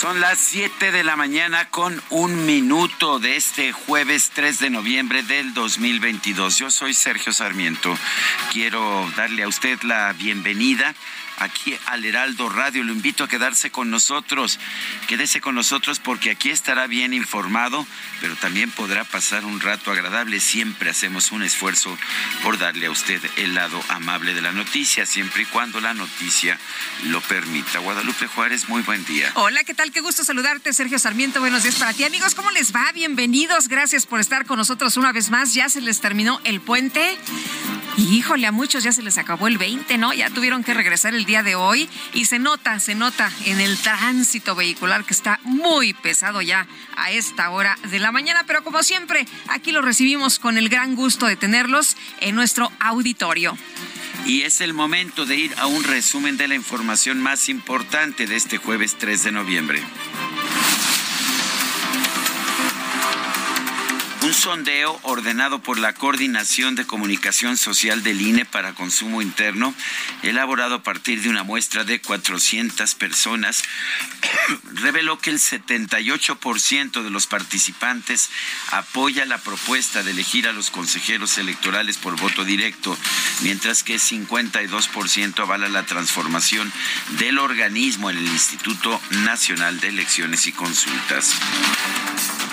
Son 0.00 0.18
las 0.18 0.38
7 0.38 0.92
de 0.92 1.04
la 1.04 1.14
mañana 1.14 1.68
con 1.68 2.02
un 2.08 2.46
minuto 2.46 3.18
de 3.18 3.36
este 3.36 3.72
jueves 3.72 4.30
3 4.32 4.58
de 4.58 4.70
noviembre 4.70 5.22
del 5.22 5.52
2022. 5.52 6.56
Yo 6.56 6.70
soy 6.70 6.94
Sergio 6.94 7.34
Sarmiento. 7.34 7.94
Quiero 8.50 9.06
darle 9.14 9.42
a 9.42 9.48
usted 9.48 9.78
la 9.82 10.14
bienvenida 10.14 10.94
aquí 11.40 11.76
al 11.86 12.04
Heraldo 12.04 12.48
Radio. 12.48 12.84
Lo 12.84 12.92
invito 12.92 13.24
a 13.24 13.28
quedarse 13.28 13.70
con 13.70 13.90
nosotros. 13.90 14.58
Quédese 15.08 15.40
con 15.40 15.54
nosotros 15.54 15.98
porque 15.98 16.30
aquí 16.30 16.50
estará 16.50 16.86
bien 16.86 17.12
informado, 17.12 17.86
pero 18.20 18.36
también 18.36 18.70
podrá 18.70 19.04
pasar 19.04 19.44
un 19.44 19.60
rato 19.60 19.90
agradable. 19.90 20.38
Siempre 20.38 20.90
hacemos 20.90 21.32
un 21.32 21.42
esfuerzo 21.42 21.98
por 22.42 22.58
darle 22.58 22.86
a 22.86 22.90
usted 22.90 23.20
el 23.36 23.54
lado 23.54 23.82
amable 23.88 24.34
de 24.34 24.42
la 24.42 24.52
noticia, 24.52 25.06
siempre 25.06 25.42
y 25.42 25.46
cuando 25.46 25.80
la 25.80 25.94
noticia 25.94 26.58
lo 27.06 27.20
permita. 27.22 27.78
Guadalupe 27.78 28.26
Juárez, 28.26 28.68
muy 28.68 28.82
buen 28.82 29.04
día. 29.04 29.32
Hola, 29.34 29.64
¿qué 29.64 29.74
tal? 29.74 29.90
Qué 29.90 30.00
gusto 30.00 30.24
saludarte, 30.24 30.72
Sergio 30.72 30.98
Sarmiento. 30.98 31.40
Buenos 31.40 31.62
días 31.62 31.76
para 31.76 31.92
ti, 31.92 32.04
amigos. 32.04 32.34
¿Cómo 32.34 32.50
les 32.50 32.74
va? 32.74 32.92
Bienvenidos. 32.92 33.68
Gracias 33.68 34.06
por 34.06 34.20
estar 34.20 34.44
con 34.44 34.58
nosotros 34.58 34.96
una 34.96 35.12
vez 35.12 35.30
más. 35.30 35.54
Ya 35.54 35.68
se 35.68 35.80
les 35.80 36.00
terminó 36.00 36.40
el 36.44 36.60
puente. 36.60 37.18
Híjole, 37.96 38.46
a 38.46 38.52
muchos 38.52 38.84
ya 38.84 38.92
se 38.92 39.02
les 39.02 39.18
acabó 39.18 39.46
el 39.46 39.58
20, 39.58 39.98
¿no? 39.98 40.12
Ya 40.12 40.30
tuvieron 40.30 40.64
que 40.64 40.74
regresar 40.74 41.14
el 41.14 41.24
día 41.24 41.42
de 41.42 41.54
hoy 41.54 41.88
y 42.14 42.24
se 42.24 42.38
nota, 42.38 42.78
se 42.80 42.94
nota 42.94 43.30
en 43.44 43.60
el 43.60 43.76
tránsito 43.78 44.54
vehicular 44.54 45.04
que 45.04 45.12
está 45.12 45.40
muy 45.44 45.92
pesado 45.92 46.40
ya 46.40 46.66
a 46.96 47.10
esta 47.10 47.50
hora 47.50 47.76
de 47.90 47.98
la 47.98 48.12
mañana, 48.12 48.44
pero 48.46 48.64
como 48.64 48.82
siempre, 48.82 49.26
aquí 49.48 49.72
lo 49.72 49.82
recibimos 49.82 50.38
con 50.38 50.56
el 50.56 50.68
gran 50.68 50.94
gusto 50.94 51.26
de 51.26 51.36
tenerlos 51.36 51.96
en 52.20 52.34
nuestro 52.34 52.72
auditorio. 52.80 53.56
Y 54.26 54.42
es 54.42 54.60
el 54.60 54.74
momento 54.74 55.26
de 55.26 55.36
ir 55.36 55.54
a 55.58 55.66
un 55.66 55.82
resumen 55.82 56.36
de 56.36 56.48
la 56.48 56.54
información 56.54 57.20
más 57.20 57.48
importante 57.48 58.26
de 58.26 58.36
este 58.36 58.58
jueves 58.58 58.96
3 58.98 59.24
de 59.24 59.32
noviembre. 59.32 59.82
Un 64.30 64.34
sondeo 64.34 64.96
ordenado 65.02 65.60
por 65.60 65.76
la 65.76 65.92
Coordinación 65.92 66.76
de 66.76 66.86
Comunicación 66.86 67.56
Social 67.56 68.04
del 68.04 68.20
INE 68.20 68.44
para 68.44 68.76
consumo 68.76 69.22
interno, 69.22 69.74
elaborado 70.22 70.76
a 70.76 70.82
partir 70.84 71.20
de 71.20 71.30
una 71.30 71.42
muestra 71.42 71.82
de 71.82 72.00
400 72.00 72.94
personas, 72.94 73.64
reveló 74.74 75.18
que 75.18 75.30
el 75.30 75.40
78% 75.40 77.02
de 77.02 77.10
los 77.10 77.26
participantes 77.26 78.30
apoya 78.70 79.24
la 79.26 79.38
propuesta 79.38 80.04
de 80.04 80.12
elegir 80.12 80.46
a 80.46 80.52
los 80.52 80.70
consejeros 80.70 81.36
electorales 81.36 81.98
por 81.98 82.14
voto 82.14 82.44
directo, 82.44 82.96
mientras 83.42 83.82
que 83.82 83.96
52% 83.96 85.40
avala 85.40 85.68
la 85.68 85.86
transformación 85.86 86.72
del 87.18 87.36
organismo 87.40 88.10
en 88.10 88.18
el 88.18 88.28
Instituto 88.28 89.00
Nacional 89.24 89.80
de 89.80 89.88
Elecciones 89.88 90.46
y 90.46 90.52
Consultas. 90.52 91.34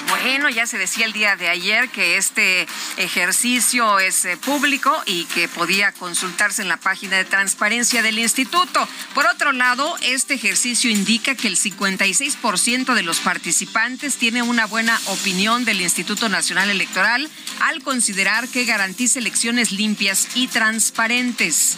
Bueno, 0.10 0.50
ya 0.50 0.66
se 0.66 0.78
decía 0.78 1.06
el 1.06 1.12
día 1.12 1.36
de 1.36 1.50
ayer 1.50 1.67
que 1.92 2.16
este 2.16 2.66
ejercicio 2.96 4.00
es 4.00 4.24
eh, 4.24 4.38
público 4.38 5.04
y 5.06 5.26
que 5.26 5.50
podía 5.50 5.92
consultarse 5.92 6.62
en 6.62 6.70
la 6.70 6.78
página 6.78 7.18
de 7.18 7.26
transparencia 7.26 8.02
del 8.02 8.20
instituto. 8.20 8.88
Por 9.14 9.26
otro 9.26 9.52
lado, 9.52 9.94
este 10.02 10.36
ejercicio 10.36 10.90
indica 10.90 11.36
que 11.36 11.50
el 11.50 11.58
56% 11.58 12.94
de 12.94 13.04
los 13.04 13.20
participantes 13.20 14.16
tiene 14.16 14.44
una 14.44 14.66
buena 14.66 14.98
opinión 15.08 15.66
del 15.66 15.82
Instituto 15.82 16.30
Nacional 16.30 16.70
Electoral 16.70 17.30
al 17.60 17.84
considerar 17.84 18.48
que 18.48 18.64
garantiza 18.64 19.20
elecciones 19.20 19.74
limpias 19.74 20.30
y 20.36 20.48
transparentes. 20.48 21.78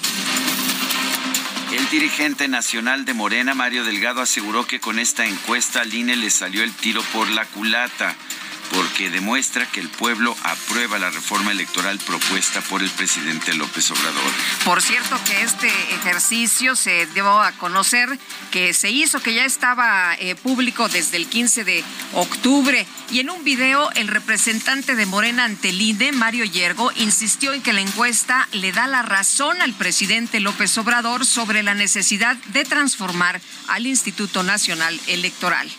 El 1.72 1.90
dirigente 1.90 2.48
nacional 2.48 3.06
de 3.06 3.16
Morena, 3.16 3.56
Mario 3.56 3.84
Delgado, 3.84 4.22
aseguró 4.22 4.68
que 4.68 4.80
con 4.80 5.00
esta 5.00 5.26
encuesta 5.26 5.82
al 5.82 5.92
INE 5.92 6.16
le 6.16 6.30
salió 6.30 6.64
el 6.64 6.74
tiro 6.74 7.02
por 7.12 7.28
la 7.30 7.46
culata 7.46 8.16
porque 8.74 9.10
demuestra 9.10 9.66
que 9.66 9.80
el 9.80 9.90
pueblo 9.90 10.36
aprueba 10.44 11.00
la 11.00 11.10
reforma 11.10 11.52
electoral 11.52 11.98
propuesta 12.00 12.62
por 12.62 12.82
el 12.82 12.90
presidente 12.92 13.54
López 13.54 13.92
Obrador. 13.92 14.32
Por 14.66 14.82
cierto 14.82 15.20
que 15.26 15.44
este 15.44 15.68
ejercicio 15.96 16.76
se 16.76 17.06
dio 17.08 17.42
a 17.42 17.52
conocer 17.54 18.18
que 18.52 18.74
se 18.74 18.90
hizo, 18.90 19.22
que 19.22 19.34
ya 19.34 19.46
estaba 19.46 20.16
eh, 20.20 20.36
público 20.36 20.88
desde 20.90 21.18
el 21.18 21.28
15 21.28 21.64
de 21.64 21.84
octubre. 22.14 22.86
Y 23.12 23.20
en 23.20 23.30
un 23.30 23.44
video, 23.44 23.90
el 23.92 24.08
representante 24.08 24.96
de 24.96 25.06
Morena 25.06 25.46
ante 25.46 25.70
INE, 25.70 26.12
Mario 26.12 26.46
Yergo, 26.46 26.92
insistió 26.96 27.54
en 27.54 27.62
que 27.62 27.74
la 27.74 27.82
encuesta 27.82 28.48
le 28.52 28.72
da 28.72 28.88
la 28.88 29.02
razón 29.02 29.62
al 29.62 29.74
presidente 29.74 30.40
López 30.40 30.78
Obrador 30.78 31.26
sobre 31.26 31.64
la 31.64 31.74
necesidad 31.74 32.36
de 32.54 32.66
transformar 32.66 33.42
al 33.68 33.88
Instituto 33.88 34.44
Nacional 34.44 35.00
Electoral. 35.08 35.70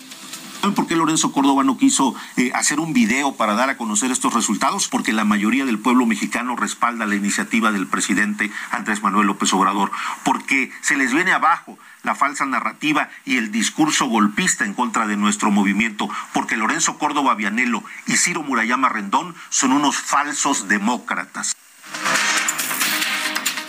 ¿Por 0.60 0.86
qué 0.86 0.94
Lorenzo 0.94 1.32
Córdoba 1.32 1.64
no 1.64 1.78
quiso 1.78 2.14
eh, 2.36 2.52
hacer 2.54 2.80
un 2.80 2.92
video 2.92 3.34
para 3.34 3.54
dar 3.54 3.70
a 3.70 3.78
conocer 3.78 4.10
estos 4.10 4.34
resultados? 4.34 4.88
Porque 4.88 5.12
la 5.12 5.24
mayoría 5.24 5.64
del 5.64 5.78
pueblo 5.78 6.04
mexicano 6.04 6.54
respalda 6.54 7.06
la 7.06 7.14
iniciativa 7.14 7.72
del 7.72 7.86
presidente 7.86 8.50
Andrés 8.70 9.02
Manuel 9.02 9.26
López 9.26 9.52
Obrador. 9.54 9.90
Porque 10.22 10.70
se 10.82 10.96
les 10.96 11.14
viene 11.14 11.32
abajo 11.32 11.78
la 12.02 12.14
falsa 12.14 12.44
narrativa 12.44 13.08
y 13.24 13.38
el 13.38 13.50
discurso 13.50 14.06
golpista 14.06 14.64
en 14.66 14.74
contra 14.74 15.06
de 15.06 15.16
nuestro 15.16 15.50
movimiento, 15.50 16.10
porque 16.34 16.56
Lorenzo 16.56 16.98
Córdoba 16.98 17.34
Vianelo 17.34 17.82
y 18.06 18.16
Ciro 18.16 18.42
Murayama 18.42 18.90
Rendón 18.90 19.34
son 19.48 19.72
unos 19.72 19.96
falsos 19.96 20.68
demócratas. 20.68 21.56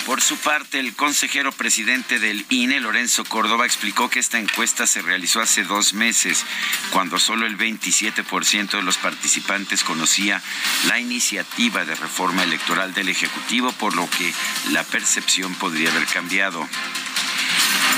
Por 0.05 0.19
su 0.19 0.35
parte, 0.37 0.79
el 0.79 0.95
consejero 0.95 1.51
presidente 1.51 2.17
del 2.17 2.45
INE, 2.49 2.79
Lorenzo 2.79 3.23
Córdoba, 3.23 3.65
explicó 3.65 4.09
que 4.09 4.19
esta 4.19 4.39
encuesta 4.39 4.87
se 4.87 5.01
realizó 5.01 5.41
hace 5.41 5.63
dos 5.63 5.93
meses, 5.93 6.43
cuando 6.91 7.19
solo 7.19 7.45
el 7.45 7.55
27% 7.55 8.71
de 8.71 8.81
los 8.81 8.97
participantes 8.97 9.83
conocía 9.83 10.41
la 10.87 10.99
iniciativa 10.99 11.85
de 11.85 11.93
reforma 11.95 12.43
electoral 12.43 12.93
del 12.95 13.09
Ejecutivo, 13.09 13.71
por 13.73 13.95
lo 13.95 14.09
que 14.09 14.33
la 14.71 14.83
percepción 14.83 15.53
podría 15.55 15.91
haber 15.91 16.07
cambiado. 16.07 16.67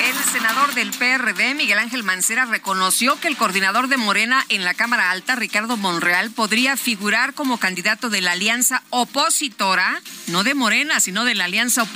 El 0.02 0.16
senador 0.34 0.74
del 0.74 0.92
PRD, 0.92 1.54
Miguel 1.54 1.78
Ángel 1.78 2.04
Mancera, 2.04 2.46
reconoció 2.46 3.20
que 3.20 3.28
el 3.28 3.38
coordinador 3.38 3.88
de 3.88 3.98
Morena 3.98 4.44
en 4.50 4.64
la 4.66 4.74
Cámara 4.74 5.12
Alta, 5.12 5.36
Ricardo 5.36 5.78
Monreal, 5.78 6.32
podría 6.32 6.76
figurar 6.76 7.34
como 7.34 7.60
candidato 7.60 8.10
de 8.10 8.22
la 8.22 8.32
alianza 8.32 8.84
opositora, 8.90 10.02
no 10.28 10.44
de 10.44 10.56
Morena, 10.56 11.00
sino 11.00 11.24
de 11.26 11.36
la 11.36 11.46
alianza 11.46 11.84
opositora 11.84 11.93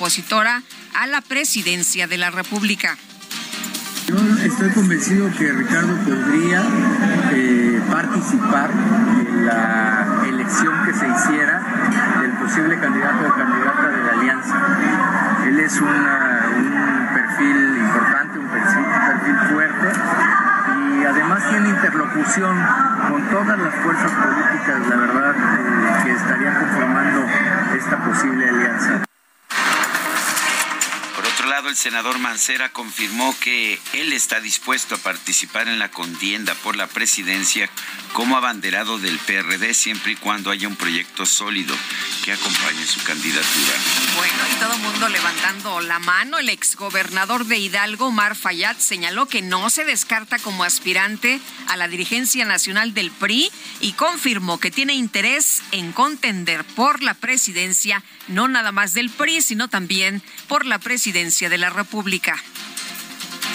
a 0.94 1.08
la 1.08 1.22
presidencia 1.22 2.08
de 2.08 2.18
la 2.18 2.30
República. 2.30 2.98
Yo 4.08 4.16
estoy 4.44 4.70
convencido 4.72 5.30
que 5.38 5.52
Ricardo 5.52 5.96
podría 6.06 6.64
eh, 7.34 7.82
participar 7.90 8.70
en 9.20 9.46
la 9.46 10.24
elección 10.28 10.86
que 10.86 10.94
se 10.94 11.08
hiciera 11.08 11.62
del 12.22 12.32
posible 12.34 12.80
candidato 12.80 13.28
o 13.28 13.36
candidata 13.36 13.90
de 13.90 14.04
la 14.04 14.12
alianza. 14.14 14.56
Él 15.48 15.60
es 15.60 15.82
un 15.82 16.06
perfil 17.14 17.78
importante, 17.78 18.40
un 18.40 18.48
perfil, 18.48 18.86
un 18.86 19.08
perfil 19.08 19.36
fuerte 19.52 19.88
y 21.00 21.06
además 21.06 21.50
tiene 21.50 21.70
interlocución 21.70 22.56
con 23.10 23.22
todas 23.30 23.60
las 23.60 23.74
fuerzas 23.76 24.12
políticas, 24.12 24.88
la 24.88 24.96
verdad, 24.96 25.36
eh, 25.36 26.04
que 26.04 26.12
estarían 26.12 26.56
conformando 26.56 27.26
esta 27.76 27.98
posible 28.04 28.50
alianza. 28.50 29.07
Senador 31.78 32.18
Mancera 32.18 32.70
confirmó 32.70 33.36
que 33.40 33.80
él 33.94 34.12
está 34.12 34.40
dispuesto 34.40 34.96
a 34.96 34.98
participar 34.98 35.68
en 35.68 35.78
la 35.78 35.92
contienda 35.92 36.56
por 36.56 36.76
la 36.76 36.88
presidencia 36.88 37.70
como 38.14 38.36
abanderado 38.36 38.98
del 38.98 39.20
PRD 39.20 39.76
siempre 39.76 40.14
y 40.14 40.16
cuando 40.16 40.50
haya 40.50 40.68
un 40.68 40.76
proyecto 40.76 41.28
sólido 41.28 41.76
que 42.28 42.34
acompañe 42.34 42.86
su 42.86 43.02
candidatura. 43.06 43.74
Bueno, 44.18 44.34
y 44.52 44.60
todo 44.60 44.74
el 44.74 44.82
mundo 44.82 45.08
levantando 45.08 45.80
la 45.80 45.98
mano. 46.00 46.40
El 46.40 46.50
exgobernador 46.50 47.46
de 47.46 47.58
Hidalgo, 47.58 48.12
Mar 48.12 48.36
Fayad, 48.36 48.76
señaló 48.80 49.28
que 49.28 49.42
no 49.42 49.70
se 49.70 49.86
descarta 49.86 50.38
como 50.38 50.66
aspirante 50.66 51.40
a 51.70 51.78
la 51.78 51.88
dirigencia 51.88 52.44
nacional 52.44 52.94
del 52.94 53.12
PRI 53.12 53.50
y 53.80 53.94
confirmó 53.94 54.60
que 54.60 54.72
tiene 54.72 54.94
interés 54.94 55.62
en 55.72 55.94
contender 55.94 56.66
por 56.66 57.02
la 57.02 57.14
presidencia, 57.14 58.04
no 58.28 58.50
nada 58.50 58.74
más 58.74 58.94
del 58.94 59.10
PRI, 59.10 59.42
sino 59.42 59.70
también 59.70 60.22
por 60.50 60.66
la 60.66 60.80
presidencia 60.80 61.48
de 61.48 61.60
la 61.60 61.70
República. 61.70 62.36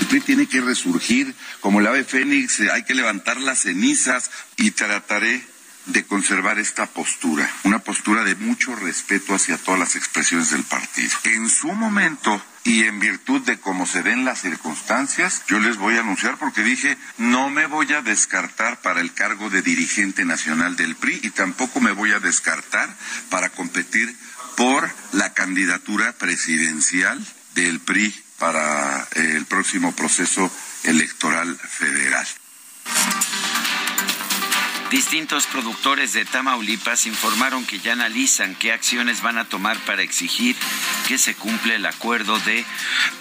El 0.01 0.07
PRI 0.07 0.21
tiene 0.23 0.47
que 0.47 0.63
resurgir 0.63 1.35
como 1.61 1.81
el 1.81 1.87
ave 1.89 2.05
fénix, 2.05 2.61
hay 2.61 2.85
que 2.85 2.95
levantar 2.95 3.39
las 3.39 3.65
cenizas 3.65 4.31
y 4.57 4.71
trataré 4.71 5.52
de 5.87 6.05
conservar 6.05 6.59
esta 6.59 6.87
postura, 6.87 7.51
una 7.65 7.81
postura 7.81 8.23
de 8.25 8.35
mucho 8.37 8.75
respeto 8.77 9.35
hacia 9.35 9.59
todas 9.59 9.81
las 9.81 9.97
expresiones 9.97 10.51
del 10.51 10.65
partido. 10.65 11.11
En 11.25 11.49
su 11.49 11.73
momento 11.73 12.43
y 12.65 12.85
en 12.85 13.01
virtud 13.01 13.41
de 13.43 13.59
cómo 13.59 13.87
se 13.87 14.03
den 14.03 14.25
las 14.25 14.41
circunstancias, 14.41 15.43
yo 15.49 15.59
les 15.59 15.77
voy 15.77 15.97
a 15.97 16.01
anunciar 16.01 16.39
porque 16.39 16.63
dije, 16.63 16.97
no 17.19 17.51
me 17.51 17.67
voy 17.67 17.93
a 17.93 18.03
descartar 18.03 18.81
para 18.81 19.01
el 19.01 19.13
cargo 19.13 19.51
de 19.51 19.63
dirigente 19.63 20.25
nacional 20.25 20.77
del 20.77 20.95
PRI 20.95 21.21
y 21.25 21.31
tampoco 21.31 21.81
me 21.81 21.93
voy 21.93 22.13
a 22.13 22.21
descartar 22.21 22.89
para 23.31 23.51
competir 23.51 24.15
por 24.57 24.89
la 25.13 25.33
candidatura 25.35 26.13
presidencial 26.13 27.25
del 27.55 27.81
PRI 27.81 28.15
para 28.39 29.09
el 29.13 29.47
próximo 29.47 29.93
proceso 29.95 30.51
electoral 30.85 31.57
federal. 31.57 32.27
Distintos 34.93 35.47
productores 35.47 36.13
de 36.13 36.27
Tamaulipas 36.27 37.07
informaron 37.07 37.65
que 37.65 37.79
ya 37.79 37.95
analizan 37.95 38.55
qué 38.55 38.73
acciones 38.73 39.23
van 39.23 39.39
a 39.39 39.47
tomar 39.47 39.79
para 39.87 40.03
exigir 40.03 40.55
que 41.09 41.17
se 41.17 41.35
cumpla 41.35 41.75
el 41.75 41.87
acuerdo 41.87 42.39
de 42.41 42.63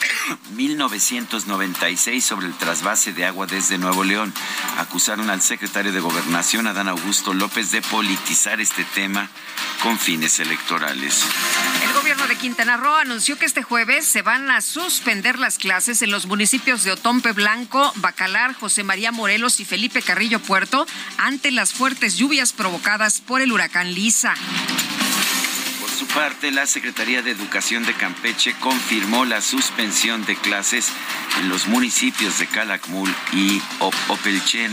1996 0.51 2.25
sobre 2.25 2.47
el 2.47 2.55
trasvase 2.55 3.13
de 3.13 3.23
agua 3.23 3.47
desde 3.47 3.77
Nuevo 3.77 4.03
León. 4.03 4.33
Acusaron 4.79 5.29
al 5.29 5.41
secretario 5.41 5.93
de 5.93 6.01
Gobernación, 6.01 6.67
Adán 6.67 6.89
Augusto 6.89 7.33
López, 7.33 7.71
de 7.71 7.81
politizar 7.81 8.59
este 8.59 8.83
tema 8.83 9.29
con 9.81 9.97
fines 9.97 10.39
electorales. 10.39 11.25
El 11.83 11.93
gobierno 11.93 12.27
de 12.27 12.35
Quintana 12.35 12.77
Roo 12.77 12.95
anunció 12.95 13.37
que 13.37 13.45
este 13.45 13.63
jueves 13.63 14.05
se 14.05 14.21
van 14.21 14.51
a 14.51 14.61
suspender 14.61 15.39
las 15.39 15.57
clases 15.57 16.01
en 16.01 16.11
los 16.11 16.27
municipios 16.27 16.83
de 16.83 16.91
Otompe 16.91 17.31
Blanco, 17.31 17.91
Bacalar, 17.95 18.53
José 18.53 18.83
María 18.83 19.11
Morelos 19.11 19.59
y 19.59 19.65
Felipe 19.65 20.01
Carrillo 20.01 20.39
Puerto 20.39 20.85
ante 21.17 21.49
la 21.51 21.60
las 21.61 21.73
fuertes 21.73 22.17
lluvias 22.17 22.53
provocadas 22.53 23.21
por 23.21 23.39
el 23.39 23.51
huracán 23.51 23.93
Lisa. 23.93 24.33
Por 25.79 25.91
su 25.91 26.07
parte, 26.07 26.49
la 26.49 26.65
Secretaría 26.65 27.21
de 27.21 27.29
Educación 27.29 27.85
de 27.85 27.93
Campeche 27.93 28.55
confirmó 28.59 29.25
la 29.25 29.41
suspensión 29.41 30.25
de 30.25 30.35
clases 30.37 30.87
en 31.39 31.49
los 31.49 31.67
municipios 31.67 32.39
de 32.39 32.47
Calakmul 32.47 33.13
y 33.31 33.61
Opelchen. 34.07 34.71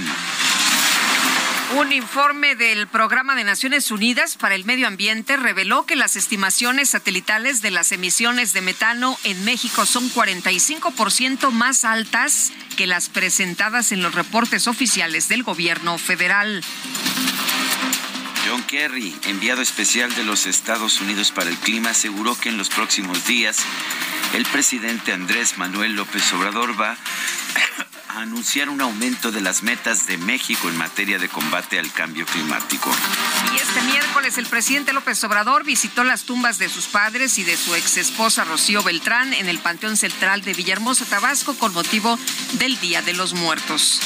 Un 1.77 1.93
informe 1.93 2.55
del 2.55 2.87
Programa 2.87 3.35
de 3.35 3.45
Naciones 3.45 3.91
Unidas 3.91 4.37
para 4.37 4.55
el 4.55 4.65
Medio 4.65 4.87
Ambiente 4.87 5.37
reveló 5.37 5.85
que 5.85 5.97
las 5.97 6.17
estimaciones 6.17 6.89
satelitales 6.89 7.61
de 7.61 7.71
las 7.71 7.93
emisiones 7.93 8.55
de 8.55 8.63
metano 8.63 9.19
en 9.23 9.45
México 9.45 9.85
son 9.85 10.11
45% 10.11 11.51
más 11.51 11.85
altas 11.85 12.53
que 12.79 12.87
las 12.87 13.11
presentadas 13.11 13.93
en 13.93 14.03
los 14.03 14.15
reportes 14.15 14.67
oficiales 14.67 15.29
del 15.29 15.43
gobierno 15.43 15.99
federal. 15.99 16.63
John 18.49 18.63
Kerry, 18.63 19.15
enviado 19.27 19.61
especial 19.61 20.15
de 20.15 20.25
los 20.25 20.47
Estados 20.47 21.03
Unidos 21.03 21.33
para 21.33 21.51
el 21.51 21.57
clima, 21.59 21.91
aseguró 21.91 22.35
que 22.35 22.49
en 22.49 22.57
los 22.57 22.71
próximos 22.71 23.27
días 23.27 23.59
el 24.33 24.47
presidente 24.47 25.13
Andrés 25.13 25.59
Manuel 25.59 25.95
López 25.97 26.33
Obrador 26.33 26.81
va 26.81 26.97
anunciar 28.09 28.71
un 28.71 28.81
aumento 28.81 29.33
de 29.33 29.43
las 29.43 29.63
metas 29.63 30.07
de 30.07 30.17
México 30.17 30.71
en 30.71 30.79
materia 30.79 31.19
de 31.19 31.29
combate 31.29 31.79
al 31.79 31.93
cambio 31.93 32.25
climático. 32.25 32.91
Y 33.53 33.57
este 33.57 33.83
miércoles 33.83 34.39
el 34.39 34.47
presidente 34.47 34.95
López 34.95 35.23
Obrador 35.25 35.65
visitó 35.65 36.03
las 36.03 36.23
tumbas 36.23 36.57
de 36.59 36.71
sus 36.71 36.87
padres 36.87 37.37
y 37.39 37.45
de 37.45 37.57
su 37.59 37.75
ex 37.75 37.99
esposa 37.99 38.45
Rocío 38.45 38.83
Beltrán 38.83 39.35
en 39.35 39.51
el 39.51 39.59
Panteón 39.59 39.99
Central 39.99 40.41
de 40.41 40.55
Villahermosa, 40.55 41.05
Tabasco, 41.05 41.53
con 41.59 41.75
motivo 41.75 42.19
del 42.55 42.81
Día 42.81 43.03
de 43.03 43.13
los 43.13 43.35
Muertos. 43.35 44.01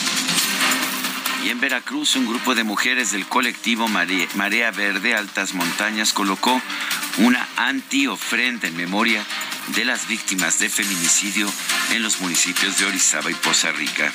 Y 1.45 1.51
en 1.51 1.61
Veracruz, 1.61 2.15
un 2.15 2.27
grupo 2.27 2.55
de 2.55 2.63
mujeres 2.63 3.11
del 3.11 3.27
colectivo 3.27 3.89
Marea 3.89 4.71
Verde 4.71 5.17
Altas 5.17 5.55
Montañas 5.55 6.13
colocó 6.13 6.61
una 7.19 7.49
anti-ofrenda 7.57 8.69
en 8.69 8.77
memoria 8.77 9.25
de 9.75 9.85
las 9.85 10.07
víctimas 10.07 10.61
de 10.61 10.69
feminicidio 10.69 11.51
en 11.91 12.03
los 12.03 12.21
municipios 12.21 12.79
de 12.79 12.87
Orizaba 12.87 13.31
y 13.31 13.35
Poza 13.35 13.73
Rica. 13.73 14.13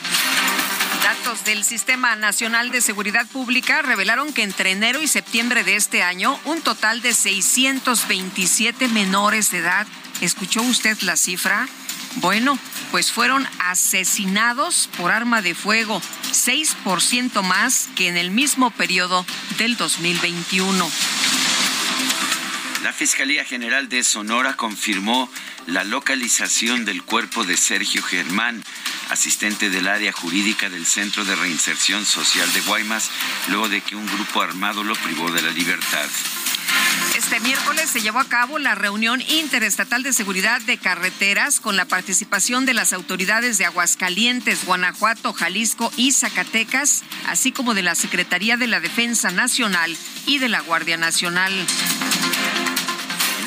Datos 1.03 1.43
del 1.43 1.65
Sistema 1.65 2.15
Nacional 2.15 2.71
de 2.71 2.79
Seguridad 2.79 3.27
Pública 3.27 3.81
revelaron 3.81 4.31
que 4.31 4.43
entre 4.43 4.71
enero 4.71 5.01
y 5.01 5.07
septiembre 5.07 5.65
de 5.65 5.75
este 5.75 6.03
año, 6.03 6.39
un 6.45 6.61
total 6.61 7.01
de 7.01 7.13
627 7.13 8.87
menores 8.87 9.51
de 9.51 9.57
edad, 9.59 9.85
¿escuchó 10.21 10.61
usted 10.61 10.97
la 11.01 11.17
cifra? 11.17 11.67
Bueno, 12.19 12.57
pues 12.91 13.11
fueron 13.11 13.47
asesinados 13.59 14.89
por 14.97 15.11
arma 15.11 15.41
de 15.43 15.53
fuego, 15.53 16.01
6% 16.31 17.43
más 17.43 17.89
que 17.95 18.07
en 18.07 18.17
el 18.17 18.31
mismo 18.31 18.71
periodo 18.71 19.25
del 19.59 19.77
2021. 19.77 20.89
La 22.83 22.91
Fiscalía 22.91 23.45
General 23.45 23.87
de 23.87 24.03
Sonora 24.03 24.55
confirmó 24.55 25.29
la 25.67 25.83
localización 25.83 26.85
del 26.85 27.03
cuerpo 27.03 27.43
de 27.43 27.57
Sergio 27.57 28.01
Germán, 28.01 28.63
asistente 29.09 29.69
del 29.69 29.87
área 29.87 30.13
jurídica 30.13 30.69
del 30.69 30.85
Centro 30.85 31.25
de 31.25 31.35
Reinserción 31.35 32.05
Social 32.05 32.51
de 32.53 32.61
Guaymas, 32.61 33.11
luego 33.49 33.69
de 33.69 33.81
que 33.81 33.95
un 33.95 34.05
grupo 34.07 34.41
armado 34.41 34.83
lo 34.83 34.95
privó 34.95 35.29
de 35.29 35.41
la 35.41 35.51
libertad. 35.51 36.07
Este 37.17 37.39
miércoles 37.41 37.89
se 37.89 38.01
llevó 38.01 38.19
a 38.19 38.29
cabo 38.29 38.59
la 38.59 38.75
reunión 38.75 39.21
interestatal 39.21 40.03
de 40.03 40.13
seguridad 40.13 40.61
de 40.61 40.77
carreteras 40.77 41.59
con 41.59 41.75
la 41.75 41.85
participación 41.85 42.65
de 42.65 42.73
las 42.73 42.93
autoridades 42.93 43.57
de 43.57 43.65
Aguascalientes, 43.65 44.65
Guanajuato, 44.65 45.33
Jalisco 45.33 45.91
y 45.97 46.11
Zacatecas, 46.11 47.03
así 47.27 47.51
como 47.51 47.73
de 47.73 47.83
la 47.83 47.95
Secretaría 47.95 48.55
de 48.55 48.67
la 48.67 48.79
Defensa 48.79 49.31
Nacional 49.31 49.97
y 50.25 50.39
de 50.39 50.47
la 50.47 50.61
Guardia 50.61 50.95
Nacional. 50.95 51.53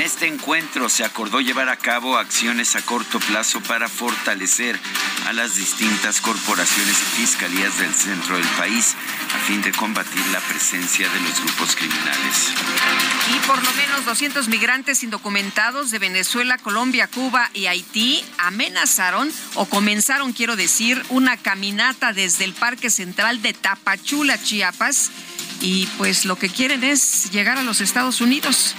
En 0.01 0.07
este 0.07 0.27
encuentro 0.27 0.89
se 0.89 1.05
acordó 1.05 1.43
llevar 1.43 1.69
a 1.69 1.77
cabo 1.77 2.17
acciones 2.17 2.75
a 2.75 2.81
corto 2.81 3.21
plazo 3.21 3.61
para 3.61 3.87
fortalecer 3.87 4.81
a 5.27 5.35
las 5.35 5.57
distintas 5.57 6.23
corporaciones 6.23 6.97
y 6.99 7.21
fiscalías 7.21 7.79
del 7.79 7.93
centro 7.93 8.37
del 8.37 8.47
país 8.57 8.97
a 9.35 9.39
fin 9.41 9.61
de 9.61 9.73
combatir 9.73 10.27
la 10.29 10.41
presencia 10.41 11.07
de 11.07 11.21
los 11.21 11.39
grupos 11.45 11.77
criminales. 11.77 12.49
Y 13.37 13.47
por 13.47 13.63
lo 13.63 13.71
menos 13.75 14.07
200 14.07 14.49
migrantes 14.49 15.03
indocumentados 15.03 15.91
de 15.91 15.99
Venezuela, 15.99 16.57
Colombia, 16.57 17.07
Cuba 17.07 17.51
y 17.53 17.67
Haití 17.67 18.25
amenazaron 18.39 19.31
o 19.57 19.67
comenzaron, 19.67 20.33
quiero 20.33 20.57
decir, 20.57 21.05
una 21.11 21.37
caminata 21.37 22.15
desde 22.15 22.45
el 22.45 22.55
Parque 22.55 22.89
Central 22.89 23.43
de 23.43 23.53
Tapachula, 23.53 24.43
Chiapas. 24.43 25.11
Y 25.61 25.85
pues 25.99 26.25
lo 26.25 26.37
que 26.37 26.49
quieren 26.49 26.85
es 26.85 27.31
llegar 27.33 27.59
a 27.59 27.63
los 27.63 27.83
Estados 27.83 28.23
Unidos. 28.23 28.75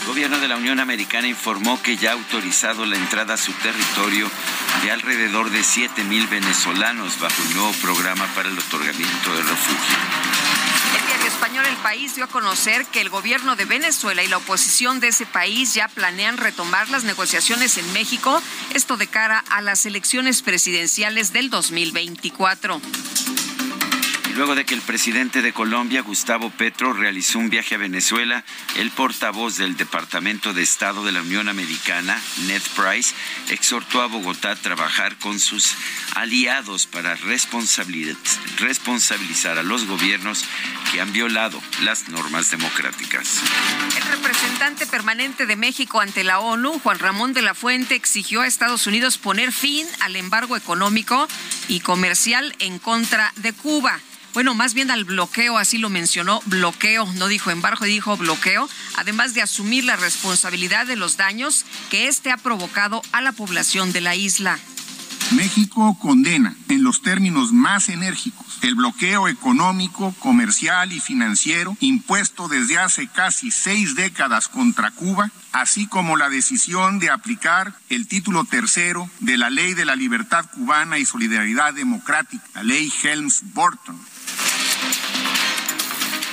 El 0.00 0.06
gobierno 0.06 0.38
de 0.38 0.48
la 0.48 0.56
Unión 0.56 0.80
Americana 0.80 1.28
informó 1.28 1.80
que 1.82 1.96
ya 1.96 2.10
ha 2.10 2.14
autorizado 2.14 2.84
la 2.86 2.96
entrada 2.96 3.34
a 3.34 3.36
su 3.36 3.52
territorio 3.52 4.28
de 4.82 4.90
alrededor 4.90 5.50
de 5.50 5.62
7 5.62 6.04
mil 6.04 6.26
venezolanos 6.26 7.20
bajo 7.20 7.42
el 7.42 7.54
nuevo 7.54 7.72
programa 7.82 8.26
para 8.34 8.48
el 8.48 8.58
otorgamiento 8.58 9.34
de 9.34 9.42
refugio. 9.42 9.96
El 10.98 11.06
diario 11.06 11.26
español 11.26 11.66
El 11.66 11.76
País 11.76 12.16
dio 12.16 12.24
a 12.24 12.28
conocer 12.28 12.86
que 12.86 13.00
el 13.00 13.10
gobierno 13.10 13.56
de 13.56 13.66
Venezuela 13.66 14.22
y 14.22 14.28
la 14.28 14.38
oposición 14.38 15.00
de 15.00 15.08
ese 15.08 15.26
país 15.26 15.74
ya 15.74 15.86
planean 15.86 16.38
retomar 16.38 16.88
las 16.88 17.04
negociaciones 17.04 17.76
en 17.76 17.92
México, 17.92 18.42
esto 18.74 18.96
de 18.96 19.06
cara 19.06 19.44
a 19.50 19.60
las 19.60 19.86
elecciones 19.86 20.42
presidenciales 20.42 21.32
del 21.32 21.50
2024 21.50 22.80
Luego 24.40 24.54
de 24.54 24.64
que 24.64 24.72
el 24.72 24.80
presidente 24.80 25.42
de 25.42 25.52
Colombia, 25.52 26.00
Gustavo 26.00 26.48
Petro, 26.48 26.94
realizó 26.94 27.38
un 27.38 27.50
viaje 27.50 27.74
a 27.74 27.78
Venezuela, 27.78 28.42
el 28.76 28.90
portavoz 28.90 29.58
del 29.58 29.76
Departamento 29.76 30.54
de 30.54 30.62
Estado 30.62 31.04
de 31.04 31.12
la 31.12 31.20
Unión 31.20 31.50
Americana, 31.50 32.18
Ned 32.46 32.62
Price, 32.74 33.14
exhortó 33.50 34.00
a 34.00 34.06
Bogotá 34.06 34.52
a 34.52 34.56
trabajar 34.56 35.18
con 35.18 35.38
sus 35.38 35.74
aliados 36.14 36.86
para 36.86 37.16
responsabilizar 37.16 39.58
a 39.58 39.62
los 39.62 39.84
gobiernos 39.84 40.46
que 40.90 41.02
han 41.02 41.12
violado 41.12 41.60
las 41.82 42.08
normas 42.08 42.50
democráticas. 42.50 43.42
El 43.94 44.04
representante 44.04 44.86
permanente 44.86 45.44
de 45.44 45.56
México 45.56 46.00
ante 46.00 46.24
la 46.24 46.40
ONU, 46.40 46.78
Juan 46.78 46.98
Ramón 46.98 47.34
de 47.34 47.42
la 47.42 47.52
Fuente, 47.52 47.94
exigió 47.94 48.40
a 48.40 48.46
Estados 48.46 48.86
Unidos 48.86 49.18
poner 49.18 49.52
fin 49.52 49.86
al 50.00 50.16
embargo 50.16 50.56
económico 50.56 51.28
y 51.68 51.80
comercial 51.80 52.56
en 52.58 52.78
contra 52.78 53.34
de 53.36 53.52
Cuba. 53.52 54.00
Bueno, 54.32 54.54
más 54.54 54.74
bien 54.74 54.90
al 54.90 55.04
bloqueo, 55.04 55.58
así 55.58 55.78
lo 55.78 55.90
mencionó, 55.90 56.40
bloqueo, 56.46 57.06
no 57.14 57.26
dijo 57.26 57.50
embargo, 57.50 57.84
dijo 57.84 58.16
bloqueo, 58.16 58.68
además 58.96 59.34
de 59.34 59.42
asumir 59.42 59.84
la 59.84 59.96
responsabilidad 59.96 60.86
de 60.86 60.96
los 60.96 61.16
daños 61.16 61.66
que 61.90 62.06
éste 62.06 62.30
ha 62.30 62.36
provocado 62.36 63.02
a 63.12 63.20
la 63.20 63.32
población 63.32 63.92
de 63.92 64.00
la 64.00 64.14
isla. 64.14 64.58
México 65.32 65.96
condena 66.00 66.54
en 66.68 66.82
los 66.82 67.02
términos 67.02 67.52
más 67.52 67.88
enérgicos 67.88 68.46
el 68.62 68.74
bloqueo 68.74 69.28
económico, 69.28 70.14
comercial 70.18 70.92
y 70.92 71.00
financiero 71.00 71.76
impuesto 71.80 72.48
desde 72.48 72.78
hace 72.78 73.06
casi 73.06 73.50
seis 73.50 73.94
décadas 73.94 74.48
contra 74.48 74.90
Cuba, 74.90 75.30
así 75.52 75.86
como 75.86 76.16
la 76.16 76.28
decisión 76.28 76.98
de 76.98 77.10
aplicar 77.10 77.74
el 77.88 78.06
título 78.06 78.44
tercero 78.44 79.08
de 79.20 79.38
la 79.38 79.50
Ley 79.50 79.74
de 79.74 79.84
la 79.84 79.96
Libertad 79.96 80.46
Cubana 80.50 80.98
y 80.98 81.06
Solidaridad 81.06 81.74
Democrática, 81.74 82.44
la 82.54 82.62
Ley 82.64 82.92
Helms-Burton 83.02 83.98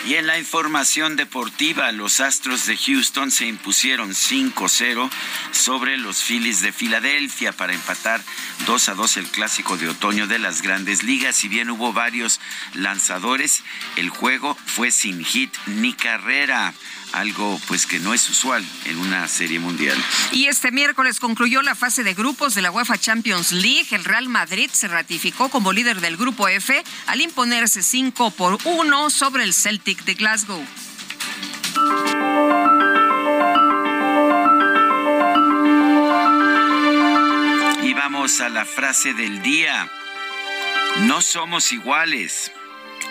y 0.07 0.15
en 0.15 0.25
la 0.25 0.39
información 0.39 1.17
deportiva, 1.17 1.91
los 1.91 2.21
Astros 2.21 2.65
de 2.65 2.77
Houston 2.77 3.29
se 3.29 3.45
impusieron 3.45 4.11
5-0 4.11 5.09
sobre 5.51 5.97
los 5.97 6.23
Phillies 6.23 6.61
de 6.61 6.71
Filadelfia 6.71 7.51
para 7.51 7.73
empatar 7.73 8.21
2 8.67 8.89
a 8.89 8.93
2 8.93 9.17
el 9.17 9.25
clásico 9.27 9.75
de 9.75 9.89
otoño 9.89 10.25
de 10.25 10.39
las 10.39 10.61
grandes 10.61 11.03
ligas. 11.03 11.35
Si 11.35 11.49
bien 11.49 11.69
hubo 11.69 11.91
varios 11.91 12.39
lanzadores, 12.73 13.63
el 13.97 14.09
juego 14.09 14.55
fue 14.65 14.91
sin 14.91 15.25
hit 15.25 15.53
ni 15.65 15.91
carrera 15.91 16.73
algo 17.13 17.59
pues 17.67 17.85
que 17.85 17.99
no 17.99 18.13
es 18.13 18.29
usual 18.29 18.65
en 18.85 18.97
una 18.97 19.27
serie 19.27 19.59
mundial. 19.59 19.97
Y 20.31 20.47
este 20.47 20.71
miércoles 20.71 21.19
concluyó 21.19 21.61
la 21.61 21.75
fase 21.75 22.03
de 22.03 22.13
grupos 22.13 22.55
de 22.55 22.61
la 22.61 22.71
UEFA 22.71 22.97
Champions 22.97 23.51
League. 23.51 23.87
El 23.91 24.05
Real 24.05 24.29
Madrid 24.29 24.69
se 24.71 24.87
ratificó 24.87 25.49
como 25.49 25.73
líder 25.73 26.01
del 26.01 26.17
grupo 26.17 26.47
F 26.47 26.83
al 27.07 27.21
imponerse 27.21 27.83
5 27.83 28.31
por 28.31 28.57
1 28.63 29.09
sobre 29.09 29.43
el 29.43 29.53
Celtic 29.53 30.03
de 30.03 30.13
Glasgow. 30.15 30.65
Y 37.83 37.93
vamos 37.93 38.41
a 38.41 38.49
la 38.49 38.65
frase 38.65 39.13
del 39.13 39.41
día. 39.41 39.89
No 41.01 41.21
somos 41.21 41.71
iguales. 41.71 42.51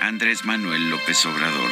Andrés 0.00 0.45
Manuel 0.45 0.91
López 0.91 1.25
Obrador. 1.25 1.71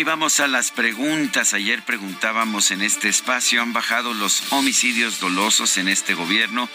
Y 0.00 0.04
vamos 0.04 0.40
a 0.40 0.48
las 0.48 0.70
preguntas. 0.70 1.52
Ayer 1.52 1.82
preguntábamos 1.82 2.70
en 2.70 2.80
este 2.80 3.10
espacio, 3.10 3.60
¿han 3.60 3.74
bajado 3.74 4.14
los 4.14 4.50
homicidios 4.52 5.20
dolosos 5.20 5.76
en 5.76 5.88
este 5.88 6.14
gobierno? 6.14 6.70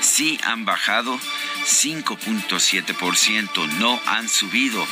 Sí, 0.00 0.40
han 0.44 0.64
bajado 0.64 1.20
5.7%, 1.66 3.68
no 3.78 4.00
han 4.06 4.30
subido 4.30 4.86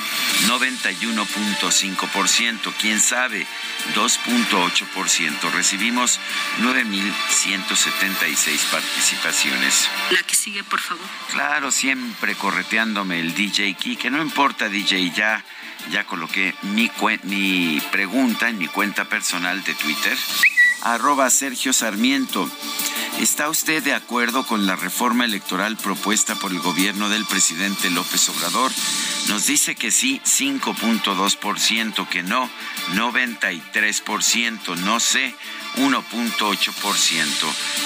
91.5%, 0.49 2.75
quién 2.79 3.01
sabe 3.01 3.47
2.8%. 3.95 5.51
Recibimos 5.53 6.21
9.176 6.61 8.71
participaciones. 8.71 9.89
La 10.11 10.23
que 10.25 10.35
sigue, 10.35 10.63
por 10.63 10.81
favor. 10.81 11.07
Claro, 11.31 11.71
siempre 11.71 12.35
correteándome 12.35 13.21
el 13.21 13.35
DJ 13.35 13.73
Key, 13.75 13.97
que 13.97 14.11
no 14.11 14.21
importa 14.21 14.69
DJ 14.69 15.11
ya 15.13 15.43
ya 15.91 16.05
coloqué 16.05 16.55
mi, 16.63 16.89
pregunta 17.91 18.49
en 18.49 18.59
mi 18.59 18.69
cuenta 18.69 19.07
personal 19.07 19.65
de 19.65 19.75
Twitter, 19.75 20.17
arroba 20.83 21.29
Sergio 21.31 21.73
Sarmiento. 21.73 22.49
¿Está 23.21 23.49
usted 23.49 23.83
de 23.83 23.95
acuerdo 23.95 24.47
con 24.47 24.67
la 24.67 24.77
reforma 24.77 25.25
electoral 25.25 25.77
propuesta 25.77 26.37
por 26.37 26.53
el 26.53 26.61
gobierno 26.61 27.09
del 27.09 27.25
presidente 27.25 27.91
López 27.91 28.29
Obrador? 28.29 28.71
Nos 29.29 29.47
dice 29.47 29.75
que 29.75 29.91
sí, 29.91 30.21
5.2%, 30.25 32.09
que 32.09 32.23
no, 32.23 32.49
93%, 32.95 34.77
no 34.77 35.01
sé, 35.01 35.35
1.8%. 35.77 37.27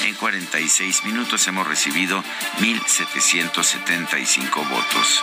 En 0.04 0.14
46 0.14 1.04
minutos 1.04 1.49
hemos 1.49 1.66
recibido 1.66 2.23
1.775 2.61 4.68
votos 4.68 5.23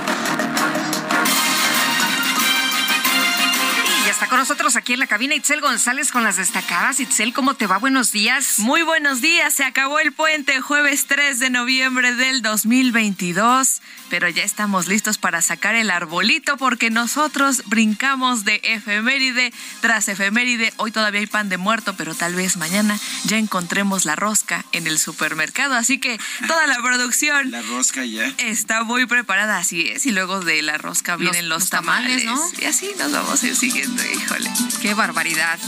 Está 4.21 4.29
con 4.29 4.37
nosotros 4.37 4.75
aquí 4.75 4.93
en 4.93 4.99
la 4.99 5.07
cabina 5.07 5.33
Itzel 5.33 5.61
González 5.61 6.11
con 6.11 6.23
las 6.23 6.35
destacadas. 6.35 6.99
Itzel, 6.99 7.33
¿cómo 7.33 7.55
te 7.55 7.65
va? 7.65 7.79
Buenos 7.79 8.11
días. 8.11 8.59
Muy 8.59 8.83
buenos 8.83 9.19
días. 9.19 9.51
Se 9.51 9.63
acabó 9.63 9.97
el 9.97 10.11
puente 10.11 10.61
jueves 10.61 11.07
3 11.07 11.39
de 11.39 11.49
noviembre 11.49 12.13
del 12.13 12.43
2022 12.43 13.81
pero 14.11 14.27
ya 14.27 14.43
estamos 14.43 14.89
listos 14.89 15.17
para 15.17 15.41
sacar 15.41 15.73
el 15.73 15.89
arbolito 15.89 16.57
porque 16.57 16.89
nosotros 16.89 17.63
brincamos 17.67 18.43
de 18.43 18.59
efeméride 18.65 19.53
tras 19.79 20.09
efeméride. 20.09 20.73
Hoy 20.75 20.91
todavía 20.91 21.21
hay 21.21 21.27
pan 21.27 21.47
de 21.47 21.57
muerto, 21.57 21.95
pero 21.95 22.13
tal 22.13 22.35
vez 22.35 22.57
mañana 22.57 22.99
ya 23.23 23.37
encontremos 23.37 24.03
la 24.03 24.17
rosca 24.17 24.65
en 24.73 24.85
el 24.85 24.99
supermercado. 24.99 25.75
Así 25.75 25.97
que 25.97 26.19
toda 26.45 26.67
la 26.67 26.75
producción. 26.81 27.51
La 27.51 27.61
rosca 27.61 28.03
ya. 28.03 28.25
Está 28.37 28.83
muy 28.83 29.05
preparada, 29.05 29.57
así 29.57 29.87
es. 29.87 30.05
Y 30.05 30.11
luego 30.11 30.41
de 30.41 30.61
la 30.61 30.77
rosca 30.77 31.15
vienen 31.15 31.47
los, 31.47 31.69
tamales, 31.69 32.25
¿no? 32.25 32.37
Y 32.59 32.65
así 32.65 32.91
nos 32.97 33.13
vamos 33.13 33.41
a 33.41 33.47
ir 33.47 33.55
siguiendo, 33.55 34.03
híjole. 34.13 34.49
Qué 34.81 34.93
barbaridad. 34.93 35.59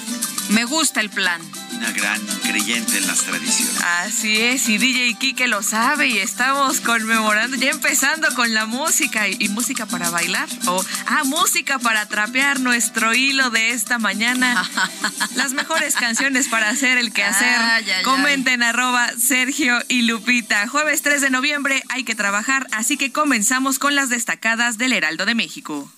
Me 0.50 0.66
gusta 0.66 1.02
el 1.02 1.10
plan 1.10 1.42
una 1.84 1.92
gran 1.92 2.22
creyente 2.44 2.98
en 2.98 3.08
las 3.08 3.24
tradiciones. 3.24 3.82
Así 3.82 4.42
es, 4.42 4.70
y 4.70 4.78
DJ 4.78 5.16
Kike 5.16 5.48
lo 5.48 5.62
sabe 5.64 6.08
y 6.08 6.20
estamos 6.20 6.80
conmemorando, 6.80 7.58
ya 7.58 7.72
empezando 7.72 8.34
con 8.36 8.54
la 8.54 8.66
música 8.66 9.28
y, 9.28 9.50
música 9.50 9.86
para 9.86 10.10
bailar 10.10 10.48
o 10.68 10.84
ah, 11.08 11.24
música 11.26 11.80
para 11.80 12.08
trapear 12.08 12.60
nuestro 12.60 13.14
hilo 13.14 13.50
de 13.50 13.72
esta 13.72 14.00
mañana. 14.00 14.70
Las 15.36 15.52
mejores 15.52 15.96
canciones 15.96 16.48
para 16.48 16.70
hacer 16.70 16.98
el 16.98 17.12
quehacer. 17.12 17.60
Comenten 18.04 18.64
arroba 18.64 19.12
Sergio 19.18 19.80
y 19.90 20.04
Lupita. 20.04 20.68
Jueves 20.68 21.02
3 21.02 21.22
de 21.22 21.30
noviembre 21.30 21.84
hay 21.90 22.04
que 22.04 22.16
trabajar, 22.16 22.68
así 22.72 22.98
que 22.98 23.12
comenzamos 23.12 23.78
con 23.78 23.96
las 23.96 24.10
destacadas 24.10 24.78
del 24.78 24.94
Heraldo 24.94 25.26
de 25.26 25.36
México. 25.36 25.92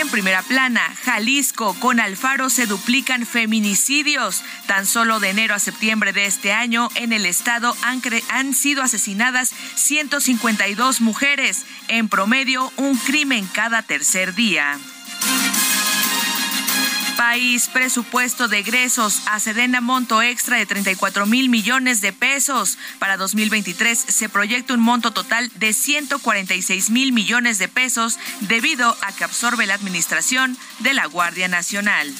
En 0.00 0.08
primera 0.08 0.40
plana, 0.40 0.80
Jalisco, 1.04 1.74
con 1.78 2.00
Alfaro 2.00 2.48
se 2.48 2.64
duplican 2.64 3.26
feminicidios. 3.26 4.42
Tan 4.66 4.86
solo 4.86 5.20
de 5.20 5.28
enero 5.28 5.54
a 5.54 5.58
septiembre 5.58 6.14
de 6.14 6.24
este 6.24 6.54
año, 6.54 6.88
en 6.94 7.12
el 7.12 7.26
estado 7.26 7.76
han, 7.82 8.00
han 8.30 8.54
sido 8.54 8.82
asesinadas 8.82 9.50
152 9.74 11.02
mujeres, 11.02 11.66
en 11.88 12.08
promedio 12.08 12.72
un 12.78 12.96
crimen 12.96 13.46
cada 13.52 13.82
tercer 13.82 14.34
día 14.34 14.78
país, 17.20 17.68
presupuesto 17.68 18.48
de 18.48 18.60
egresos 18.60 19.20
a 19.26 19.38
monto 19.82 20.22
extra 20.22 20.56
de 20.56 20.64
34 20.64 21.26
mil 21.26 21.50
millones 21.50 22.00
de 22.00 22.14
pesos. 22.14 22.78
Para 22.98 23.18
2023 23.18 23.98
se 23.98 24.30
proyecta 24.30 24.72
un 24.72 24.80
monto 24.80 25.10
total 25.10 25.50
de 25.56 25.74
146 25.74 26.88
mil 26.88 27.12
millones 27.12 27.58
de 27.58 27.68
pesos 27.68 28.18
debido 28.40 28.96
a 29.02 29.12
que 29.12 29.24
absorbe 29.24 29.66
la 29.66 29.74
administración 29.74 30.56
de 30.78 30.94
la 30.94 31.04
Guardia 31.04 31.46
Nacional. 31.46 32.10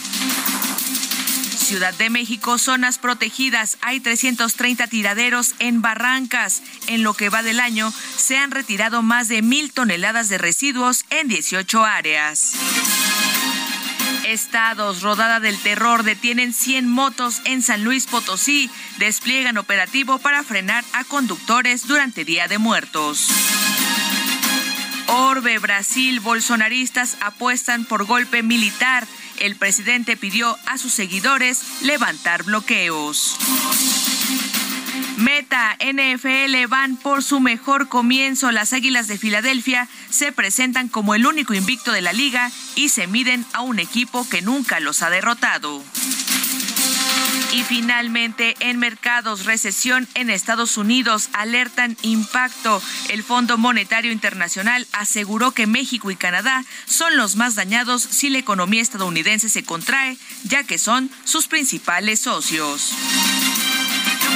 Ciudad 1.56 1.94
de 1.94 2.10
México, 2.10 2.58
zonas 2.58 2.98
protegidas. 2.98 3.78
Hay 3.80 4.00
330 4.00 4.86
tiraderos 4.88 5.54
en 5.60 5.80
barrancas. 5.80 6.60
En 6.88 7.02
lo 7.02 7.14
que 7.14 7.30
va 7.30 7.42
del 7.42 7.60
año, 7.60 7.90
se 8.16 8.36
han 8.36 8.50
retirado 8.50 9.00
más 9.00 9.28
de 9.28 9.40
mil 9.40 9.72
toneladas 9.72 10.28
de 10.28 10.36
residuos 10.36 11.06
en 11.08 11.28
18 11.28 11.84
áreas. 11.86 12.99
Estados, 14.26 15.02
rodada 15.02 15.40
del 15.40 15.58
terror, 15.58 16.02
detienen 16.02 16.52
100 16.52 16.88
motos 16.88 17.40
en 17.44 17.62
San 17.62 17.84
Luis 17.84 18.06
Potosí, 18.06 18.70
despliegan 18.98 19.58
operativo 19.58 20.18
para 20.18 20.42
frenar 20.42 20.84
a 20.92 21.04
conductores 21.04 21.86
durante 21.86 22.24
Día 22.24 22.46
de 22.48 22.58
Muertos. 22.58 23.28
Orbe, 25.08 25.58
Brasil, 25.58 26.20
bolsonaristas 26.20 27.16
apuestan 27.20 27.84
por 27.84 28.04
golpe 28.04 28.42
militar. 28.42 29.06
El 29.38 29.56
presidente 29.56 30.16
pidió 30.16 30.56
a 30.66 30.78
sus 30.78 30.92
seguidores 30.92 31.82
levantar 31.82 32.44
bloqueos. 32.44 33.36
Meta, 35.20 35.76
NFL 35.80 36.66
van 36.68 36.96
por 36.96 37.22
su 37.22 37.40
mejor 37.40 37.88
comienzo. 37.88 38.50
Las 38.52 38.72
Águilas 38.72 39.06
de 39.06 39.18
Filadelfia 39.18 39.86
se 40.08 40.32
presentan 40.32 40.88
como 40.88 41.14
el 41.14 41.26
único 41.26 41.52
invicto 41.52 41.92
de 41.92 42.00
la 42.00 42.14
liga 42.14 42.50
y 42.74 42.88
se 42.88 43.06
miden 43.06 43.44
a 43.52 43.60
un 43.60 43.78
equipo 43.78 44.26
que 44.28 44.40
nunca 44.40 44.80
los 44.80 45.02
ha 45.02 45.10
derrotado. 45.10 45.84
Y 47.52 47.64
finalmente, 47.64 48.56
en 48.60 48.78
mercados, 48.78 49.44
recesión 49.44 50.08
en 50.14 50.30
Estados 50.30 50.78
Unidos 50.78 51.28
alertan 51.34 51.98
impacto. 52.00 52.80
El 53.10 53.22
Fondo 53.22 53.58
Monetario 53.58 54.12
Internacional 54.12 54.86
aseguró 54.92 55.50
que 55.50 55.66
México 55.66 56.10
y 56.10 56.16
Canadá 56.16 56.64
son 56.86 57.18
los 57.18 57.36
más 57.36 57.56
dañados 57.56 58.02
si 58.02 58.30
la 58.30 58.38
economía 58.38 58.80
estadounidense 58.80 59.50
se 59.50 59.64
contrae, 59.64 60.16
ya 60.44 60.64
que 60.64 60.78
son 60.78 61.10
sus 61.24 61.46
principales 61.46 62.20
socios. 62.20 62.94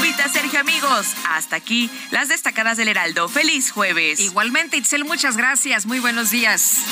Lupita, 0.04 0.28
Sergio, 0.28 0.60
amigos, 0.60 1.14
hasta 1.30 1.56
aquí 1.56 1.88
las 2.10 2.28
destacadas 2.28 2.76
del 2.76 2.88
Heraldo. 2.88 3.26
Feliz 3.26 3.70
jueves. 3.70 4.20
Igualmente, 4.20 4.76
Itzel, 4.76 5.02
muchas 5.06 5.38
gracias. 5.38 5.86
Muy 5.86 5.98
buenos 5.98 6.30
días. 6.30 6.84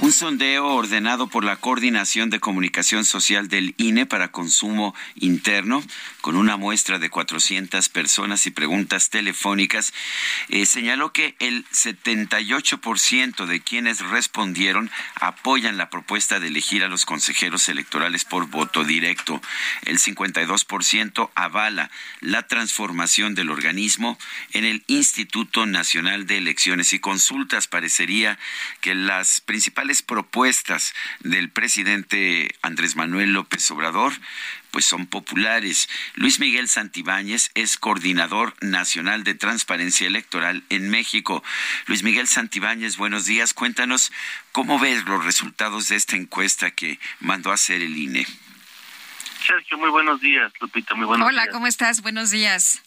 Un 0.00 0.12
sondeo 0.12 0.66
ordenado 0.66 1.28
por 1.28 1.44
la 1.44 1.56
Coordinación 1.56 2.28
de 2.28 2.40
Comunicación 2.40 3.06
Social 3.06 3.48
del 3.48 3.74
INE 3.78 4.04
para 4.04 4.32
consumo 4.32 4.94
interno, 5.14 5.82
con 6.24 6.36
una 6.36 6.56
muestra 6.56 6.98
de 6.98 7.10
400 7.10 7.90
personas 7.90 8.46
y 8.46 8.50
preguntas 8.50 9.10
telefónicas, 9.10 9.92
eh, 10.48 10.64
señaló 10.64 11.12
que 11.12 11.36
el 11.38 11.66
78% 11.66 13.44
de 13.44 13.60
quienes 13.60 14.00
respondieron 14.00 14.90
apoyan 15.16 15.76
la 15.76 15.90
propuesta 15.90 16.40
de 16.40 16.46
elegir 16.46 16.82
a 16.82 16.88
los 16.88 17.04
consejeros 17.04 17.68
electorales 17.68 18.24
por 18.24 18.46
voto 18.46 18.84
directo. 18.84 19.42
El 19.82 19.98
52% 19.98 21.30
avala 21.34 21.90
la 22.20 22.46
transformación 22.46 23.34
del 23.34 23.50
organismo 23.50 24.18
en 24.54 24.64
el 24.64 24.82
Instituto 24.86 25.66
Nacional 25.66 26.26
de 26.26 26.38
Elecciones 26.38 26.94
y 26.94 27.00
Consultas. 27.00 27.66
Parecería 27.66 28.38
que 28.80 28.94
las 28.94 29.42
principales 29.42 30.00
propuestas 30.00 30.94
del 31.20 31.50
presidente 31.50 32.54
Andrés 32.62 32.96
Manuel 32.96 33.34
López 33.34 33.70
Obrador 33.70 34.14
pues 34.74 34.86
son 34.86 35.06
populares. 35.06 35.88
Luis 36.16 36.40
Miguel 36.40 36.66
Santibáñez 36.66 37.52
es 37.54 37.78
coordinador 37.78 38.54
nacional 38.60 39.22
de 39.22 39.36
transparencia 39.36 40.08
electoral 40.08 40.64
en 40.68 40.90
México. 40.90 41.44
Luis 41.86 42.02
Miguel 42.02 42.26
Santibáñez, 42.26 42.96
buenos 42.96 43.24
días. 43.24 43.54
Cuéntanos 43.54 44.10
cómo 44.50 44.80
ves 44.80 45.04
los 45.04 45.24
resultados 45.24 45.86
de 45.90 45.94
esta 45.94 46.16
encuesta 46.16 46.72
que 46.72 46.98
mandó 47.20 47.52
a 47.52 47.54
hacer 47.54 47.82
el 47.82 47.96
INE. 47.96 48.26
Sergio, 49.46 49.78
muy 49.78 49.90
buenos 49.90 50.20
días. 50.20 50.52
Lupita, 50.60 50.96
muy 50.96 51.06
buenos 51.06 51.24
Hola, 51.24 51.42
días. 51.42 51.44
Hola, 51.44 51.52
¿cómo 51.52 51.68
estás? 51.68 52.02
Buenos 52.02 52.30
días. 52.30 52.82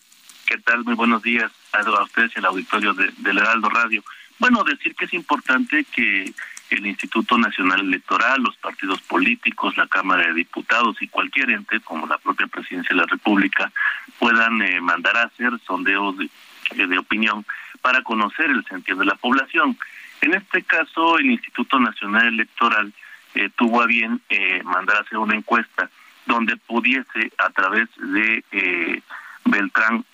¿Qué 0.45 0.57
tal? 0.57 0.83
Muy 0.83 0.95
buenos 0.95 1.23
días 1.23 1.49
a 1.71 2.03
ustedes 2.03 2.33
y 2.35 2.39
al 2.39 2.47
auditorio 2.47 2.93
de, 2.95 3.13
del 3.19 3.37
Heraldo 3.37 3.69
Radio. 3.69 4.03
Bueno, 4.39 4.65
decir 4.65 4.93
que 4.93 5.05
es 5.05 5.13
importante 5.13 5.85
que 5.85 6.33
el 6.69 6.85
Instituto 6.85 7.37
Nacional 7.37 7.81
Electoral, 7.81 8.41
los 8.41 8.57
partidos 8.57 9.01
políticos, 9.01 9.77
la 9.77 9.87
Cámara 9.87 10.27
de 10.27 10.33
Diputados 10.33 11.01
y 11.01 11.07
cualquier 11.07 11.51
ente 11.51 11.79
como 11.81 12.07
la 12.07 12.17
propia 12.17 12.47
Presidencia 12.47 12.95
de 12.95 13.01
la 13.01 13.07
República 13.07 13.71
puedan 14.19 14.61
eh, 14.61 14.81
mandar 14.81 15.17
a 15.17 15.23
hacer 15.23 15.51
sondeos 15.65 16.15
de, 16.17 16.87
de, 16.87 16.97
opinión 16.97 17.45
para 17.81 18.01
conocer 18.01 18.49
el 18.49 18.65
sentido 18.65 18.99
de 18.99 19.05
la 19.05 19.15
población. 19.15 19.77
En 20.21 20.33
este 20.33 20.63
caso, 20.63 21.19
el 21.19 21.31
Instituto 21.31 21.79
Nacional 21.79 22.27
Electoral 22.27 22.91
eh, 23.35 23.49
tuvo 23.55 23.81
a 23.81 23.85
bien 23.85 24.21
eh, 24.29 24.61
mandar 24.63 24.97
a 24.97 25.01
hacer 25.01 25.17
una 25.17 25.35
encuesta 25.35 25.89
donde 26.25 26.57
pudiese 26.57 27.31
a 27.37 27.49
través 27.49 27.87
de 27.97 28.43
eh, 28.51 29.01
Beltrán, 29.45 30.05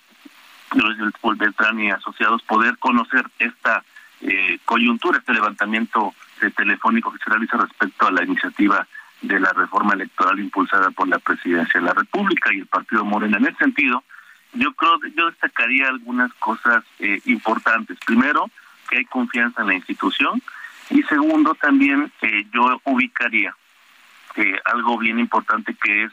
Beltrán 1.36 1.80
y 1.80 1.90
asociados 1.90 2.42
poder 2.42 2.78
conocer 2.78 3.24
esta 3.38 3.84
eh, 4.20 4.58
coyuntura, 4.64 5.18
este 5.18 5.32
levantamiento 5.32 6.08
eh, 6.08 6.23
telefónico 6.56 7.12
que 7.12 7.18
se 7.18 7.30
realiza 7.30 7.56
respecto 7.56 8.06
a 8.06 8.12
la 8.12 8.24
iniciativa 8.24 8.86
de 9.22 9.40
la 9.40 9.52
reforma 9.52 9.94
electoral 9.94 10.38
impulsada 10.38 10.90
por 10.90 11.08
la 11.08 11.18
Presidencia 11.18 11.80
de 11.80 11.86
la 11.86 11.94
República 11.94 12.52
y 12.52 12.60
el 12.60 12.66
Partido 12.66 13.04
Morena. 13.04 13.38
En 13.38 13.46
ese 13.46 13.56
sentido, 13.56 14.02
yo 14.52 14.72
creo, 14.74 14.98
yo 15.16 15.30
destacaría 15.30 15.88
algunas 15.88 16.32
cosas 16.34 16.84
eh, 16.98 17.20
importantes. 17.26 17.98
Primero, 18.06 18.50
que 18.88 18.98
hay 18.98 19.04
confianza 19.06 19.62
en 19.62 19.68
la 19.68 19.74
institución 19.74 20.42
y 20.90 21.02
segundo, 21.04 21.54
también 21.54 22.12
eh, 22.20 22.46
yo 22.52 22.80
ubicaría 22.84 23.56
eh, 24.36 24.58
algo 24.66 24.98
bien 24.98 25.18
importante 25.18 25.74
que 25.74 26.04
es 26.04 26.12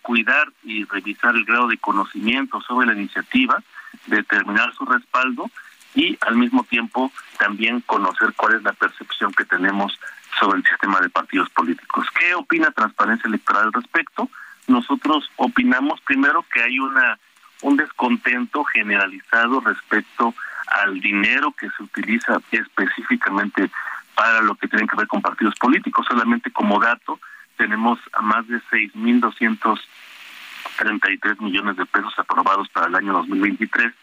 cuidar 0.00 0.50
y 0.62 0.84
revisar 0.84 1.34
el 1.34 1.44
grado 1.44 1.68
de 1.68 1.76
conocimiento 1.76 2.62
sobre 2.62 2.86
la 2.86 2.94
iniciativa, 2.94 3.62
determinar 4.06 4.72
su 4.74 4.86
respaldo 4.86 5.50
y 5.94 6.18
al 6.22 6.36
mismo 6.36 6.64
tiempo 6.64 7.12
también 7.38 7.80
conocer 7.80 8.32
cuál 8.36 8.54
es 8.54 8.62
la 8.62 8.72
percepción 8.72 9.32
que 9.32 9.44
tenemos 9.44 9.98
sobre 10.38 10.58
el 10.58 10.64
sistema 10.64 11.00
de 11.00 11.08
partidos 11.08 11.48
políticos. 11.50 12.06
¿Qué 12.18 12.34
opina 12.34 12.72
Transparencia 12.72 13.28
Electoral 13.28 13.66
al 13.66 13.72
respecto? 13.72 14.28
Nosotros 14.66 15.30
opinamos 15.36 16.00
primero 16.00 16.44
que 16.52 16.62
hay 16.62 16.78
una 16.78 17.18
un 17.62 17.76
descontento 17.76 18.64
generalizado 18.64 19.60
respecto 19.60 20.34
al 20.82 21.00
dinero 21.00 21.52
que 21.52 21.70
se 21.70 21.82
utiliza 21.82 22.38
específicamente 22.50 23.70
para 24.14 24.42
lo 24.42 24.54
que 24.54 24.68
tiene 24.68 24.86
que 24.86 24.96
ver 24.96 25.06
con 25.06 25.22
partidos 25.22 25.54
políticos. 25.54 26.04
Solamente 26.06 26.50
como 26.50 26.78
dato, 26.78 27.18
tenemos 27.56 27.98
a 28.12 28.20
más 28.20 28.46
de 28.48 28.60
6.233 28.70 31.40
millones 31.40 31.76
de 31.76 31.86
pesos 31.86 32.12
aprobados 32.18 32.68
para 32.68 32.88
el 32.88 32.96
año 32.96 33.14
2023 33.14 33.94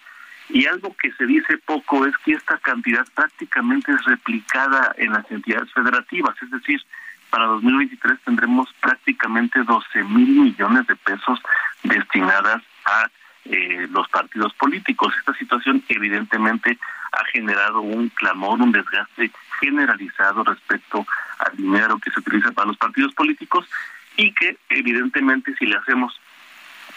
y 0.50 0.66
algo 0.66 0.96
que 0.98 1.12
se 1.14 1.26
dice 1.26 1.58
poco 1.60 2.06
es 2.06 2.16
que 2.18 2.34
esta 2.34 2.58
cantidad 2.58 3.06
prácticamente 3.14 3.92
es 3.92 4.04
replicada 4.06 4.94
en 4.98 5.14
las 5.14 5.30
entidades 5.32 5.72
federativas, 5.72 6.36
es 6.42 6.52
decir, 6.52 6.82
para 7.30 7.46
2023 7.46 8.20
tendremos 8.26 8.70
prácticamente 8.82 9.64
12 9.64 10.04
mil 10.04 10.42
millones 10.42 10.86
de 10.88 10.96
pesos 10.98 11.40
destinadas 11.84 12.62
a 12.86 13.10
eh, 13.46 13.88
los 13.90 14.08
partidos 14.10 14.54
políticos. 14.54 15.14
Esta 15.18 15.34
situación 15.36 15.82
evidentemente 15.88 16.78
ha 17.14 17.26
generado 17.32 17.82
un 17.82 18.10
clamor, 18.10 18.62
un 18.62 18.74
desgaste 18.74 19.32
generalizado 19.62 20.44
respecto 20.44 21.08
al 21.40 21.56
dinero 21.56 21.98
que 22.00 22.12
se 22.12 22.20
utiliza 22.20 22.52
para 22.52 22.68
los 22.68 22.78
partidos 22.78 23.14
políticos 23.14 23.66
y 24.18 24.34
que 24.34 24.58
evidentemente 24.70 25.56
si 25.56 25.66
le 25.66 25.78
hacemos 25.78 26.20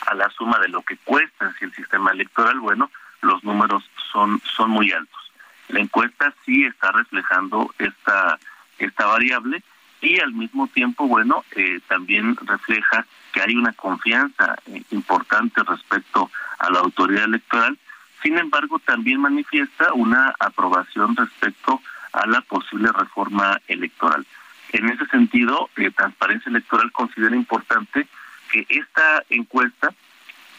a 0.06 0.14
la 0.14 0.28
suma 0.30 0.58
de 0.58 0.68
lo 0.68 0.82
que 0.82 0.96
cuesta 0.98 1.54
si 1.58 1.64
el 1.64 1.74
sistema 1.74 2.10
electoral, 2.10 2.58
bueno, 2.58 2.90
los 3.24 3.42
números 3.44 3.84
son 4.12 4.40
son 4.44 4.70
muy 4.70 4.92
altos. 4.92 5.32
La 5.68 5.80
encuesta 5.80 6.32
sí 6.44 6.64
está 6.64 6.92
reflejando 6.92 7.74
esta 7.78 8.38
esta 8.78 9.06
variable 9.06 9.62
y 10.04 10.20
al 10.20 10.32
mismo 10.32 10.66
tiempo, 10.68 11.06
bueno, 11.06 11.44
eh, 11.56 11.80
también 11.88 12.36
refleja 12.36 13.06
que 13.32 13.40
hay 13.40 13.56
una 13.56 13.72
confianza 13.72 14.54
eh, 14.66 14.82
importante 14.90 15.62
respecto 15.62 16.30
a 16.58 16.70
la 16.70 16.80
autoridad 16.80 17.24
electoral. 17.24 17.78
Sin 18.22 18.38
embargo, 18.38 18.78
también 18.80 19.20
manifiesta 19.20 19.94
una 19.94 20.34
aprobación 20.38 21.16
respecto 21.16 21.80
a 22.12 22.26
la 22.26 22.42
posible 22.42 22.92
reforma 22.92 23.60
electoral. 23.66 24.26
En 24.72 24.88
ese 24.88 25.06
sentido, 25.06 25.70
eh, 25.76 25.90
Transparencia 25.90 26.50
Electoral 26.50 26.92
considera 26.92 27.34
importante 27.34 28.06
que 28.50 28.66
esta 28.68 29.22
encuesta 29.30 29.94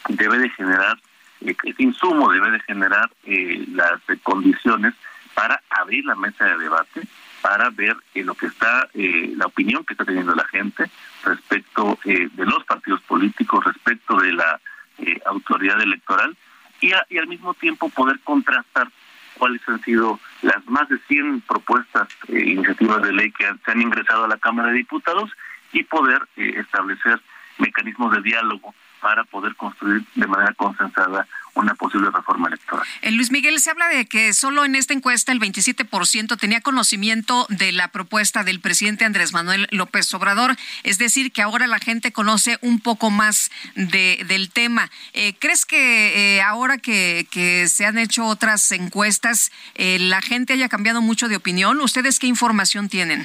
debe 0.08 0.38
de 0.38 0.50
generar 0.50 0.98
este 1.40 1.82
insumo 1.82 2.30
debe 2.30 2.50
de 2.50 2.60
generar 2.60 3.10
eh, 3.24 3.64
las 3.72 4.00
condiciones 4.22 4.94
para 5.34 5.62
abrir 5.68 6.04
la 6.06 6.14
mesa 6.14 6.44
de 6.46 6.58
debate, 6.58 7.02
para 7.42 7.68
ver 7.70 7.96
eh, 8.14 8.24
lo 8.24 8.34
que 8.34 8.46
está, 8.46 8.88
eh, 8.94 9.34
la 9.36 9.46
opinión 9.46 9.84
que 9.84 9.92
está 9.92 10.04
teniendo 10.04 10.34
la 10.34 10.48
gente 10.48 10.90
respecto 11.24 11.98
eh, 12.04 12.28
de 12.32 12.46
los 12.46 12.64
partidos 12.64 13.02
políticos, 13.02 13.64
respecto 13.64 14.18
de 14.18 14.32
la 14.32 14.60
eh, 14.98 15.20
autoridad 15.26 15.80
electoral 15.80 16.36
y, 16.80 16.92
a, 16.92 17.04
y, 17.10 17.18
al 17.18 17.26
mismo 17.26 17.52
tiempo 17.54 17.90
poder 17.90 18.18
contrastar 18.20 18.88
cuáles 19.34 19.60
han 19.68 19.82
sido 19.82 20.18
las 20.40 20.66
más 20.66 20.88
de 20.88 20.98
100 21.06 21.42
propuestas, 21.42 22.08
eh, 22.28 22.40
iniciativas 22.46 23.02
de 23.02 23.12
ley 23.12 23.30
que 23.32 23.46
han, 23.46 23.60
se 23.62 23.72
han 23.72 23.82
ingresado 23.82 24.24
a 24.24 24.28
la 24.28 24.38
Cámara 24.38 24.70
de 24.70 24.78
Diputados 24.78 25.30
y 25.72 25.82
poder 25.82 26.26
establecer 26.36 27.20
mecanismos 27.58 28.12
de 28.12 28.22
diálogo 28.22 28.74
para 29.06 29.22
poder 29.22 29.54
construir 29.54 30.02
de 30.16 30.26
manera 30.26 30.52
consensada 30.54 31.28
una 31.54 31.76
posible 31.76 32.10
reforma 32.10 32.48
electoral. 32.48 32.84
Eh, 33.02 33.12
Luis 33.12 33.30
Miguel, 33.30 33.60
se 33.60 33.70
habla 33.70 33.86
de 33.86 34.06
que 34.06 34.32
solo 34.32 34.64
en 34.64 34.74
esta 34.74 34.94
encuesta 34.94 35.30
el 35.30 35.38
27% 35.38 36.36
tenía 36.36 36.60
conocimiento 36.60 37.46
de 37.48 37.70
la 37.70 37.92
propuesta 37.92 38.42
del 38.42 38.58
presidente 38.58 39.04
Andrés 39.04 39.32
Manuel 39.32 39.68
López 39.70 40.12
Obrador, 40.12 40.56
es 40.82 40.98
decir, 40.98 41.30
que 41.30 41.40
ahora 41.40 41.68
la 41.68 41.78
gente 41.78 42.10
conoce 42.10 42.58
un 42.62 42.80
poco 42.80 43.12
más 43.12 43.52
de, 43.76 44.24
del 44.26 44.50
tema. 44.50 44.90
Eh, 45.12 45.34
¿Crees 45.38 45.66
que 45.66 46.38
eh, 46.38 46.42
ahora 46.42 46.78
que, 46.78 47.28
que, 47.30 47.68
se 47.68 47.86
han 47.86 47.98
hecho 47.98 48.26
otras 48.26 48.72
encuestas, 48.72 49.52
la 49.76 50.20
gente 50.20 50.52
haya 50.54 50.68
cambiado 50.68 51.00
mucho 51.00 51.28
de 51.28 51.36
opinión? 51.36 51.80
¿Ustedes 51.80 52.18
qué 52.18 52.26
información 52.26 52.88
tienen? 52.88 53.24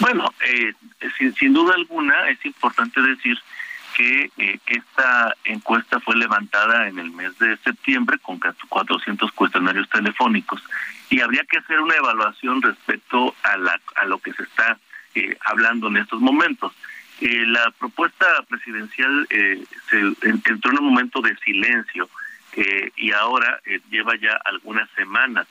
Bueno, 0.00 0.34
sin, 1.16 1.32
sin 1.36 1.52
duda 1.52 1.74
alguna 1.76 2.28
es 2.28 2.44
importante 2.44 3.00
decir 3.00 3.38
que 3.98 4.30
eh, 4.38 4.60
esta 4.66 5.34
encuesta 5.42 5.98
fue 5.98 6.14
levantada 6.14 6.86
en 6.86 7.00
el 7.00 7.10
mes 7.10 7.36
de 7.40 7.56
septiembre 7.56 8.16
con 8.20 8.38
400 8.68 9.32
cuestionarios 9.32 9.88
telefónicos 9.88 10.62
y 11.10 11.20
habría 11.20 11.42
que 11.42 11.58
hacer 11.58 11.80
una 11.80 11.96
evaluación 11.96 12.62
respecto 12.62 13.34
a, 13.42 13.56
la, 13.56 13.80
a 13.96 14.04
lo 14.04 14.18
que 14.20 14.32
se 14.34 14.44
está 14.44 14.78
eh, 15.16 15.36
hablando 15.44 15.88
en 15.88 15.96
estos 15.96 16.20
momentos. 16.20 16.72
Eh, 17.20 17.44
la 17.46 17.72
propuesta 17.72 18.24
presidencial 18.48 19.26
se 19.28 19.98
entró 19.98 20.70
en 20.70 20.78
un 20.78 20.90
momento 20.90 21.20
de 21.20 21.36
silencio 21.38 22.08
y 22.96 23.12
ahora 23.12 23.60
lleva 23.90 24.16
ya 24.16 24.40
algunas 24.44 24.88
semanas 24.90 25.46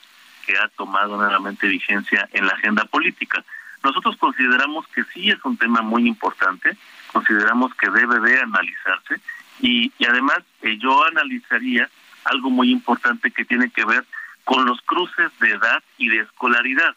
que 0.46 0.56
ha 0.58 0.68
tomado 0.68 1.16
nuevamente 1.16 1.66
vigencia 1.66 2.28
en 2.32 2.46
la 2.46 2.54
agenda 2.54 2.84
política. 2.86 3.44
Nosotros 3.82 4.16
consideramos 4.16 4.86
que 4.88 5.04
sí 5.04 5.30
es 5.30 5.38
un 5.44 5.56
tema 5.56 5.82
muy 5.82 6.06
importante, 6.08 6.76
consideramos 7.12 7.74
que 7.74 7.90
debe 7.90 8.20
de 8.20 8.40
analizarse 8.40 9.20
y, 9.60 9.92
y 9.98 10.04
además 10.06 10.38
eh, 10.62 10.78
yo 10.78 11.04
analizaría 11.04 11.88
algo 12.24 12.50
muy 12.50 12.70
importante 12.70 13.30
que 13.30 13.44
tiene 13.44 13.70
que 13.70 13.84
ver 13.84 14.04
con 14.44 14.64
los 14.64 14.80
cruces 14.82 15.30
de 15.40 15.50
edad 15.50 15.82
y 15.98 16.08
de 16.08 16.20
escolaridad. 16.20 16.94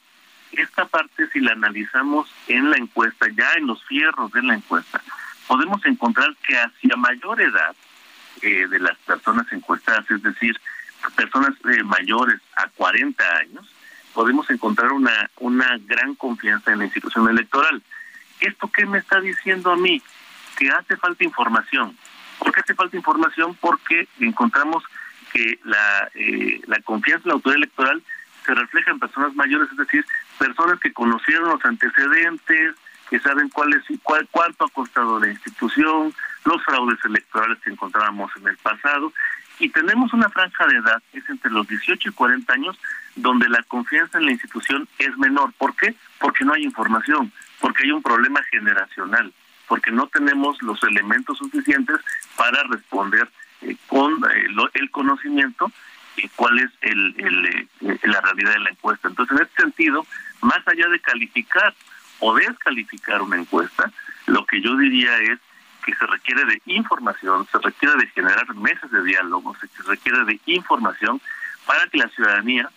Esta 0.51 0.85
parte, 0.85 1.27
si 1.31 1.39
la 1.39 1.53
analizamos 1.53 2.29
en 2.47 2.69
la 2.69 2.77
encuesta, 2.77 3.27
ya 3.35 3.53
en 3.57 3.67
los 3.67 3.83
fierros 3.85 4.31
de 4.31 4.43
la 4.43 4.55
encuesta, 4.55 5.01
podemos 5.47 5.85
encontrar 5.85 6.35
que 6.45 6.57
hacia 6.57 6.95
mayor 6.95 7.41
edad 7.41 7.75
eh, 8.41 8.67
de 8.67 8.79
las 8.79 8.97
personas 8.99 9.51
encuestadas, 9.51 10.09
es 10.09 10.21
decir, 10.23 10.59
personas 11.15 11.51
eh, 11.65 11.83
mayores 11.83 12.39
a 12.55 12.67
40 12.69 13.23
años, 13.37 13.65
podemos 14.13 14.49
encontrar 14.49 14.91
una, 14.91 15.29
una 15.39 15.77
gran 15.85 16.15
confianza 16.15 16.71
en 16.71 16.79
la 16.79 16.85
institución 16.85 17.29
electoral. 17.29 17.81
¿Esto 18.41 18.69
qué 18.73 18.85
me 18.85 18.97
está 18.97 19.21
diciendo 19.21 19.71
a 19.71 19.77
mí? 19.77 20.01
Que 20.57 20.69
hace 20.69 20.97
falta 20.97 21.23
información. 21.23 21.95
¿Por 22.39 22.51
qué 22.51 22.59
hace 22.59 22.73
falta 22.73 22.97
información? 22.97 23.55
Porque 23.61 24.07
encontramos 24.19 24.83
que 25.31 25.59
la, 25.63 26.09
eh, 26.15 26.59
la 26.67 26.81
confianza 26.81 27.23
en 27.23 27.29
la 27.29 27.33
autoridad 27.35 27.57
electoral 27.57 28.03
se 28.45 28.53
refleja 28.55 28.91
en 28.91 28.99
personas 28.99 29.35
mayores, 29.35 29.69
es 29.71 29.77
decir, 29.77 30.03
personas 30.39 30.79
que 30.79 30.91
conocieron 30.91 31.49
los 31.49 31.63
antecedentes, 31.63 32.75
que 33.09 33.19
saben 33.19 33.49
cuál 33.49 33.73
es, 33.73 33.83
cuál, 34.01 34.27
cuánto 34.31 34.65
ha 34.65 34.69
costado 34.69 35.19
la 35.19 35.29
institución, 35.29 36.13
los 36.43 36.63
fraudes 36.63 36.97
electorales 37.05 37.59
que 37.63 37.69
encontrábamos 37.69 38.31
en 38.37 38.47
el 38.47 38.57
pasado, 38.57 39.13
y 39.59 39.69
tenemos 39.69 40.11
una 40.13 40.29
franja 40.29 40.65
de 40.65 40.77
edad, 40.77 41.03
es 41.13 41.29
entre 41.29 41.51
los 41.51 41.67
18 41.67 42.09
y 42.09 42.11
40 42.13 42.51
años, 42.51 42.79
donde 43.15 43.47
la 43.47 43.61
confianza 43.63 44.17
en 44.17 44.25
la 44.25 44.31
institución 44.31 44.87
es 44.97 45.15
menor. 45.17 45.53
¿Por 45.53 45.75
qué? 45.75 45.93
Porque 46.19 46.43
no 46.43 46.53
hay 46.53 46.63
información 46.63 47.31
porque 47.61 47.83
hay 47.83 47.91
un 47.91 48.01
problema 48.01 48.43
generacional, 48.43 49.31
porque 49.67 49.91
no 49.91 50.07
tenemos 50.07 50.61
los 50.61 50.83
elementos 50.83 51.37
suficientes 51.37 51.97
para 52.35 52.63
responder 52.63 53.29
eh, 53.61 53.77
con 53.87 54.13
eh, 54.25 54.47
el 54.73 54.91
conocimiento 54.91 55.71
cuál 56.35 56.59
es 56.59 56.71
el, 56.81 57.15
eh, 57.17 57.99
la 58.03 58.21
realidad 58.21 58.53
de 58.53 58.59
la 58.59 58.69
encuesta. 58.71 59.07
Entonces, 59.07 59.37
en 59.37 59.43
este 59.43 59.61
sentido, 59.61 60.05
más 60.41 60.67
allá 60.67 60.87
de 60.89 60.99
calificar 60.99 61.73
o 62.19 62.35
descalificar 62.35 63.21
una 63.21 63.37
encuesta, 63.37 63.91
lo 64.27 64.45
que 64.45 64.61
yo 64.61 64.75
diría 64.77 65.17
es 65.19 65.39
que 65.85 65.95
se 65.95 66.05
requiere 66.05 66.45
de 66.45 66.61
información, 66.65 67.47
se 67.51 67.57
requiere 67.57 67.95
de 67.95 68.07
generar 68.07 68.53
meses 68.55 68.91
de 68.91 69.03
diálogo, 69.03 69.55
se 69.55 69.83
requiere 69.83 70.25
de 70.25 70.39
información 70.45 71.19
para 71.65 71.87
que 71.87 71.97
la 71.97 72.09
ciudadanía 72.09 72.69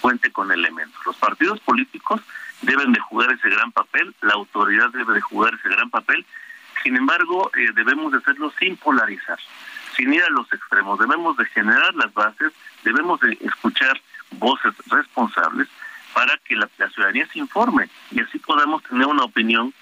cuente 0.00 0.30
con 0.32 0.50
elementos. 0.50 0.98
Los 1.04 1.16
partidos 1.16 1.60
políticos 1.60 2.22
deben 2.62 2.92
de 2.92 3.00
jugar 3.00 3.30
ese 3.32 3.48
gran 3.48 3.72
papel, 3.72 4.14
la 4.22 4.34
autoridad 4.34 4.90
debe 4.90 5.14
de 5.14 5.20
jugar 5.20 5.54
ese 5.54 5.68
gran 5.68 5.90
papel, 5.90 6.24
sin 6.82 6.96
embargo 6.96 7.50
eh, 7.56 7.68
debemos 7.74 8.12
de 8.12 8.18
hacerlo 8.18 8.52
sin 8.58 8.76
polarizar, 8.76 9.38
sin 9.96 10.12
ir 10.12 10.22
a 10.22 10.30
los 10.30 10.50
extremos, 10.52 10.98
debemos 10.98 11.36
de 11.36 11.44
generar 11.46 11.94
las 11.94 12.12
bases, 12.14 12.52
debemos 12.84 13.20
de 13.20 13.36
escuchar 13.40 14.00
voces 14.32 14.72
responsables 14.86 15.68
para 16.14 16.36
que 16.38 16.56
la, 16.56 16.68
ciudadanía 16.88 17.26
se 17.32 17.38
informe 17.38 17.88
y 18.10 18.20
así 18.20 18.38
podamos 18.38 18.82
tener 18.84 19.06
una 19.06 19.24
opinión 19.24 19.72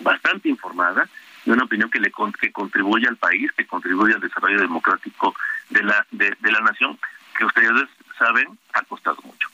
bastante 0.00 0.48
informada 0.48 1.08
y 1.44 1.50
una 1.50 1.64
opinión 1.64 1.90
que 1.90 2.00
le 2.00 2.12
que 2.40 2.52
contribuya 2.52 3.08
al 3.08 3.16
país, 3.16 3.50
que 3.52 3.66
contribuya 3.66 4.16
al 4.16 4.20
desarrollo 4.20 4.60
democrático 4.60 5.34
de 5.70 5.82
la 5.84 6.06
de 6.10 6.52
la 6.52 6.60
nación, 6.60 6.98
que 7.38 7.44
ustedes 7.44 7.88
saben 8.18 8.58
ha 8.72 8.82
costado 8.82 9.18
mucho. 9.22 9.48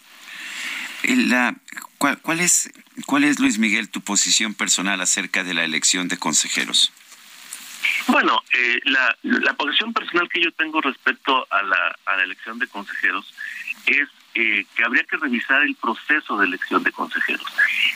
La, 1.04 1.54
¿cuál, 1.98 2.40
es, 2.40 2.72
¿Cuál 3.06 3.24
es, 3.24 3.40
Luis 3.40 3.58
Miguel, 3.58 3.88
tu 3.88 4.00
posición 4.00 4.54
personal 4.54 5.00
acerca 5.00 5.42
de 5.42 5.54
la 5.54 5.64
elección 5.64 6.08
de 6.08 6.16
consejeros? 6.16 6.92
Bueno, 8.06 8.42
eh, 8.54 8.80
la, 8.84 9.16
la, 9.22 9.54
posición 9.54 9.92
personal 9.92 10.28
que 10.28 10.40
yo 10.40 10.52
tengo 10.52 10.80
respecto 10.80 11.46
a 11.50 11.62
la, 11.62 11.96
a 12.06 12.16
la 12.16 12.22
elección 12.22 12.58
de 12.58 12.68
consejeros 12.68 13.34
es 13.86 14.08
eh, 14.34 14.64
que 14.74 14.84
habría 14.84 15.04
que 15.04 15.16
revisar 15.16 15.62
el 15.62 15.74
proceso 15.74 16.38
de 16.38 16.46
elección 16.46 16.82
de 16.82 16.92
consejeros. 16.92 17.46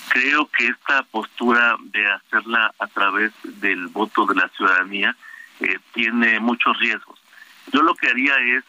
Creo 0.09 0.51
que 0.57 0.67
esta 0.67 1.03
postura 1.05 1.77
de 1.81 2.07
hacerla 2.07 2.75
a 2.79 2.87
través 2.89 3.33
del 3.45 3.87
voto 3.89 4.27
de 4.27 4.35
la 4.35 4.49
ciudadanía 4.49 5.17
eh, 5.61 5.79
tiene 5.95 6.41
muchos 6.41 6.79
riesgos. 6.79 7.21
Yo 7.73 7.83
lo 7.83 7.95
que 7.95 8.09
haría 8.09 8.35
es 8.39 8.65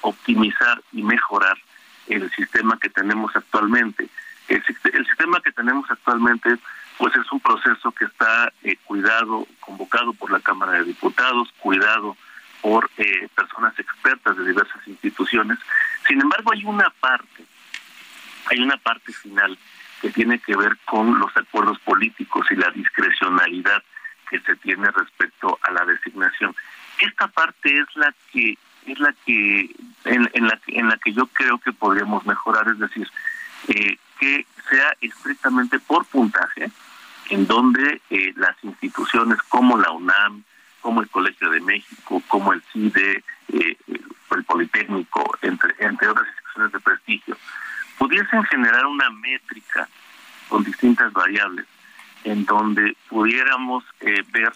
optimizar 0.00 0.80
y 0.92 1.02
mejorar 1.02 1.58
el 2.08 2.30
sistema 2.32 2.78
que 2.78 2.90
tenemos 2.90 3.34
actualmente. 3.34 4.08
El, 4.48 4.64
sistema 4.64 5.40
que 5.42 5.52
tenemos 5.52 5.90
actualmente 5.90 6.56
pues 6.96 7.14
es 7.16 7.30
un 7.30 7.40
proceso 7.40 7.92
que 7.92 8.06
está 8.06 8.52
eh, 8.64 8.76
cuidado, 8.84 9.46
convocado 9.60 10.12
por 10.14 10.30
la 10.30 10.40
Cámara 10.40 10.72
de 10.72 10.84
Diputados, 10.84 11.52
cuidado 11.58 12.16
por 12.60 12.90
eh, 12.96 13.28
personas 13.34 13.78
expertas 13.78 14.36
de 14.36 14.46
diversas 14.46 14.86
instituciones. 14.86 15.58
Sin 16.06 16.20
embargo, 16.20 16.52
hay 16.52 16.64
una 16.64 16.90
parte, 17.00 17.44
hay 18.46 18.60
una 18.60 18.76
parte 18.78 19.12
final 19.12 19.56
que 20.00 20.10
tiene 20.10 20.38
que 20.38 20.56
ver 20.56 20.76
con 20.84 21.18
los 21.18 21.36
acuerdos 21.36 21.78
políticos 21.80 22.46
y 22.50 22.56
la 22.56 22.70
discrecionalidad 22.70 23.82
que 24.30 24.40
se 24.40 24.56
tiene 24.56 24.90
respecto 24.90 25.58
a 25.62 25.70
la 25.72 25.84
designación. 25.84 26.54
Esta 27.00 27.28
parte 27.28 27.78
es 27.78 27.86
la 27.96 28.12
que 28.32 28.58
es 28.92 28.98
la 29.00 29.14
que 29.24 29.70
en, 30.04 30.46
la 30.46 30.60
en 30.68 30.88
la 30.88 30.96
que 30.98 31.12
yo 31.12 31.26
creo 31.26 31.58
que 31.58 31.72
podríamos 31.72 32.24
mejorar, 32.26 32.68
es 32.68 32.78
decir, 32.78 33.08
eh, 33.68 33.96
que 34.18 34.46
sea 34.70 34.94
estrictamente 35.00 35.78
por 35.80 36.04
puntaje, 36.06 36.70
en 37.30 37.46
donde 37.46 38.00
eh, 38.10 38.32
las 38.36 38.56
instituciones 38.62 39.38
como 39.48 39.76
la 39.78 39.90
UNAM, 39.90 40.44
como 40.80 41.02
el 41.02 41.08
Colegio 41.08 41.50
de 41.50 41.60
México, 41.60 42.22
como 42.28 42.52
el 42.52 42.62
CIDE, 42.72 43.22
eh, 43.52 43.76
el 43.86 44.44
Politécnico, 44.44 45.36
entre, 45.42 45.74
entre 45.78 46.08
otras 46.08 46.26
instituciones 46.28 46.72
de 46.72 46.80
prestigio, 46.80 47.36
pudiesen 47.98 48.44
generar 48.44 48.86
una 48.86 49.10
métrica 49.10 49.88
con 50.48 50.64
distintas 50.64 51.12
variables, 51.12 51.66
en 52.24 52.44
donde 52.44 52.96
pudiéramos 53.08 53.84
ver 54.00 54.52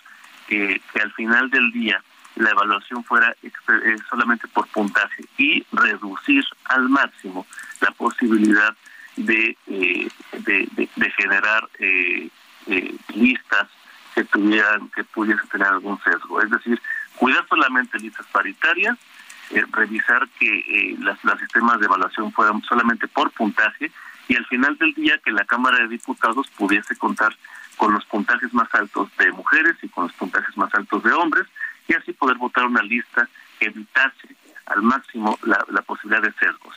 que 0.49 0.81
al 1.01 1.12
final 1.12 1.51
del 1.51 1.71
día 1.73 2.03
la 2.42 2.50
evaluación 2.50 3.05
fuera 3.05 3.35
eh, 3.42 3.50
solamente 4.09 4.48
por 4.48 4.66
puntaje 4.68 5.24
y 5.38 5.64
reducir 5.72 6.44
al 6.64 6.88
máximo 6.88 7.46
la 7.81 7.90
posibilidad 7.92 8.74
de, 9.16 9.57
eh, 9.66 10.09
de, 10.33 11.11
generar 11.16 11.68
eh, 11.78 12.28
listas 13.14 13.68
que 14.14 14.24
tuvieran 14.24 14.88
que 14.90 15.05
pudiesen 15.05 15.48
tener 15.48 15.68
algún 15.68 15.98
sesgo. 16.02 16.40
Es 16.40 16.50
decir, 16.50 16.81
cuidar 17.16 17.46
solamente 17.48 17.98
listas 17.98 18.26
paritarias, 18.33 18.98
revisar 19.72 20.26
que 20.38 20.96
las, 21.00 21.22
los 21.24 21.38
sistemas 21.40 21.78
de 21.78 21.87
evaluación 21.87 22.33
fueran 22.33 22.62
solamente 22.62 23.07
por 23.09 23.31
puntaje 23.33 23.90
y 24.28 24.37
al 24.37 24.46
final 24.46 24.78
del 24.78 24.94
día 24.94 25.18
que 25.18 25.31
la 25.31 25.44
Cámara 25.44 25.78
de 25.78 25.88
Diputados 25.88 26.48
pudiese 26.57 26.96
contar 26.96 27.37
con 27.76 27.92
los 27.92 28.05
puntajes 28.07 28.52
más 28.55 28.72
altos 28.74 29.11
de 29.18 29.31
mujeres 29.33 29.76
y 29.83 29.88
con 29.88 30.05
los 30.05 30.12
puntajes 30.14 30.57
más 30.57 30.74
altos 30.74 31.02
de 31.02 31.12
hombres 31.12 31.46
y 31.92 31.94
así 31.94 32.12
poder 32.12 32.38
votar 32.38 32.64
una 32.64 32.83
lista 32.83 33.28
que 33.59 33.66
evitase 33.66 34.37
al 34.66 34.83
máximo 34.83 35.38
la, 35.42 35.83
posibilidad 35.83 36.22
de 36.22 36.33
sesgos. 36.33 36.74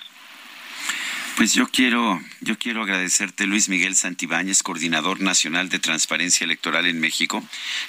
Pues 1.38 1.54
yo 1.54 1.68
quiero, 1.68 2.20
yo 2.42 2.58
quiero 2.58 2.84
agradecerte, 2.84 3.46
Luis 3.46 3.68
Miguel 3.68 3.96
Santibáñez, 3.96 4.64
coordinador 4.64 5.22
nacional 5.22 5.70
de 5.70 5.80
Transparencia 5.80 6.46
Electoral 6.46 6.86
en 6.86 7.00
México, 7.00 7.44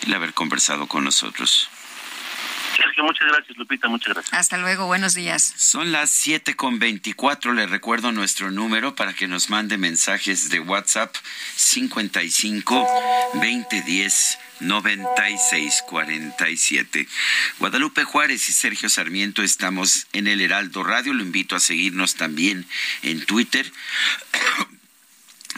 el 0.05 0.15
haber 0.15 0.35
conversado 0.35 0.87
con 0.87 1.05
nosotros. 1.05 1.71
Sergio, 2.77 3.05
muchas 3.05 3.29
gracias, 3.29 3.57
Lupita, 3.57 3.89
muchas 3.89 4.13
gracias. 4.15 4.35
Hasta 4.35 4.59
luego, 4.59 4.87
buenos 4.87 5.15
días. 5.15 5.55
Son 5.57 5.93
las 5.93 6.11
7 6.11 6.57
con 6.57 6.79
24. 6.79 7.55
Le 7.55 7.67
recuerdo 7.67 8.13
nuestro 8.13 8.51
número 8.51 8.95
para 8.95 9.15
que 9.15 9.29
nos 9.29 9.49
mande 9.51 9.79
mensajes 9.79 10.51
de 10.51 10.61
WhatsApp 10.61 11.15
55 11.57 12.87
2010 13.35 14.39
9647. 14.61 17.09
Guadalupe 17.59 18.05
Juárez 18.05 18.49
y 18.49 18.53
Sergio 18.53 18.89
Sarmiento 18.89 19.43
estamos 19.43 20.07
en 20.13 20.29
el 20.29 20.41
Heraldo 20.41 20.83
Radio. 20.83 21.13
Lo 21.13 21.23
invito 21.23 21.55
a 21.57 21.61
seguirnos 21.61 22.15
también 22.15 22.67
en 23.03 23.27
Twitter 23.27 23.71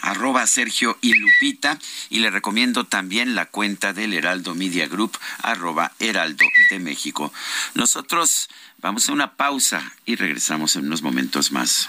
arroba 0.03 0.47
Sergio 0.47 0.99
y 1.01 1.15
Lupita 1.15 1.79
y 2.11 2.21
le 2.21 2.31
recomiendo 2.31 2.85
también 2.85 3.35
la 3.35 3.47
cuenta 3.47 3.93
del 3.93 4.15
Heraldo 4.15 4.55
Media 4.55 4.87
Group 4.87 5.19
arroba 5.43 5.93
Heraldo 5.99 6.45
de 6.71 6.79
México. 6.79 7.33
Nosotros 7.75 8.49
vamos 8.79 9.09
a 9.09 9.13
una 9.13 9.35
pausa 9.35 9.93
y 10.07 10.17
regresamos 10.17 10.77
en 10.77 10.87
unos 10.87 11.03
momentos 11.03 11.53
más. 11.53 11.89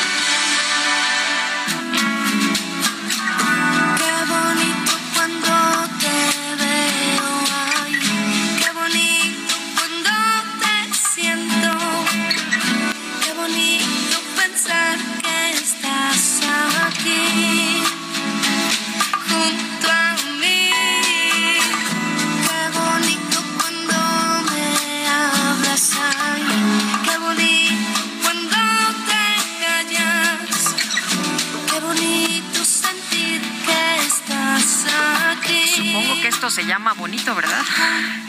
Se 36.49 36.65
llama 36.65 36.93
bonito, 36.93 37.35
¿verdad? 37.35 37.63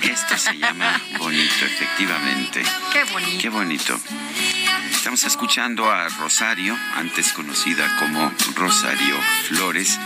Esto 0.03 0.37
se 0.37 0.59
llama 0.59 1.01
bonito, 1.19 1.65
efectivamente. 1.65 2.63
Qué 2.93 3.05
bonito. 3.05 3.39
Qué 3.41 3.49
bonito. 3.49 4.01
Estamos 4.91 5.25
escuchando 5.25 5.91
a 5.91 6.09
Rosario, 6.09 6.77
antes 6.95 7.33
conocida 7.33 7.97
como 7.99 8.33
Rosario 8.55 9.17
Flores, 9.49 9.99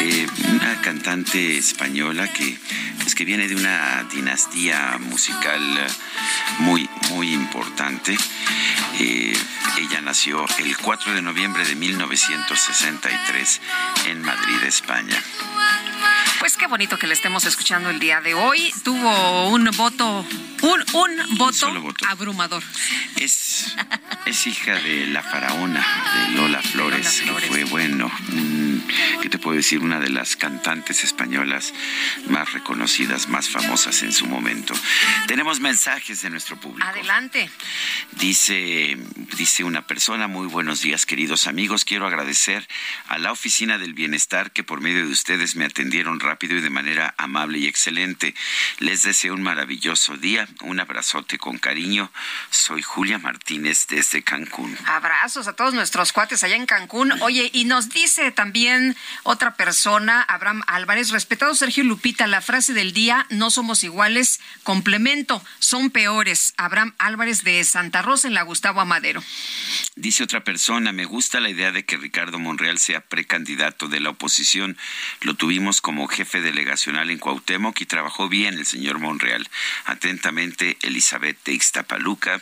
eh, 0.00 0.26
una 0.48 0.80
cantante 0.80 1.58
española 1.58 2.32
que, 2.32 2.58
pues, 3.02 3.14
que 3.14 3.24
viene 3.24 3.46
de 3.48 3.54
una 3.54 4.04
dinastía 4.04 4.98
musical 4.98 5.60
muy, 6.58 6.88
muy 7.10 7.34
importante. 7.34 8.16
Eh, 8.98 9.36
ella 9.78 10.00
nació 10.00 10.44
el 10.58 10.76
4 10.76 11.14
de 11.14 11.22
noviembre 11.22 11.64
de 11.64 11.74
1963 11.74 13.60
en 14.06 14.22
Madrid, 14.22 14.62
España. 14.64 15.16
Pues 16.42 16.56
qué 16.56 16.66
bonito 16.66 16.98
que 16.98 17.06
le 17.06 17.14
estemos 17.14 17.44
escuchando 17.44 17.88
el 17.90 18.00
día 18.00 18.20
de 18.20 18.34
hoy. 18.34 18.74
Tuvo 18.82 19.48
un 19.48 19.64
voto, 19.76 20.26
un, 20.62 20.84
un 20.92 21.38
voto, 21.38 21.72
abrumador. 22.08 22.64
Es, 23.14 23.76
es 24.26 24.46
hija 24.48 24.74
de 24.74 25.06
la 25.06 25.22
faraona, 25.22 25.86
de 26.26 26.34
Lola 26.34 26.60
Flores, 26.60 27.22
que 27.22 27.32
fue 27.46 27.62
bueno. 27.62 28.10
¿Qué 29.20 29.28
te 29.28 29.38
puedo 29.38 29.56
decir? 29.56 29.78
Una 29.78 30.00
de 30.00 30.10
las 30.10 30.34
cantantes 30.34 31.04
españolas 31.04 31.72
más 32.26 32.52
reconocidas, 32.52 33.28
más 33.28 33.48
famosas 33.48 34.02
en 34.02 34.12
su 34.12 34.26
momento. 34.26 34.74
Tenemos 35.28 35.60
mensajes 35.60 36.22
de 36.22 36.30
nuestro 36.30 36.58
público. 36.58 36.88
Adelante. 36.88 37.48
Dice, 38.12 38.96
dice 39.36 39.61
una 39.62 39.86
persona, 39.86 40.28
muy 40.28 40.46
buenos 40.46 40.82
días 40.82 41.06
queridos 41.06 41.46
amigos, 41.46 41.84
quiero 41.84 42.06
agradecer 42.06 42.66
a 43.08 43.18
la 43.18 43.32
Oficina 43.32 43.78
del 43.78 43.94
Bienestar 43.94 44.50
que 44.50 44.64
por 44.64 44.80
medio 44.80 45.06
de 45.06 45.12
ustedes 45.12 45.56
me 45.56 45.64
atendieron 45.64 46.20
rápido 46.20 46.56
y 46.56 46.60
de 46.60 46.70
manera 46.70 47.14
amable 47.18 47.58
y 47.58 47.66
excelente. 47.66 48.34
Les 48.78 49.02
deseo 49.02 49.34
un 49.34 49.42
maravilloso 49.42 50.16
día, 50.16 50.48
un 50.62 50.80
abrazote 50.80 51.38
con 51.38 51.58
cariño. 51.58 52.10
Soy 52.50 52.82
Julia 52.82 53.18
Martínez 53.18 53.86
desde 53.88 54.22
Cancún. 54.22 54.76
Abrazos 54.86 55.46
a 55.48 55.54
todos 55.54 55.74
nuestros 55.74 56.12
cuates 56.12 56.42
allá 56.44 56.56
en 56.56 56.66
Cancún. 56.66 57.12
Oye, 57.22 57.50
y 57.52 57.64
nos 57.64 57.88
dice 57.88 58.32
también 58.32 58.96
otra 59.22 59.54
persona, 59.54 60.22
Abraham 60.22 60.62
Álvarez, 60.66 61.10
respetado 61.10 61.54
Sergio 61.54 61.84
Lupita, 61.84 62.26
la 62.26 62.40
frase 62.40 62.72
del 62.72 62.92
día, 62.92 63.26
no 63.30 63.50
somos 63.50 63.84
iguales, 63.84 64.40
complemento, 64.62 65.44
son 65.58 65.90
peores. 65.90 66.54
Abraham 66.56 66.94
Álvarez 66.98 67.44
de 67.44 67.62
Santa 67.64 68.02
Rosa 68.02 68.28
en 68.28 68.34
la 68.34 68.42
Gustavo 68.42 68.80
Amadero. 68.80 69.22
Dice 69.94 70.24
otra 70.24 70.42
persona, 70.42 70.92
me 70.92 71.04
gusta 71.04 71.40
la 71.40 71.50
idea 71.50 71.70
de 71.72 71.84
que 71.84 71.96
Ricardo 71.96 72.38
Monreal 72.38 72.78
sea 72.78 73.00
precandidato 73.00 73.88
de 73.88 74.00
la 74.00 74.10
oposición. 74.10 74.76
Lo 75.20 75.34
tuvimos 75.34 75.80
como 75.80 76.08
jefe 76.08 76.40
delegacional 76.40 77.10
en 77.10 77.18
Cuauhtémoc 77.18 77.80
y 77.80 77.86
trabajó 77.86 78.28
bien 78.28 78.54
el 78.54 78.66
señor 78.66 78.98
Monreal. 78.98 79.48
Atentamente, 79.84 80.78
Elizabeth 80.82 81.38
de. 81.48 82.40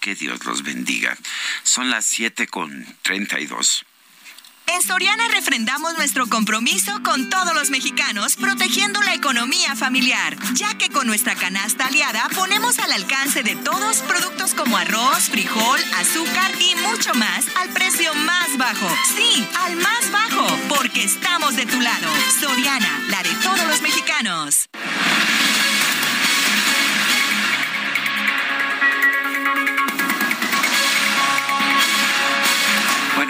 Que 0.00 0.14
Dios 0.14 0.44
los 0.44 0.62
bendiga. 0.62 1.16
Son 1.62 1.90
las 1.90 2.04
siete 2.04 2.46
con 2.46 2.86
treinta 3.02 3.38
y 3.38 3.46
dos. 3.46 3.84
En 4.66 4.82
Soriana 4.82 5.28
refrendamos 5.28 5.94
nuestro 5.96 6.26
compromiso 6.28 6.92
con 7.02 7.28
todos 7.28 7.54
los 7.54 7.70
mexicanos, 7.70 8.36
protegiendo 8.36 9.00
la 9.02 9.14
economía 9.14 9.74
familiar, 9.76 10.36
ya 10.54 10.76
que 10.78 10.88
con 10.88 11.06
nuestra 11.06 11.34
canasta 11.34 11.86
aliada 11.86 12.28
ponemos 12.34 12.78
al 12.78 12.92
alcance 12.92 13.42
de 13.42 13.56
todos 13.56 13.98
productos 13.98 14.54
como 14.54 14.76
arroz, 14.76 15.30
frijol, 15.30 15.80
azúcar 15.98 16.52
y 16.60 16.74
mucho 16.76 17.14
más 17.14 17.44
al 17.56 17.68
precio 17.70 18.14
más 18.14 18.56
bajo. 18.56 18.88
Sí, 19.16 19.46
al 19.64 19.76
más 19.76 20.10
bajo, 20.10 20.46
porque 20.68 21.04
estamos 21.04 21.56
de 21.56 21.66
tu 21.66 21.80
lado. 21.80 22.08
Soriana, 22.40 23.00
la 23.08 23.22
de 23.22 23.34
todos 23.42 23.66
los 23.66 23.82
mexicanos. 23.82 24.68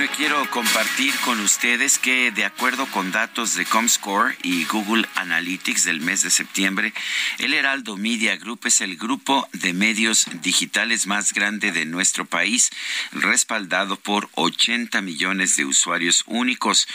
Quiero 0.09 0.51
compartir 0.51 1.15
con 1.25 1.39
ustedes 1.41 1.99
que 1.99 2.33
de 2.33 2.45
acuerdo 2.45 2.87
con 2.87 3.13
datos 3.13 3.55
de 3.55 3.65
Comscore 3.65 4.37
y 4.43 4.65
Google 4.65 5.07
Analytics 5.15 5.85
del 5.85 6.01
mes 6.01 6.23
de 6.23 6.31
septiembre, 6.31 6.93
el 7.39 7.55
Heraldo 7.55 7.97
Media 7.97 8.37
Group 8.37 8.63
es 8.65 8.81
el 8.81 8.97
grupo 8.97 9.49
de 9.53 9.73
medios 9.73 10.27
digitales 10.43 11.07
más 11.07 11.33
grande 11.33 11.71
de 11.71 11.87
nuestro 11.87 12.27
país, 12.27 12.71
respaldado 13.13 13.97
por 13.97 14.29
80 14.35 15.01
millones 15.03 15.57
de 15.57 15.67
usuarios 15.67 16.25
únicos. 16.27 16.89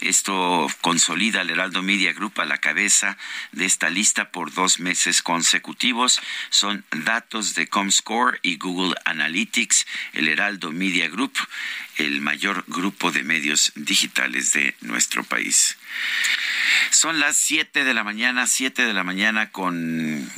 Esto 0.00 0.68
consolida 0.82 1.40
al 1.40 1.50
Heraldo 1.50 1.82
Media 1.82 2.12
Group 2.12 2.40
a 2.40 2.44
la 2.44 2.58
cabeza 2.58 3.18
de 3.50 3.64
esta 3.64 3.90
lista 3.90 4.30
por 4.30 4.52
dos 4.52 4.78
meses 4.78 5.20
consecutivos. 5.20 6.20
Son 6.50 6.84
datos 6.90 7.54
de 7.54 7.66
Comscore 7.66 8.38
y 8.42 8.56
Google 8.56 8.94
Analytics, 9.04 9.86
el 10.12 10.28
Heraldo 10.28 10.70
Media 10.70 11.08
Group 11.08 11.32
el 11.96 12.20
mayor 12.20 12.64
grupo 12.66 13.10
de 13.10 13.22
medios 13.22 13.72
digitales 13.74 14.52
de 14.52 14.74
nuestro 14.80 15.24
país. 15.24 15.76
Son 16.90 17.20
las 17.20 17.36
7 17.36 17.84
de 17.84 17.94
la 17.94 18.04
mañana, 18.04 18.46
7 18.46 18.84
de 18.84 18.92
la 18.92 19.04
mañana 19.04 19.50
con 19.50 20.30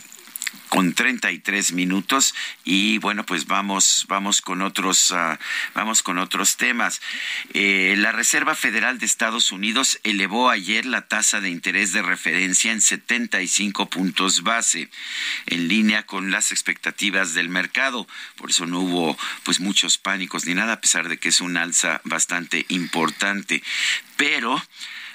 con 0.74 0.92
33 0.92 1.70
minutos 1.70 2.34
y 2.64 2.98
bueno 2.98 3.24
pues 3.24 3.46
vamos 3.46 4.06
vamos 4.08 4.42
con 4.42 4.60
otros 4.60 5.12
uh, 5.12 5.38
vamos 5.72 6.02
con 6.02 6.18
otros 6.18 6.56
temas. 6.56 7.00
Eh, 7.52 7.94
la 7.96 8.10
Reserva 8.10 8.56
Federal 8.56 8.98
de 8.98 9.06
Estados 9.06 9.52
Unidos 9.52 10.00
elevó 10.02 10.50
ayer 10.50 10.84
la 10.84 11.06
tasa 11.06 11.40
de 11.40 11.48
interés 11.48 11.92
de 11.92 12.02
referencia 12.02 12.72
en 12.72 12.80
75 12.80 13.88
puntos 13.88 14.42
base 14.42 14.90
en 15.46 15.68
línea 15.68 16.06
con 16.06 16.32
las 16.32 16.50
expectativas 16.50 17.34
del 17.34 17.48
mercado. 17.48 18.08
Por 18.34 18.50
eso 18.50 18.66
no 18.66 18.80
hubo 18.80 19.16
pues 19.44 19.60
muchos 19.60 19.96
pánicos 19.96 20.44
ni 20.44 20.54
nada 20.54 20.72
a 20.72 20.80
pesar 20.80 21.08
de 21.08 21.18
que 21.18 21.28
es 21.28 21.40
un 21.40 21.56
alza 21.56 22.00
bastante 22.02 22.66
importante. 22.68 23.62
Pero 24.16 24.60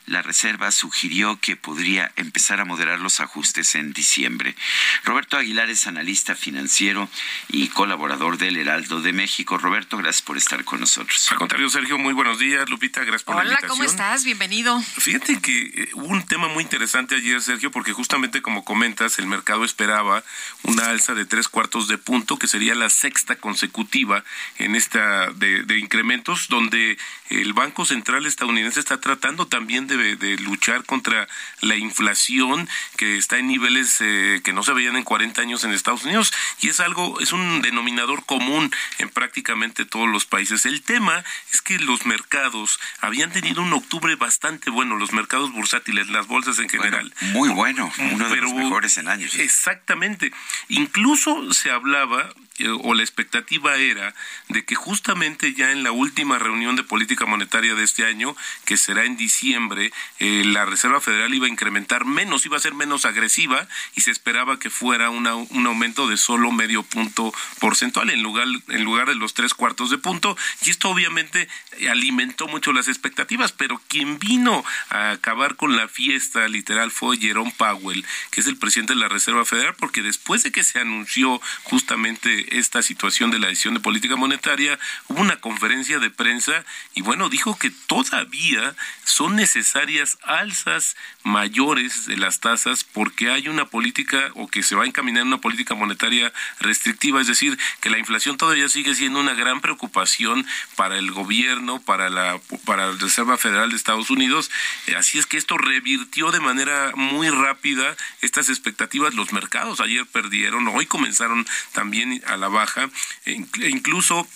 la 0.09 0.21
Reserva 0.21 0.71
sugirió 0.71 1.39
que 1.39 1.55
podría 1.55 2.11
empezar 2.15 2.59
a 2.59 2.65
moderar 2.65 2.99
los 2.99 3.19
ajustes 3.19 3.75
en 3.75 3.93
diciembre. 3.93 4.55
Roberto 5.03 5.37
Aguilar 5.37 5.69
es 5.69 5.85
analista 5.85 6.35
financiero 6.35 7.07
y 7.47 7.67
colaborador 7.67 8.37
del 8.37 8.57
Heraldo 8.57 9.01
de 9.01 9.13
México. 9.13 9.57
Roberto, 9.57 9.97
gracias 9.97 10.23
por 10.23 10.37
estar 10.37 10.63
con 10.65 10.79
nosotros. 10.79 11.31
Al 11.31 11.37
contrario, 11.37 11.69
Sergio, 11.69 11.97
muy 11.99 12.13
buenos 12.13 12.39
días. 12.39 12.67
Lupita, 12.69 13.01
gracias 13.01 13.23
por 13.23 13.35
la 13.35 13.43
invitación. 13.43 13.71
Hola, 13.71 13.77
¿cómo 13.77 13.83
estás? 13.83 14.23
Bienvenido. 14.23 14.81
Fíjate 14.81 15.39
que 15.41 15.59
eh, 15.75 15.89
hubo 15.93 16.07
un 16.07 16.25
tema 16.25 16.47
muy 16.47 16.63
interesante 16.63 17.15
ayer, 17.15 17.41
Sergio, 17.41 17.69
porque 17.69 17.93
justamente 17.93 18.41
como 18.41 18.65
comentas, 18.65 19.19
el 19.19 19.27
mercado 19.27 19.63
esperaba 19.63 20.23
una 20.63 20.87
alza 20.87 21.13
de 21.13 21.25
tres 21.25 21.47
cuartos 21.47 21.87
de 21.87 21.99
punto, 21.99 22.39
que 22.39 22.47
sería 22.47 22.73
la 22.73 22.89
sexta 22.89 23.35
consecutiva 23.35 24.23
en 24.57 24.75
esta 24.75 25.31
de, 25.33 25.63
de 25.63 25.77
incrementos, 25.77 26.47
donde 26.47 26.97
el 27.29 27.53
Banco 27.53 27.85
Central 27.85 28.25
estadounidense 28.25 28.79
está 28.79 28.99
tratando 28.99 29.47
también 29.47 29.85
de 29.85 29.98
de, 29.99 30.37
luchar 30.37 30.85
contra 30.85 31.27
la 31.61 31.75
inflación 31.75 32.67
que 32.97 33.17
está 33.17 33.37
en 33.37 33.47
niveles 33.47 33.97
eh, 33.99 34.41
que 34.43 34.53
no 34.53 34.63
se 34.63 34.73
veían 34.73 34.95
en 34.95 35.03
40 35.03 35.41
años 35.41 35.63
en 35.63 35.71
Estados 35.71 36.03
Unidos 36.03 36.33
y 36.61 36.69
es 36.69 36.79
algo, 36.79 37.19
es 37.19 37.33
un 37.33 37.61
denominador 37.61 38.25
común 38.25 38.71
en 38.97 39.09
prácticamente 39.09 39.85
todos 39.85 40.07
los 40.07 40.25
países. 40.25 40.65
El 40.65 40.81
tema 40.81 41.23
es 41.53 41.61
que 41.61 41.77
los 41.79 42.05
mercados 42.05 42.79
habían 43.01 43.31
tenido 43.31 43.61
un 43.61 43.73
octubre 43.73 44.15
bastante 44.15 44.69
bueno, 44.69 44.95
los 44.95 45.13
mercados 45.13 45.51
bursátiles, 45.51 46.09
las 46.09 46.27
bolsas 46.27 46.59
en 46.59 46.69
general. 46.69 47.13
muy 47.33 47.49
bueno, 47.49 47.91
uno 48.11 48.29
de 48.29 48.37
los 48.37 48.53
mejores 48.53 48.97
en 48.97 49.07
años. 49.07 49.35
Exactamente. 49.35 50.31
Incluso 50.69 51.53
se 51.53 51.71
hablaba 51.71 52.29
o 52.67 52.93
la 52.93 53.03
expectativa 53.03 53.77
era 53.77 54.13
de 54.47 54.65
que 54.65 54.75
justamente 54.75 55.53
ya 55.53 55.71
en 55.71 55.83
la 55.83 55.91
última 55.91 56.39
reunión 56.39 56.75
de 56.75 56.83
política 56.83 57.25
monetaria 57.25 57.75
de 57.75 57.83
este 57.83 58.05
año, 58.05 58.35
que 58.65 58.77
será 58.77 59.05
en 59.05 59.17
diciembre, 59.17 59.91
eh, 60.19 60.43
la 60.45 60.65
Reserva 60.65 61.01
Federal 61.01 61.33
iba 61.33 61.45
a 61.45 61.49
incrementar 61.49 62.05
menos, 62.05 62.45
iba 62.45 62.57
a 62.57 62.61
ser 62.61 62.73
menos 62.73 63.05
agresiva 63.05 63.67
y 63.95 64.01
se 64.01 64.11
esperaba 64.11 64.59
que 64.59 64.69
fuera 64.69 65.09
un 65.09 65.27
aumento 65.27 66.07
de 66.07 66.17
solo 66.17 66.51
medio 66.51 66.83
punto 66.83 67.33
porcentual 67.59 68.09
en 68.09 68.21
lugar, 68.21 68.47
en 68.67 68.83
lugar 68.83 69.07
de 69.07 69.15
los 69.15 69.33
tres 69.33 69.53
cuartos 69.53 69.89
de 69.89 69.97
punto. 69.97 70.37
Y 70.65 70.69
esto 70.69 70.89
obviamente 70.89 71.47
alimentó 71.89 72.47
mucho 72.47 72.73
las 72.73 72.87
expectativas, 72.87 73.51
pero 73.51 73.81
quien 73.87 74.19
vino 74.19 74.63
a 74.89 75.11
acabar 75.11 75.55
con 75.55 75.75
la 75.75 75.87
fiesta 75.87 76.47
literal 76.47 76.91
fue 76.91 77.17
Jerome 77.17 77.53
Powell, 77.57 78.05
que 78.31 78.41
es 78.41 78.47
el 78.47 78.57
presidente 78.57 78.93
de 78.93 78.99
la 78.99 79.07
Reserva 79.07 79.45
Federal, 79.45 79.75
porque 79.77 80.01
después 80.01 80.43
de 80.43 80.51
que 80.51 80.63
se 80.63 80.79
anunció 80.79 81.41
justamente 81.63 82.48
esta 82.51 82.81
situación 82.81 83.31
de 83.31 83.39
la 83.39 83.47
decisión 83.47 83.73
de 83.73 83.79
política 83.79 84.15
monetaria, 84.15 84.79
hubo 85.07 85.21
una 85.21 85.37
conferencia 85.37 85.99
de 85.99 86.09
prensa 86.09 86.65
y 86.95 87.01
bueno, 87.01 87.29
dijo 87.29 87.57
que 87.57 87.71
todavía 87.87 88.75
son 89.03 89.35
necesarias 89.35 90.17
alzas 90.23 90.95
mayores 91.23 92.05
de 92.05 92.17
las 92.17 92.39
tasas 92.39 92.83
porque 92.83 93.29
hay 93.29 93.47
una 93.47 93.65
política 93.65 94.31
o 94.35 94.47
que 94.47 94.63
se 94.63 94.75
va 94.75 94.83
a 94.83 94.87
encaminar 94.87 95.23
una 95.23 95.39
política 95.39 95.75
monetaria 95.75 96.31
restrictiva, 96.59 97.21
es 97.21 97.27
decir, 97.27 97.57
que 97.81 97.89
la 97.89 97.99
inflación 97.99 98.37
todavía 98.37 98.69
sigue 98.69 98.95
siendo 98.95 99.19
una 99.19 99.33
gran 99.33 99.61
preocupación 99.61 100.45
para 100.75 100.97
el 100.97 101.11
gobierno, 101.11 101.79
para 101.81 102.09
la 102.09 102.39
para 102.65 102.91
la 102.91 102.97
Reserva 102.97 103.37
Federal 103.37 103.69
de 103.69 103.75
Estados 103.75 104.09
Unidos, 104.09 104.51
eh, 104.87 104.95
así 104.95 105.17
es 105.17 105.25
que 105.25 105.37
esto 105.37 105.57
revirtió 105.57 106.31
de 106.31 106.39
manera 106.39 106.91
muy 106.95 107.29
rápida 107.29 107.95
estas 108.21 108.49
expectativas. 108.49 109.13
Los 109.13 109.33
mercados 109.33 109.79
ayer 109.79 110.05
perdieron, 110.05 110.67
hoy 110.67 110.85
comenzaron 110.85 111.45
también 111.73 112.21
a 112.27 112.37
la 112.39 112.47
baja, 112.47 112.89
e, 113.25 113.45
e 113.61 113.69
incluso 113.69 114.27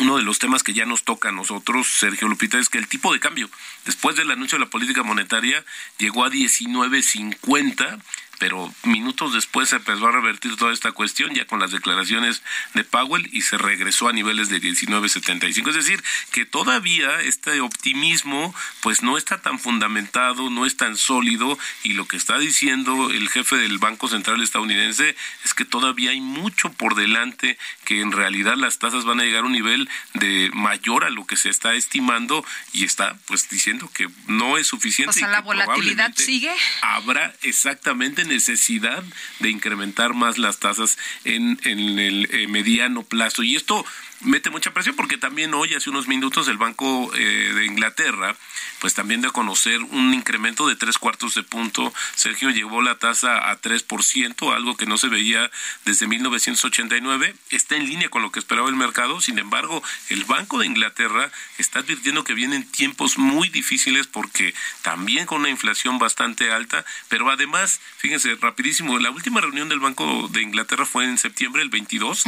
uno 0.00 0.16
de 0.16 0.22
los 0.22 0.38
temas 0.38 0.62
que 0.62 0.74
ya 0.74 0.86
nos 0.86 1.02
toca 1.02 1.30
a 1.30 1.32
nosotros, 1.32 1.88
Sergio 1.88 2.28
Lupita, 2.28 2.58
es 2.58 2.68
que 2.68 2.78
el 2.78 2.88
tipo 2.88 3.12
de 3.12 3.20
cambio, 3.20 3.50
después 3.84 4.16
del 4.16 4.30
anuncio 4.30 4.58
de 4.58 4.64
la 4.64 4.70
política 4.70 5.02
monetaria, 5.02 5.64
llegó 5.98 6.24
a 6.24 6.30
19.50 6.30 8.00
pero 8.38 8.72
minutos 8.84 9.32
después 9.32 9.68
se 9.68 9.76
empezó 9.76 10.06
a 10.06 10.12
revertir 10.12 10.56
toda 10.56 10.72
esta 10.72 10.92
cuestión 10.92 11.34
ya 11.34 11.46
con 11.46 11.60
las 11.60 11.70
declaraciones 11.70 12.42
de 12.74 12.84
Powell 12.84 13.28
y 13.32 13.42
se 13.42 13.58
regresó 13.58 14.08
a 14.08 14.12
niveles 14.12 14.48
de 14.48 14.60
19.75. 14.60 15.68
Es 15.68 15.74
decir, 15.74 16.02
que 16.30 16.46
todavía 16.46 17.20
este 17.20 17.60
optimismo 17.60 18.54
pues 18.80 19.02
no 19.02 19.18
está 19.18 19.40
tan 19.40 19.58
fundamentado, 19.58 20.50
no 20.50 20.66
es 20.66 20.76
tan 20.76 20.96
sólido 20.96 21.58
y 21.82 21.94
lo 21.94 22.06
que 22.06 22.16
está 22.16 22.38
diciendo 22.38 23.10
el 23.10 23.28
jefe 23.28 23.56
del 23.56 23.78
Banco 23.78 24.08
Central 24.08 24.42
estadounidense 24.42 25.16
es 25.44 25.54
que 25.54 25.64
todavía 25.64 26.10
hay 26.10 26.20
mucho 26.20 26.72
por 26.72 26.94
delante, 26.94 27.58
que 27.84 28.00
en 28.00 28.12
realidad 28.12 28.56
las 28.56 28.78
tasas 28.78 29.04
van 29.04 29.20
a 29.20 29.24
llegar 29.24 29.42
a 29.42 29.46
un 29.46 29.52
nivel 29.52 29.88
de 30.14 30.50
mayor 30.52 31.04
a 31.04 31.10
lo 31.10 31.26
que 31.26 31.36
se 31.36 31.50
está 31.50 31.74
estimando 31.74 32.44
y 32.72 32.84
está 32.84 33.18
pues 33.26 33.48
diciendo 33.48 33.90
que 33.92 34.08
no 34.26 34.58
es 34.58 34.66
suficiente. 34.66 35.10
O 35.10 35.12
sea, 35.12 35.28
la 35.28 35.40
volatilidad 35.40 36.12
sigue. 36.14 36.52
Habrá 36.82 37.34
exactamente 37.42 38.24
necesidad 38.28 39.02
de 39.40 39.50
incrementar 39.50 40.14
más 40.14 40.38
las 40.38 40.58
tasas 40.58 40.98
en, 41.24 41.58
en 41.64 41.98
el 41.98 42.28
eh, 42.30 42.46
mediano 42.48 43.02
plazo. 43.02 43.42
Y 43.42 43.56
esto 43.56 43.84
mete 44.20 44.50
mucha 44.50 44.72
presión 44.72 44.96
porque 44.96 45.16
también 45.16 45.54
hoy, 45.54 45.74
hace 45.74 45.90
unos 45.90 46.08
minutos, 46.08 46.48
el 46.48 46.58
Banco 46.58 47.10
eh, 47.14 47.52
de 47.54 47.66
Inglaterra, 47.66 48.36
pues 48.80 48.94
también 48.94 49.20
de 49.20 49.30
conocer 49.30 49.80
un 49.82 50.12
incremento 50.14 50.66
de 50.66 50.76
tres 50.76 50.98
cuartos 50.98 51.34
de 51.34 51.42
punto. 51.42 51.92
Sergio 52.14 52.50
llevó 52.50 52.82
la 52.82 52.96
tasa 52.96 53.50
a 53.50 53.60
3%, 53.60 54.54
algo 54.54 54.76
que 54.76 54.86
no 54.86 54.98
se 54.98 55.08
veía 55.08 55.50
desde 55.84 56.06
1989. 56.06 57.34
Está 57.50 57.76
en 57.76 57.86
línea 57.86 58.08
con 58.08 58.22
lo 58.22 58.32
que 58.32 58.38
esperaba 58.38 58.68
el 58.68 58.76
mercado. 58.76 59.20
Sin 59.20 59.38
embargo, 59.38 59.82
el 60.08 60.24
Banco 60.24 60.58
de 60.58 60.66
Inglaterra 60.66 61.30
está 61.58 61.80
advirtiendo 61.80 62.24
que 62.24 62.34
vienen 62.34 62.68
tiempos 62.70 63.18
muy 63.18 63.48
difíciles 63.48 64.06
porque 64.06 64.54
también 64.82 65.26
con 65.26 65.40
una 65.40 65.50
inflación 65.50 65.98
bastante 65.98 66.50
alta, 66.52 66.84
pero 67.08 67.30
además, 67.30 67.80
fíjense, 67.98 68.34
rapidísimo, 68.36 68.98
la 68.98 69.10
última 69.10 69.40
reunión 69.40 69.68
del 69.68 69.80
Banco 69.80 70.28
de 70.28 70.42
Inglaterra 70.42 70.86
fue 70.86 71.04
en 71.04 71.18
septiembre, 71.18 71.62
el 71.62 71.68
22, 71.68 72.24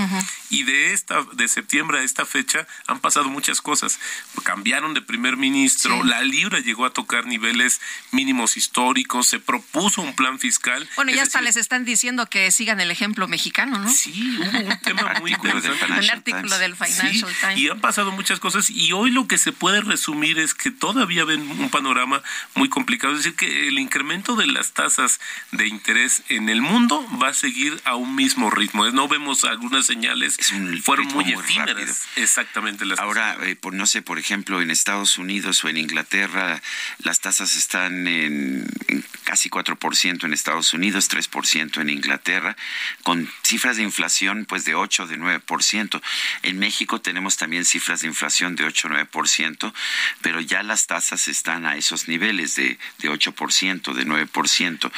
y 0.50 0.62
de 0.64 0.92
esta 0.92 1.22
de 1.32 1.48
septiembre 1.48 1.79
a 1.88 2.02
esta 2.02 2.26
fecha 2.26 2.66
han 2.86 3.00
pasado 3.00 3.28
muchas 3.28 3.60
cosas. 3.60 3.98
Cambiaron 4.44 4.94
de 4.94 5.02
primer 5.02 5.36
ministro, 5.36 6.04
la 6.04 6.22
libra 6.22 6.60
llegó 6.60 6.84
a 6.84 6.92
tocar 6.92 7.26
niveles 7.26 7.80
mínimos 8.10 8.56
históricos, 8.56 9.26
se 9.26 9.40
propuso 9.40 10.02
un 10.02 10.14
plan 10.14 10.38
fiscal. 10.38 10.88
Bueno, 10.96 11.12
ya 11.12 11.22
hasta 11.22 11.40
les 11.40 11.56
están 11.56 11.84
diciendo 11.84 12.26
que 12.26 12.50
sigan 12.50 12.80
el 12.80 12.90
ejemplo 12.90 13.28
mexicano, 13.28 13.78
¿no? 13.78 13.90
Sí, 13.90 14.38
hubo 14.38 14.58
un 14.58 14.80
tema 14.82 15.14
muy 15.20 15.32
interesante. 15.32 15.86
El 15.98 16.10
artículo 16.10 16.58
del 16.58 16.76
Financial 16.76 17.32
Times. 17.40 17.58
Y 17.58 17.68
han 17.68 17.80
pasado 17.80 18.12
muchas 18.12 18.40
cosas 18.40 18.70
y 18.70 18.92
hoy 18.92 19.10
lo 19.10 19.26
que 19.26 19.38
se 19.38 19.52
puede 19.52 19.80
resumir 19.80 20.38
es 20.38 20.54
que 20.54 20.70
todavía 20.70 21.24
ven 21.24 21.42
un 21.42 21.70
panorama 21.70 22.22
muy 22.54 22.68
complicado. 22.68 23.12
Es 23.14 23.24
decir, 23.24 23.36
que 23.36 23.68
el 23.68 23.78
incremento 23.78 24.36
de 24.36 24.46
las 24.46 24.72
tasas 24.72 25.20
de 25.52 25.66
interés 25.66 26.22
en 26.28 26.48
el 26.48 26.62
mundo 26.62 27.06
va 27.22 27.28
a 27.28 27.34
seguir 27.34 27.80
a 27.84 27.96
un 27.96 28.14
mismo 28.14 28.50
ritmo. 28.50 28.88
No 28.90 29.08
vemos 29.08 29.44
algunas 29.44 29.86
señales, 29.86 30.38
fueron 30.82 31.06
muy 31.08 31.32
efímeras 31.32 31.69
rápido. 31.74 31.94
Exactamente. 32.16 32.84
Las 32.84 32.98
Ahora, 32.98 33.36
eh, 33.42 33.56
por, 33.56 33.74
no 33.74 33.86
sé, 33.86 34.02
por 34.02 34.18
ejemplo, 34.18 34.60
en 34.60 34.70
Estados 34.70 35.18
Unidos 35.18 35.62
o 35.64 35.68
en 35.68 35.76
Inglaterra, 35.76 36.60
las 36.98 37.20
tasas 37.20 37.56
están 37.56 38.06
en, 38.06 38.66
en 38.88 39.04
casi 39.24 39.48
4% 39.48 40.24
en 40.24 40.32
Estados 40.32 40.72
Unidos, 40.72 41.10
3% 41.10 41.80
en 41.80 41.90
Inglaterra, 41.90 42.56
con 43.02 43.30
cifras 43.44 43.76
de 43.76 43.82
inflación 43.82 44.44
pues 44.44 44.64
de 44.64 44.74
8, 44.74 45.06
de 45.06 45.18
9%. 45.18 46.00
En 46.42 46.58
México 46.58 47.00
tenemos 47.00 47.36
también 47.36 47.64
cifras 47.64 48.00
de 48.00 48.08
inflación 48.08 48.56
de 48.56 48.64
8, 48.64 48.88
9%, 48.88 49.72
pero 50.20 50.40
ya 50.40 50.62
las 50.62 50.86
tasas 50.86 51.28
están 51.28 51.66
a 51.66 51.76
esos 51.76 52.08
niveles 52.08 52.56
de, 52.56 52.78
de 52.98 53.10
8%, 53.10 53.92
de 53.92 54.06
9%. 54.06 54.90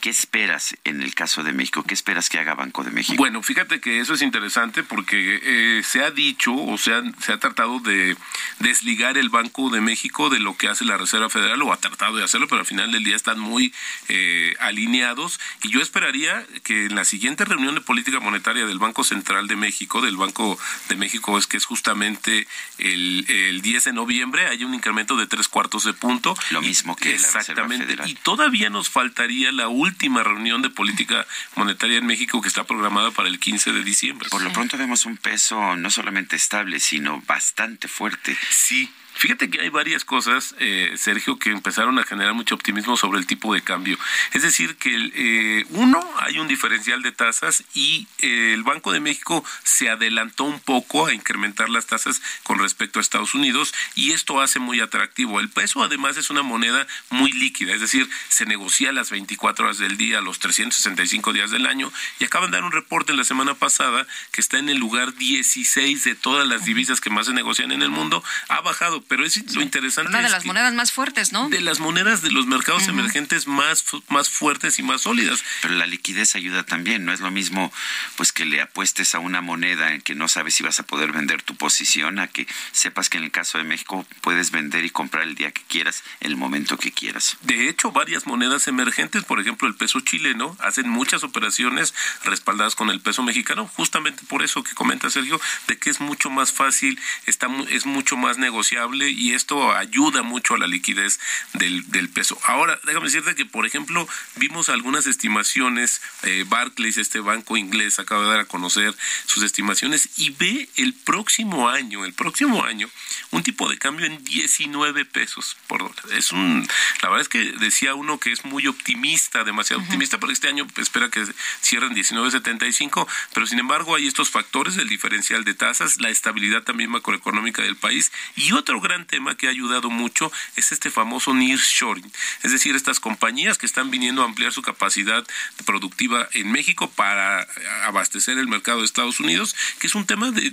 ¿Qué 0.00 0.10
esperas 0.10 0.76
en 0.84 1.02
el 1.02 1.14
caso 1.14 1.42
de 1.42 1.52
México? 1.52 1.82
¿Qué 1.82 1.94
esperas 1.94 2.28
que 2.28 2.38
haga 2.38 2.54
Banco 2.54 2.84
de 2.84 2.90
México? 2.90 3.16
Bueno, 3.16 3.42
fíjate 3.42 3.80
que 3.80 4.00
eso 4.00 4.14
es 4.14 4.22
interesante 4.22 4.82
porque 4.82 5.40
eh, 5.42 5.82
se 5.82 6.02
ha 6.04 6.10
dicho 6.20 6.54
o 6.54 6.76
se 6.76 6.92
ha, 6.92 7.02
se 7.20 7.32
ha 7.32 7.38
tratado 7.38 7.80
de 7.80 8.16
desligar 8.58 9.16
el 9.16 9.30
Banco 9.30 9.70
de 9.70 9.80
México 9.80 10.28
de 10.28 10.38
lo 10.38 10.56
que 10.56 10.68
hace 10.68 10.84
la 10.84 10.98
Reserva 10.98 11.30
Federal 11.30 11.62
o 11.62 11.72
ha 11.72 11.78
tratado 11.78 12.16
de 12.16 12.24
hacerlo, 12.24 12.46
pero 12.46 12.60
al 12.60 12.66
final 12.66 12.92
del 12.92 13.04
día 13.04 13.16
están 13.16 13.38
muy 13.38 13.72
eh, 14.08 14.54
alineados 14.60 15.40
y 15.62 15.70
yo 15.70 15.80
esperaría 15.80 16.44
que 16.62 16.86
en 16.86 16.94
la 16.94 17.04
siguiente 17.04 17.44
reunión 17.44 17.74
de 17.74 17.80
política 17.80 18.20
monetaria 18.20 18.66
del 18.66 18.78
Banco 18.78 19.02
Central 19.02 19.48
de 19.48 19.56
México, 19.56 20.02
del 20.02 20.16
Banco 20.16 20.58
de 20.88 20.96
México 20.96 21.38
es 21.38 21.46
que 21.46 21.56
es 21.56 21.64
justamente 21.64 22.46
el, 22.78 23.24
el 23.28 23.62
10 23.62 23.84
de 23.84 23.92
noviembre, 23.92 24.46
haya 24.46 24.66
un 24.66 24.74
incremento 24.74 25.16
de 25.16 25.26
tres 25.26 25.48
cuartos 25.48 25.84
de 25.84 25.94
punto. 25.94 26.36
Lo 26.50 26.60
mismo 26.60 26.96
que 26.96 27.14
Exactamente. 27.14 27.54
la 27.54 27.62
Reserva 27.62 27.86
Federal. 27.86 28.10
Y 28.10 28.14
todavía 28.16 28.68
nos 28.68 28.90
faltaría 28.90 29.52
la 29.52 29.68
última 29.68 30.22
reunión 30.22 30.60
de 30.60 30.70
política 30.70 31.26
monetaria 31.56 31.98
en 31.98 32.06
México 32.06 32.42
que 32.42 32.48
está 32.48 32.64
programada 32.64 33.10
para 33.10 33.28
el 33.28 33.38
15 33.38 33.72
de 33.72 33.84
diciembre. 33.84 34.28
Por 34.28 34.42
lo 34.42 34.52
pronto 34.52 34.76
vemos 34.76 35.06
un 35.06 35.16
peso 35.16 35.76
no 35.76 35.90
estable, 36.36 36.80
sino 36.80 37.20
bastante 37.22 37.88
fuerte. 37.88 38.36
Sí. 38.50 38.90
Fíjate 39.20 39.50
que 39.50 39.60
hay 39.60 39.68
varias 39.68 40.06
cosas, 40.06 40.54
eh, 40.60 40.94
Sergio, 40.96 41.38
que 41.38 41.50
empezaron 41.50 41.98
a 41.98 42.04
generar 42.04 42.32
mucho 42.32 42.54
optimismo 42.54 42.96
sobre 42.96 43.18
el 43.18 43.26
tipo 43.26 43.52
de 43.52 43.60
cambio. 43.60 43.98
Es 44.32 44.40
decir, 44.40 44.76
que 44.76 44.94
eh, 44.94 45.66
uno, 45.68 46.02
hay 46.20 46.38
un 46.38 46.48
diferencial 46.48 47.02
de 47.02 47.12
tasas 47.12 47.62
y 47.74 48.08
eh, 48.20 48.54
el 48.54 48.62
Banco 48.62 48.92
de 48.92 49.00
México 49.00 49.44
se 49.62 49.90
adelantó 49.90 50.44
un 50.44 50.58
poco 50.58 51.06
a 51.06 51.12
incrementar 51.12 51.68
las 51.68 51.84
tasas 51.84 52.22
con 52.44 52.60
respecto 52.60 52.98
a 52.98 53.02
Estados 53.02 53.34
Unidos 53.34 53.74
y 53.94 54.12
esto 54.12 54.40
hace 54.40 54.58
muy 54.58 54.80
atractivo. 54.80 55.38
El 55.38 55.50
peso 55.50 55.82
además 55.82 56.16
es 56.16 56.30
una 56.30 56.42
moneda 56.42 56.86
muy 57.10 57.30
líquida, 57.30 57.74
es 57.74 57.82
decir, 57.82 58.08
se 58.30 58.46
negocia 58.46 58.90
las 58.90 59.10
24 59.10 59.66
horas 59.66 59.76
del 59.76 59.98
día, 59.98 60.22
los 60.22 60.38
365 60.38 61.34
días 61.34 61.50
del 61.50 61.66
año 61.66 61.92
y 62.20 62.24
acaban 62.24 62.50
de 62.50 62.56
dar 62.56 62.64
un 62.64 62.72
reporte 62.72 63.12
la 63.12 63.24
semana 63.24 63.52
pasada 63.52 64.06
que 64.32 64.40
está 64.40 64.56
en 64.56 64.70
el 64.70 64.78
lugar 64.78 65.14
16 65.14 66.04
de 66.04 66.14
todas 66.14 66.48
las 66.48 66.64
divisas 66.64 67.02
que 67.02 67.10
más 67.10 67.26
se 67.26 67.34
negocian 67.34 67.70
en 67.70 67.82
el 67.82 67.90
mundo. 67.90 68.24
Ha 68.48 68.62
bajado 68.62 69.02
pero 69.10 69.24
es 69.26 69.36
lo 69.54 69.60
interesante. 69.60 70.08
Una 70.08 70.20
de 70.20 70.26
es 70.26 70.32
las 70.32 70.42
que 70.44 70.46
monedas 70.46 70.72
más 70.72 70.92
fuertes, 70.92 71.32
¿no? 71.32 71.50
De 71.50 71.60
las 71.60 71.80
monedas 71.80 72.22
de 72.22 72.30
los 72.30 72.46
mercados 72.46 72.86
emergentes 72.86 73.48
más, 73.48 73.84
más 74.08 74.30
fuertes 74.30 74.78
y 74.78 74.82
más 74.84 75.02
sólidas. 75.02 75.42
Pero 75.62 75.74
la 75.74 75.86
liquidez 75.86 76.36
ayuda 76.36 76.62
también, 76.62 77.04
no 77.04 77.12
es 77.12 77.18
lo 77.18 77.32
mismo 77.32 77.72
pues 78.16 78.30
que 78.32 78.44
le 78.44 78.60
apuestes 78.60 79.14
a 79.16 79.18
una 79.18 79.40
moneda 79.40 79.92
en 79.94 80.00
que 80.00 80.14
no 80.14 80.28
sabes 80.28 80.54
si 80.54 80.62
vas 80.62 80.78
a 80.78 80.84
poder 80.84 81.10
vender 81.10 81.42
tu 81.42 81.56
posición, 81.56 82.20
a 82.20 82.28
que 82.28 82.46
sepas 82.70 83.08
que 83.10 83.18
en 83.18 83.24
el 83.24 83.30
caso 83.32 83.58
de 83.58 83.64
México 83.64 84.06
puedes 84.20 84.52
vender 84.52 84.84
y 84.84 84.90
comprar 84.90 85.24
el 85.24 85.34
día 85.34 85.50
que 85.50 85.62
quieras, 85.68 86.04
el 86.20 86.36
momento 86.36 86.78
que 86.78 86.92
quieras. 86.92 87.36
De 87.42 87.68
hecho, 87.68 87.90
varias 87.90 88.26
monedas 88.28 88.68
emergentes, 88.68 89.24
por 89.24 89.40
ejemplo, 89.40 89.66
el 89.66 89.74
peso 89.74 89.98
chileno, 90.00 90.56
hacen 90.60 90.88
muchas 90.88 91.24
operaciones 91.24 91.94
respaldadas 92.24 92.76
con 92.76 92.90
el 92.90 93.00
peso 93.00 93.24
mexicano, 93.24 93.68
justamente 93.74 94.22
por 94.28 94.44
eso 94.44 94.62
que 94.62 94.74
comenta 94.74 95.10
Sergio, 95.10 95.40
de 95.66 95.78
que 95.78 95.90
es 95.90 96.00
mucho 96.00 96.30
más 96.30 96.52
fácil, 96.52 97.00
está, 97.26 97.48
mu- 97.48 97.66
es 97.68 97.86
mucho 97.86 98.16
más 98.16 98.38
negociable 98.38 98.89
y 98.94 99.32
esto 99.32 99.72
ayuda 99.72 100.22
mucho 100.22 100.54
a 100.54 100.58
la 100.58 100.66
liquidez 100.66 101.20
del, 101.54 101.88
del 101.90 102.08
peso. 102.08 102.38
Ahora, 102.44 102.78
déjame 102.84 103.06
decirte 103.06 103.34
que, 103.34 103.46
por 103.46 103.66
ejemplo, 103.66 104.08
vimos 104.36 104.68
algunas 104.68 105.06
estimaciones, 105.06 106.00
eh, 106.22 106.44
Barclays, 106.46 106.96
este 106.96 107.20
banco 107.20 107.56
inglés, 107.56 107.98
acaba 107.98 108.22
de 108.22 108.28
dar 108.30 108.40
a 108.40 108.44
conocer 108.44 108.94
sus 109.26 109.42
estimaciones 109.42 110.10
y 110.16 110.30
ve 110.30 110.68
el 110.76 110.94
próximo 110.94 111.68
año, 111.68 112.04
el 112.04 112.12
próximo 112.12 112.64
año, 112.64 112.88
un 113.30 113.42
tipo 113.42 113.68
de 113.68 113.78
cambio 113.78 114.06
en 114.06 114.22
19 114.24 115.04
pesos 115.04 115.56
por 115.66 115.80
dólar. 115.80 116.18
Es 116.18 116.32
un, 116.32 116.66
la 117.02 117.08
verdad 117.08 117.22
es 117.22 117.28
que 117.28 117.52
decía 117.58 117.94
uno 117.94 118.18
que 118.18 118.32
es 118.32 118.44
muy 118.44 118.66
optimista, 118.66 119.44
demasiado 119.44 119.82
optimista, 119.82 120.18
porque 120.18 120.34
este 120.34 120.48
año 120.48 120.66
espera 120.76 121.10
que 121.10 121.24
cierren 121.62 121.94
19.75, 121.94 123.06
pero 123.34 123.46
sin 123.46 123.58
embargo 123.58 123.94
hay 123.94 124.06
estos 124.06 124.30
factores 124.30 124.76
del 124.76 124.88
diferencial 124.88 125.44
de 125.44 125.54
tasas, 125.54 126.00
la 126.00 126.10
estabilidad 126.10 126.62
también 126.62 126.90
macroeconómica 126.90 127.62
del 127.62 127.76
país 127.76 128.12
y 128.36 128.52
otro 128.52 128.79
gran 128.80 129.06
tema 129.06 129.36
que 129.36 129.46
ha 129.46 129.50
ayudado 129.50 129.90
mucho 129.90 130.30
es 130.56 130.72
este 130.72 130.90
famoso 130.90 131.34
nearshoring, 131.34 132.10
es 132.42 132.52
decir, 132.52 132.74
estas 132.74 133.00
compañías 133.00 133.58
que 133.58 133.66
están 133.66 133.90
viniendo 133.90 134.22
a 134.22 134.24
ampliar 134.24 134.52
su 134.52 134.62
capacidad 134.62 135.26
productiva 135.64 136.28
en 136.34 136.50
México 136.52 136.90
para 136.90 137.46
abastecer 137.84 138.38
el 138.38 138.48
mercado 138.48 138.80
de 138.80 138.84
Estados 138.84 139.20
Unidos, 139.20 139.54
que 139.78 139.86
es 139.86 139.94
un 139.94 140.06
tema 140.06 140.30
de, 140.30 140.50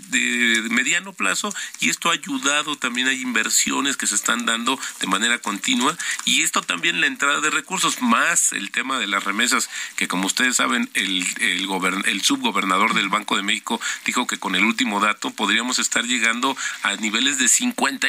mediano 0.70 1.14
plazo 1.14 1.54
y 1.80 1.90
esto 1.90 2.10
ha 2.10 2.14
ayudado 2.14 2.76
también 2.76 3.08
hay 3.08 3.22
inversiones 3.22 3.98
que 3.98 4.08
se 4.08 4.16
están 4.16 4.46
dando 4.46 4.80
de 5.00 5.08
manera 5.08 5.40
continua 5.40 5.98
y 6.26 6.44
esto 6.44 6.62
también 6.62 7.02
la 7.02 7.08
entrada 7.08 7.42
de 7.42 7.50
recursos 7.50 8.02
más 8.02 8.52
el 8.54 8.72
tema 8.72 9.00
de 9.00 9.08
las 9.08 9.24
remesas 9.24 9.70
que 9.96 10.08
como 10.08 10.28
ustedes 10.28 10.58
saben 10.58 10.90
el 10.94 11.26
el, 11.40 11.68
el 12.06 12.22
subgobernador 12.22 12.94
del 12.94 13.10
Banco 13.10 13.36
de 13.36 13.44
México 13.44 13.80
dijo 14.06 14.28
que 14.28 14.38
con 14.38 14.56
el 14.56 14.64
último 14.64 15.00
dato 15.00 15.32
podríamos 15.32 15.80
estar 15.80 16.06
llegando 16.06 16.56
a 16.84 16.96
niveles 16.96 17.38
de 17.38 17.48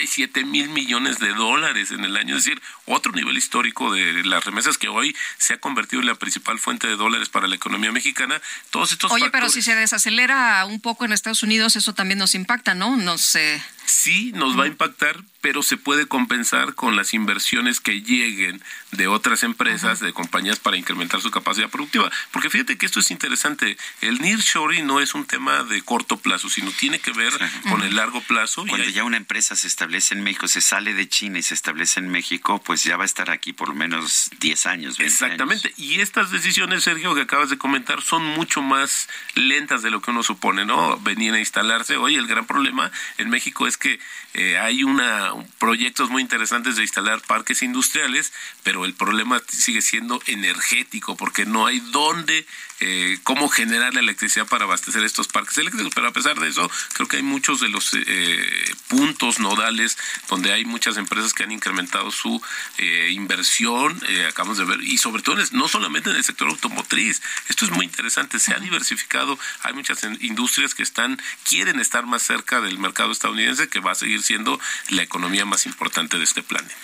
57 0.08 0.44
mil 0.44 0.68
millones 0.70 1.18
de 1.18 1.32
dólares 1.34 1.90
en 1.90 2.04
el 2.04 2.16
año, 2.16 2.36
es 2.36 2.44
decir, 2.44 2.60
otro 2.86 3.12
nivel 3.12 3.36
histórico 3.36 3.92
de 3.92 4.24
las 4.24 4.44
remesas 4.44 4.78
que 4.78 4.88
hoy 4.88 5.14
se 5.36 5.54
ha 5.54 5.58
convertido 5.58 6.00
en 6.00 6.06
la 6.06 6.14
principal 6.14 6.58
fuente 6.58 6.86
de 6.86 6.96
dólares 6.96 7.28
para 7.28 7.46
la 7.46 7.54
economía 7.54 7.92
mexicana. 7.92 8.40
Todos 8.70 8.92
estos 8.92 9.12
Oye, 9.12 9.30
pero 9.30 9.48
si 9.48 9.62
se 9.62 9.74
desacelera 9.74 10.64
un 10.66 10.80
poco 10.80 11.04
en 11.04 11.12
Estados 11.12 11.42
Unidos, 11.42 11.76
eso 11.76 11.94
también 11.94 12.18
nos 12.18 12.34
impacta, 12.34 12.74
¿no? 12.74 12.96
Nos, 12.96 13.34
eh, 13.34 13.62
sí 13.90 14.32
nos 14.34 14.58
va 14.58 14.64
a 14.64 14.68
impactar, 14.68 15.16
pero 15.40 15.62
se 15.62 15.76
puede 15.76 16.06
compensar 16.06 16.74
con 16.74 16.96
las 16.96 17.14
inversiones 17.14 17.80
que 17.80 18.02
lleguen 18.02 18.60
de 18.90 19.06
otras 19.06 19.44
empresas, 19.44 20.00
de 20.00 20.12
compañías 20.12 20.58
para 20.58 20.76
incrementar 20.76 21.20
su 21.20 21.30
capacidad 21.30 21.68
productiva. 21.70 22.10
Porque 22.32 22.50
fíjate 22.50 22.76
que 22.76 22.86
esto 22.86 22.98
es 23.00 23.10
interesante. 23.10 23.76
El 24.00 24.20
nearshoring 24.20 24.86
no 24.86 25.00
es 25.00 25.14
un 25.14 25.24
tema 25.26 25.62
de 25.62 25.80
corto 25.82 26.16
plazo, 26.18 26.50
sino 26.50 26.70
tiene 26.72 26.98
que 26.98 27.12
ver 27.12 27.32
con 27.68 27.82
el 27.82 27.94
largo 27.96 28.20
plazo. 28.22 28.64
y 28.64 28.68
Cuando 28.68 28.86
hay- 28.86 28.92
ya 28.92 29.04
una 29.04 29.16
empresa 29.16 29.54
se 29.56 29.68
establece 29.68 30.14
en 30.14 30.22
México, 30.24 30.48
se 30.48 30.60
sale 30.60 30.92
de 30.92 31.08
China 31.08 31.38
y 31.38 31.42
se 31.42 31.54
establece 31.54 32.00
en 32.00 32.08
México, 32.08 32.60
pues 32.64 32.82
ya 32.84 32.96
va 32.96 33.04
a 33.04 33.06
estar 33.06 33.30
aquí 33.30 33.52
por 33.52 33.68
lo 33.68 33.74
menos 33.74 34.30
10 34.40 34.66
años, 34.66 34.98
20 34.98 35.12
Exactamente. 35.12 35.72
Y 35.76 36.00
estas 36.00 36.30
decisiones, 36.30 36.82
Sergio, 36.82 37.14
que 37.14 37.22
acabas 37.22 37.48
de 37.48 37.58
comentar, 37.58 38.02
son 38.02 38.24
mucho 38.24 38.60
más 38.60 39.08
lentas 39.34 39.82
de 39.82 39.90
lo 39.90 40.02
que 40.02 40.10
uno 40.10 40.22
supone, 40.22 40.64
¿no? 40.66 40.98
Venían 40.98 41.34
a 41.36 41.38
instalarse. 41.38 41.96
Oye, 41.96 42.18
el 42.18 42.26
gran 42.26 42.44
problema 42.46 42.90
en 43.18 43.30
México 43.30 43.66
es 43.66 43.77
que 43.78 43.98
eh, 44.34 44.58
hay 44.58 44.84
una 44.84 45.32
proyectos 45.58 46.10
muy 46.10 46.22
interesantes 46.22 46.76
de 46.76 46.82
instalar 46.82 47.20
parques 47.22 47.62
industriales, 47.62 48.32
pero 48.62 48.84
el 48.84 48.94
problema 48.94 49.40
sigue 49.48 49.80
siendo 49.80 50.20
energético, 50.26 51.16
porque 51.16 51.46
no 51.46 51.66
hay 51.66 51.80
dónde, 51.80 52.46
eh, 52.80 53.18
cómo 53.24 53.48
generar 53.48 53.94
la 53.94 54.00
electricidad 54.00 54.46
para 54.46 54.64
abastecer 54.64 55.02
estos 55.04 55.28
parques 55.28 55.58
eléctricos. 55.58 55.92
Pero 55.94 56.08
a 56.08 56.12
pesar 56.12 56.38
de 56.38 56.48
eso, 56.48 56.70
creo 56.94 57.08
que 57.08 57.18
hay 57.18 57.22
muchos 57.22 57.60
de 57.60 57.68
los 57.68 57.90
eh, 57.94 58.74
puntos 58.88 59.38
nodales 59.38 59.96
donde 60.28 60.52
hay 60.52 60.64
muchas 60.64 60.96
empresas 60.96 61.32
que 61.32 61.44
han 61.44 61.52
incrementado 61.52 62.10
su 62.10 62.40
eh, 62.78 63.10
inversión, 63.12 64.00
eh, 64.08 64.26
acabamos 64.28 64.58
de 64.58 64.64
ver, 64.64 64.82
y 64.82 64.98
sobre 64.98 65.22
todo 65.22 65.40
en 65.40 65.48
no 65.52 65.68
solamente 65.68 66.10
en 66.10 66.16
el 66.16 66.24
sector 66.24 66.48
automotriz. 66.48 67.22
Esto 67.48 67.64
es 67.64 67.70
muy 67.70 67.86
interesante, 67.86 68.38
se 68.38 68.54
ha 68.54 68.58
diversificado, 68.58 69.38
hay 69.62 69.72
muchas 69.72 70.02
industrias 70.20 70.74
que 70.74 70.82
están, 70.82 71.20
quieren 71.48 71.80
estar 71.80 72.06
más 72.06 72.22
cerca 72.22 72.60
del 72.60 72.78
mercado 72.78 73.12
estadounidense, 73.12 73.68
que 73.68 73.80
va 73.80 73.92
a 73.92 73.94
seguir 73.94 74.22
siendo 74.22 74.60
la 74.88 75.02
economía 75.02 75.44
más 75.44 75.66
importante 75.66 76.18
de 76.18 76.24
este 76.24 76.42
planeta. 76.42 76.74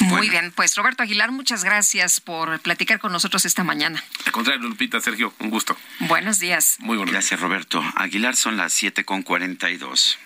Muy 0.00 0.28
bien, 0.28 0.52
pues 0.54 0.76
Roberto 0.76 1.02
Aguilar, 1.02 1.30
muchas 1.32 1.64
gracias 1.64 2.20
por 2.20 2.60
platicar 2.60 2.98
con 2.98 3.12
nosotros 3.12 3.44
esta 3.44 3.64
mañana. 3.64 4.02
Al 4.26 4.32
contrario, 4.32 4.68
Lupita, 4.68 5.00
Sergio, 5.00 5.34
un 5.38 5.50
gusto. 5.50 5.76
Buenos 6.00 6.38
días. 6.38 6.76
Muy 6.80 6.96
buenos 6.96 7.12
Gracias, 7.12 7.40
Roberto. 7.40 7.82
Aguilar 7.96 8.36
son 8.36 8.56
las 8.56 8.72
7 8.72 9.04
con 9.04 9.22
42. 9.22 10.18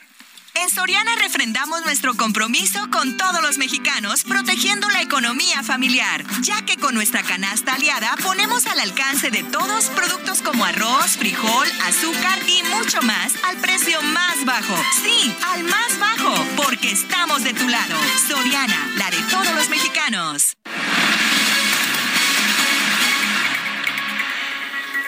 En 0.56 0.70
Soriana 0.70 1.16
refrendamos 1.16 1.84
nuestro 1.84 2.14
compromiso 2.14 2.78
con 2.90 3.16
todos 3.16 3.42
los 3.42 3.58
mexicanos, 3.58 4.22
protegiendo 4.22 4.88
la 4.90 5.02
economía 5.02 5.64
familiar, 5.64 6.24
ya 6.42 6.64
que 6.64 6.76
con 6.76 6.94
nuestra 6.94 7.22
canasta 7.24 7.74
aliada 7.74 8.14
ponemos 8.22 8.66
al 8.66 8.78
alcance 8.78 9.30
de 9.30 9.42
todos 9.42 9.86
productos 9.86 10.42
como 10.42 10.64
arroz, 10.64 11.16
frijol, 11.16 11.66
azúcar 11.84 12.38
y 12.46 12.62
mucho 12.76 13.02
más 13.02 13.32
al 13.44 13.56
precio 13.56 14.00
más 14.02 14.44
bajo. 14.44 14.76
Sí, 15.02 15.34
al 15.52 15.64
más 15.64 15.98
bajo, 15.98 16.34
porque 16.56 16.92
estamos 16.92 17.42
de 17.42 17.52
tu 17.52 17.68
lado. 17.68 17.96
Soriana, 18.28 18.90
la 18.96 19.10
de 19.10 19.18
todos 19.30 19.52
los 19.56 19.68
mexicanos. 19.68 20.56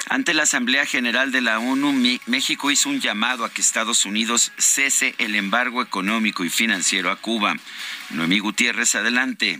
Ante 0.09 0.35
la 0.35 0.45
Asamblea 0.45 0.87
General 0.87 1.33
de 1.33 1.41
la 1.41 1.59
ONU, 1.59 1.93
México 2.27 2.71
hizo 2.71 2.89
un 2.89 3.01
llamado 3.01 3.45
a 3.45 3.51
que 3.51 3.61
Estados 3.61 4.05
Unidos 4.05 4.53
cese 4.57 5.17
el 5.19 5.35
embargo 5.35 5.83
económico 5.83 6.45
y 6.45 6.49
financiero 6.49 7.11
a 7.11 7.17
Cuba. 7.17 7.57
Noemí 8.11 8.39
Gutiérrez, 8.39 8.95
adelante. 8.95 9.59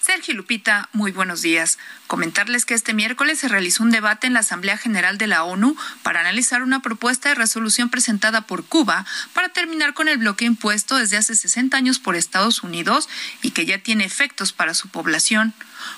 Sergio 0.00 0.34
Lupita, 0.34 0.88
muy 0.92 1.10
buenos 1.10 1.42
días. 1.42 1.78
Comentarles 2.06 2.66
que 2.66 2.74
este 2.74 2.94
miércoles 2.94 3.38
se 3.40 3.48
realizó 3.48 3.82
un 3.82 3.90
debate 3.90 4.28
en 4.28 4.34
la 4.34 4.40
Asamblea 4.40 4.76
General 4.76 5.18
de 5.18 5.26
la 5.26 5.42
ONU 5.42 5.76
para 6.04 6.20
analizar 6.20 6.62
una 6.62 6.80
propuesta 6.80 7.30
de 7.30 7.34
resolución 7.34 7.88
presentada 7.88 8.42
por 8.42 8.64
Cuba 8.64 9.06
para 9.32 9.48
terminar 9.48 9.92
con 9.94 10.06
el 10.06 10.18
bloqueo 10.18 10.46
impuesto 10.46 10.98
desde 10.98 11.16
hace 11.16 11.34
60 11.34 11.76
años 11.76 11.98
por 11.98 12.14
Estados 12.14 12.62
Unidos 12.62 13.08
y 13.42 13.50
que 13.50 13.66
ya 13.66 13.78
tiene 13.78 14.04
efectos 14.04 14.52
para 14.52 14.74
su 14.74 14.88
población. 14.88 15.52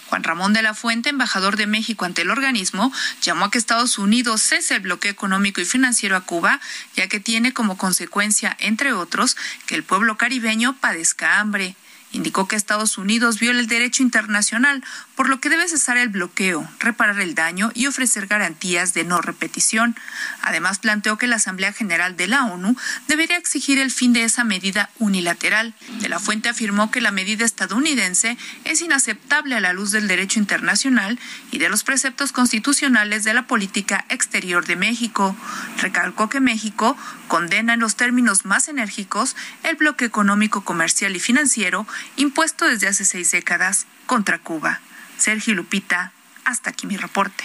Juan 0.08 0.24
Ramón 0.24 0.52
de 0.52 0.62
la 0.62 0.74
Fuente, 0.74 1.08
embajador 1.08 1.56
de 1.56 1.66
México 1.66 2.04
ante 2.04 2.22
el 2.22 2.30
organismo, 2.30 2.92
llamó 3.22 3.46
a 3.46 3.50
que 3.50 3.58
Estados 3.58 3.98
Unidos 3.98 4.42
cese 4.42 4.76
el 4.76 4.80
bloqueo 4.80 5.10
económico 5.10 5.60
y 5.60 5.64
financiero 5.64 6.16
a 6.16 6.22
Cuba, 6.22 6.60
ya 6.94 7.08
que 7.08 7.20
tiene 7.20 7.52
como 7.52 7.76
consecuencia, 7.76 8.56
entre 8.60 8.92
otros, 8.92 9.36
que 9.66 9.74
el 9.74 9.84
pueblo 9.84 10.16
caribeño 10.16 10.76
padezca 10.80 11.40
hambre. 11.40 11.76
Indicó 12.12 12.48
que 12.48 12.56
Estados 12.56 12.98
Unidos 12.98 13.40
viola 13.40 13.60
el 13.60 13.66
derecho 13.66 14.02
internacional, 14.02 14.82
por 15.16 15.28
lo 15.28 15.40
que 15.40 15.48
debe 15.50 15.68
cesar 15.68 15.96
el 15.96 16.08
bloqueo, 16.08 16.68
reparar 16.78 17.20
el 17.20 17.34
daño 17.34 17.70
y 17.74 17.86
ofrecer 17.86 18.26
garantías 18.26 18.94
de 18.94 19.04
no 19.04 19.20
repetición. 19.20 19.96
Además, 20.42 20.78
planteó 20.78 21.18
que 21.18 21.26
la 21.26 21.36
Asamblea 21.36 21.72
General 21.72 22.16
de 22.16 22.28
la 22.28 22.44
ONU 22.44 22.76
debería 23.08 23.36
exigir 23.36 23.78
el 23.78 23.90
fin 23.90 24.12
de 24.12 24.24
esa 24.24 24.44
medida 24.44 24.90
unilateral. 24.98 25.74
De 26.00 26.08
la 26.08 26.18
Fuente 26.18 26.48
afirmó 26.48 26.90
que 26.90 27.00
la 27.00 27.10
medida 27.10 27.44
estadounidense 27.44 28.38
es 28.64 28.80
inaceptable 28.80 29.56
a 29.56 29.60
la 29.60 29.72
luz 29.72 29.90
del 29.90 30.08
derecho 30.08 30.38
internacional 30.38 31.18
y 31.50 31.58
de 31.58 31.68
los 31.68 31.84
preceptos 31.84 32.32
constitucionales 32.32 33.24
de 33.24 33.34
la 33.34 33.46
política 33.46 34.04
exterior 34.08 34.64
de 34.66 34.76
México. 34.76 35.36
Recalcó 35.80 36.28
que 36.28 36.40
México 36.40 36.96
condena 37.26 37.74
en 37.74 37.80
los 37.80 37.96
términos 37.96 38.44
más 38.44 38.68
enérgicos 38.68 39.36
el 39.62 39.76
bloqueo 39.76 40.08
económico, 40.08 40.64
comercial 40.64 41.16
y 41.16 41.20
financiero 41.20 41.86
impuesto 42.16 42.66
desde 42.66 42.88
hace 42.88 43.04
seis 43.04 43.30
décadas 43.30 43.86
contra 44.06 44.38
Cuba. 44.38 44.80
Sergio 45.18 45.54
Lupita, 45.54 46.12
hasta 46.44 46.70
aquí 46.70 46.86
mi 46.86 46.96
reporte. 46.96 47.44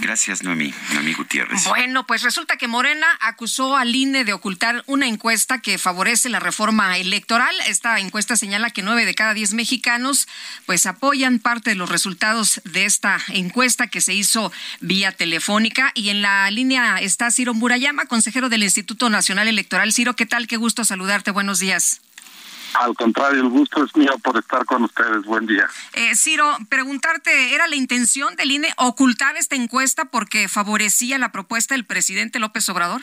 Gracias, 0.00 0.42
Noemí. 0.42 0.72
Noemí 0.94 1.12
Gutiérrez. 1.12 1.64
Bueno, 1.64 2.06
pues 2.06 2.22
resulta 2.22 2.56
que 2.56 2.66
Morena 2.66 3.06
acusó 3.20 3.76
al 3.76 3.94
INE 3.94 4.24
de 4.24 4.32
ocultar 4.32 4.82
una 4.86 5.06
encuesta 5.06 5.60
que 5.60 5.76
favorece 5.76 6.28
la 6.28 6.40
reforma 6.40 6.96
electoral. 6.96 7.54
Esta 7.66 7.98
encuesta 7.98 8.36
señala 8.36 8.70
que 8.70 8.82
nueve 8.82 9.04
de 9.04 9.14
cada 9.14 9.34
diez 9.34 9.52
mexicanos 9.52 10.26
pues 10.66 10.86
apoyan 10.86 11.38
parte 11.40 11.70
de 11.70 11.76
los 11.76 11.90
resultados 11.90 12.62
de 12.64 12.84
esta 12.84 13.20
encuesta 13.28 13.88
que 13.88 14.00
se 14.00 14.14
hizo 14.14 14.50
vía 14.80 15.12
telefónica. 15.12 15.92
Y 15.94 16.08
en 16.08 16.22
la 16.22 16.50
línea 16.50 16.96
está 16.96 17.30
Ciro 17.30 17.52
Murayama, 17.52 18.06
consejero 18.06 18.48
del 18.48 18.62
Instituto 18.62 19.10
Nacional 19.10 19.48
Electoral. 19.48 19.92
Ciro, 19.92 20.16
¿qué 20.16 20.26
tal? 20.26 20.46
Qué 20.46 20.56
gusto 20.56 20.84
saludarte. 20.84 21.32
Buenos 21.32 21.58
días. 21.58 22.00
Al 22.74 22.94
contrario, 22.94 23.40
el 23.40 23.48
gusto 23.48 23.84
es 23.84 23.96
mío 23.96 24.14
por 24.22 24.36
estar 24.36 24.64
con 24.64 24.84
ustedes. 24.84 25.24
Buen 25.24 25.46
día. 25.46 25.66
Eh, 25.94 26.14
Ciro, 26.14 26.56
preguntarte, 26.68 27.54
¿era 27.54 27.66
la 27.66 27.76
intención 27.76 28.36
del 28.36 28.50
INE 28.50 28.72
ocultar 28.76 29.36
esta 29.36 29.56
encuesta 29.56 30.06
porque 30.06 30.48
favorecía 30.48 31.18
la 31.18 31.32
propuesta 31.32 31.74
del 31.74 31.84
presidente 31.84 32.38
López 32.38 32.68
Obrador? 32.68 33.02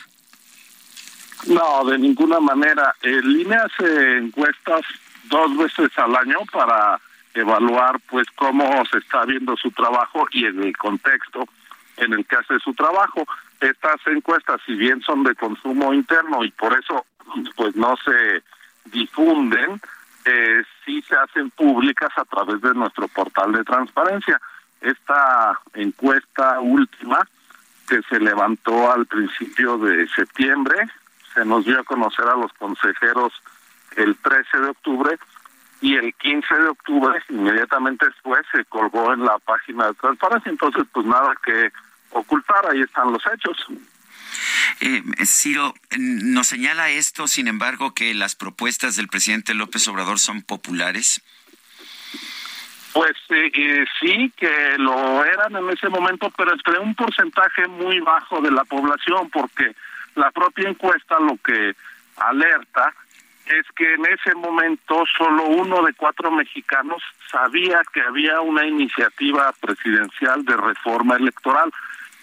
No, 1.48 1.84
de 1.86 1.98
ninguna 1.98 2.40
manera. 2.40 2.96
El 3.02 3.40
INE 3.42 3.56
hace 3.56 4.18
encuestas 4.18 4.82
dos 5.26 5.58
veces 5.58 5.90
al 5.98 6.16
año 6.16 6.40
para 6.52 7.00
evaluar 7.34 8.00
pues 8.10 8.28
cómo 8.36 8.84
se 8.86 9.00
está 9.00 9.26
viendo 9.26 9.58
su 9.58 9.72
trabajo 9.72 10.26
y 10.32 10.46
en 10.46 10.64
el 10.64 10.78
contexto 10.78 11.48
en 11.98 12.14
el 12.14 12.26
que 12.26 12.36
hace 12.36 12.60
su 12.60 12.74
trabajo. 12.74 13.26
Estas 13.60 13.98
encuestas, 14.08 14.62
si 14.66 14.74
bien 14.74 15.02
son 15.02 15.24
de 15.24 15.36
consumo 15.36 15.94
interno 15.94 16.44
y 16.44 16.52
por 16.52 16.78
eso 16.78 17.06
pues 17.56 17.76
no 17.76 17.96
se 18.04 18.44
difunden, 18.86 19.82
eh, 20.26 20.64
sí 20.84 21.02
se 21.04 21.16
hacen 21.16 21.52
públicas 21.52 22.10
a 22.16 22.26
través 22.26 22.62
de 22.62 22.74
nuestro 22.74 23.08
portal 23.08 23.52
de 23.52 23.64
transparencia. 23.64 24.40
Esta 24.82 25.60
encuesta 25.74 26.60
última 26.60 27.28
que 27.88 28.02
se 28.10 28.20
levantó 28.20 28.92
al 28.92 29.06
principio 29.06 29.78
de 29.78 30.08
septiembre, 30.10 30.76
se 31.34 31.46
nos 31.46 31.66
dio 31.66 31.80
a 31.80 31.84
conocer 31.84 32.26
a 32.28 32.36
los 32.36 32.52
consejeros 32.54 33.34
el 33.96 34.16
13 34.18 34.60
de 34.60 34.70
octubre 34.70 35.20
y 35.82 35.96
el 35.96 36.14
15 36.16 36.56
de 36.56 36.68
octubre, 36.70 37.22
inmediatamente 37.30 38.06
después, 38.06 38.46
se 38.52 38.66
colgó 38.66 39.14
en 39.14 39.24
la 39.24 39.38
página 39.40 39.88
de 39.88 39.94
transparencia. 39.94 40.50
Entonces, 40.50 40.84
pues 40.92 41.06
nada 41.06 41.36
que 41.44 41.72
ocultar, 42.12 42.66
ahí 42.72 42.82
están 42.82 43.12
los 43.12 43.24
hechos. 43.32 43.68
Eh, 44.82 45.04
Ciro, 45.26 45.74
¿nos 45.98 46.48
señala 46.48 46.90
esto, 46.90 47.28
sin 47.28 47.48
embargo, 47.48 47.94
que 47.94 48.14
las 48.14 48.36
propuestas 48.36 48.96
del 48.96 49.08
presidente 49.08 49.54
López 49.54 49.88
Obrador 49.88 50.20
son 50.20 50.42
populares? 50.42 51.22
Pues 52.94 53.16
eh, 53.30 53.52
eh, 53.54 53.86
sí, 54.00 54.32
que 54.38 54.78
lo 54.78 55.26
eran 55.26 55.56
en 55.56 55.70
ese 55.70 55.90
momento, 55.90 56.32
pero 56.38 56.54
entre 56.54 56.80
un 56.80 56.96
porcentaje 56.96 57.68
muy 57.68 58.00
bajo 58.00 58.40
de 58.40 58.52
la 58.52 58.64
población, 58.64 59.30
porque 59.30 59.76
la 60.16 60.32
propia 60.32 60.70
encuesta 60.70 61.20
lo 61.20 61.38
que 61.38 61.76
alerta 62.18 62.94
es 63.48 63.66
que 63.76 63.94
en 63.94 64.06
ese 64.06 64.34
momento 64.36 65.04
solo 65.18 65.44
uno 65.44 65.84
de 65.84 65.94
cuatro 65.94 66.32
mexicanos 66.32 67.02
sabía 67.30 67.82
que 67.94 68.02
había 68.02 68.42
una 68.42 68.66
iniciativa 68.66 69.54
presidencial 69.60 70.44
de 70.46 70.58
reforma 70.58 71.16
electoral. 71.18 71.72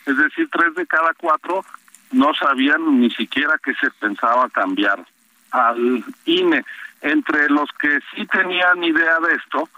Es 0.06 0.16
decir, 0.16 0.48
tres 0.50 0.74
de 0.74 0.86
cada 0.86 1.14
cuatro 1.14 1.64
no 2.12 2.32
sabían 2.34 3.00
ni 3.00 3.10
siquiera 3.10 3.54
que 3.62 3.74
se 3.74 3.90
pensaba 3.90 4.48
cambiar 4.50 5.04
al 5.50 6.04
INE. 6.24 6.64
Entre 7.00 7.48
los 7.48 7.68
que 7.80 7.98
sí 8.14 8.26
tenían 8.26 8.84
idea 8.84 9.18
de 9.20 9.34
esto, 9.34 9.68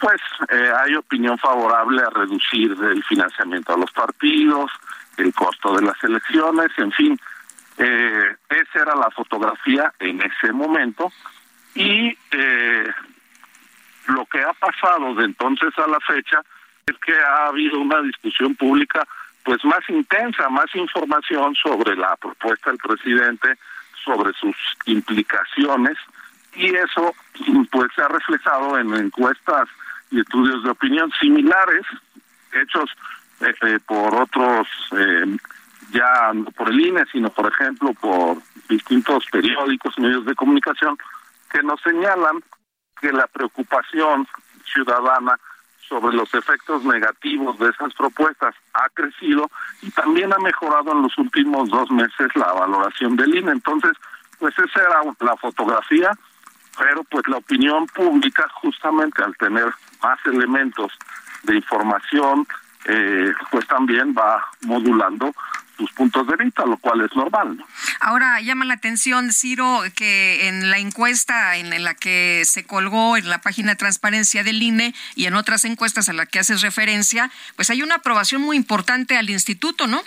pues 0.00 0.20
eh, 0.50 0.70
hay 0.82 0.94
opinión 0.94 1.38
favorable 1.38 2.02
a 2.02 2.10
reducir 2.10 2.72
el 2.72 3.02
financiamiento 3.04 3.74
a 3.74 3.78
los 3.78 3.90
partidos, 3.92 4.70
el 5.16 5.32
costo 5.32 5.74
de 5.76 5.82
las 5.82 6.02
elecciones, 6.02 6.70
en 6.76 6.92
fin, 6.92 7.18
eh, 7.78 8.36
esa 8.48 8.82
era 8.82 8.94
la 8.96 9.10
fotografía 9.10 9.92
en 9.98 10.22
ese 10.22 10.52
momento 10.52 11.12
y 11.74 12.16
eh, 12.30 12.90
lo 14.08 14.24
que 14.26 14.42
ha 14.42 14.52
pasado 14.54 15.14
de 15.14 15.24
entonces 15.24 15.72
a 15.78 15.86
la 15.86 16.00
fecha 16.00 16.40
es 16.86 16.96
que 16.98 17.12
ha 17.14 17.46
habido 17.48 17.80
una 17.80 18.00
discusión 18.02 18.54
pública 18.54 19.06
pues 19.46 19.64
más 19.64 19.88
intensa, 19.88 20.48
más 20.48 20.66
información 20.74 21.54
sobre 21.54 21.94
la 21.94 22.16
propuesta 22.16 22.70
del 22.70 22.80
presidente, 22.80 23.56
sobre 24.04 24.32
sus 24.32 24.56
implicaciones 24.86 25.96
y 26.56 26.74
eso 26.74 27.14
pues 27.70 27.88
se 27.94 28.02
ha 28.02 28.08
reflejado 28.08 28.76
en 28.76 28.92
encuestas 28.94 29.68
y 30.10 30.18
estudios 30.18 30.64
de 30.64 30.70
opinión 30.70 31.12
similares 31.20 31.86
hechos 32.52 32.90
eh, 33.40 33.54
eh, 33.62 33.78
por 33.86 34.16
otros 34.16 34.66
eh, 34.98 35.36
ya 35.92 36.32
no 36.34 36.50
por 36.50 36.70
el 36.70 36.80
INE 36.80 37.04
sino 37.12 37.30
por 37.30 37.52
ejemplo 37.52 37.92
por 37.94 38.38
distintos 38.68 39.26
periódicos 39.30 39.96
medios 39.98 40.24
de 40.24 40.34
comunicación 40.34 40.98
que 41.52 41.62
nos 41.62 41.80
señalan 41.82 42.42
que 43.00 43.12
la 43.12 43.28
preocupación 43.28 44.26
ciudadana 44.64 45.38
sobre 45.88 46.16
los 46.16 46.32
efectos 46.34 46.84
negativos 46.84 47.58
de 47.58 47.68
esas 47.68 47.92
propuestas 47.94 48.54
ha 48.74 48.88
crecido 48.90 49.50
y 49.82 49.90
también 49.90 50.32
ha 50.32 50.38
mejorado 50.38 50.92
en 50.92 51.02
los 51.02 51.16
últimos 51.18 51.68
dos 51.68 51.90
meses 51.90 52.28
la 52.34 52.52
valoración 52.52 53.16
del 53.16 53.36
INE. 53.36 53.52
Entonces, 53.52 53.92
pues 54.38 54.54
esa 54.58 54.80
era 54.80 55.00
la 55.20 55.36
fotografía, 55.36 56.10
pero 56.78 57.04
pues 57.04 57.26
la 57.28 57.38
opinión 57.38 57.86
pública 57.86 58.46
justamente 58.60 59.22
al 59.22 59.36
tener 59.36 59.72
más 60.02 60.18
elementos 60.26 60.92
de 61.44 61.56
información, 61.56 62.46
eh, 62.86 63.32
pues 63.50 63.66
también 63.66 64.14
va 64.16 64.44
modulando 64.62 65.32
sus 65.76 65.90
puntos 65.92 66.26
de 66.26 66.36
vista, 66.36 66.64
lo 66.64 66.76
cual 66.78 67.02
es 67.02 67.14
normal. 67.14 67.62
Ahora 68.00 68.40
llama 68.40 68.64
la 68.64 68.74
atención, 68.74 69.32
Ciro, 69.32 69.82
que 69.94 70.48
en 70.48 70.70
la 70.70 70.78
encuesta 70.78 71.56
en, 71.56 71.84
la 71.84 71.94
que 71.94 72.42
se 72.44 72.64
colgó 72.64 73.16
en 73.16 73.28
la 73.28 73.40
página 73.40 73.70
de 73.70 73.76
transparencia 73.76 74.42
del 74.42 74.62
INE 74.62 74.94
y 75.14 75.26
en 75.26 75.34
otras 75.34 75.64
encuestas 75.64 76.08
a 76.08 76.12
las 76.12 76.28
que 76.28 76.38
haces 76.38 76.62
referencia, 76.62 77.30
pues 77.56 77.70
hay 77.70 77.82
una 77.82 77.96
aprobación 77.96 78.42
muy 78.42 78.56
importante 78.56 79.16
al 79.16 79.30
instituto, 79.30 79.86
¿no? 79.86 80.00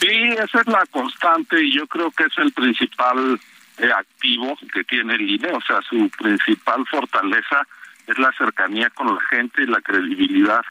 Sí, 0.00 0.08
esa 0.08 0.60
es 0.60 0.66
la 0.66 0.84
constante 0.90 1.62
y 1.62 1.74
yo 1.74 1.86
creo 1.86 2.10
que 2.12 2.24
es 2.24 2.38
el 2.38 2.52
principal 2.52 3.40
eh, 3.78 3.90
activo 3.92 4.56
que 4.72 4.84
tiene 4.84 5.14
el 5.14 5.22
INE, 5.22 5.50
o 5.52 5.60
sea, 5.60 5.80
su 5.82 6.08
principal 6.10 6.86
fortaleza 6.88 7.66
es 8.06 8.18
la 8.18 8.32
cercanía 8.38 8.90
con 8.90 9.14
la 9.14 9.20
gente 9.28 9.62
y 9.62 9.66
la 9.66 9.80
credibilidad 9.80 10.62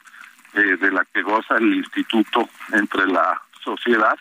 eh, 0.54 0.76
de 0.80 0.90
la 0.90 1.04
que 1.04 1.22
goza 1.22 1.56
el 1.56 1.74
instituto 1.74 2.48
entre 2.72 3.06
la 3.06 3.40
sociedad 3.62 4.18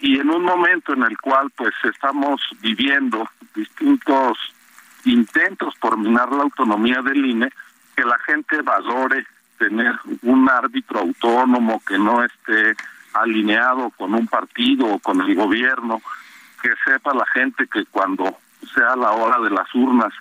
y 0.00 0.18
en 0.18 0.30
un 0.30 0.42
momento 0.42 0.92
en 0.92 1.02
el 1.02 1.16
cual 1.18 1.50
pues 1.56 1.74
estamos 1.84 2.40
viviendo 2.60 3.28
distintos 3.54 4.38
intentos 5.04 5.74
por 5.76 5.96
minar 5.98 6.30
la 6.32 6.42
autonomía 6.42 7.00
del 7.02 7.24
INE, 7.24 7.50
que 7.96 8.04
la 8.04 8.18
gente 8.18 8.60
valore 8.62 9.26
tener 9.58 9.94
un 10.22 10.48
árbitro 10.48 11.00
autónomo 11.00 11.80
que 11.86 11.98
no 11.98 12.24
esté 12.24 12.74
alineado 13.12 13.90
con 13.90 14.14
un 14.14 14.26
partido 14.26 14.86
o 14.86 14.98
con 14.98 15.20
el 15.20 15.34
gobierno, 15.34 16.02
que 16.60 16.70
sepa 16.84 17.14
la 17.14 17.26
gente 17.26 17.66
que 17.66 17.84
cuando 17.86 18.38
sea 18.74 18.96
la 18.96 19.12
hora 19.12 19.40
de 19.40 19.50
las 19.50 19.72
urnas 19.74 20.12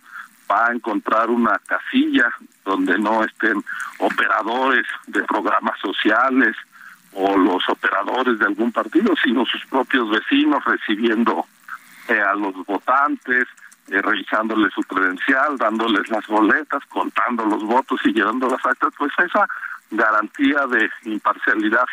va 0.49 0.68
a 0.68 0.74
encontrar 0.74 1.30
una 1.30 1.59
casilla 1.66 2.30
donde 2.64 2.97
no 2.99 3.24
estén 3.24 3.64
operadores 3.99 4.86
de 5.07 5.24
programas 5.24 5.80
sociales 5.80 6.55
o 7.16 7.38
los 7.38 7.68
operadores 7.70 8.39
de 8.39 8.45
algún 8.45 8.72
partido, 8.72 9.14
sino 9.24 9.45
sus 9.45 9.66
propios 9.66 10.09
vecinos 10.09 10.64
recibiendo 10.66 11.45
eh, 12.07 12.20
a 12.20 12.34
los 12.36 12.53
votantes, 12.66 13.45
eh, 13.89 14.01
revisándoles 14.01 14.74
su 14.74 14.82
credencial, 14.84 15.57
dándoles 15.57 16.09
las 16.09 16.26
boletas, 16.28 16.84
contando 16.89 17.45
los 17.45 17.64
votos 17.64 17.99
y 18.05 18.14
llevando 18.14 18.47
las 18.47 18.66
actas, 18.66 18.93
pues 18.97 19.11
esa 19.20 19.47
garantía 19.91 20.66
de 20.68 20.89
imparcialidad 21.03 21.86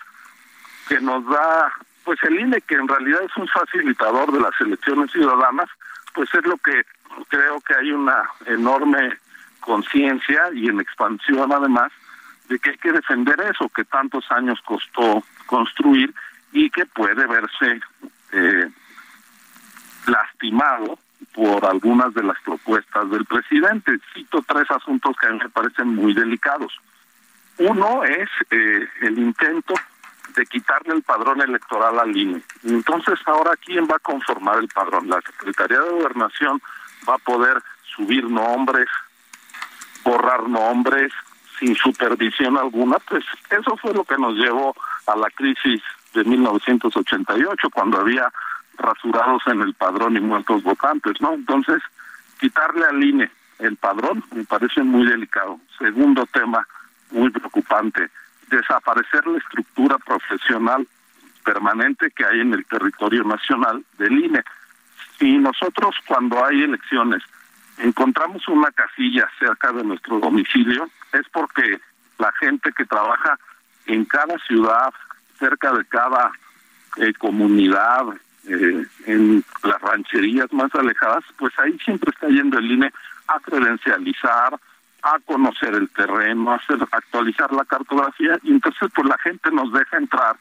que 0.88 1.00
nos 1.00 1.24
da 1.26 1.72
pues 2.04 2.18
el 2.22 2.40
INE 2.40 2.60
que 2.62 2.74
en 2.74 2.88
realidad 2.88 3.22
es 3.22 3.36
un 3.36 3.46
facilitador 3.46 4.32
de 4.32 4.40
las 4.40 4.58
elecciones 4.60 5.10
ciudadanas, 5.12 5.68
pues 6.14 6.32
es 6.34 6.44
lo 6.46 6.56
que 6.56 6.82
creo 7.28 7.60
que 7.60 7.74
hay 7.74 7.92
una 7.92 8.28
enorme 8.46 9.18
conciencia 9.60 10.50
y 10.54 10.68
en 10.68 10.80
expansión 10.80 11.52
además 11.52 11.92
de 12.50 12.58
que 12.58 12.70
hay 12.70 12.78
que 12.78 12.92
defender 12.92 13.40
eso 13.40 13.68
que 13.68 13.84
tantos 13.84 14.30
años 14.30 14.60
costó 14.66 15.22
construir 15.46 16.12
y 16.52 16.68
que 16.68 16.84
puede 16.84 17.24
verse 17.26 17.80
eh, 18.32 18.68
lastimado 20.08 20.98
por 21.32 21.64
algunas 21.64 22.12
de 22.12 22.24
las 22.24 22.36
propuestas 22.40 23.08
del 23.08 23.24
presidente. 23.24 24.00
Cito 24.12 24.44
tres 24.46 24.68
asuntos 24.68 25.16
que 25.16 25.28
a 25.28 25.30
mí 25.30 25.38
me 25.38 25.48
parecen 25.48 25.94
muy 25.94 26.12
delicados. 26.12 26.72
Uno 27.58 28.02
es 28.02 28.28
eh, 28.50 28.88
el 29.02 29.18
intento 29.20 29.74
de 30.34 30.44
quitarle 30.46 30.94
el 30.94 31.02
padrón 31.02 31.40
electoral 31.42 32.00
al 32.00 32.16
INE. 32.16 32.42
Entonces, 32.64 33.20
ahora, 33.26 33.52
¿quién 33.64 33.86
va 33.86 33.96
a 33.96 34.00
conformar 34.00 34.58
el 34.58 34.68
padrón? 34.68 35.08
La 35.08 35.20
Secretaría 35.20 35.78
de 35.78 35.90
Gobernación 35.90 36.60
va 37.08 37.14
a 37.14 37.18
poder 37.18 37.62
subir 37.94 38.24
nombres, 38.24 38.88
borrar 40.02 40.48
nombres 40.48 41.12
sin 41.60 41.76
supervisión 41.76 42.56
alguna, 42.56 42.98
pues 43.08 43.24
eso 43.50 43.76
fue 43.76 43.94
lo 43.94 44.02
que 44.04 44.16
nos 44.16 44.34
llevó 44.34 44.74
a 45.06 45.14
la 45.14 45.30
crisis 45.30 45.80
de 46.14 46.24
1988, 46.24 47.70
cuando 47.70 48.00
había 48.00 48.32
rasurados 48.78 49.42
en 49.46 49.60
el 49.60 49.74
padrón 49.74 50.16
y 50.16 50.20
muertos 50.20 50.62
votantes, 50.62 51.20
¿no? 51.20 51.34
Entonces, 51.34 51.82
quitarle 52.40 52.86
al 52.86 53.04
INE 53.04 53.30
el 53.58 53.76
padrón 53.76 54.24
me 54.34 54.44
parece 54.44 54.82
muy 54.82 55.06
delicado. 55.06 55.60
Segundo 55.78 56.26
tema 56.32 56.66
muy 57.10 57.30
preocupante, 57.30 58.08
desaparecer 58.48 59.26
la 59.26 59.38
estructura 59.38 59.98
profesional 59.98 60.86
permanente 61.44 62.10
que 62.10 62.24
hay 62.24 62.40
en 62.40 62.54
el 62.54 62.64
territorio 62.64 63.22
nacional 63.24 63.84
del 63.98 64.24
INE. 64.24 64.42
Si 65.18 65.36
nosotros 65.38 65.94
cuando 66.06 66.42
hay 66.44 66.62
elecciones 66.62 67.22
encontramos 67.78 68.46
una 68.48 68.70
casilla 68.70 69.28
cerca 69.38 69.72
de 69.72 69.84
nuestro 69.84 70.18
domicilio, 70.20 70.88
es 71.12 71.28
porque 71.32 71.80
la 72.18 72.32
gente 72.32 72.72
que 72.72 72.84
trabaja 72.84 73.38
en 73.86 74.04
cada 74.04 74.38
ciudad, 74.40 74.92
cerca 75.38 75.72
de 75.72 75.84
cada 75.86 76.30
eh, 76.96 77.12
comunidad, 77.14 78.06
eh, 78.46 78.86
en 79.06 79.44
las 79.62 79.80
rancherías 79.82 80.52
más 80.52 80.74
alejadas, 80.74 81.24
pues 81.38 81.52
ahí 81.58 81.78
siempre 81.84 82.10
está 82.10 82.28
yendo 82.28 82.58
el 82.58 82.70
INE 82.70 82.92
a 83.28 83.38
credencializar, 83.40 84.58
a 85.02 85.18
conocer 85.24 85.74
el 85.74 85.88
terreno, 85.90 86.52
a 86.52 86.56
hacer, 86.56 86.78
actualizar 86.90 87.52
la 87.52 87.64
cartografía, 87.64 88.38
y 88.42 88.52
entonces 88.52 88.90
pues 88.94 89.08
la 89.08 89.18
gente 89.18 89.50
nos 89.50 89.72
deja 89.72 89.98
entrar 89.98 90.36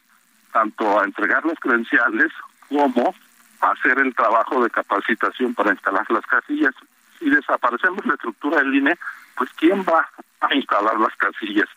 tanto 0.51 0.99
a 0.99 1.05
entregar 1.05 1.45
los 1.45 1.59
credenciales 1.59 2.31
como 2.67 3.13
a 3.61 3.71
hacer 3.71 3.99
el 3.99 4.15
trabajo 4.15 4.63
de 4.63 4.69
capacitación 4.69 5.53
para 5.53 5.71
instalar 5.71 6.09
las 6.09 6.25
casillas. 6.25 6.73
Si 7.19 7.29
desaparecemos 7.29 8.05
la 8.05 8.13
estructura 8.13 8.59
del 8.59 8.75
INE, 8.75 8.97
pues 9.39 9.49
¿quién 9.53 9.83
va 9.83 10.05
a 10.41 10.53
instalar 10.53 10.99
las 10.99 11.15
casillas? 11.15 11.67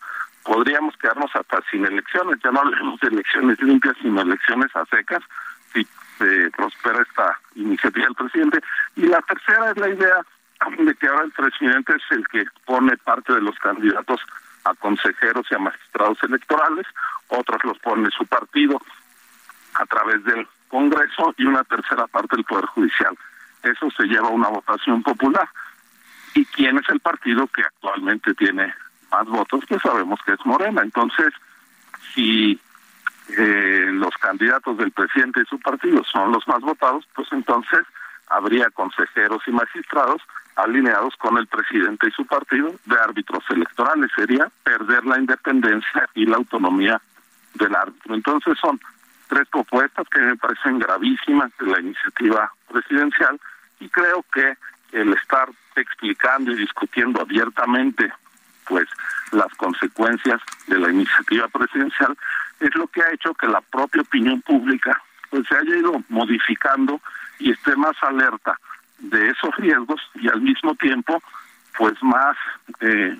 Podríamos 0.43 0.95
quedarnos 0.97 1.33
hasta 1.33 1.61
sin 1.71 1.85
elecciones, 1.85 2.37
ya 2.43 2.51
no 2.51 2.59
hablemos 2.59 2.99
de 2.99 3.07
elecciones 3.07 3.59
limpias, 3.61 3.95
sino 4.01 4.21
elecciones 4.21 4.75
a 4.75 4.85
secas, 4.87 5.23
si 5.73 5.87
se 6.17 6.51
prospera 6.51 7.01
esta 7.01 7.39
iniciativa 7.55 8.05
del 8.05 8.15
presidente. 8.15 8.59
Y 8.97 9.03
la 9.03 9.21
tercera 9.21 9.71
es 9.71 9.77
la 9.77 9.89
idea 9.89 10.17
de 10.77 10.95
que 10.95 11.07
ahora 11.07 11.23
el 11.23 11.31
presidente 11.31 11.93
es 11.95 12.03
el 12.11 12.27
que 12.27 12.43
pone 12.65 12.97
parte 12.97 13.33
de 13.33 13.41
los 13.41 13.57
candidatos 13.59 14.19
a 14.65 14.73
consejeros 14.75 15.47
y 15.49 15.55
a 15.55 15.59
magistrados 15.59 16.17
electorales, 16.23 16.85
otros 17.29 17.63
los 17.63 17.79
pone 17.79 18.09
su 18.11 18.25
partido 18.25 18.81
a 19.75 19.85
través 19.85 20.23
del 20.25 20.45
Congreso 20.67 21.33
y 21.37 21.45
una 21.45 21.63
tercera 21.63 22.07
parte 22.07 22.35
del 22.35 22.45
Poder 22.45 22.65
Judicial. 22.65 23.17
Eso 23.63 23.89
se 23.91 24.03
lleva 24.03 24.27
a 24.27 24.31
una 24.31 24.49
votación 24.49 25.01
popular. 25.01 25.47
¿Y 26.35 26.45
quién 26.45 26.77
es 26.77 26.89
el 26.89 26.99
partido 26.99 27.47
que 27.47 27.61
actualmente 27.61 28.33
tiene 28.33 28.73
más 29.11 29.25
votos? 29.27 29.63
Pues 29.67 29.81
sabemos 29.81 30.19
que 30.25 30.33
es 30.33 30.45
Morena. 30.45 30.81
Entonces, 30.81 31.33
si 32.13 32.59
eh, 33.37 33.89
los 33.93 34.13
candidatos 34.17 34.77
del 34.77 34.91
presidente 34.91 35.41
y 35.41 35.45
su 35.45 35.59
partido 35.59 36.03
son 36.03 36.31
los 36.31 36.47
más 36.47 36.61
votados, 36.61 37.07
pues 37.15 37.27
entonces 37.31 37.81
habría 38.27 38.69
consejeros 38.71 39.41
y 39.47 39.51
magistrados 39.51 40.21
alineados 40.55 41.15
con 41.17 41.37
el 41.37 41.47
presidente 41.47 42.07
y 42.07 42.11
su 42.11 42.25
partido 42.25 42.73
de 42.85 42.95
árbitros 42.95 43.43
electorales. 43.49 44.11
Sería 44.15 44.49
perder 44.63 45.05
la 45.05 45.19
independencia 45.19 46.09
y 46.15 46.25
la 46.25 46.37
autonomía 46.37 47.01
del 47.55 47.75
árbitro. 47.75 48.15
Entonces 48.15 48.57
son 48.59 48.79
tres 49.27 49.47
propuestas 49.49 50.07
que 50.09 50.19
me 50.19 50.35
parecen 50.35 50.79
gravísimas 50.79 51.51
de 51.59 51.67
la 51.67 51.79
iniciativa 51.79 52.51
presidencial 52.71 53.39
y 53.79 53.89
creo 53.89 54.23
que 54.33 54.55
el 54.91 55.13
estar 55.13 55.49
explicando 55.81 56.51
y 56.51 56.55
discutiendo 56.55 57.21
abiertamente 57.21 58.11
pues 58.67 58.87
las 59.31 59.53
consecuencias 59.55 60.41
de 60.67 60.79
la 60.79 60.89
iniciativa 60.89 61.47
presidencial 61.47 62.17
es 62.59 62.73
lo 62.75 62.87
que 62.87 63.01
ha 63.01 63.11
hecho 63.11 63.33
que 63.33 63.47
la 63.47 63.61
propia 63.61 64.01
opinión 64.01 64.41
pública 64.41 65.01
pues 65.29 65.45
se 65.47 65.55
haya 65.55 65.75
ido 65.75 66.03
modificando 66.09 67.01
y 67.39 67.51
esté 67.51 67.75
más 67.75 67.95
alerta 68.01 68.57
de 68.99 69.29
esos 69.29 69.55
riesgos 69.57 70.01
y 70.15 70.29
al 70.29 70.41
mismo 70.41 70.75
tiempo 70.75 71.21
pues 71.77 71.93
más 72.03 72.37
eh, 72.79 73.17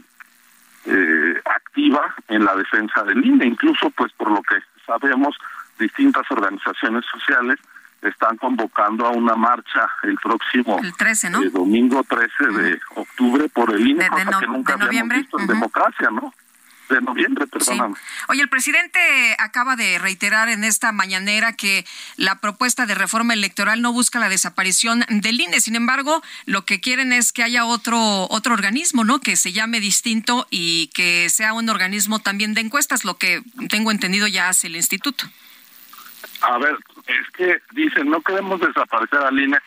eh, 0.85 1.41
activa 1.45 2.13
en 2.27 2.45
la 2.45 2.55
defensa 2.55 3.03
del 3.03 3.25
INE, 3.25 3.45
incluso 3.47 3.89
pues 3.91 4.11
por 4.13 4.29
lo 4.29 4.41
que 4.43 4.57
sabemos 4.85 5.35
distintas 5.79 6.29
organizaciones 6.29 7.03
sociales 7.05 7.59
están 8.03 8.37
convocando 8.37 9.05
a 9.05 9.09
una 9.09 9.35
marcha 9.35 9.89
el 10.03 10.17
próximo 10.17 10.79
el 10.79 11.51
domingo 11.51 12.03
13 12.03 12.45
de 12.47 12.79
octubre 12.95 13.49
por 13.49 13.73
el 13.73 13.87
INE, 13.87 14.07
cosa 14.07 14.39
que 14.39 14.47
nunca 14.47 14.73
habíamos 14.73 15.17
visto 15.17 15.39
en 15.39 15.47
democracia, 15.47 16.09
¿no? 16.11 16.33
de 16.89 17.01
noviembre, 17.01 17.47
perdóname. 17.47 17.95
Oye, 18.27 18.41
el 18.41 18.49
presidente 18.49 18.99
acaba 19.39 19.75
de 19.75 19.99
reiterar 19.99 20.49
en 20.49 20.63
esta 20.63 20.91
mañanera 20.91 21.53
que 21.53 21.85
la 22.17 22.39
propuesta 22.39 22.85
de 22.85 22.95
reforma 22.95 23.33
electoral 23.33 23.81
no 23.81 23.93
busca 23.93 24.19
la 24.19 24.29
desaparición 24.29 25.05
del 25.09 25.39
INE. 25.39 25.59
Sin 25.61 25.75
embargo, 25.75 26.21
lo 26.45 26.65
que 26.65 26.79
quieren 26.79 27.13
es 27.13 27.31
que 27.31 27.43
haya 27.43 27.65
otro 27.65 28.27
otro 28.29 28.53
organismo, 28.53 29.03
¿no? 29.03 29.19
Que 29.19 29.35
se 29.35 29.51
llame 29.51 29.79
distinto 29.79 30.47
y 30.49 30.87
que 30.87 31.29
sea 31.29 31.53
un 31.53 31.69
organismo 31.69 32.19
también 32.19 32.53
de 32.53 32.61
encuestas, 32.61 33.05
lo 33.05 33.17
que 33.17 33.41
tengo 33.69 33.91
entendido 33.91 34.27
ya 34.27 34.49
hace 34.49 34.67
el 34.67 34.75
instituto. 34.75 35.25
A 36.41 36.57
ver, 36.57 36.77
es 37.07 37.29
que 37.31 37.61
dicen, 37.71 38.09
no 38.09 38.21
queremos 38.21 38.59
desaparecer 38.59 39.19
al 39.19 39.39
INE, 39.39 39.59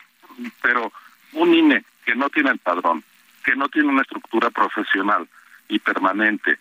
pero 0.61 0.91
un 1.33 1.53
INE 1.53 1.83
que 2.05 2.15
no 2.15 2.29
tiene 2.29 2.51
el 2.51 2.59
padrón, 2.59 3.03
que 3.43 3.55
no 3.55 3.67
tiene 3.69 3.89
una 3.89 4.01
estructura 4.01 4.49
profesional 4.49 5.27
y 5.67 5.79
permanente, 5.79 6.57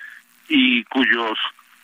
y 0.48 0.84
cuyos 0.84 1.38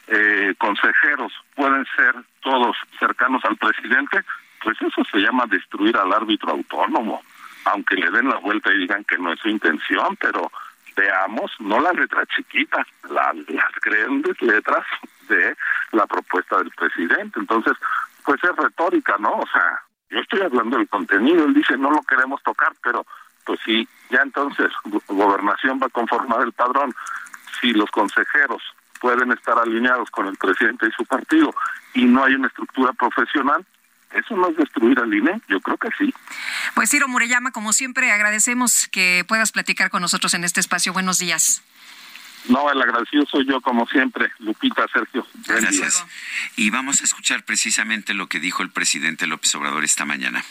eh, 0.09 0.55
consejeros 0.59 1.33
pueden 1.55 1.87
ser 1.97 2.15
todos 2.41 2.77
cercanos 2.99 3.45
al 3.45 3.57
presidente, 3.57 4.23
pues 4.63 4.77
eso 4.81 5.03
se 5.11 5.19
llama 5.19 5.47
destruir 5.47 5.97
al 5.97 6.13
árbitro 6.13 6.51
autónomo, 6.51 7.23
aunque 7.65 7.97
le 7.97 8.11
den 8.11 8.29
la 8.29 8.37
vuelta 8.37 8.73
y 8.73 8.79
digan 8.79 9.05
que 9.05 9.19
no 9.19 9.33
es 9.33 9.41
su 9.41 9.49
intención, 9.49 10.17
pero 10.17 10.51
veamos, 10.97 11.51
no 11.61 11.81
la 11.81 11.93
letra 11.93 12.25
chiquita, 12.27 12.87
las 13.09 13.35
grandes 13.83 14.41
letras 14.43 14.85
de 15.29 15.57
la 15.93 16.07
propuesta 16.07 16.59
del 16.59 16.71
presidente. 16.71 17.41
Entonces, 17.41 17.73
pues 18.25 18.43
es 18.43 18.57
retórica, 18.57 19.17
¿no? 19.19 19.39
O 19.39 19.47
sea, 19.53 19.83
yo 20.11 20.19
estoy 20.19 20.43
hablando 20.43 20.77
del 20.77 20.89
contenido, 20.89 21.45
él 21.45 21.55
dice 21.55 21.77
no 21.77 21.91
lo 21.91 22.03
queremos 22.03 22.43
tocar, 22.43 22.73
pero 22.83 23.07
pues 23.45 23.61
sí, 23.65 23.89
ya 24.11 24.21
entonces 24.23 24.71
gobernación 25.09 25.81
va 25.83 25.87
a 25.87 25.91
conformar 25.91 26.43
el 26.43 26.53
padrón, 26.53 26.95
si 27.61 27.73
los 27.73 27.91
consejeros 27.91 28.63
pueden 29.01 29.33
estar 29.33 29.59
alineados 29.59 30.11
con 30.11 30.27
el 30.27 30.37
presidente 30.37 30.87
y 30.87 30.93
su 30.93 31.05
partido 31.05 31.53
y 31.95 32.05
no 32.05 32.25
hay 32.25 32.35
una 32.35 32.49
estructura 32.49 32.93
profesional, 32.93 33.65
¿Eso 34.15 34.37
no 34.37 34.49
es 34.49 34.57
destruir 34.57 34.99
al 35.01 35.13
INE? 35.13 35.41
Yo 35.49 35.61
creo 35.61 35.77
que 35.79 35.89
sí. 35.99 36.13
Pues 36.75 36.91
Ciro 36.91 37.09
Murellama, 37.09 37.51
como 37.51 37.73
siempre, 37.73 38.13
agradecemos 38.13 38.89
que 38.89 39.25
puedas 39.27 39.53
platicar 39.53 39.91
con 39.91 40.03
nosotros 40.03 40.35
en 40.35 40.45
este 40.45 40.61
espacio. 40.61 40.93
Buenos 40.93 41.19
días. 41.19 41.63
No, 42.49 42.71
el 42.71 42.83
agradecido 42.83 43.25
soy 43.27 43.47
yo, 43.47 43.61
como 43.61 43.87
siempre, 43.87 44.33
Lupita, 44.41 44.87
Sergio. 44.93 45.27
Gracias. 45.47 46.05
Y 46.57 46.71
vamos 46.71 47.01
a 47.01 47.05
escuchar 47.05 47.45
precisamente 47.45 48.15
lo 48.15 48.29
que 48.29 48.41
dijo 48.41 48.63
el 48.63 48.71
presidente 48.71 49.27
López 49.27 49.55
Obrador 49.55 49.85
esta 49.85 50.05
mañana. 50.05 50.45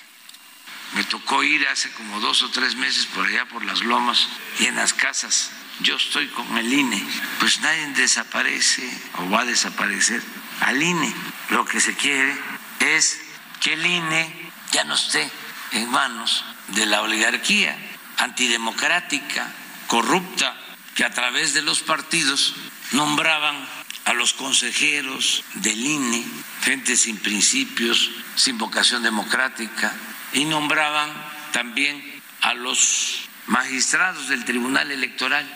Me 0.96 1.04
tocó 1.06 1.44
ir 1.44 1.68
hace 1.68 1.90
como 1.92 2.20
dos 2.20 2.44
o 2.44 2.50
tres 2.52 2.76
meses 2.76 3.06
por 3.08 3.26
allá 3.26 3.46
por 3.46 3.64
las 3.64 3.82
lomas 3.82 4.28
y 4.60 4.66
en 4.66 4.76
las 4.76 4.94
casas. 4.94 5.52
Yo 5.82 5.96
estoy 5.96 6.28
con 6.28 6.58
el 6.58 6.72
INE. 6.72 7.02
Pues 7.40 7.60
nadie 7.62 7.88
desaparece 7.96 8.90
o 9.18 9.30
va 9.30 9.42
a 9.42 9.46
desaparecer 9.46 10.22
al 10.62 10.82
INE. 10.82 11.14
Lo 11.50 11.66
que 11.66 11.80
se 11.80 11.96
quiere 11.96 12.36
es 12.80 13.22
que 13.62 13.74
el 13.74 13.86
INE 13.86 14.52
ya 14.72 14.84
no 14.84 14.96
esté 14.96 15.30
en 15.72 15.90
manos 15.90 16.44
de 16.70 16.86
la 16.86 17.02
oligarquía 17.02 17.78
antidemocrática, 18.18 19.52
corrupta, 19.88 20.56
que 21.02 21.06
a 21.06 21.10
través 21.10 21.56
de 21.56 21.64
los 21.64 21.82
partidos 21.82 22.54
nombraban 22.92 23.68
a 24.06 24.14
los 24.14 24.34
consejeros 24.34 25.44
del 25.56 25.84
INE, 25.84 26.24
gente 26.62 26.96
sin 26.96 27.18
principios, 27.18 28.12
sin 28.36 28.60
vocación 28.60 29.02
democrática, 29.02 29.96
y 30.32 30.46
nombraban 30.46 31.12
también 31.54 32.00
a 32.42 32.54
los 32.54 33.28
magistrados 33.48 34.30
del 34.30 34.46
Tribunal 34.46 34.92
Electoral. 34.92 35.52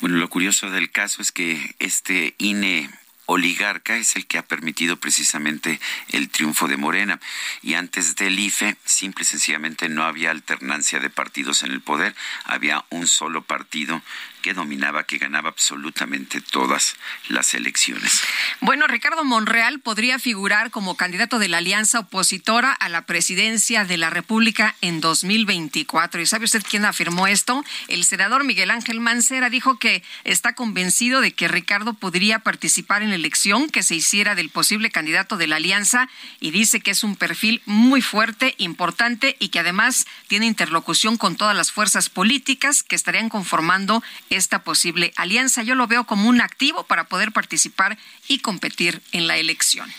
Bueno, 0.00 0.16
lo 0.16 0.30
curioso 0.30 0.70
del 0.70 0.90
caso 0.90 1.20
es 1.20 1.30
que 1.30 1.76
este 1.78 2.34
INE 2.38 2.88
oligarca 3.26 3.96
es 3.96 4.16
el 4.16 4.26
que 4.26 4.38
ha 4.38 4.42
permitido 4.42 4.96
precisamente 4.96 5.80
el 6.08 6.28
triunfo 6.28 6.68
de 6.68 6.76
Morena. 6.76 7.20
Y 7.62 7.74
antes 7.74 8.16
del 8.16 8.38
IFE, 8.38 8.76
simple 8.84 9.22
y 9.22 9.26
sencillamente 9.26 9.88
no 9.88 10.04
había 10.04 10.30
alternancia 10.30 11.00
de 11.00 11.10
partidos 11.10 11.62
en 11.62 11.72
el 11.72 11.80
poder, 11.80 12.14
había 12.44 12.84
un 12.90 13.06
solo 13.06 13.42
partido 13.42 14.02
que 14.46 14.54
dominaba, 14.54 15.02
que 15.02 15.18
ganaba 15.18 15.48
absolutamente 15.48 16.40
todas 16.40 16.94
las 17.28 17.52
elecciones. 17.54 18.22
Bueno, 18.60 18.86
Ricardo 18.86 19.24
Monreal 19.24 19.80
podría 19.80 20.20
figurar 20.20 20.70
como 20.70 20.96
candidato 20.96 21.40
de 21.40 21.48
la 21.48 21.58
alianza 21.58 21.98
opositora 21.98 22.70
a 22.70 22.88
la 22.88 23.06
presidencia 23.06 23.84
de 23.84 23.96
la 23.96 24.08
República 24.08 24.76
en 24.82 25.00
2024. 25.00 26.20
¿Y 26.20 26.26
sabe 26.26 26.44
usted 26.44 26.62
quién 26.62 26.84
afirmó 26.84 27.26
esto? 27.26 27.64
El 27.88 28.04
senador 28.04 28.44
Miguel 28.44 28.70
Ángel 28.70 29.00
Mancera 29.00 29.50
dijo 29.50 29.80
que 29.80 30.04
está 30.22 30.54
convencido 30.54 31.20
de 31.20 31.32
que 31.32 31.48
Ricardo 31.48 31.94
podría 31.94 32.38
participar 32.38 33.02
en 33.02 33.08
la 33.08 33.16
elección 33.16 33.68
que 33.68 33.82
se 33.82 33.96
hiciera 33.96 34.36
del 34.36 34.50
posible 34.50 34.92
candidato 34.92 35.36
de 35.36 35.48
la 35.48 35.56
alianza 35.56 36.08
y 36.38 36.52
dice 36.52 36.78
que 36.78 36.92
es 36.92 37.02
un 37.02 37.16
perfil 37.16 37.62
muy 37.66 38.00
fuerte, 38.00 38.54
importante 38.58 39.34
y 39.40 39.48
que 39.48 39.58
además 39.58 40.06
tiene 40.28 40.46
interlocución 40.46 41.16
con 41.16 41.34
todas 41.34 41.56
las 41.56 41.72
fuerzas 41.72 42.08
políticas 42.08 42.84
que 42.84 42.94
estarían 42.94 43.28
conformando 43.28 44.04
esta 44.36 44.62
posible 44.62 45.12
alianza. 45.16 45.62
Yo 45.62 45.74
lo 45.74 45.86
veo 45.86 46.04
como 46.04 46.28
un 46.28 46.40
activo 46.40 46.84
para 46.84 47.04
poder 47.04 47.32
participar 47.32 47.98
y 48.28 48.40
competir 48.40 49.02
en 49.12 49.26
la 49.26 49.36
elección. 49.36 49.92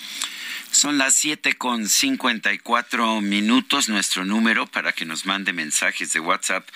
Son 0.72 0.98
las 0.98 1.16
siete 1.16 1.58
con 1.58 1.88
cincuenta 1.90 2.54
y 2.54 2.60
cuatro 2.60 3.22
minutos. 3.22 3.90
Nuestro 3.90 4.26
número 4.26 4.68
para 4.68 4.92
que 4.92 5.06
nos 5.06 5.26
mande 5.26 5.54
mensajes 5.54 6.14
de 6.14 6.20
WhatsApp 6.20 6.68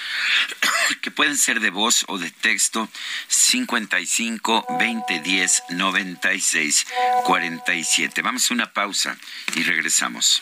que 1.01 1.11
pueden 1.11 1.37
ser 1.37 1.59
de 1.59 1.69
voz 1.69 2.05
o 2.07 2.17
de 2.17 2.31
texto 2.31 2.89
55 3.27 4.65
20 4.79 5.19
10 5.19 5.63
96 5.69 6.87
47. 7.25 8.21
Vamos 8.21 8.49
a 8.49 8.53
una 8.53 8.73
pausa 8.73 9.17
y 9.55 9.63
regresamos. 9.63 10.41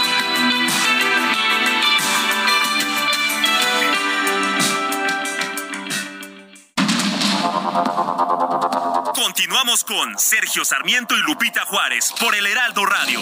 Continuamos 9.21 9.83
con 9.83 10.17
Sergio 10.17 10.65
Sarmiento 10.65 11.15
y 11.15 11.21
Lupita 11.21 11.63
Juárez 11.65 12.11
por 12.19 12.33
el 12.33 12.47
Heraldo 12.47 12.87
Radio. 12.87 13.19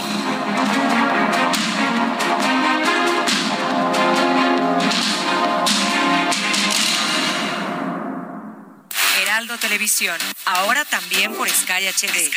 Heraldo 9.22 9.58
Televisión, 9.58 10.18
ahora 10.46 10.86
también 10.86 11.34
por 11.36 11.50
Sky 11.50 11.88
HD. 11.88 12.32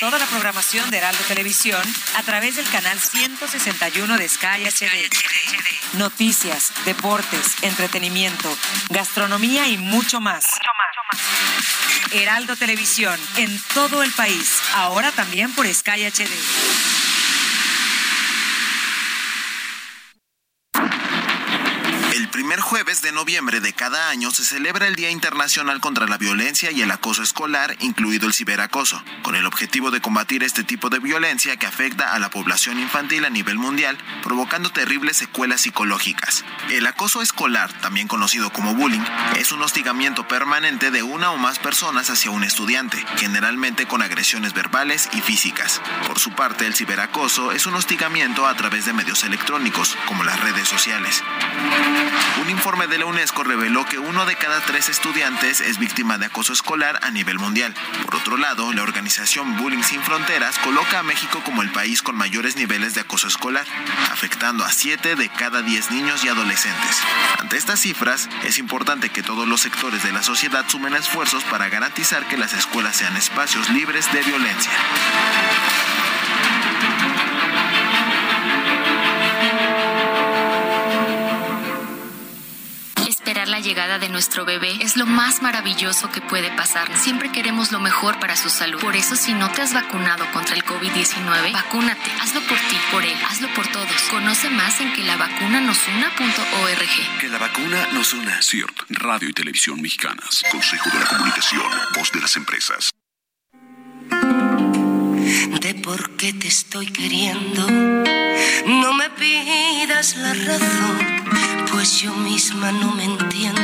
Toda 0.00 0.18
la 0.18 0.26
programación 0.26 0.90
de 0.90 0.98
Heraldo 0.98 1.22
Televisión 1.28 1.82
a 2.16 2.22
través 2.24 2.56
del 2.56 2.68
canal 2.68 2.98
161 2.98 4.18
de 4.18 4.28
Sky 4.28 4.64
HD. 4.64 5.08
Noticias, 5.98 6.72
deportes, 6.84 7.62
entretenimiento, 7.62 8.58
gastronomía 8.90 9.68
y 9.68 9.78
mucho 9.78 10.20
más. 10.20 10.46
Heraldo 12.12 12.56
Televisión, 12.56 13.18
en 13.36 13.58
todo 13.72 14.02
el 14.02 14.10
país, 14.12 14.60
ahora 14.74 15.10
también 15.12 15.50
por 15.54 15.66
Sky 15.66 16.04
HD. 16.04 16.28
El 22.14 22.28
primer 22.28 22.60
jueves 22.60 22.91
de 23.02 23.10
noviembre 23.10 23.60
de 23.60 23.72
cada 23.72 24.10
año 24.10 24.30
se 24.30 24.44
celebra 24.44 24.86
el 24.86 24.94
Día 24.94 25.10
Internacional 25.10 25.80
contra 25.80 26.06
la 26.06 26.18
Violencia 26.18 26.70
y 26.70 26.82
el 26.82 26.90
Acoso 26.92 27.24
Escolar, 27.24 27.76
incluido 27.80 28.28
el 28.28 28.32
ciberacoso, 28.32 29.02
con 29.22 29.34
el 29.34 29.44
objetivo 29.44 29.90
de 29.90 30.00
combatir 30.00 30.44
este 30.44 30.62
tipo 30.62 30.88
de 30.88 31.00
violencia 31.00 31.56
que 31.56 31.66
afecta 31.66 32.14
a 32.14 32.20
la 32.20 32.30
población 32.30 32.78
infantil 32.78 33.24
a 33.24 33.30
nivel 33.30 33.58
mundial, 33.58 33.98
provocando 34.22 34.70
terribles 34.70 35.16
secuelas 35.16 35.62
psicológicas. 35.62 36.44
El 36.70 36.86
acoso 36.86 37.22
escolar, 37.22 37.72
también 37.80 38.06
conocido 38.06 38.52
como 38.52 38.74
bullying, 38.76 39.04
es 39.36 39.50
un 39.50 39.62
hostigamiento 39.62 40.28
permanente 40.28 40.92
de 40.92 41.02
una 41.02 41.32
o 41.32 41.38
más 41.38 41.58
personas 41.58 42.08
hacia 42.08 42.30
un 42.30 42.44
estudiante, 42.44 43.04
generalmente 43.16 43.86
con 43.86 44.02
agresiones 44.02 44.54
verbales 44.54 45.08
y 45.12 45.20
físicas. 45.20 45.80
Por 46.06 46.20
su 46.20 46.30
parte, 46.32 46.66
el 46.66 46.74
ciberacoso 46.74 47.50
es 47.50 47.66
un 47.66 47.74
hostigamiento 47.74 48.46
a 48.46 48.54
través 48.54 48.86
de 48.86 48.92
medios 48.92 49.24
electrónicos, 49.24 49.96
como 50.06 50.22
las 50.22 50.38
redes 50.38 50.68
sociales. 50.68 51.24
Un 52.40 52.50
informe 52.50 52.86
de 52.86 52.91
la 52.98 53.06
UNESCO 53.06 53.44
reveló 53.44 53.84
que 53.86 53.98
uno 53.98 54.26
de 54.26 54.36
cada 54.36 54.60
tres 54.60 54.88
estudiantes 54.88 55.60
es 55.60 55.78
víctima 55.78 56.18
de 56.18 56.26
acoso 56.26 56.52
escolar 56.52 56.98
a 57.02 57.10
nivel 57.10 57.38
mundial. 57.38 57.74
Por 58.04 58.16
otro 58.16 58.36
lado, 58.36 58.72
la 58.72 58.82
organización 58.82 59.56
Bullying 59.56 59.82
Sin 59.82 60.02
Fronteras 60.02 60.58
coloca 60.58 60.98
a 60.98 61.02
México 61.02 61.42
como 61.44 61.62
el 61.62 61.70
país 61.70 62.02
con 62.02 62.16
mayores 62.16 62.56
niveles 62.56 62.94
de 62.94 63.02
acoso 63.02 63.28
escolar, 63.28 63.66
afectando 64.10 64.64
a 64.64 64.70
7 64.70 65.16
de 65.16 65.28
cada 65.28 65.62
10 65.62 65.90
niños 65.90 66.24
y 66.24 66.28
adolescentes. 66.28 67.00
Ante 67.38 67.56
estas 67.56 67.80
cifras, 67.80 68.28
es 68.44 68.58
importante 68.58 69.10
que 69.10 69.22
todos 69.22 69.46
los 69.48 69.60
sectores 69.60 70.02
de 70.02 70.12
la 70.12 70.22
sociedad 70.22 70.64
sumen 70.68 70.94
esfuerzos 70.94 71.44
para 71.44 71.68
garantizar 71.68 72.26
que 72.28 72.36
las 72.36 72.52
escuelas 72.52 72.96
sean 72.96 73.16
espacios 73.16 73.70
libres 73.70 74.12
de 74.12 74.22
violencia. 74.22 74.72
Esperar 83.32 83.48
la 83.48 83.60
llegada 83.60 83.98
de 83.98 84.10
nuestro 84.10 84.44
bebé 84.44 84.76
es 84.80 84.98
lo 84.98 85.06
más 85.06 85.40
maravilloso 85.40 86.10
que 86.10 86.20
puede 86.20 86.50
pasar. 86.50 86.94
Siempre 86.98 87.32
queremos 87.32 87.72
lo 87.72 87.80
mejor 87.80 88.20
para 88.20 88.36
su 88.36 88.50
salud. 88.50 88.78
Por 88.78 88.94
eso, 88.94 89.16
si 89.16 89.32
no 89.32 89.50
te 89.50 89.62
has 89.62 89.72
vacunado 89.72 90.30
contra 90.32 90.54
el 90.54 90.62
COVID-19, 90.62 91.50
vacúnate. 91.50 92.10
Hazlo 92.20 92.42
por 92.42 92.58
ti, 92.58 92.76
por 92.90 93.02
él, 93.02 93.16
hazlo 93.26 93.48
por 93.54 93.66
todos. 93.68 94.02
Conoce 94.10 94.50
más 94.50 94.82
en 94.82 94.92
que 94.92 95.02
la 95.02 95.16
vacuna 95.16 95.62
nos 95.62 95.78
una.org. 95.88 97.20
Que 97.20 97.28
la 97.30 97.38
vacuna 97.38 97.88
nos 97.94 98.12
una. 98.12 98.42
CIRT, 98.42 98.82
Radio 98.90 99.30
y 99.30 99.32
Televisión 99.32 99.80
Mexicanas. 99.80 100.42
Consejo 100.50 100.90
de 100.90 101.00
la 101.00 101.06
Comunicación, 101.06 101.72
voz 101.94 102.12
de 102.12 102.20
las 102.20 102.36
empresas. 102.36 102.92
De 105.60 105.74
por 105.74 106.16
qué 106.16 106.32
te 106.32 106.48
estoy 106.48 106.86
queriendo, 106.86 107.66
no 108.66 108.92
me 108.94 109.10
pidas 109.10 110.16
la 110.16 110.34
razón 110.34 111.22
pues 111.72 112.00
yo 112.00 112.14
misma 112.14 112.70
no 112.70 112.92
me 112.92 113.04
entiendo 113.04 113.60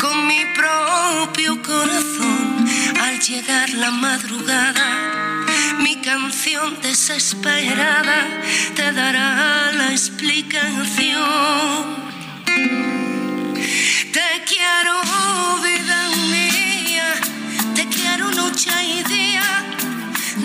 con 0.00 0.26
mi 0.26 0.44
propio 0.54 1.60
corazón 1.62 2.68
al 3.00 3.18
llegar 3.18 3.70
la 3.70 3.90
madrugada. 3.90 5.46
Mi 5.80 5.96
canción 5.96 6.80
desesperada 6.82 8.26
te 8.76 8.92
dará 8.92 9.72
la 9.72 9.90
explicación. 9.90 11.26
Te 14.16 14.28
quiero, 14.50 14.94
vida 15.64 16.10
mía, 16.30 17.14
te 17.74 17.86
quiero 17.88 18.30
noche 18.30 18.70
y 18.84 19.02
día. 19.04 19.67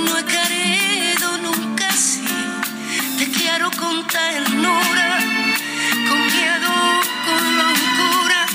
No 0.05 0.17
he 0.17 0.23
querido 0.25 1.37
nunca 1.37 1.87
así, 1.87 2.23
te 3.17 3.25
quiero 3.31 3.69
con 3.71 4.05
ternura, 4.07 5.19
con 6.07 6.19
miedo, 6.35 6.73
con 7.27 7.43
locura. 7.61 8.45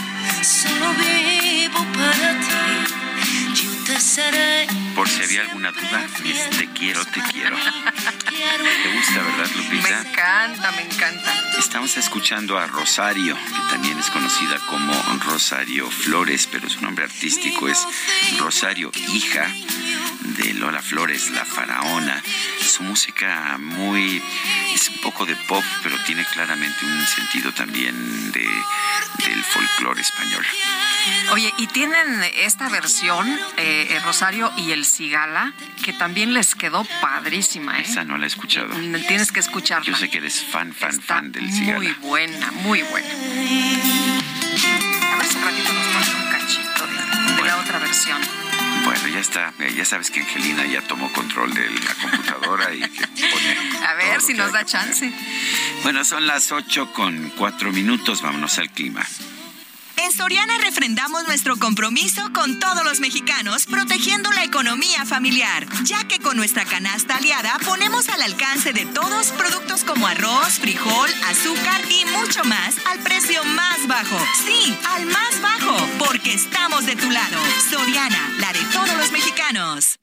Solo 0.42 0.86
vivo 0.94 1.80
para 1.96 2.28
ti, 2.40 3.62
yo 3.62 3.70
te 3.86 4.00
seré. 4.00 4.87
Por 4.98 5.08
si 5.08 5.22
había 5.22 5.42
alguna 5.42 5.70
duda, 5.70 6.04
te 6.58 6.68
quiero, 6.72 7.04
te 7.06 7.22
quiero. 7.30 7.56
¿Te 8.82 8.92
gusta, 8.96 9.22
verdad, 9.22 9.48
Lupita? 9.54 10.02
Me 10.02 10.10
encanta, 10.10 10.72
me 10.72 10.82
encanta. 10.82 11.34
Estamos 11.56 11.96
escuchando 11.96 12.58
a 12.58 12.66
Rosario, 12.66 13.36
que 13.36 13.70
también 13.70 13.96
es 13.96 14.10
conocida 14.10 14.58
como 14.66 14.92
Rosario 15.24 15.88
Flores, 15.88 16.48
pero 16.50 16.68
su 16.68 16.80
nombre 16.80 17.04
artístico 17.04 17.68
es 17.68 17.78
Rosario, 18.40 18.90
hija 19.12 19.46
de 20.36 20.54
Lola 20.54 20.82
Flores, 20.82 21.30
la 21.30 21.44
faraona. 21.44 22.20
Su 22.60 22.82
música 22.82 23.56
muy 23.56 24.20
es 24.74 24.88
un 24.88 25.00
poco 25.00 25.26
de 25.26 25.36
pop, 25.36 25.62
pero 25.84 25.96
tiene 26.06 26.24
claramente 26.24 26.84
un 26.84 27.06
sentido 27.06 27.54
también 27.54 28.32
de 28.32 28.48
del 29.24 29.44
folclore 29.44 30.00
español. 30.00 30.44
Oye, 31.32 31.52
y 31.58 31.66
tienen 31.68 32.22
esta 32.34 32.68
versión, 32.68 33.28
eh, 33.56 33.88
eh, 33.90 34.00
Rosario 34.04 34.52
y 34.56 34.72
el 34.72 34.84
Cigala, 34.88 35.52
que 35.84 35.92
también 35.92 36.34
les 36.34 36.54
quedó 36.54 36.84
padrísima. 37.00 37.78
¿eh? 37.78 37.82
Esa 37.82 38.04
no 38.04 38.18
la 38.18 38.24
he 38.24 38.28
escuchado. 38.28 38.68
Tienes 39.06 39.32
que 39.32 39.40
escucharla. 39.40 39.86
Yo 39.86 39.96
sé 39.96 40.08
que 40.10 40.18
eres 40.18 40.42
fan, 40.42 40.72
fan, 40.72 41.00
fan 41.00 41.32
del 41.32 41.50
Cigala. 41.52 41.78
Muy 41.78 41.92
buena, 42.00 42.50
muy 42.52 42.82
buena. 42.82 43.08
A 43.08 45.16
ver 45.16 45.26
si 45.26 45.38
ratito 45.38 45.72
nos 45.72 45.86
ponen 45.86 46.24
un 46.24 46.30
cachito 46.30 46.86
de, 46.86 47.42
de 47.42 47.48
la 47.48 47.56
otra 47.58 47.78
versión. 47.78 48.20
Bueno, 48.84 49.08
ya 49.08 49.20
está. 49.20 49.52
Eh, 49.58 49.74
Ya 49.76 49.84
sabes 49.84 50.10
que 50.10 50.20
Angelina 50.20 50.64
ya 50.66 50.80
tomó 50.82 51.12
control 51.12 51.52
de 51.52 51.68
la 51.70 51.94
computadora 51.94 52.72
y 52.74 52.80
que 52.80 53.06
pone. 53.06 53.56
A 53.86 53.94
ver 53.94 54.20
si 54.20 54.34
nos 54.34 54.52
da 54.52 54.64
chance. 54.64 55.12
Bueno, 55.82 56.04
son 56.04 56.26
las 56.26 56.52
8 56.52 56.92
con 56.92 57.30
4 57.36 57.72
minutos. 57.72 58.22
Vámonos 58.22 58.58
al 58.58 58.70
clima. 58.70 59.04
En 60.00 60.12
Soriana 60.12 60.58
refrendamos 60.58 61.26
nuestro 61.26 61.56
compromiso 61.56 62.22
con 62.32 62.60
todos 62.60 62.84
los 62.84 63.00
mexicanos, 63.00 63.66
protegiendo 63.66 64.30
la 64.30 64.44
economía 64.44 65.04
familiar, 65.04 65.66
ya 65.82 66.06
que 66.06 66.20
con 66.20 66.36
nuestra 66.36 66.64
canasta 66.64 67.16
aliada 67.16 67.58
ponemos 67.64 68.08
al 68.08 68.22
alcance 68.22 68.72
de 68.72 68.86
todos 68.86 69.32
productos 69.32 69.82
como 69.82 70.06
arroz, 70.06 70.60
frijol, 70.60 71.10
azúcar 71.28 71.80
y 71.90 72.04
mucho 72.16 72.44
más 72.44 72.76
al 72.86 73.00
precio 73.00 73.42
más 73.44 73.88
bajo. 73.88 74.16
Sí, 74.46 74.76
al 74.94 75.06
más 75.06 75.40
bajo, 75.42 75.76
porque 75.98 76.32
estamos 76.32 76.86
de 76.86 76.94
tu 76.94 77.10
lado. 77.10 77.36
Soriana, 77.68 78.30
la 78.38 78.52
de 78.52 78.60
todos 78.72 78.96
los 78.96 79.10
mexicanos. 79.10 79.98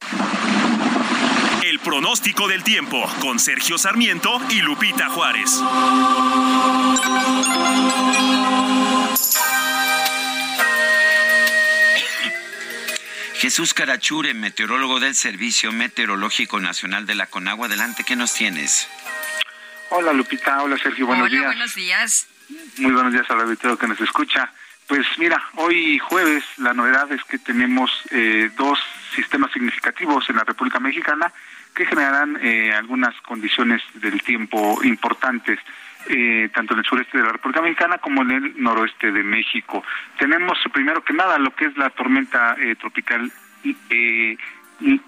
El 1.64 1.80
pronóstico 1.80 2.50
del 2.50 2.64
tiempo 2.64 3.02
con 3.22 3.39
Sergio 3.39 3.78
Sarmiento 3.78 4.41
y 4.50 4.60
Lupita 4.60 5.08
Juárez. 5.10 5.62
Jesús 13.46 13.76
Carachure, 13.76 14.34
meteorólogo 14.34 15.00
del 15.00 15.14
Servicio 15.14 15.72
Meteorológico 15.72 16.60
Nacional 16.60 17.06
de 17.06 17.14
la 17.14 17.28
Conagua. 17.28 17.68
Adelante, 17.68 18.04
¿qué 18.04 18.16
nos 18.16 18.34
tienes? 18.34 18.89
Hola 19.91 20.14
Lupita, 20.14 20.64
hola 20.64 20.80
Sergio, 20.80 21.06
buenos 21.06 21.28
Hola, 21.28 21.38
días. 21.38 21.46
buenos 21.46 21.76
días. 21.76 22.28
Muy 22.80 22.91
buenos 22.91 23.14
días 23.14 23.30
al 23.30 23.41
auditorio 23.41 23.78
que 23.78 23.86
nos 23.86 24.02
escucha. 24.02 24.52
Pues 24.88 25.06
mira, 25.20 25.39
hoy 25.58 26.00
jueves 26.00 26.43
la 26.58 26.74
novedad 26.74 27.12
es 27.12 27.24
que 27.26 27.38
tenemos 27.38 27.91
eh, 28.10 28.50
dos 28.58 28.80
sistemas 29.16 29.52
significativos 29.52 30.28
en 30.28 30.38
la 30.38 30.43
República 30.43 30.80
Mexicana 30.80 31.32
que 31.76 31.86
generarán 31.86 32.39
eh, 32.41 32.74
algunas 32.74 33.14
condiciones 33.22 33.84
del 33.93 34.24
tiempo 34.24 34.84
importantes. 34.84 35.60
Eh, 36.10 36.49
tanto 36.53 36.74
en 36.74 36.80
el 36.80 36.86
sureste 36.86 37.18
de 37.18 37.24
la 37.24 37.32
República 37.34 37.62
Mexicana 37.62 37.97
como 37.97 38.22
en 38.22 38.32
el 38.32 38.62
noroeste 38.62 39.12
de 39.12 39.24
México. 39.24 39.84
Tenemos 40.18 40.58
primero 40.72 41.03
que 41.03 41.14
nada 41.14 41.38
lo 41.38 41.51
que 41.56 41.66
es 41.66 41.78
la 41.78 41.89
tormenta 41.89 42.56
eh, 42.60 42.76
tropical 42.76 43.32
eh, 43.89 44.38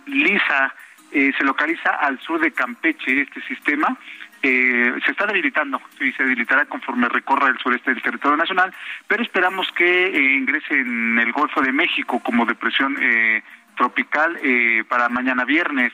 Lisa, 0.05 0.73
eh, 1.11 1.31
se 1.37 1.43
localiza 1.43 1.91
al 1.91 2.19
sur 2.19 2.39
de 2.39 2.51
Campeche 2.51 3.21
este 3.21 3.41
sistema, 3.43 3.97
eh, 4.41 4.93
se 5.05 5.11
está 5.11 5.25
debilitando 5.25 5.81
y 5.99 6.11
se 6.13 6.23
debilitará 6.23 6.65
conforme 6.65 7.09
recorra 7.09 7.49
el 7.49 7.57
sureste 7.57 7.91
del 7.93 8.01
territorio 8.01 8.37
nacional, 8.37 8.73
pero 9.07 9.23
esperamos 9.23 9.71
que 9.73 10.07
eh, 10.07 10.35
ingrese 10.35 10.79
en 10.79 11.17
el 11.19 11.31
Golfo 11.31 11.61
de 11.61 11.71
México 11.71 12.21
como 12.23 12.45
depresión 12.45 12.97
eh, 13.01 13.43
tropical 13.75 14.37
eh, 14.43 14.83
para 14.87 15.09
mañana 15.09 15.45
viernes. 15.45 15.93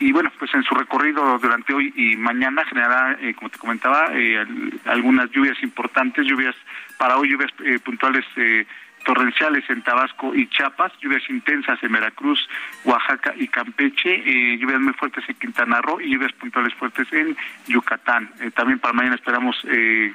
Y 0.00 0.12
bueno, 0.12 0.30
pues 0.38 0.54
en 0.54 0.62
su 0.62 0.74
recorrido 0.74 1.38
durante 1.38 1.74
hoy 1.74 1.92
y 1.96 2.16
mañana 2.16 2.64
generará, 2.64 3.16
eh, 3.20 3.34
como 3.34 3.48
te 3.50 3.58
comentaba, 3.58 4.10
eh, 4.14 4.38
al- 4.38 4.80
algunas 4.86 5.28
lluvias 5.30 5.60
importantes, 5.62 6.24
lluvias 6.26 6.54
para 6.98 7.16
hoy, 7.16 7.30
lluvias 7.30 7.50
eh, 7.64 7.78
puntuales 7.80 8.24
eh, 8.36 8.64
torrenciales 9.04 9.68
en 9.70 9.82
Tabasco 9.82 10.34
y 10.34 10.46
Chiapas, 10.48 10.92
lluvias 11.00 11.22
intensas 11.30 11.82
en 11.82 11.92
Veracruz, 11.92 12.48
Oaxaca 12.84 13.32
y 13.36 13.48
Campeche, 13.48 14.22
eh, 14.24 14.56
lluvias 14.58 14.80
muy 14.80 14.92
fuertes 14.92 15.24
en 15.28 15.34
Quintana 15.36 15.80
Roo 15.80 16.00
y 16.00 16.10
lluvias 16.12 16.32
puntuales 16.34 16.74
fuertes 16.74 17.12
en 17.12 17.36
Yucatán. 17.66 18.30
Eh, 18.40 18.50
también 18.52 18.78
para 18.78 18.92
mañana 18.94 19.16
esperamos 19.16 19.56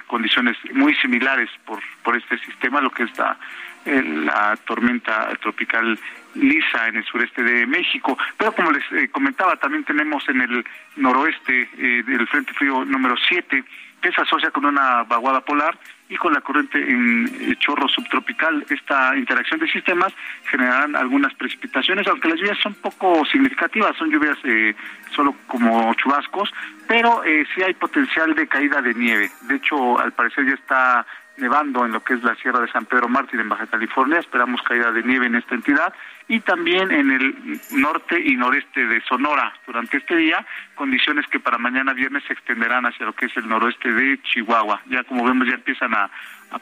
condiciones 0.08 0.56
muy 0.74 0.94
similares 0.96 1.50
por, 1.66 1.80
por 2.04 2.16
este 2.16 2.38
sistema, 2.40 2.80
lo 2.82 2.90
que 2.92 3.04
está 3.04 3.38
la 3.86 4.58
tormenta 4.66 5.30
tropical 5.42 6.00
Lisa 6.36 6.88
en 6.88 6.98
el 6.98 7.06
sureste 7.06 7.44
de 7.44 7.66
México. 7.68 8.18
Pero 8.38 8.54
como 8.54 8.72
les 8.72 8.84
eh, 8.92 9.10
comentaba, 9.10 9.56
también 9.58 9.84
tenemos 9.84 10.28
en 10.30 10.42
el 10.42 10.66
noroeste 10.96 11.70
eh, 11.78 12.04
del 12.04 12.28
Frente 12.28 12.54
Frío 12.54 12.86
número 12.86 13.16
7, 13.18 13.64
que 14.02 14.12
se 14.12 14.22
asocia 14.22 14.52
con 14.52 14.66
una 14.66 15.04
vaguada 15.04 15.42
polar 15.42 15.78
y 16.10 16.18
con 16.18 16.34
la 16.34 16.42
corriente 16.42 16.78
en 16.78 17.28
eh, 17.28 17.56
chorro 17.58 17.88
subtropical. 17.88 18.66
Esta 18.70 19.16
interacción 19.16 19.60
de 19.60 19.68
sistemas 19.68 20.14
generarán 20.50 20.96
algunas 20.96 21.34
precipitaciones, 21.34 22.06
aunque 22.08 22.30
las 22.30 22.40
lluvias 22.40 22.60
son 22.60 22.74
poco 22.76 23.26
significativas, 23.26 23.96
son 23.98 24.12
lluvias 24.12 24.38
eh, 24.44 24.76
solo 25.16 25.36
como 25.48 25.94
chubascos, 25.96 26.54
pero 26.88 27.24
eh, 27.24 27.46
sí 27.56 27.64
hay 27.64 27.74
potencial 27.74 28.36
de 28.36 28.48
caída 28.48 28.82
de 28.82 28.94
nieve. 28.94 29.32
De 29.48 29.56
hecho, 29.56 30.00
al 30.00 30.12
parecer 30.12 30.46
ya 30.46 30.54
está 30.54 31.06
nevando 31.38 31.86
en 31.86 31.92
lo 31.92 32.04
que 32.04 32.14
es 32.14 32.24
la 32.24 32.36
Sierra 32.36 32.60
de 32.60 32.72
San 32.72 32.86
Pedro 32.86 33.10
Mártir 33.10 33.40
en 33.40 33.50
Baja 33.50 33.68
California. 33.68 34.20
Esperamos 34.20 34.62
caída 34.62 34.92
de 34.92 35.04
nieve 35.04 35.26
en 35.26 35.36
esta 35.36 35.56
entidad 35.56 35.94
y 36.28 36.40
también 36.42 36.92
en 36.92 37.12
el 37.12 37.60
norte 37.72 38.22
y 38.24 38.36
noreste 38.36 38.86
de 38.86 39.02
Sonora 39.02 39.54
durante 39.66 39.98
este 39.98 40.16
día, 40.16 40.46
condiciones 40.76 41.28
que 41.28 41.40
para 41.40 41.58
mañana 41.58 41.94
viernes 41.94 42.24
se 42.28 42.34
extenderán 42.34 42.86
hacia 42.86 43.06
lo 43.06 43.14
que 43.14 43.26
es 43.26 43.38
el 43.38 43.48
noroeste 43.48 43.92
de 43.92 44.22
Chihuahua. 44.22 44.82
Ya 44.88 45.04
como 45.04 45.26
vemos 45.26 45.48
ya 45.48 45.56
empiezan 45.56 45.94
a, 45.94 46.10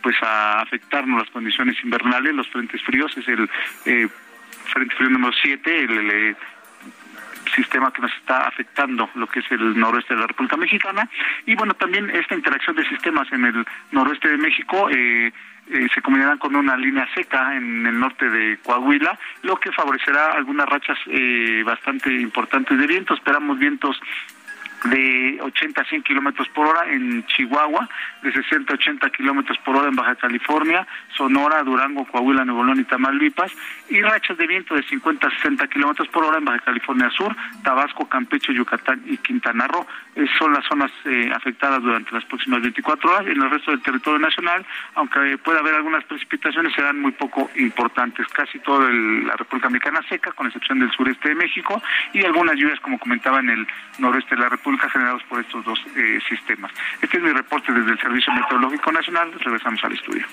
pues 0.01 0.15
a 0.23 0.61
afectarnos 0.61 1.21
las 1.21 1.29
condiciones 1.31 1.75
invernales, 1.83 2.33
los 2.33 2.47
frentes 2.47 2.81
fríos, 2.83 3.15
es 3.17 3.27
el 3.27 3.49
eh, 3.85 4.07
frente 4.73 4.95
frío 4.95 5.09
número 5.09 5.33
7, 5.41 5.83
el, 5.83 5.91
el, 5.91 6.37
sistema 7.51 7.91
que 7.91 8.01
nos 8.01 8.13
está 8.13 8.47
afectando 8.47 9.09
lo 9.15 9.27
que 9.27 9.39
es 9.39 9.51
el 9.51 9.77
noroeste 9.77 10.13
de 10.13 10.21
la 10.21 10.27
República 10.27 10.57
Mexicana 10.57 11.09
y 11.45 11.55
bueno 11.55 11.73
también 11.73 12.09
esta 12.09 12.35
interacción 12.35 12.75
de 12.75 12.87
sistemas 12.87 13.31
en 13.31 13.45
el 13.45 13.65
noroeste 13.91 14.29
de 14.29 14.37
México 14.37 14.89
eh, 14.89 15.31
eh, 15.69 15.87
se 15.93 16.01
combinarán 16.01 16.37
con 16.37 16.55
una 16.55 16.75
línea 16.75 17.07
seca 17.13 17.55
en 17.55 17.85
el 17.85 17.97
norte 17.97 18.29
de 18.29 18.57
Coahuila, 18.63 19.17
lo 19.43 19.55
que 19.57 19.71
favorecerá 19.71 20.31
algunas 20.31 20.67
rachas 20.67 20.97
eh, 21.07 21.63
bastante 21.63 22.13
importantes 22.13 22.77
de 22.77 22.87
viento. 22.87 23.13
Esperamos 23.13 23.57
vientos 23.57 23.97
de 24.85 25.39
80 25.41 25.81
a 25.81 25.85
100 25.85 26.03
kilómetros 26.03 26.47
por 26.49 26.67
hora 26.67 26.91
en 26.91 27.25
Chihuahua, 27.27 27.87
de 28.23 28.31
60 28.31 28.73
a 28.73 28.75
80 28.75 29.09
kilómetros 29.11 29.57
por 29.59 29.75
hora 29.75 29.89
en 29.89 29.95
Baja 29.95 30.15
California, 30.15 30.87
Sonora, 31.15 31.63
Durango, 31.63 32.05
Coahuila, 32.05 32.45
Nuevo 32.45 32.63
León 32.63 32.79
y 32.79 32.83
Tamaulipas, 32.85 33.51
y 33.89 34.01
rachas 34.01 34.37
de 34.37 34.47
viento 34.47 34.75
de 34.75 34.83
50 34.83 35.27
a 35.27 35.31
60 35.31 35.67
kilómetros 35.67 36.07
por 36.07 36.23
hora 36.23 36.37
en 36.39 36.45
Baja 36.45 36.59
California 36.59 37.09
Sur, 37.11 37.35
Tabasco, 37.63 38.07
Campeche, 38.07 38.53
Yucatán 38.53 39.01
y 39.05 39.17
Quintana 39.17 39.67
Roo. 39.67 39.85
Eh, 40.15 40.25
son 40.37 40.53
las 40.53 40.65
zonas 40.65 40.91
eh, 41.05 41.31
afectadas 41.33 41.81
durante 41.81 42.11
las 42.11 42.25
próximas 42.25 42.61
24 42.61 43.11
horas. 43.11 43.27
En 43.27 43.41
el 43.41 43.49
resto 43.49 43.71
del 43.71 43.81
territorio 43.81 44.19
nacional, 44.19 44.65
aunque 44.95 45.37
pueda 45.37 45.59
haber 45.59 45.75
algunas 45.75 46.03
precipitaciones, 46.05 46.73
serán 46.73 46.99
muy 46.99 47.11
poco 47.11 47.49
importantes. 47.55 48.27
Casi 48.29 48.59
toda 48.59 48.89
la 48.89 49.35
República 49.35 49.69
Mexicana 49.69 50.01
seca, 50.09 50.31
con 50.31 50.47
excepción 50.47 50.79
del 50.79 50.91
sureste 50.91 51.29
de 51.29 51.35
México, 51.35 51.81
y 52.13 52.23
algunas 52.25 52.55
lluvias, 52.55 52.79
como 52.79 52.97
comentaba, 52.97 53.39
en 53.39 53.49
el 53.49 53.67
noroeste 53.99 54.35
de 54.35 54.41
la 54.41 54.49
República 54.49 54.70
públicas 54.71 54.91
generados 54.93 55.21
por 55.27 55.41
estos 55.41 55.65
dos 55.65 55.79
eh, 55.97 56.19
sistemas. 56.29 56.71
Este 57.01 57.17
es 57.17 57.23
mi 57.23 57.31
reporte 57.31 57.73
desde 57.73 57.91
el 57.91 57.99
Servicio 57.99 58.31
Meteorológico 58.31 58.91
Nacional. 58.91 59.33
Regresamos 59.33 59.83
al 59.83 59.91
estudio. 59.91 60.25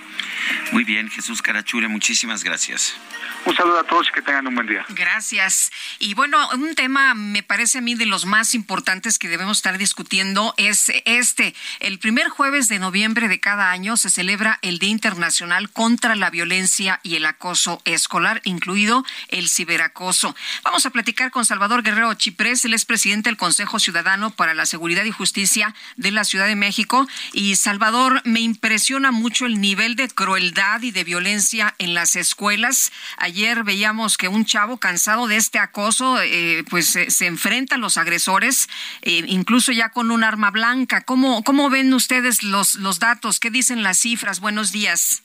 Muy 0.70 0.84
bien, 0.84 1.10
Jesús 1.10 1.42
Carachure, 1.42 1.88
muchísimas 1.88 2.44
gracias. 2.44 2.96
Un 3.44 3.56
saludo 3.56 3.80
a 3.80 3.84
todos 3.84 4.08
y 4.08 4.12
que 4.12 4.22
tengan 4.22 4.46
un 4.46 4.54
buen 4.54 4.68
día. 4.68 4.84
Gracias. 4.90 5.72
Y 5.98 6.14
bueno, 6.14 6.38
un 6.50 6.76
tema 6.76 7.14
me 7.14 7.42
parece 7.42 7.78
a 7.78 7.80
mí 7.80 7.96
de 7.96 8.06
los 8.06 8.26
más 8.26 8.54
importantes 8.54 9.18
que 9.18 9.28
debemos 9.28 9.58
estar 9.58 9.76
discutiendo 9.76 10.54
es 10.56 10.92
este. 11.04 11.54
El 11.80 11.98
primer 11.98 12.28
jueves 12.28 12.68
de 12.68 12.78
noviembre 12.78 13.26
de 13.26 13.40
cada 13.40 13.72
año 13.72 13.96
se 13.96 14.10
celebra 14.10 14.60
el 14.62 14.78
Día 14.78 14.90
Internacional 14.90 15.70
contra 15.70 16.14
la 16.14 16.30
Violencia 16.30 17.00
y 17.02 17.16
el 17.16 17.26
Acoso 17.26 17.82
Escolar, 17.84 18.40
incluido 18.44 19.04
el 19.28 19.48
ciberacoso. 19.48 20.36
Vamos 20.62 20.86
a 20.86 20.90
platicar 20.90 21.32
con 21.32 21.44
Salvador 21.44 21.82
Guerrero 21.82 22.14
Chiprés, 22.14 22.64
él 22.64 22.74
es 22.74 22.84
presidente 22.84 23.28
del 23.28 23.36
Consejo 23.36 23.78
Ciudadano 23.80 24.27
para 24.30 24.54
la 24.54 24.66
Seguridad 24.66 25.04
y 25.04 25.10
Justicia 25.10 25.74
de 25.96 26.10
la 26.10 26.24
Ciudad 26.24 26.46
de 26.46 26.56
México. 26.56 27.06
Y 27.32 27.56
Salvador, 27.56 28.22
me 28.24 28.40
impresiona 28.40 29.10
mucho 29.10 29.46
el 29.46 29.60
nivel 29.60 29.96
de 29.96 30.08
crueldad 30.08 30.82
y 30.82 30.90
de 30.90 31.04
violencia 31.04 31.74
en 31.78 31.94
las 31.94 32.16
escuelas. 32.16 32.92
Ayer 33.16 33.64
veíamos 33.64 34.16
que 34.16 34.28
un 34.28 34.44
chavo 34.44 34.78
cansado 34.78 35.26
de 35.26 35.36
este 35.36 35.58
acoso, 35.58 36.20
eh, 36.20 36.64
pues 36.68 36.86
se, 36.86 37.26
enfrenta 37.26 37.76
a 37.76 37.78
los 37.78 37.98
agresores, 37.98 38.68
eh, 39.02 39.24
incluso 39.26 39.72
ya 39.72 39.90
con 39.90 40.10
un 40.10 40.24
arma 40.24 40.50
blanca. 40.50 41.02
¿Cómo, 41.02 41.42
cómo 41.44 41.70
ven 41.70 41.92
ustedes 41.94 42.42
los, 42.42 42.76
los 42.76 42.98
datos? 42.98 43.40
¿Qué 43.40 43.50
dicen 43.50 43.82
las 43.82 43.98
cifras? 43.98 44.40
Buenos 44.40 44.72
días. 44.72 45.22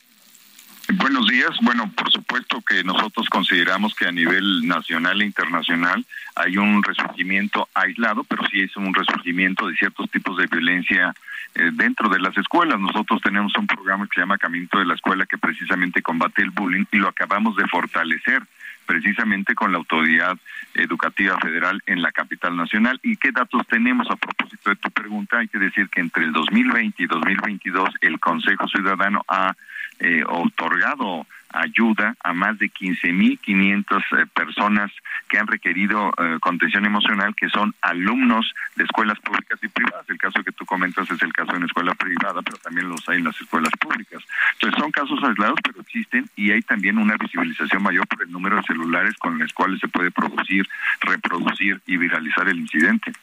Buenos 0.90 1.28
días. 1.28 1.52
Bueno, 1.62 1.90
por 1.96 2.12
supuesto 2.12 2.62
que 2.62 2.84
nosotros 2.84 3.30
consideramos 3.30 3.96
que 3.96 4.06
a 4.06 4.12
nivel 4.12 4.68
nacional 4.68 5.22
e 5.22 5.26
internacional 5.26 6.06
hay 6.36 6.58
un 6.58 6.84
resurgimiento 6.84 7.70
aislado, 7.74 8.26
pero 8.26 8.44
sí 8.52 8.62
es 8.62 8.76
un 8.76 8.94
resurgimiento 8.94 9.68
de 9.68 9.76
ciertos 9.76 10.12
tipos 10.12 10.38
de 10.38 10.48
violencia 10.48 11.14
eh, 11.56 11.70
dentro 11.74 12.10
de 12.10 12.20
las 12.20 12.38
escuelas. 12.38 12.80
Nosotros 12.80 13.22
tenemos 13.22 13.56
un 13.58 13.66
programa 13.66 14.06
que 14.08 14.16
se 14.16 14.22
llama 14.22 14.38
Caminito 14.38 14.78
de 14.78 14.86
la 14.86 14.96
Escuela 14.96 15.26
que 15.26 15.38
precisamente 15.38 16.02
combate 16.02 16.42
el 16.42 16.52
bullying 16.52 16.86
y 16.92 16.98
lo 16.98 17.08
acabamos 17.08 17.56
de 17.56 17.68
fortalecer 17.68 18.44
precisamente 18.86 19.56
con 19.56 19.72
la 19.72 19.78
Autoridad 19.78 20.38
Educativa 20.74 21.38
Federal 21.40 21.82
en 21.86 22.02
la 22.02 22.12
capital 22.12 22.58
nacional. 22.58 23.00
¿Y 23.04 23.16
qué 23.16 23.32
datos 23.32 23.66
tenemos 23.68 24.10
a 24.12 24.18
propósito 24.18 24.70
de 24.70 24.76
tu 24.76 24.92
pregunta? 24.92 25.38
Hay 25.38 25.48
que 25.48 25.60
decir 25.60 25.90
que 25.90 26.02
entre 26.02 26.26
el 26.26 26.34
2020 26.34 27.04
y 27.04 27.08
2022 27.08 27.90
el 28.02 28.20
Consejo 28.20 28.68
Ciudadano 28.68 29.24
ha 29.30 29.56
eh, 30.04 30.24
otorgado 30.28 31.26
ayuda 31.54 32.16
a 32.24 32.34
más 32.34 32.58
de 32.58 32.70
15.500 32.70 33.86
eh, 34.20 34.26
personas 34.34 34.91
que 35.30 35.38
han 35.38 35.47
requerido 35.47 36.12
eh, 36.18 36.38
contención 36.41 36.86
emocional, 36.86 37.36
que 37.36 37.47
son 37.49 37.74
alumnos 37.82 38.54
de 38.76 38.84
escuelas 38.84 39.20
públicas 39.20 39.60
y 39.62 39.68
privadas. 39.68 40.10
El 40.10 40.18
caso 40.18 40.43
que 40.43 40.51
tú 40.51 40.66
comentas 40.66 41.10
es 41.10 41.22
el 41.22 41.32
caso 41.32 41.56
una 41.56 41.68
escuela 41.68 41.93
privada, 41.93 42.41
pero 42.41 42.58
también 42.58 42.89
los 42.89 43.08
hay 43.08 43.20
en 43.20 43.26
las 43.26 43.39
escuelas 43.39 43.72
públicas. 43.80 44.22
Entonces 44.54 44.80
son 44.80 44.91
casos 44.91 45.24
aislados, 45.24 45.60
pero 45.64 45.82
existen 45.82 46.30
y 46.36 46.51
hay 46.51 46.62
también 46.64 46.97
una 46.97 47.16
visibilización 47.16 47.84
mayor 47.84 48.08
por 48.08 48.24
el 48.24 48.32
número 48.32 48.58
de 48.58 48.64
celulares 48.64 49.16
con 49.18 49.38
los 49.38 49.54
cuales 49.54 49.80
se 49.80 49.88
puede 49.88 50.12
producir, 50.12 50.68
reproducir 51.01 51.80
y 51.86 51.97
viralizar 51.97 52.47
el 52.49 52.60
incidente. 52.60 53.14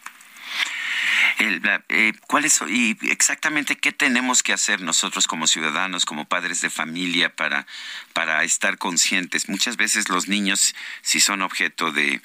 El, 1.39 1.63
eh, 1.89 2.13
¿Cuál 2.27 2.45
es 2.45 2.61
y 2.69 2.97
exactamente 3.11 3.77
qué 3.77 3.93
tenemos 3.93 4.43
que 4.43 4.53
hacer 4.53 4.81
nosotros 4.81 5.27
como 5.27 5.47
ciudadanos, 5.47 6.05
como 6.05 6.27
padres 6.27 6.61
de 6.61 6.71
familia 6.71 7.35
para, 7.35 7.67
para 8.13 8.43
estar 8.45 8.79
conscientes? 8.79 9.49
Muchas 9.49 9.77
veces 9.77 10.09
los 10.09 10.29
niños, 10.29 10.75
si 11.03 11.21
son 11.21 11.43
objeto 11.43 11.93
de, 11.93 12.21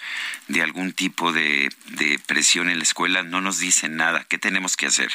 de 0.47 0.61
algún 0.61 0.93
tipo 0.93 1.31
de, 1.31 1.71
de 1.87 2.19
presión 2.25 2.69
en 2.69 2.77
la 2.77 2.83
escuela, 2.83 3.23
no 3.23 3.41
nos 3.41 3.59
dicen 3.59 3.95
nada. 3.95 4.25
¿Qué 4.27 4.37
tenemos 4.37 4.77
que 4.77 4.87
hacer? 4.87 5.11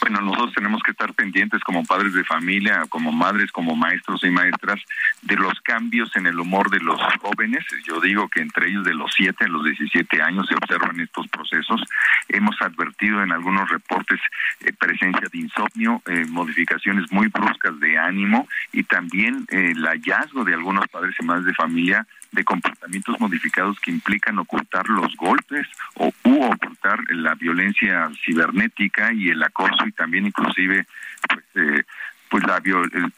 Bueno, 0.00 0.20
nosotros 0.20 0.54
tenemos 0.54 0.82
que 0.82 0.90
estar 0.90 1.12
pendientes 1.14 1.62
como 1.62 1.84
padres 1.84 2.12
de 2.14 2.24
familia, 2.24 2.84
como 2.88 3.12
madres, 3.12 3.52
como 3.52 3.76
maestros 3.76 4.24
y 4.24 4.30
maestras, 4.30 4.80
de 5.22 5.36
los 5.36 5.60
cambios 5.60 6.14
en 6.16 6.26
el 6.26 6.38
humor 6.38 6.70
de 6.70 6.80
los 6.80 7.00
jóvenes. 7.20 7.64
Yo 7.84 8.00
digo 8.00 8.28
que 8.28 8.40
entre 8.40 8.68
ellos 8.68 8.84
de 8.84 8.94
los 8.94 9.12
7 9.14 9.44
a 9.44 9.48
los 9.48 9.64
17 9.64 10.22
años 10.22 10.46
se 10.48 10.54
observan 10.54 10.98
estos 11.00 11.28
procesos. 11.28 11.82
Hemos 12.28 12.60
advertido 12.60 13.22
en 13.22 13.32
algunos 13.32 13.68
reportes 13.68 14.20
eh, 14.60 14.72
presencia 14.72 15.28
de 15.32 15.38
insomnio, 15.38 16.02
eh, 16.06 16.24
modificaciones 16.28 17.10
muy 17.12 17.28
bruscas 17.28 17.78
de 17.80 17.98
ánimo 17.98 18.48
y 18.72 18.82
también 18.84 19.46
eh, 19.50 19.72
el 19.72 19.84
hallazgo 19.86 20.44
de 20.44 20.54
algunos 20.54 20.88
padres 20.88 21.14
y 21.20 21.24
madres 21.24 21.46
de 21.46 21.54
familia 21.54 22.06
de 22.32 22.44
comportamientos 22.44 23.20
modificados 23.20 23.78
que 23.80 23.90
implican 23.90 24.38
ocultar 24.38 24.88
los 24.88 25.14
golpes 25.16 25.66
o 25.94 26.12
u 26.24 26.42
ocultar 26.44 26.98
la 27.10 27.34
violencia 27.34 28.10
cibernética 28.24 29.12
y 29.12 29.28
el 29.28 29.42
acoso 29.42 29.86
y 29.86 29.92
también 29.92 30.26
inclusive 30.26 30.86
pues, 31.28 31.44
eh, 31.54 31.82
pues 32.28 32.44
la, 32.46 32.62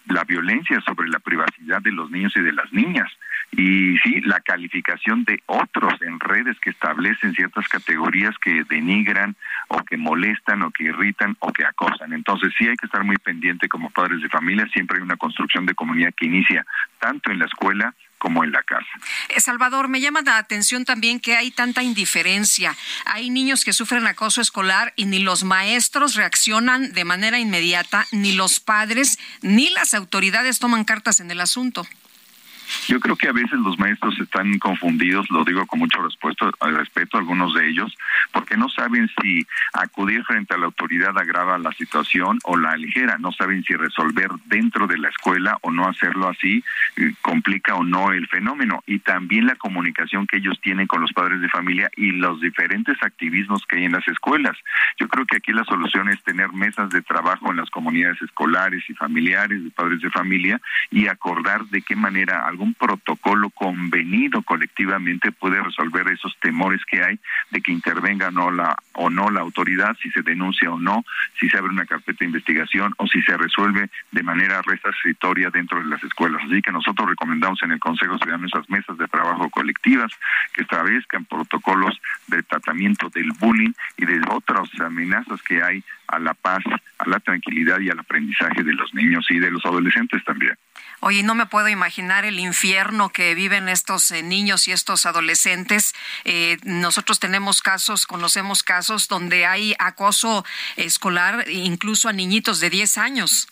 la 0.07 0.25
violencia 0.25 0.81
sobre 0.81 1.09
la 1.09 1.21
privacidad 1.21 1.81
de 1.81 1.93
los 1.93 2.11
niños 2.11 2.37
y 2.37 2.41
de 2.41 2.53
las 2.53 2.73
niñas 2.73 3.11
y 3.53 3.97
sí 3.99 4.21
la 4.23 4.41
calificación 4.41 5.25
de 5.25 5.41
otros 5.47 5.95
en 6.03 6.19
redes 6.19 6.59
que 6.61 6.71
establecen 6.71 7.35
ciertas 7.35 7.69
categorías 7.69 8.37
que 8.39 8.65
denigran 8.65 9.37
o 9.69 9.79
que 9.85 9.97
molestan 9.97 10.62
o 10.62 10.71
que 10.71 10.85
irritan 10.85 11.37
o 11.39 11.53
que 11.53 11.65
acosan. 11.65 12.12
Entonces 12.12 12.53
sí 12.59 12.67
hay 12.69 12.77
que 12.77 12.87
estar 12.87 13.05
muy 13.05 13.17
pendiente 13.17 13.69
como 13.69 13.91
padres 13.91 14.21
de 14.23 14.29
familia, 14.29 14.67
siempre 14.73 14.97
hay 14.97 15.03
una 15.03 15.17
construcción 15.17 15.67
de 15.67 15.75
comunidad 15.75 16.12
que 16.17 16.27
inicia 16.27 16.67
tanto 16.99 17.31
en 17.31 17.39
la 17.39 17.47
escuela 17.47 17.95
como 18.25 18.43
en 18.43 18.53
la 18.53 18.62
casa. 18.62 18.87
Eh, 19.29 19.39
Salvador, 19.39 19.89
me 19.89 20.01
llama 20.01 20.22
la 20.22 20.39
atención 20.39 20.87
también 20.87 21.20
que 21.20 21.37
hay 21.37 21.51
tanta 21.51 21.83
indiferencia. 21.83 22.75
Hay 23.05 23.29
niños 23.29 23.66
que 23.66 23.75
sufren 23.75 24.07
acoso 24.07 24.41
escolar 24.41 24.95
y 24.97 25.05
ni 25.05 25.18
los 25.18 25.45
maestros 25.45 26.14
reaccionan 26.14 26.93
de 26.93 27.05
manera 27.05 27.39
inmediata, 27.39 28.07
ni 28.12 28.33
los 28.33 28.61
padres, 28.61 29.18
ni 29.43 29.68
las 29.68 29.93
autoridades 29.93 30.59
toman 30.59 30.85
cartas 30.85 31.20
en 31.20 31.31
el 31.31 31.39
asunto. 31.39 31.87
Yo 32.89 33.01
creo 33.01 33.17
que 33.17 33.29
a 33.29 33.33
veces 33.33 33.59
los 33.61 33.79
maestros 33.79 34.19
están 34.21 34.59
confundidos, 34.59 35.31
lo 35.31 35.45
digo 35.45 35.67
con 35.67 35.79
mucho 35.79 36.03
respeto, 36.03 36.51
respeto 36.61 37.17
a 37.17 37.21
algunos 37.21 37.55
de 37.55 37.69
ellos, 37.69 37.97
porque 38.33 38.57
no 38.57 38.69
saben 38.69 39.09
si 39.21 39.47
acudir 39.73 40.25
frente 40.25 40.55
a 40.55 40.59
la 40.59 40.67
autoridad 40.67 41.17
agrava 41.19 41.59
la 41.59 41.73
situación 41.73 42.39
o 42.45 42.57
la 42.57 42.71
aligera, 42.71 43.19
no 43.19 43.33
saben 43.33 43.62
si 43.65 43.75
resolver 43.75 44.29
dentro 44.47 44.87
de 44.87 44.99
la 44.99 45.09
escuela 45.09 45.59
o 45.62 45.71
no 45.71 45.89
hacerlo 45.89 46.29
así 46.29 46.62
eh, 46.97 47.12
complica 47.23 47.75
o 47.75 47.85
no 47.85 48.12
el 48.12 48.27
fenómeno 48.29 48.83
y 48.87 48.99
también 48.99 49.47
la 49.47 49.57
comunicación 49.57 50.27
que 50.27 50.37
ellos 50.39 50.61
tienen 50.61 50.87
con 50.87 51.01
los 51.01 51.12
padres 51.12 51.41
de 51.41 51.49
familia 51.49 51.91
y 51.97 52.12
los 52.12 52.41
diferentes 52.41 52.97
activismos 53.03 53.65
que 53.67 53.77
hay 53.77 53.85
en 53.85 53.93
las 53.93 54.07
escuelas. 54.09 54.57
Yo 54.99 55.09
creo 55.09 55.27
que 55.27 55.37
aquí 55.37 55.53
la 55.53 55.65
solución 55.65 56.09
es 56.09 56.23
tener 56.23 56.53
mesas 56.53 56.91
de 56.91 57.03
trabajo 57.03 57.51
en 57.51 57.57
las 57.57 57.71
comunidades 57.71 58.21
escolares 58.23 58.83
y 58.89 58.95
familiares 58.95 59.65
de 59.65 59.71
padres 59.71 60.01
de 60.01 60.11
familia 60.11 60.61
y 60.91 61.07
acordar 61.07 61.65
de 61.67 61.83
qué 61.83 61.97
manera 61.97 62.47
algún 62.55 62.74
protocolo 62.74 63.50
convenido 63.50 64.42
colectivamente 64.42 65.32
puede 65.32 65.61
resolver 65.61 66.07
esos 66.09 66.36
temores 66.40 66.80
que 66.88 67.02
hay 67.02 67.18
de 67.50 67.61
que 67.61 67.72
intervenga 67.72 68.30
no 68.30 68.50
la, 68.52 68.76
o 68.92 69.11
no 69.11 69.28
la 69.30 69.40
autoridad, 69.40 69.96
si 70.00 70.09
se 70.11 70.22
denuncia 70.22 70.70
o 70.70 70.78
no, 70.78 71.05
si 71.40 71.48
se 71.48 71.59
abre 71.59 71.72
una 71.72 71.84
carpeta 71.84 72.18
de 72.20 72.26
investigación 72.26 72.94
o 72.98 73.09
si 73.09 73.20
se 73.22 73.36
resuelve 73.36 73.90
de 74.12 74.22
manera 74.22 74.62
resarcitoria 74.62 75.50
dentro 75.50 75.80
de 75.80 75.86
las 75.86 76.02
escuelas. 76.05 76.42
Así 76.46 76.62
que 76.62 76.70
nosotros 76.70 77.09
recomendamos 77.09 77.61
en 77.64 77.72
el 77.72 77.80
Consejo 77.80 78.16
Ciudadano 78.18 78.46
esas 78.46 78.70
mesas 78.70 78.96
de 78.98 79.09
trabajo 79.09 79.50
colectivas 79.50 80.12
que 80.52 80.62
establezcan 80.62 81.24
protocolos 81.24 82.00
de 82.28 82.42
tratamiento 82.44 83.11
del 83.11 83.32
bullying 83.40 83.72
y 83.96 84.07
de 84.07 84.20
otras 84.30 84.68
amenazas 84.80 85.42
que 85.42 85.61
hay 85.61 85.82
a 86.15 86.19
la 86.19 86.35
paz, 86.35 86.62
a 86.99 87.09
la 87.09 87.21
tranquilidad 87.21 87.81
y 87.81 87.91
al 87.91 87.99
aprendizaje 87.99 88.62
de 88.62 88.73
los 88.73 88.95
niños 88.95 89.27
y 89.31 89.39
de 89.39 89.51
los 89.51 89.65
adolescentes 89.65 90.25
también. 90.25 90.57
Oye, 91.01 91.23
no 91.23 91.35
me 91.35 91.47
puedo 91.47 91.69
imaginar 91.69 92.25
el 92.25 92.39
infierno 92.39 93.11
que 93.11 93.35
viven 93.35 93.69
estos 93.69 94.11
eh, 94.11 94.23
niños 94.23 94.69
y 94.69 94.73
estos 94.73 95.05
adolescentes. 95.05 95.95
Eh, 96.25 96.57
nosotros 96.65 97.21
tenemos 97.21 97.61
casos, 97.61 98.07
conocemos 98.07 98.62
casos 98.62 99.09
donde 99.09 99.45
hay 99.45 99.75
acoso 99.79 100.45
escolar 100.77 101.45
incluso 101.51 102.09
a 102.09 102.12
niñitos 102.12 102.61
de 102.61 102.71
10 102.71 102.99
años. 102.99 103.49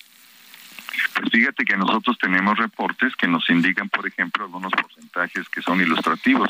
Pues 1.14 1.30
fíjate 1.30 1.64
que 1.64 1.76
nosotros 1.76 2.18
tenemos 2.18 2.59
reportes 2.59 3.14
que 3.16 3.28
nos 3.28 3.49
indican, 3.51 3.88
por 3.88 4.07
ejemplo, 4.07 4.45
algunos 4.45 4.72
porcentajes 4.72 5.49
que 5.49 5.62
son 5.62 5.80
ilustrativos 5.80 6.49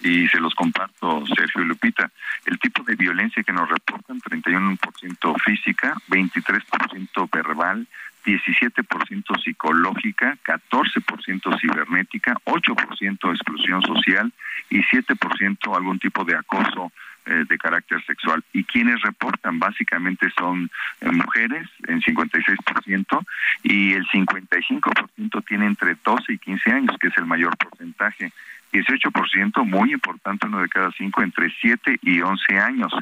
y 0.00 0.28
se 0.28 0.40
los 0.40 0.54
comparto, 0.54 1.24
Sergio 1.26 1.62
y 1.62 1.66
Lupita. 1.66 2.10
El 2.44 2.58
tipo 2.58 2.82
de 2.82 2.96
violencia 2.96 3.42
que 3.42 3.52
nos 3.52 3.68
reportan, 3.68 4.20
31% 4.20 5.40
física, 5.44 5.94
23% 6.08 7.30
verbal, 7.30 7.86
17% 8.24 9.42
psicológica, 9.42 10.36
14% 10.44 11.60
cibernética, 11.60 12.34
8% 12.44 13.34
exclusión 13.34 13.82
social 13.82 14.32
y 14.68 14.82
7% 14.82 15.76
algún 15.76 15.98
tipo 15.98 16.24
de 16.24 16.36
acoso 16.36 16.92
eh, 17.26 17.44
de 17.48 17.58
carácter 17.58 18.04
sexual. 18.04 18.42
Y 18.52 18.64
quienes 18.64 19.00
reportan 19.02 19.58
básicamente 19.58 20.30
son 20.38 20.70
eh, 21.00 21.10
mujeres 21.10 21.68
en 21.86 22.00
56% 22.00 23.26
y 23.62 23.92
el 23.92 24.06
55% 24.08 25.44
tiene 25.46 25.66
entre 25.66 25.96
12 26.04 26.32
y 26.32 26.38
15 26.38 26.70
años, 26.72 26.96
que 26.98 27.08
es 27.08 27.16
el 27.16 27.26
mayor 27.26 27.56
porcentaje. 27.56 28.32
18%, 28.72 29.64
muy 29.64 29.92
importante, 29.92 30.46
uno 30.46 30.60
de 30.60 30.68
cada 30.68 30.92
cinco, 30.92 31.22
entre 31.22 31.52
7 31.60 31.98
y 32.02 32.20
11 32.20 32.58
años 32.58 32.92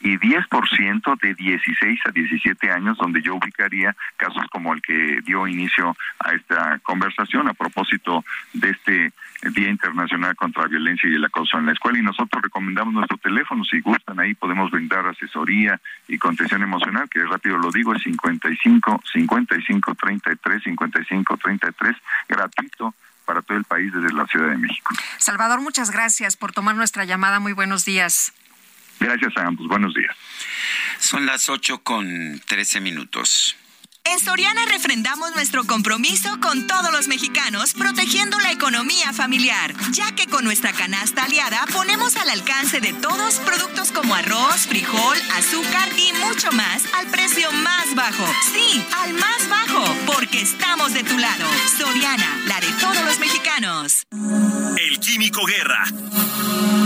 y 0.00 0.16
10% 0.16 1.20
de 1.20 1.34
16 1.34 2.00
a 2.06 2.10
17 2.10 2.70
años, 2.70 2.96
donde 2.98 3.20
yo 3.20 3.34
ubicaría 3.34 3.94
casos 4.16 4.44
como 4.50 4.72
el 4.72 4.80
que 4.80 5.20
dio 5.24 5.46
inicio 5.46 5.94
a 6.18 6.32
esta 6.32 6.78
conversación 6.82 7.48
a 7.48 7.54
propósito 7.54 8.24
de 8.54 8.70
este 8.70 9.12
Día 9.42 9.70
Internacional 9.70 10.36
contra 10.36 10.62
la 10.62 10.68
Violencia 10.68 11.08
y 11.08 11.14
el 11.14 11.24
Acoso 11.24 11.58
en 11.58 11.66
la 11.66 11.72
Escuela. 11.72 11.98
Y 11.98 12.02
nosotros 12.02 12.42
recomendamos 12.42 12.94
nuestro 12.94 13.16
teléfono, 13.18 13.64
si 13.64 13.80
gustan, 13.80 14.20
ahí 14.20 14.34
podemos 14.34 14.70
brindar 14.70 15.06
asesoría 15.06 15.80
y 16.08 16.18
contención 16.18 16.62
emocional, 16.62 17.08
que 17.08 17.24
rápido 17.24 17.56
lo 17.56 17.70
digo, 17.70 17.94
es 17.94 18.02
55 18.02 19.02
55 19.12 19.94
33 19.94 20.62
55 20.62 21.36
33, 21.36 21.96
gratuito 22.28 22.94
para 23.24 23.42
todo 23.42 23.56
el 23.56 23.64
país 23.64 23.92
desde 23.92 24.12
la 24.12 24.26
Ciudad 24.26 24.48
de 24.50 24.56
México. 24.56 24.94
Salvador, 25.18 25.60
muchas 25.60 25.90
gracias 25.90 26.36
por 26.36 26.52
tomar 26.52 26.74
nuestra 26.76 27.04
llamada. 27.04 27.40
Muy 27.40 27.52
buenos 27.52 27.84
días. 27.84 28.32
Gracias 28.98 29.36
a 29.36 29.46
ambos. 29.46 29.66
Buenos 29.66 29.94
días. 29.94 30.14
Son 30.98 31.24
las 31.24 31.48
8 31.48 31.82
con 31.82 32.40
13 32.46 32.80
minutos. 32.80 33.56
En 34.10 34.18
Soriana 34.18 34.66
refrendamos 34.66 35.30
nuestro 35.36 35.64
compromiso 35.64 36.40
con 36.40 36.66
todos 36.66 36.90
los 36.90 37.06
mexicanos, 37.06 37.74
protegiendo 37.74 38.40
la 38.40 38.50
economía 38.50 39.12
familiar, 39.12 39.72
ya 39.92 40.10
que 40.16 40.26
con 40.26 40.44
nuestra 40.44 40.72
canasta 40.72 41.22
aliada 41.22 41.64
ponemos 41.72 42.16
al 42.16 42.28
alcance 42.28 42.80
de 42.80 42.92
todos 42.92 43.36
productos 43.36 43.92
como 43.92 44.12
arroz, 44.16 44.66
frijol, 44.66 45.16
azúcar 45.36 45.88
y 45.96 46.12
mucho 46.26 46.50
más 46.50 46.82
al 46.98 47.06
precio 47.06 47.52
más 47.52 47.94
bajo. 47.94 48.26
Sí, 48.52 48.84
al 49.00 49.12
más 49.12 49.48
bajo, 49.48 49.84
porque 50.06 50.40
estamos 50.40 50.92
de 50.92 51.04
tu 51.04 51.16
lado. 51.16 51.46
Soriana, 51.78 52.36
la 52.46 52.58
de 52.58 52.72
todos 52.80 53.04
los 53.04 53.20
mexicanos. 53.20 54.02
El 54.76 54.98
Químico 54.98 55.46
Guerra, 55.46 55.84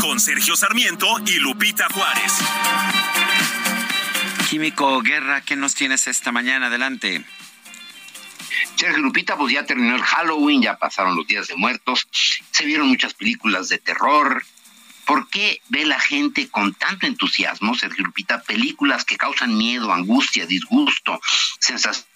con 0.03 0.21
Sergio 0.21 0.57
Sarmiento 0.57 1.07
y 1.25 1.39
Lupita 1.39 1.87
Juárez. 1.89 2.35
Químico 4.55 5.03
Guerra, 5.03 5.41
¿qué 5.41 5.57
nos 5.57 5.75
tienes 5.75 6.07
esta 6.07 6.31
mañana? 6.31 6.69
Adelante. 6.69 7.25
Sergio 8.77 9.03
Lupita, 9.03 9.37
pues 9.37 9.53
ya 9.53 9.67
terminó 9.67 9.97
el 9.97 10.03
Halloween, 10.03 10.63
ya 10.63 10.77
pasaron 10.79 11.17
los 11.17 11.27
días 11.27 11.49
de 11.49 11.57
muertos, 11.57 12.07
se 12.53 12.65
vieron 12.65 12.87
muchas 12.87 13.15
películas 13.15 13.69
de 13.69 13.79
terror. 13.79 14.45
¿Por 15.07 15.29
qué 15.29 15.61
ve 15.71 15.85
la 15.85 15.99
gente 15.99 16.49
con 16.51 16.73
tanto 16.73 17.05
entusiasmo, 17.05 17.75
Sergio 17.75 18.05
Lupita, 18.05 18.43
películas 18.43 19.05
que 19.05 19.17
causan 19.17 19.59
miedo, 19.59 19.93
angustia, 19.93 20.47
disgusto, 20.47 21.21
sensación 21.59 22.07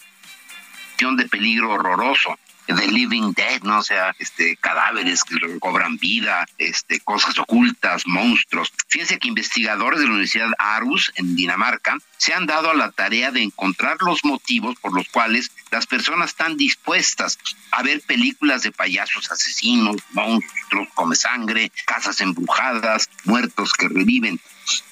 de 1.16 1.26
peligro 1.28 1.72
horroroso? 1.72 2.38
The 2.74 2.86
Living 2.86 3.32
Dead, 3.32 3.62
¿no? 3.62 3.78
O 3.78 3.82
sea, 3.82 4.14
este, 4.18 4.56
cadáveres 4.56 5.24
que 5.24 5.36
cobran 5.58 5.96
vida, 5.96 6.46
este, 6.58 7.00
cosas 7.00 7.38
ocultas, 7.38 8.06
monstruos. 8.06 8.72
Fíjense 8.88 9.18
que 9.18 9.28
investigadores 9.28 10.00
de 10.00 10.06
la 10.06 10.12
Universidad 10.12 10.50
Aarhus, 10.58 11.12
en 11.16 11.34
Dinamarca, 11.34 11.96
se 12.18 12.34
han 12.34 12.46
dado 12.46 12.70
a 12.70 12.74
la 12.74 12.90
tarea 12.90 13.30
de 13.30 13.42
encontrar 13.42 13.96
los 14.00 14.24
motivos 14.24 14.76
por 14.80 14.94
los 14.94 15.08
cuales 15.08 15.50
las 15.70 15.86
personas 15.86 16.30
están 16.30 16.56
dispuestas 16.56 17.38
a 17.70 17.82
ver 17.82 18.02
películas 18.02 18.62
de 18.62 18.72
payasos 18.72 19.30
asesinos, 19.30 19.96
monstruos, 20.12 20.88
come 20.94 21.16
sangre, 21.16 21.72
casas 21.86 22.20
embrujadas, 22.20 23.08
muertos 23.24 23.72
que 23.72 23.88
reviven. 23.88 24.40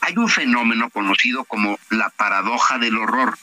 Hay 0.00 0.16
un 0.16 0.28
fenómeno 0.28 0.88
conocido 0.90 1.44
como 1.44 1.78
la 1.90 2.08
paradoja 2.10 2.78
del 2.78 2.96
horror 2.96 3.38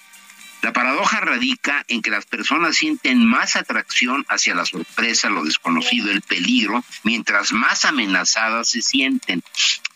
la 0.64 0.72
paradoja 0.72 1.20
radica 1.20 1.84
en 1.89 2.01
que 2.01 2.09
las 2.09 2.26
personas 2.26 2.78
sienten 2.78 3.26
más 3.26 3.57
atracción 3.57 4.26
hacia 4.30 4.55
la 4.55 4.66
sorpresa, 4.66 5.30
lo 5.30 5.43
desconocido, 5.43 6.09
el 6.09 6.22
peligro, 6.22 6.86
mientras 7.03 7.51
más 7.51 7.84
amenazadas 7.84 8.70
se 8.70 8.82
sienten. 8.82 9.43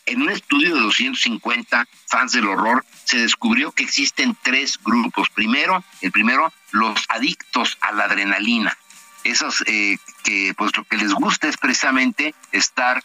En 0.05 0.23
un 0.23 0.29
estudio 0.29 0.75
de 0.75 0.81
250 0.81 1.87
fans 2.07 2.33
del 2.33 2.49
horror 2.49 2.85
se 3.05 3.17
descubrió 3.17 3.71
que 3.71 3.83
existen 3.83 4.37
tres 4.43 4.77
grupos. 4.83 5.29
Primero, 5.29 5.85
el 6.01 6.11
primero, 6.11 6.51
los 6.71 6.99
adictos 7.07 7.77
a 7.79 7.93
la 7.93 8.03
adrenalina. 8.03 8.77
Esos 9.23 9.63
eh, 9.67 9.97
que 10.25 10.53
pues 10.57 10.75
lo 10.75 10.83
que 10.83 10.97
les 10.97 11.13
gusta 11.13 11.47
es 11.47 11.55
precisamente 11.55 12.35
estar 12.51 13.01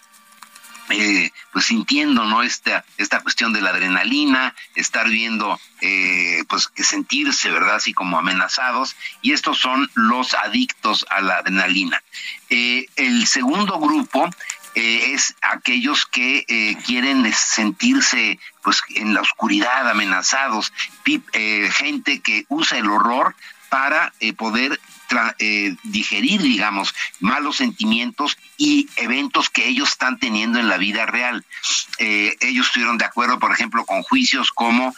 eh, 0.91 1.30
pues 1.53 1.66
sintiendo 1.66 2.24
no 2.24 2.43
esta 2.43 2.85
esta 2.99 3.20
cuestión 3.20 3.53
de 3.53 3.61
la 3.61 3.70
adrenalina 3.70 4.55
estar 4.74 5.09
viendo 5.09 5.59
eh, 5.80 6.45
pues 6.49 6.68
que 6.68 6.85
sentirse 6.85 7.51
verdad 7.51 7.76
así 7.76 7.93
como 7.93 8.18
amenazados 8.18 8.97
y 9.22 9.33
estos 9.33 9.59
son 9.59 9.91
los 9.95 10.35
adictos 10.35 11.07
a 11.11 11.20
la 11.20 11.37
adrenalina. 11.37 12.03
Eh, 12.51 12.87
el 12.97 13.26
segundo 13.26 13.78
grupo 13.78 14.28
es 14.74 15.35
aquellos 15.43 16.07
que 16.07 16.78
quieren 16.87 17.30
sentirse 17.35 18.39
pues 18.62 18.83
en 18.95 19.12
la 19.12 19.20
oscuridad 19.20 19.87
amenazados. 19.91 20.72
Gente 21.05 22.20
que 22.20 22.47
usa 22.49 22.78
el 22.78 22.89
horror 22.89 23.37
para 23.73 24.12
poder 24.37 24.79
eh, 25.39 25.77
digerir, 25.83 26.43
digamos, 26.43 26.95
malos 27.20 27.57
sentimientos 27.57 28.37
y 28.59 28.87
eventos 28.97 29.49
que 29.49 29.66
ellos 29.66 29.89
están 29.93 30.18
teniendo 30.18 30.59
en 30.59 30.68
la 30.68 30.77
vida 30.77 31.07
real. 31.07 31.43
Eh, 31.99 32.37
ellos 32.41 32.66
estuvieron 32.66 32.99
de 32.99 33.07
acuerdo, 33.07 33.39
por 33.39 33.51
ejemplo, 33.51 33.87
con 33.87 34.03
juicios 34.03 34.53
como 34.53 34.95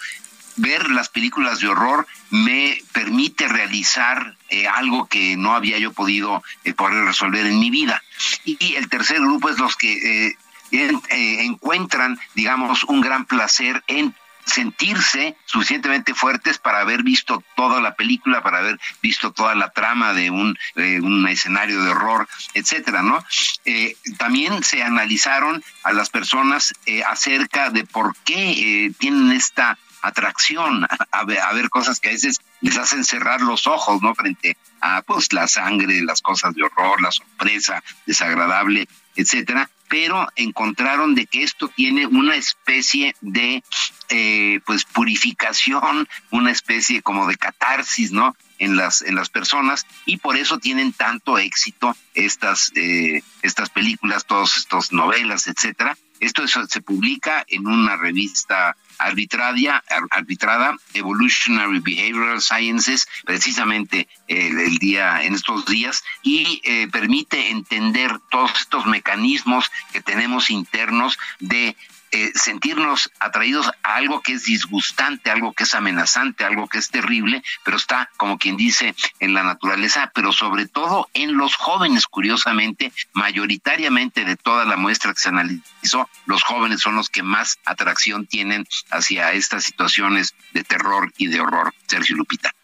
ver 0.56 0.90
las 0.90 1.08
películas 1.08 1.60
de 1.60 1.68
horror 1.68 2.08
me 2.30 2.80
permite 2.90 3.46
realizar 3.46 4.36
eh, 4.50 4.66
algo 4.66 5.06
que 5.06 5.36
no 5.36 5.54
había 5.54 5.78
yo 5.78 5.92
podido 5.92 6.42
poder 6.76 7.04
resolver 7.04 7.46
en 7.46 7.60
mi 7.60 7.70
vida. 7.70 8.02
Y, 8.44 8.74
el 8.74 8.88
tercer 8.88 9.20
grupo 9.20 9.50
es 9.50 9.58
los 9.60 9.76
que 9.76 10.36
encuentran, 10.72 12.18
digamos, 12.34 12.82
un 12.82 13.00
gran 13.00 13.24
placer 13.24 13.84
en 13.86 14.16
sentirse 14.44 15.36
suficientemente 15.46 16.14
fuertes 16.14 16.58
para 16.58 16.80
haber 16.80 17.02
visto 17.02 17.42
toda 17.56 17.80
la 17.80 17.94
película, 17.94 18.42
para 18.42 18.58
haber 18.58 18.78
visto 19.02 19.32
toda 19.32 19.54
la 19.54 19.70
trama 19.70 20.12
de 20.12 20.30
un, 20.30 20.56
un 20.76 21.28
escenario 21.28 21.82
de 21.82 21.90
horror, 21.90 22.28
etcétera, 22.54 23.02
¿no? 23.02 23.24
Eh, 23.64 23.96
también 24.18 24.62
se 24.62 24.82
analizaron 24.82 25.62
a 25.82 25.92
las 25.92 26.10
personas 26.10 26.74
eh, 26.86 27.02
acerca 27.04 27.70
de 27.70 27.84
por 27.84 28.14
qué 28.24 28.86
eh, 28.86 28.92
tienen 28.98 29.32
esta 29.32 29.78
atracción 30.02 30.86
a, 31.12 31.24
ver, 31.24 31.40
a, 31.40 31.52
ver, 31.54 31.70
cosas 31.70 31.98
que 31.98 32.10
a 32.10 32.12
veces 32.12 32.38
les 32.60 32.76
hacen 32.76 33.04
cerrar 33.04 33.40
los 33.40 33.66
ojos, 33.66 34.02
¿no? 34.02 34.14
Frente 34.14 34.56
a 34.82 35.00
pues 35.00 35.32
la 35.32 35.48
sangre, 35.48 36.02
las 36.02 36.20
cosas 36.20 36.54
de 36.54 36.62
horror, 36.62 37.00
la 37.00 37.10
sorpresa 37.10 37.82
desagradable, 38.04 38.86
etcétera 39.16 39.70
pero 39.88 40.26
encontraron 40.34 41.14
de 41.14 41.26
que 41.26 41.42
esto 41.42 41.68
tiene 41.68 42.06
una 42.06 42.34
especie 42.34 43.14
de 43.20 43.62
eh, 44.08 44.60
pues 44.66 44.84
purificación, 44.84 46.08
una 46.30 46.50
especie 46.50 47.02
como 47.02 47.26
de 47.26 47.36
catarsis, 47.36 48.12
¿no? 48.12 48.36
En 48.58 48.76
las, 48.76 49.02
en 49.02 49.16
las 49.16 49.30
personas 49.30 49.84
y 50.06 50.18
por 50.18 50.36
eso 50.36 50.58
tienen 50.58 50.92
tanto 50.92 51.38
éxito 51.38 51.96
estas, 52.14 52.70
eh, 52.76 53.22
estas 53.42 53.68
películas, 53.68 54.26
todas 54.26 54.56
estas 54.56 54.92
novelas, 54.92 55.48
etcétera. 55.48 55.98
Esto 56.20 56.46
se 56.46 56.80
publica 56.80 57.44
en 57.48 57.66
una 57.66 57.96
revista 57.96 58.76
arbitraria, 58.98 59.82
arbitrada, 60.10 60.76
Evolutionary 60.94 61.80
Behavioral 61.80 62.40
Sciences, 62.40 63.06
precisamente 63.24 64.08
el, 64.28 64.78
día, 64.78 65.22
en 65.22 65.34
estos 65.34 65.66
días, 65.66 66.04
y 66.22 66.60
eh, 66.64 66.88
permite 66.90 67.50
entender 67.50 68.18
todos 68.30 68.52
estos 68.60 68.86
mecanismos 68.86 69.70
que 69.92 70.00
tenemos 70.00 70.50
internos 70.50 71.18
de 71.40 71.76
eh, 72.14 72.30
sentirnos 72.36 73.10
atraídos 73.18 73.72
a 73.82 73.96
algo 73.96 74.22
que 74.22 74.34
es 74.34 74.44
disgustante, 74.44 75.32
algo 75.32 75.52
que 75.52 75.64
es 75.64 75.74
amenazante, 75.74 76.44
algo 76.44 76.68
que 76.68 76.78
es 76.78 76.88
terrible, 76.88 77.42
pero 77.64 77.76
está, 77.76 78.08
como 78.16 78.38
quien 78.38 78.56
dice, 78.56 78.94
en 79.18 79.34
la 79.34 79.42
naturaleza, 79.42 80.12
pero 80.14 80.30
sobre 80.30 80.68
todo 80.68 81.08
en 81.12 81.36
los 81.36 81.56
jóvenes, 81.56 82.06
curiosamente, 82.06 82.92
mayoritariamente 83.14 84.24
de 84.24 84.36
toda 84.36 84.64
la 84.64 84.76
muestra 84.76 85.12
que 85.12 85.18
se 85.18 85.30
analizó, 85.30 86.08
los 86.26 86.44
jóvenes 86.44 86.82
son 86.82 86.94
los 86.94 87.10
que 87.10 87.24
más 87.24 87.58
atracción 87.64 88.28
tienen 88.28 88.64
hacia 88.92 89.32
estas 89.32 89.64
situaciones 89.64 90.36
de 90.52 90.62
terror 90.62 91.12
y 91.16 91.26
de 91.26 91.40
horror. 91.40 91.74
Sergio 91.88 92.14
Lupita. 92.14 92.54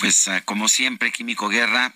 Pues 0.00 0.26
ah, 0.26 0.40
como 0.40 0.66
siempre, 0.68 1.12
Químico 1.12 1.48
Guerra, 1.48 1.94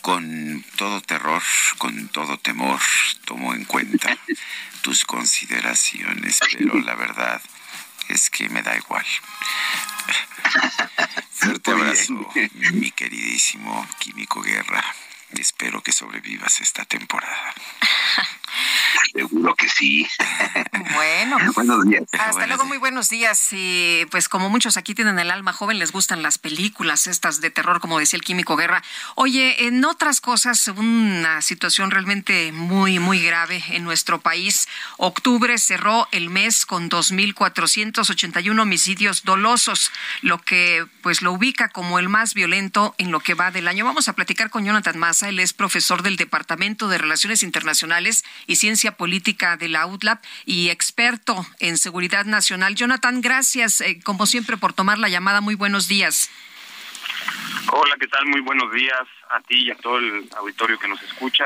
con 0.00 0.64
todo 0.76 1.00
terror, 1.00 1.42
con 1.78 2.06
todo 2.06 2.38
temor, 2.38 2.80
tomo 3.24 3.52
en 3.52 3.64
cuenta 3.64 4.16
tus 4.82 5.04
consideraciones, 5.04 6.40
pero 6.52 6.78
la 6.80 6.94
verdad 6.94 7.40
es 8.08 8.30
que 8.30 8.48
me 8.48 8.62
da 8.62 8.76
igual. 8.76 9.04
Fuerte 11.32 11.70
abrazo, 11.70 12.28
mi 12.72 12.90
queridísimo 12.90 13.86
Químico 13.98 14.40
Guerra. 14.40 14.82
Espero 15.32 15.82
que 15.82 15.92
sobrevivas 15.92 16.60
esta 16.60 16.84
temporada. 16.84 17.54
Seguro 19.12 19.54
que 19.54 19.68
sí. 19.68 20.06
Bueno. 20.94 21.38
buenos 21.54 21.84
días. 21.84 22.04
Hasta 22.12 22.46
luego, 22.46 22.64
muy 22.64 22.78
buenos 22.78 23.08
días. 23.08 23.48
Y 23.52 24.04
pues 24.10 24.28
como 24.28 24.50
muchos 24.50 24.76
aquí 24.76 24.94
tienen 24.94 25.18
el 25.18 25.30
alma 25.30 25.52
joven, 25.52 25.78
les 25.78 25.92
gustan 25.92 26.22
las 26.22 26.38
películas 26.38 27.06
estas 27.06 27.40
de 27.40 27.50
terror, 27.50 27.80
como 27.80 27.98
decía 27.98 28.16
el 28.16 28.24
Químico 28.24 28.56
Guerra. 28.56 28.82
Oye, 29.14 29.66
en 29.66 29.84
otras 29.84 30.20
cosas, 30.20 30.68
una 30.68 31.42
situación 31.42 31.90
realmente 31.90 32.52
muy, 32.52 32.98
muy 32.98 33.22
grave 33.22 33.62
en 33.70 33.84
nuestro 33.84 34.20
país. 34.20 34.68
Octubre 34.96 35.56
cerró 35.58 36.08
el 36.12 36.30
mes 36.30 36.66
con 36.66 36.90
2.481 36.90 38.60
homicidios 38.60 39.24
dolosos, 39.24 39.90
lo 40.22 40.38
que 40.38 40.86
pues 41.02 41.22
lo 41.22 41.32
ubica 41.32 41.68
como 41.68 41.98
el 41.98 42.08
más 42.08 42.34
violento 42.34 42.94
en 42.98 43.10
lo 43.10 43.20
que 43.20 43.34
va 43.34 43.50
del 43.50 43.68
año. 43.68 43.84
Vamos 43.84 44.08
a 44.08 44.12
platicar 44.12 44.50
con 44.50 44.64
Jonathan 44.64 44.98
Massa, 44.98 45.28
él 45.28 45.40
es 45.40 45.52
profesor 45.52 46.02
del 46.02 46.16
Departamento 46.16 46.88
de 46.88 46.98
Relaciones 46.98 47.42
Internacionales 47.42 48.24
y 48.48 48.56
Ciencia 48.56 48.96
Política 48.96 49.56
de 49.56 49.68
la 49.68 49.86
UTLAP 49.86 50.24
y 50.44 50.70
experto 50.70 51.46
en 51.60 51.76
seguridad 51.76 52.24
nacional. 52.24 52.74
Jonathan, 52.74 53.20
gracias 53.20 53.80
eh, 53.80 54.00
como 54.02 54.26
siempre 54.26 54.56
por 54.56 54.72
tomar 54.72 54.98
la 54.98 55.08
llamada. 55.08 55.40
Muy 55.40 55.54
buenos 55.54 55.86
días. 55.86 56.30
Hola, 57.70 57.96
¿qué 58.00 58.08
tal? 58.08 58.26
Muy 58.26 58.40
buenos 58.40 58.72
días 58.72 59.06
a 59.30 59.40
ti 59.42 59.66
y 59.66 59.70
a 59.70 59.76
todo 59.76 59.98
el 59.98 60.28
auditorio 60.38 60.78
que 60.78 60.88
nos 60.88 61.00
escucha. 61.02 61.44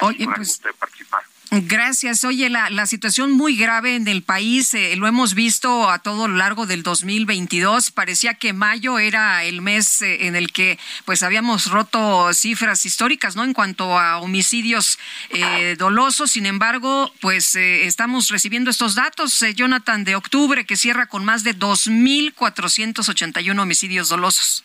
Oye, 0.00 0.26
pues, 0.36 0.60
participar. 0.78 1.22
Gracias. 1.54 2.24
Oye, 2.24 2.48
la, 2.48 2.86
situación 2.86 3.32
muy 3.32 3.56
grave 3.56 3.94
en 3.94 4.08
el 4.08 4.22
país, 4.22 4.72
eh, 4.72 4.96
lo 4.96 5.06
hemos 5.06 5.34
visto 5.34 5.90
a 5.90 5.98
todo 5.98 6.26
lo 6.26 6.38
largo 6.38 6.64
del 6.64 6.82
2022. 6.82 7.90
Parecía 7.90 8.32
que 8.32 8.54
mayo 8.54 8.98
era 8.98 9.44
el 9.44 9.60
mes 9.60 10.00
eh, 10.00 10.28
en 10.28 10.34
el 10.34 10.50
que 10.50 10.78
pues 11.04 11.22
habíamos 11.22 11.70
roto 11.70 12.32
cifras 12.32 12.86
históricas, 12.86 13.36
¿no? 13.36 13.44
En 13.44 13.52
cuanto 13.52 13.98
a 13.98 14.20
homicidios 14.20 14.98
eh, 15.28 15.76
dolosos. 15.78 16.30
Sin 16.30 16.46
embargo, 16.46 17.12
pues 17.20 17.54
estamos 17.54 18.30
recibiendo 18.30 18.70
estos 18.70 18.94
datos, 18.94 19.44
Jonathan, 19.54 20.04
de 20.04 20.16
octubre, 20.16 20.64
que 20.64 20.76
cierra 20.76 21.04
con 21.04 21.22
más 21.22 21.44
de 21.44 21.54
2.481 21.54 23.60
homicidios 23.60 24.08
dolosos. 24.08 24.64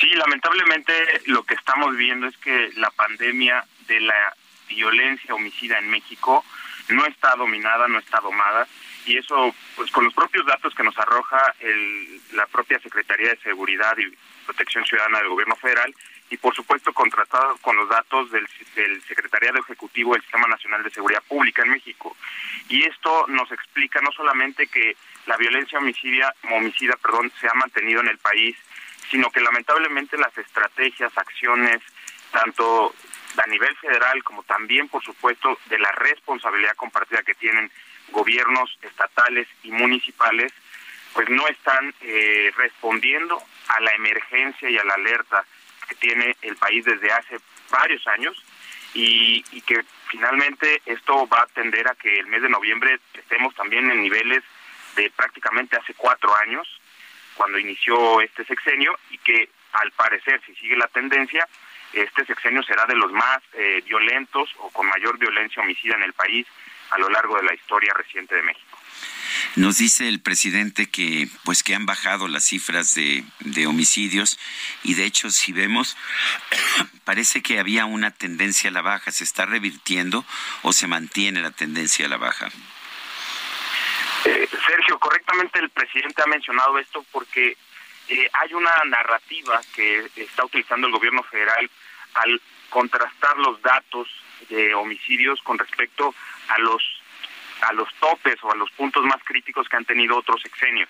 Sí, 0.00 0.06
lamentablemente 0.14 0.94
lo 1.26 1.44
que 1.44 1.52
estamos 1.52 1.94
viendo 1.98 2.28
es 2.28 2.36
que 2.38 2.70
la 2.76 2.90
pandemia 2.92 3.62
de 3.86 4.00
la 4.00 4.34
violencia 4.74 5.34
homicida 5.34 5.78
en 5.78 5.90
México 5.90 6.44
no 6.88 7.06
está 7.06 7.34
dominada, 7.36 7.88
no 7.88 7.98
está 7.98 8.20
domada 8.20 8.66
y 9.06 9.18
eso 9.18 9.54
pues 9.76 9.90
con 9.90 10.04
los 10.04 10.14
propios 10.14 10.46
datos 10.46 10.74
que 10.74 10.82
nos 10.82 10.98
arroja 10.98 11.54
el, 11.60 12.20
la 12.32 12.46
propia 12.46 12.78
Secretaría 12.80 13.30
de 13.30 13.38
Seguridad 13.38 13.96
y 13.98 14.14
Protección 14.44 14.84
Ciudadana 14.84 15.18
del 15.18 15.28
Gobierno 15.28 15.56
Federal 15.56 15.94
y 16.30 16.36
por 16.36 16.54
supuesto 16.54 16.92
contratado 16.92 17.56
con 17.58 17.76
los 17.76 17.88
datos 17.88 18.30
del, 18.30 18.46
del 18.74 19.02
Secretariado 19.02 19.58
Ejecutivo 19.58 20.12
del 20.12 20.22
Sistema 20.22 20.48
Nacional 20.48 20.82
de 20.82 20.90
Seguridad 20.90 21.22
Pública 21.28 21.62
en 21.62 21.70
México. 21.70 22.16
Y 22.68 22.84
esto 22.84 23.26
nos 23.28 23.50
explica 23.52 24.00
no 24.00 24.10
solamente 24.12 24.66
que 24.66 24.96
la 25.26 25.36
violencia 25.36 25.78
homicida, 25.78 26.34
homicida 26.50 26.94
perdón, 27.02 27.30
se 27.40 27.46
ha 27.48 27.54
mantenido 27.54 28.00
en 28.00 28.08
el 28.08 28.18
país, 28.18 28.56
sino 29.10 29.30
que 29.30 29.40
lamentablemente 29.40 30.16
las 30.16 30.36
estrategias, 30.36 31.16
acciones, 31.16 31.80
tanto 32.32 32.94
a 33.42 33.46
nivel 33.46 33.74
federal 33.76 34.22
como 34.22 34.42
también, 34.44 34.88
por 34.88 35.02
supuesto, 35.02 35.58
de 35.66 35.78
la 35.78 35.90
responsabilidad 35.92 36.76
compartida 36.76 37.22
que 37.22 37.34
tienen 37.34 37.70
gobiernos 38.10 38.78
estatales 38.82 39.48
y 39.62 39.70
municipales, 39.70 40.52
pues 41.12 41.28
no 41.30 41.46
están 41.48 41.94
eh, 42.00 42.52
respondiendo 42.56 43.42
a 43.68 43.80
la 43.80 43.92
emergencia 43.92 44.68
y 44.68 44.76
a 44.76 44.84
la 44.84 44.94
alerta 44.94 45.44
que 45.88 45.94
tiene 45.96 46.36
el 46.42 46.56
país 46.56 46.84
desde 46.84 47.12
hace 47.12 47.38
varios 47.70 48.06
años 48.08 48.36
y, 48.94 49.44
y 49.52 49.60
que 49.62 49.84
finalmente 50.08 50.82
esto 50.86 51.26
va 51.28 51.42
a 51.42 51.46
tender 51.46 51.88
a 51.88 51.94
que 51.94 52.18
el 52.18 52.26
mes 52.26 52.42
de 52.42 52.48
noviembre 52.48 53.00
estemos 53.14 53.54
también 53.54 53.90
en 53.90 54.02
niveles 54.02 54.42
de 54.96 55.10
prácticamente 55.10 55.76
hace 55.76 55.94
cuatro 55.94 56.34
años, 56.36 56.68
cuando 57.34 57.58
inició 57.58 58.20
este 58.20 58.44
sexenio, 58.44 58.96
y 59.10 59.18
que 59.18 59.48
al 59.72 59.90
parecer, 59.92 60.40
si 60.46 60.54
sigue 60.54 60.76
la 60.76 60.86
tendencia, 60.88 61.48
este 61.94 62.24
sexenio 62.26 62.62
será 62.62 62.86
de 62.86 62.96
los 62.96 63.12
más 63.12 63.40
eh, 63.54 63.82
violentos 63.86 64.50
o 64.58 64.70
con 64.70 64.86
mayor 64.86 65.18
violencia 65.18 65.62
homicida 65.62 65.94
en 65.94 66.02
el 66.02 66.12
país 66.12 66.46
a 66.90 66.98
lo 66.98 67.08
largo 67.08 67.36
de 67.36 67.44
la 67.44 67.54
historia 67.54 67.92
reciente 67.94 68.34
de 68.34 68.42
México. 68.42 68.78
Nos 69.56 69.78
dice 69.78 70.08
el 70.08 70.20
presidente 70.20 70.90
que 70.90 71.28
pues 71.44 71.62
que 71.62 71.74
han 71.74 71.86
bajado 71.86 72.28
las 72.28 72.44
cifras 72.44 72.94
de, 72.94 73.24
de 73.40 73.66
homicidios 73.66 74.38
y 74.82 74.94
de 74.94 75.04
hecho 75.04 75.30
si 75.30 75.52
vemos 75.52 75.96
parece 77.04 77.42
que 77.42 77.58
había 77.58 77.84
una 77.84 78.10
tendencia 78.10 78.70
a 78.70 78.72
la 78.72 78.82
baja, 78.82 79.10
se 79.10 79.24
está 79.24 79.46
revirtiendo 79.46 80.24
o 80.62 80.72
se 80.72 80.86
mantiene 80.86 81.40
la 81.40 81.50
tendencia 81.50 82.06
a 82.06 82.08
la 82.08 82.16
baja. 82.16 82.48
Eh, 84.24 84.48
Sergio, 84.66 84.98
correctamente 84.98 85.58
el 85.58 85.70
presidente 85.70 86.22
ha 86.22 86.26
mencionado 86.26 86.78
esto 86.78 87.04
porque 87.12 87.56
eh, 88.08 88.30
hay 88.32 88.54
una 88.54 88.72
narrativa 88.86 89.60
que 89.74 90.10
está 90.16 90.44
utilizando 90.44 90.86
el 90.86 90.92
gobierno 90.92 91.22
federal 91.24 91.70
al 92.14 92.40
contrastar 92.70 93.36
los 93.38 93.60
datos 93.62 94.08
de 94.48 94.74
homicidios 94.74 95.40
con 95.42 95.58
respecto 95.58 96.14
a 96.48 96.58
los 96.58 96.82
a 97.62 97.72
los 97.72 97.88
topes 97.94 98.36
o 98.42 98.52
a 98.52 98.56
los 98.56 98.70
puntos 98.72 99.04
más 99.04 99.22
críticos 99.24 99.68
que 99.68 99.76
han 99.76 99.84
tenido 99.84 100.18
otros 100.18 100.42
sexenios. 100.42 100.88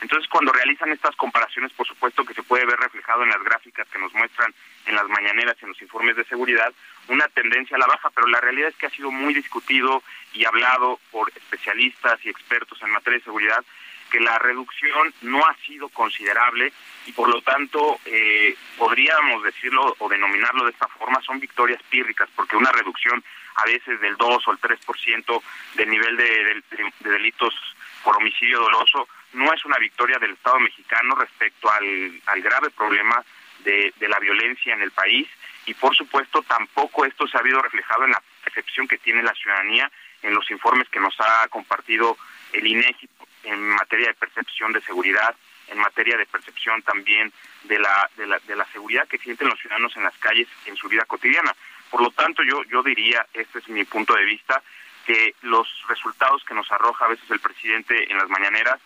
Entonces, 0.00 0.28
cuando 0.28 0.52
realizan 0.52 0.90
estas 0.90 1.14
comparaciones, 1.16 1.72
por 1.72 1.86
supuesto 1.86 2.24
que 2.24 2.34
se 2.34 2.42
puede 2.42 2.64
ver 2.64 2.78
reflejado 2.78 3.24
en 3.24 3.30
las 3.30 3.42
gráficas 3.42 3.86
que 3.88 3.98
nos 3.98 4.12
muestran 4.14 4.54
en 4.86 4.94
las 4.94 5.08
mañaneras, 5.08 5.56
en 5.60 5.68
los 5.68 5.82
informes 5.82 6.16
de 6.16 6.24
seguridad, 6.24 6.72
una 7.08 7.26
tendencia 7.28 7.76
a 7.76 7.80
la 7.80 7.86
baja, 7.86 8.10
pero 8.10 8.26
la 8.28 8.40
realidad 8.40 8.68
es 8.68 8.76
que 8.76 8.86
ha 8.86 8.90
sido 8.90 9.10
muy 9.10 9.34
discutido 9.34 10.02
y 10.34 10.44
hablado 10.44 11.00
por 11.10 11.30
especialistas 11.34 12.18
y 12.24 12.28
expertos 12.28 12.80
en 12.82 12.90
materia 12.90 13.18
de 13.18 13.24
seguridad 13.24 13.64
que 14.10 14.20
la 14.20 14.38
reducción 14.38 15.12
no 15.22 15.44
ha 15.44 15.54
sido 15.66 15.88
considerable 15.88 16.72
y 17.06 17.12
por 17.12 17.28
lo 17.28 17.40
tanto 17.42 18.00
eh, 18.04 18.56
podríamos 18.76 19.42
decirlo 19.42 19.94
o 19.98 20.08
denominarlo 20.08 20.64
de 20.64 20.72
esta 20.72 20.88
forma, 20.88 21.20
son 21.22 21.40
victorias 21.40 21.82
pírricas, 21.84 22.28
porque 22.34 22.56
una 22.56 22.72
reducción 22.72 23.22
a 23.56 23.64
veces 23.64 24.00
del 24.00 24.16
2 24.16 24.48
o 24.48 24.52
el 24.52 24.60
3% 24.60 25.42
del 25.74 25.90
nivel 25.90 26.16
de, 26.16 26.62
delitos 27.00 27.54
por 28.04 28.16
homicidio 28.16 28.60
doloso 28.60 29.08
no 29.32 29.52
es 29.52 29.64
una 29.64 29.78
victoria 29.78 30.18
del 30.18 30.32
Estado 30.32 30.58
mexicano 30.60 31.14
respecto 31.14 31.70
al, 31.70 32.20
al 32.26 32.42
grave 32.42 32.70
problema 32.70 33.22
de, 33.60 33.92
de 33.98 34.08
la 34.08 34.18
violencia 34.18 34.74
en 34.74 34.82
el 34.82 34.90
país 34.92 35.28
y 35.66 35.74
por 35.74 35.94
supuesto 35.94 36.42
tampoco 36.42 37.04
esto 37.04 37.26
se 37.26 37.36
ha 37.36 37.40
habido 37.40 37.60
reflejado 37.60 38.04
en 38.04 38.12
la 38.12 38.22
percepción 38.44 38.86
que 38.88 38.98
tiene 38.98 39.22
la 39.22 39.34
ciudadanía 39.34 39.90
en 40.22 40.34
los 40.34 40.50
informes 40.50 40.88
que 40.88 41.00
nos 41.00 41.14
ha 41.20 41.46
compartido 41.48 42.16
el 42.52 42.66
INEGI 42.66 43.08
en 43.44 43.60
materia 43.60 44.08
de 44.08 44.14
percepción 44.14 44.72
de 44.72 44.80
seguridad, 44.82 45.34
en 45.68 45.78
materia 45.78 46.16
de 46.16 46.26
percepción 46.26 46.82
también 46.82 47.32
de 47.64 47.78
la, 47.78 48.10
de 48.16 48.26
la, 48.26 48.38
de 48.40 48.56
la 48.56 48.64
seguridad 48.72 49.06
que 49.06 49.18
sienten 49.18 49.48
los 49.48 49.58
ciudadanos 49.60 49.96
en 49.96 50.04
las 50.04 50.16
calles 50.18 50.48
en 50.66 50.76
su 50.76 50.88
vida 50.88 51.04
cotidiana. 51.04 51.54
Por 51.90 52.02
lo 52.02 52.10
tanto, 52.10 52.42
yo, 52.42 52.62
yo 52.64 52.82
diría, 52.82 53.26
este 53.32 53.58
es 53.58 53.68
mi 53.68 53.84
punto 53.84 54.14
de 54.14 54.24
vista, 54.24 54.62
que 55.06 55.34
los 55.42 55.66
resultados 55.88 56.44
que 56.44 56.54
nos 56.54 56.70
arroja 56.70 57.06
a 57.06 57.08
veces 57.08 57.30
el 57.30 57.40
presidente 57.40 58.10
en 58.10 58.18
las 58.18 58.28
mañaneras, 58.28 58.78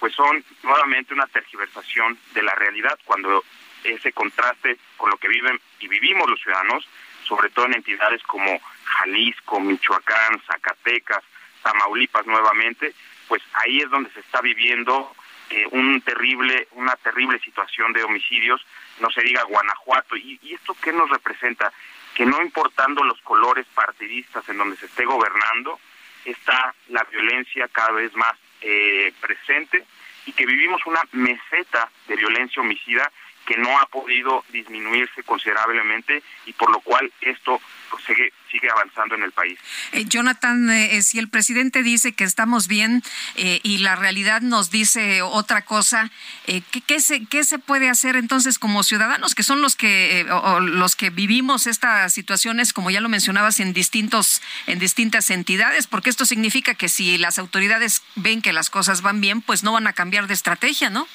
pues 0.00 0.14
son 0.14 0.42
nuevamente 0.62 1.14
una 1.14 1.26
tergiversación 1.26 2.18
de 2.32 2.42
la 2.42 2.54
realidad 2.54 2.98
cuando 3.04 3.44
ese 3.84 4.12
contraste 4.12 4.78
con 4.96 5.10
lo 5.10 5.16
que 5.18 5.28
viven 5.28 5.60
y 5.80 5.88
vivimos 5.88 6.28
los 6.28 6.40
ciudadanos, 6.40 6.88
sobre 7.24 7.50
todo 7.50 7.66
en 7.66 7.74
entidades 7.74 8.22
como 8.22 8.58
Jalisco, 8.84 9.60
Michoacán, 9.60 10.40
Zacatecas, 10.46 11.22
Tamaulipas 11.62 12.26
nuevamente, 12.26 12.94
pues 13.28 13.42
ahí 13.52 13.80
es 13.80 13.90
donde 13.90 14.10
se 14.10 14.20
está 14.20 14.40
viviendo 14.40 15.14
eh, 15.50 15.66
un 15.70 16.00
terrible, 16.02 16.68
una 16.72 16.96
terrible 16.96 17.38
situación 17.40 17.92
de 17.92 18.02
homicidios, 18.02 18.64
no 19.00 19.10
se 19.10 19.22
diga 19.22 19.44
Guanajuato. 19.44 20.16
¿Y, 20.16 20.38
¿Y 20.42 20.54
esto 20.54 20.76
qué 20.82 20.92
nos 20.92 21.08
representa? 21.10 21.72
Que 22.14 22.26
no 22.26 22.42
importando 22.42 23.04
los 23.04 23.20
colores 23.20 23.66
partidistas 23.74 24.48
en 24.48 24.58
donde 24.58 24.76
se 24.76 24.86
esté 24.86 25.04
gobernando, 25.04 25.78
está 26.24 26.74
la 26.88 27.04
violencia 27.04 27.68
cada 27.68 27.92
vez 27.92 28.14
más 28.14 28.34
eh, 28.60 29.12
presente 29.20 29.84
y 30.26 30.32
que 30.32 30.46
vivimos 30.46 30.84
una 30.86 31.02
meseta 31.12 31.88
de 32.08 32.16
violencia 32.16 32.60
homicida 32.60 33.10
que 33.46 33.56
no 33.56 33.78
ha 33.78 33.86
podido 33.86 34.44
disminuirse 34.50 35.22
considerablemente 35.22 36.22
y 36.44 36.52
por 36.52 36.70
lo 36.70 36.80
cual 36.80 37.10
esto 37.20 37.60
pues, 37.90 38.04
sigue, 38.04 38.32
sigue 38.50 38.68
avanzando 38.70 39.14
en 39.14 39.22
el 39.22 39.32
país. 39.32 39.58
Eh, 39.92 40.04
Jonathan, 40.06 40.68
eh, 40.70 41.00
si 41.02 41.18
el 41.18 41.28
presidente 41.28 41.82
dice 41.82 42.12
que 42.12 42.24
estamos 42.24 42.66
bien 42.66 43.02
eh, 43.36 43.60
y 43.62 43.78
la 43.78 43.94
realidad 43.94 44.40
nos 44.42 44.70
dice 44.70 45.22
otra 45.22 45.62
cosa, 45.62 46.10
¿qué, 46.44 46.62
qué, 46.86 47.00
se, 47.00 47.24
¿qué 47.26 47.44
se 47.44 47.58
puede 47.58 47.88
hacer 47.88 48.16
entonces 48.16 48.58
como 48.58 48.82
ciudadanos, 48.82 49.34
que 49.34 49.44
son 49.44 49.62
los 49.62 49.76
que, 49.76 50.26
los 50.60 50.96
que 50.96 51.10
vivimos 51.10 51.66
estas 51.66 52.12
situaciones, 52.12 52.72
como 52.72 52.90
ya 52.90 53.00
lo 53.00 53.08
mencionabas, 53.08 53.60
en, 53.60 53.72
distintos, 53.72 54.42
en 54.66 54.78
distintas 54.78 55.30
entidades? 55.30 55.86
Porque 55.86 56.10
esto 56.10 56.26
significa 56.26 56.74
que 56.74 56.88
si 56.88 57.16
las 57.18 57.38
autoridades 57.38 58.02
ven 58.16 58.42
que 58.42 58.52
las 58.52 58.70
cosas 58.70 59.02
van 59.02 59.20
bien, 59.20 59.40
pues 59.40 59.62
no 59.62 59.72
van 59.72 59.86
a 59.86 59.92
cambiar 59.92 60.26
de 60.26 60.34
estrategia, 60.34 60.90
¿no? 60.90 61.06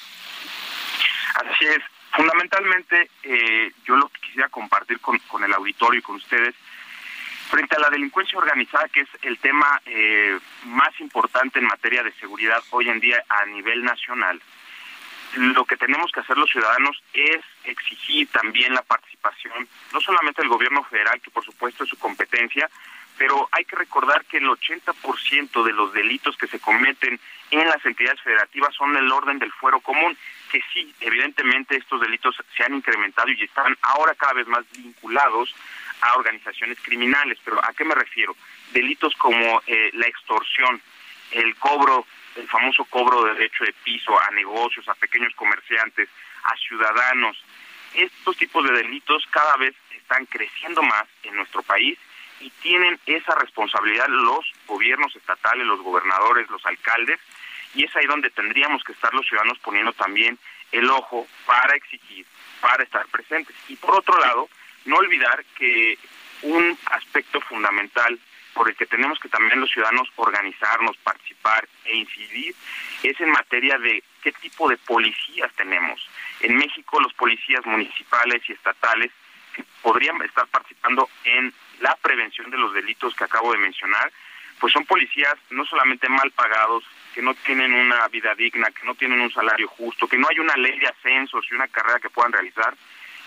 Así 1.34 1.66
es. 1.66 1.91
Fundamentalmente, 2.12 3.10
eh, 3.22 3.72
yo 3.84 3.96
lo 3.96 4.08
que 4.08 4.20
quisiera 4.20 4.48
compartir 4.48 5.00
con, 5.00 5.18
con 5.20 5.42
el 5.44 5.52
auditorio 5.52 6.00
y 6.00 6.02
con 6.02 6.16
ustedes 6.16 6.54
Frente 7.52 7.76
a 7.76 7.80
la 7.80 7.90
delincuencia 7.90 8.38
organizada, 8.38 8.88
que 8.88 9.00
es 9.00 9.08
el 9.20 9.36
tema 9.36 9.78
eh, 9.84 10.38
más 10.64 10.98
importante 11.00 11.58
en 11.58 11.66
materia 11.66 12.02
de 12.02 12.10
seguridad 12.12 12.62
hoy 12.70 12.88
en 12.88 12.98
día 12.98 13.22
a 13.28 13.44
nivel 13.44 13.84
nacional, 13.84 14.40
lo 15.36 15.66
que 15.66 15.76
tenemos 15.76 16.10
que 16.12 16.20
hacer 16.20 16.38
los 16.38 16.48
ciudadanos 16.48 17.02
es 17.12 17.42
exigir 17.64 18.28
también 18.28 18.72
la 18.72 18.80
participación, 18.80 19.68
no 19.92 20.00
solamente 20.00 20.40
del 20.40 20.48
gobierno 20.48 20.82
federal, 20.84 21.20
que 21.20 21.30
por 21.30 21.44
supuesto 21.44 21.84
es 21.84 21.90
su 21.90 21.98
competencia, 21.98 22.70
pero 23.18 23.50
hay 23.52 23.66
que 23.66 23.76
recordar 23.76 24.24
que 24.24 24.38
el 24.38 24.48
80% 24.48 25.62
de 25.62 25.72
los 25.74 25.92
delitos 25.92 26.38
que 26.38 26.46
se 26.46 26.58
cometen 26.58 27.20
en 27.50 27.68
las 27.68 27.84
entidades 27.84 28.22
federativas 28.22 28.74
son 28.74 28.94
del 28.94 29.12
orden 29.12 29.38
del 29.38 29.52
fuero 29.52 29.80
común, 29.80 30.16
que 30.52 30.60
sí, 30.74 30.94
evidentemente 31.00 31.76
estos 31.76 31.98
delitos 31.98 32.36
se 32.54 32.62
han 32.62 32.74
incrementado 32.74 33.30
y 33.30 33.42
están 33.42 33.74
ahora 33.80 34.14
cada 34.14 34.34
vez 34.34 34.46
más 34.46 34.64
vinculados 34.76 35.54
a 36.02 36.14
organizaciones 36.14 36.78
criminales, 36.82 37.38
pero 37.42 37.58
¿a 37.64 37.72
qué 37.72 37.86
me 37.86 37.94
refiero? 37.94 38.36
Delitos 38.72 39.14
como 39.14 39.62
eh, 39.66 39.90
la 39.94 40.06
extorsión, 40.06 40.82
el 41.30 41.56
cobro, 41.56 42.06
el 42.36 42.46
famoso 42.48 42.84
cobro 42.84 43.24
de 43.24 43.32
derecho 43.32 43.64
de 43.64 43.72
piso 43.82 44.12
a 44.20 44.30
negocios, 44.32 44.86
a 44.90 44.94
pequeños 44.94 45.34
comerciantes, 45.36 46.10
a 46.44 46.54
ciudadanos. 46.56 47.42
Estos 47.94 48.36
tipos 48.36 48.62
de 48.68 48.72
delitos 48.72 49.24
cada 49.30 49.56
vez 49.56 49.74
están 49.96 50.26
creciendo 50.26 50.82
más 50.82 51.04
en 51.22 51.34
nuestro 51.34 51.62
país 51.62 51.98
y 52.40 52.50
tienen 52.60 53.00
esa 53.06 53.34
responsabilidad 53.36 54.06
los 54.08 54.44
gobiernos 54.66 55.16
estatales, 55.16 55.66
los 55.66 55.80
gobernadores, 55.80 56.50
los 56.50 56.64
alcaldes, 56.66 57.20
y 57.74 57.84
es 57.84 57.96
ahí 57.96 58.06
donde 58.06 58.30
tendríamos 58.30 58.82
que 58.84 58.92
estar 58.92 59.12
los 59.14 59.26
ciudadanos 59.26 59.58
poniendo 59.60 59.92
también 59.92 60.38
el 60.72 60.88
ojo 60.90 61.26
para 61.46 61.74
exigir, 61.74 62.26
para 62.60 62.82
estar 62.82 63.06
presentes. 63.06 63.54
Y 63.68 63.76
por 63.76 63.94
otro 63.96 64.18
lado, 64.18 64.48
no 64.84 64.96
olvidar 64.96 65.44
que 65.56 65.98
un 66.42 66.78
aspecto 66.86 67.40
fundamental 67.40 68.18
por 68.54 68.68
el 68.68 68.76
que 68.76 68.86
tenemos 68.86 69.18
que 69.18 69.28
también 69.28 69.60
los 69.60 69.70
ciudadanos 69.70 70.08
organizarnos, 70.16 70.96
participar 70.98 71.66
e 71.84 71.96
incidir 71.96 72.54
es 73.02 73.18
en 73.20 73.30
materia 73.30 73.78
de 73.78 74.02
qué 74.22 74.32
tipo 74.32 74.68
de 74.68 74.76
policías 74.76 75.50
tenemos. 75.54 76.06
En 76.40 76.56
México 76.56 77.00
los 77.00 77.14
policías 77.14 77.64
municipales 77.64 78.42
y 78.48 78.52
estatales 78.52 79.10
podrían 79.80 80.20
estar 80.22 80.46
participando 80.48 81.08
en 81.24 81.52
la 81.80 81.96
prevención 81.96 82.50
de 82.50 82.58
los 82.58 82.72
delitos 82.74 83.14
que 83.14 83.24
acabo 83.24 83.52
de 83.52 83.58
mencionar, 83.58 84.12
pues 84.60 84.72
son 84.72 84.84
policías 84.86 85.34
no 85.50 85.64
solamente 85.64 86.08
mal 86.08 86.30
pagados, 86.30 86.84
que 87.14 87.22
no 87.22 87.34
tienen 87.34 87.72
una 87.74 88.08
vida 88.08 88.34
digna, 88.34 88.70
que 88.70 88.86
no 88.86 88.94
tienen 88.94 89.20
un 89.20 89.32
salario 89.32 89.68
justo, 89.68 90.08
que 90.08 90.18
no 90.18 90.28
hay 90.30 90.38
una 90.38 90.56
ley 90.56 90.78
de 90.78 90.88
ascensos 90.88 91.44
y 91.50 91.54
una 91.54 91.68
carrera 91.68 92.00
que 92.00 92.10
puedan 92.10 92.32
realizar, 92.32 92.74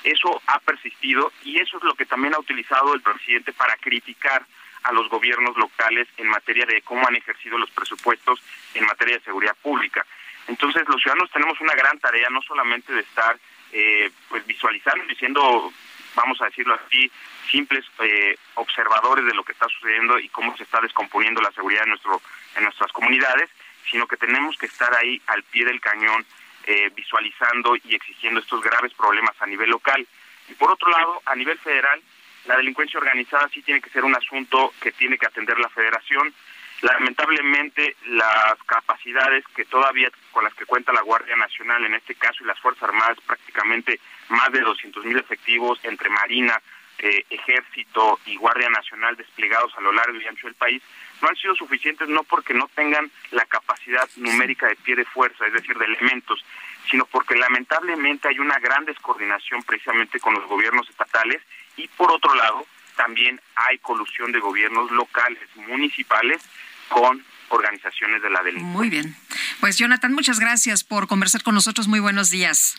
eso 0.03 0.41
ha 0.47 0.59
persistido 0.59 1.31
y 1.43 1.59
eso 1.59 1.77
es 1.77 1.83
lo 1.83 1.95
que 1.95 2.05
también 2.05 2.35
ha 2.35 2.39
utilizado 2.39 2.93
el 2.93 3.01
presidente 3.01 3.53
para 3.53 3.75
criticar 3.77 4.45
a 4.83 4.91
los 4.91 5.09
gobiernos 5.09 5.57
locales 5.57 6.07
en 6.17 6.27
materia 6.27 6.65
de 6.65 6.81
cómo 6.83 7.07
han 7.07 7.15
ejercido 7.15 7.57
los 7.57 7.71
presupuestos 7.71 8.39
en 8.75 8.85
materia 8.85 9.17
de 9.17 9.23
seguridad 9.23 9.55
pública. 9.61 10.05
Entonces, 10.47 10.87
los 10.87 11.01
ciudadanos 11.01 11.31
tenemos 11.31 11.59
una 11.59 11.73
gran 11.73 11.97
tarea, 11.99 12.29
no 12.29 12.41
solamente 12.43 12.93
de 12.93 13.01
estar 13.01 13.35
eh, 13.71 14.11
pues 14.29 14.45
visualizando, 14.45 15.03
diciendo, 15.05 15.73
vamos 16.13 16.39
a 16.41 16.45
decirlo 16.45 16.75
así, 16.75 17.11
simples 17.49 17.83
eh, 17.99 18.37
observadores 18.53 19.25
de 19.25 19.33
lo 19.33 19.43
que 19.43 19.53
está 19.53 19.67
sucediendo 19.67 20.19
y 20.19 20.29
cómo 20.29 20.55
se 20.55 20.63
está 20.63 20.79
descomponiendo 20.81 21.41
la 21.41 21.51
seguridad 21.51 21.83
en 21.83 21.89
nuestro 21.89 22.21
en 22.55 22.63
nuestras 22.63 22.91
comunidades, 22.91 23.49
sino 23.89 24.07
que 24.07 24.17
tenemos 24.17 24.57
que 24.57 24.65
estar 24.65 24.93
ahí 24.95 25.21
al 25.27 25.43
pie 25.43 25.65
del 25.65 25.81
cañón 25.81 26.25
eh, 26.65 26.89
visualizando 26.95 27.75
y 27.75 27.95
exigiendo 27.95 28.39
estos 28.39 28.61
graves 28.61 28.93
problemas 28.93 29.35
a 29.39 29.45
nivel 29.45 29.69
local. 29.69 30.05
Y 30.49 30.53
por 30.53 30.71
otro 30.71 30.89
lado, 30.89 31.21
a 31.25 31.35
nivel 31.35 31.57
federal, 31.59 32.01
la 32.45 32.57
delincuencia 32.57 32.99
organizada 32.99 33.49
sí 33.49 33.61
tiene 33.61 33.81
que 33.81 33.89
ser 33.89 34.03
un 34.03 34.15
asunto 34.15 34.73
que 34.79 34.91
tiene 34.91 35.17
que 35.17 35.25
atender 35.25 35.59
la 35.59 35.69
federación. 35.69 36.33
Lamentablemente, 36.81 37.95
las 38.05 38.55
capacidades 38.65 39.43
que 39.55 39.65
todavía 39.65 40.09
con 40.31 40.43
las 40.43 40.53
que 40.53 40.65
cuenta 40.65 40.91
la 40.93 41.01
Guardia 41.01 41.35
Nacional, 41.35 41.85
en 41.85 41.95
este 41.95 42.15
caso, 42.15 42.43
y 42.43 42.47
las 42.47 42.59
Fuerzas 42.59 42.83
Armadas, 42.83 43.17
prácticamente 43.25 43.99
más 44.29 44.51
de 44.51 44.61
200 44.61 45.05
mil 45.05 45.17
efectivos 45.17 45.79
entre 45.83 46.09
Marina, 46.09 46.61
eh, 46.99 47.25
Ejército 47.29 48.19
y 48.25 48.35
Guardia 48.35 48.69
Nacional 48.69 49.15
desplegados 49.15 49.73
a 49.77 49.81
lo 49.81 49.91
largo 49.91 50.19
y 50.19 50.25
ancho 50.25 50.47
del 50.47 50.55
país, 50.55 50.81
no 51.21 51.29
han 51.29 51.35
sido 51.35 51.55
suficientes 51.55 52.07
no 52.07 52.23
porque 52.23 52.53
no 52.53 52.69
tengan 52.75 53.09
la 53.31 53.45
capacidad 53.45 54.07
numérica 54.17 54.67
de 54.67 54.75
pie 54.75 54.95
de 54.95 55.05
fuerza, 55.05 55.45
es 55.45 55.53
decir, 55.53 55.77
de 55.77 55.85
elementos, 55.85 56.43
sino 56.89 57.05
porque 57.05 57.35
lamentablemente 57.35 58.27
hay 58.27 58.39
una 58.39 58.59
gran 58.59 58.85
descoordinación 58.85 59.63
precisamente 59.63 60.19
con 60.19 60.33
los 60.33 60.45
gobiernos 60.45 60.89
estatales 60.89 61.41
y 61.77 61.87
por 61.89 62.11
otro 62.11 62.33
lado 62.35 62.65
también 62.95 63.41
hay 63.55 63.77
colusión 63.79 64.31
de 64.31 64.39
gobiernos 64.39 64.91
locales, 64.91 65.43
municipales 65.55 66.41
con 66.87 67.23
organizaciones 67.49 68.21
de 68.21 68.29
la 68.29 68.41
delincuencia. 68.41 68.77
Muy 68.77 68.89
bien. 68.89 69.15
Pues 69.59 69.77
Jonathan, 69.77 70.13
muchas 70.13 70.39
gracias 70.39 70.83
por 70.83 71.07
conversar 71.07 71.43
con 71.43 71.55
nosotros. 71.55 71.87
Muy 71.87 71.99
buenos 71.99 72.29
días. 72.29 72.77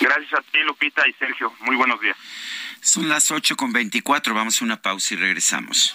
Gracias 0.00 0.32
a 0.32 0.42
ti, 0.42 0.58
Lupita 0.60 1.06
y 1.08 1.12
Sergio. 1.14 1.52
Muy 1.60 1.76
buenos 1.76 2.00
días. 2.00 2.16
Son 2.80 3.08
las 3.08 3.30
8 3.30 3.56
con 3.56 3.72
24. 3.72 4.34
Vamos 4.34 4.60
a 4.60 4.64
una 4.64 4.80
pausa 4.80 5.14
y 5.14 5.16
regresamos. 5.16 5.94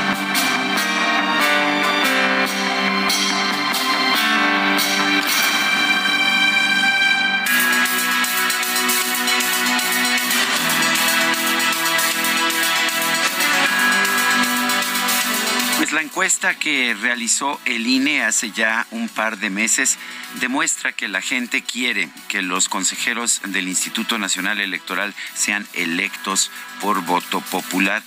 Pues 15.91 16.03
la 16.03 16.07
encuesta 16.07 16.57
que 16.57 16.93
realizó 16.93 17.59
el 17.65 17.85
INE 17.85 18.23
hace 18.23 18.51
ya 18.51 18.87
un 18.91 19.09
par 19.09 19.39
de 19.39 19.49
meses 19.49 19.97
demuestra 20.39 20.93
que 20.93 21.09
la 21.09 21.21
gente 21.21 21.63
quiere 21.63 22.07
que 22.29 22.41
los 22.41 22.69
consejeros 22.69 23.41
del 23.47 23.67
Instituto 23.67 24.17
Nacional 24.17 24.61
Electoral 24.61 25.13
sean 25.33 25.67
electos 25.73 26.49
por 26.79 27.03
voto 27.03 27.41
popular 27.41 28.01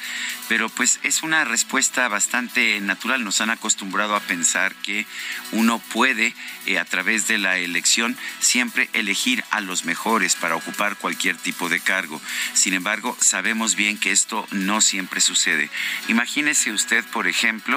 pero 0.49 0.69
pues 0.69 1.01
es 1.03 1.23
una 1.23 1.45
respuesta 1.45 2.09
bastante 2.09 2.81
natural. 2.81 3.25
Nos 3.25 3.41
han 3.41 3.51
acostumbrado 3.51 4.15
a 4.15 4.21
pensar 4.21 4.75
que 4.77 5.07
uno 5.53 5.79
puede, 5.79 6.35
eh, 6.67 6.79
a 6.79 6.85
través 6.85 7.27
de 7.27 7.39
la 7.39 7.59
elección, 7.59 8.17
siempre 8.41 8.89
elegir 8.93 9.45
a 9.51 9.61
los 9.61 9.85
mejores 9.85 10.35
para 10.35 10.57
ocupar 10.57 10.97
cualquier 10.97 11.37
tipo 11.37 11.69
de 11.69 11.81
cargo. 11.81 12.21
Sin 12.53 12.75
embargo, 12.75 13.17
sabemos 13.21 13.75
bien 13.75 13.99
que 13.99 14.13
esto 14.13 14.47
no 14.51 14.81
siempre 14.81 15.21
sucede. 15.21 15.71
Imagínese 16.09 16.73
usted, 16.73 17.05
por 17.07 17.27
ejemplo, 17.27 17.74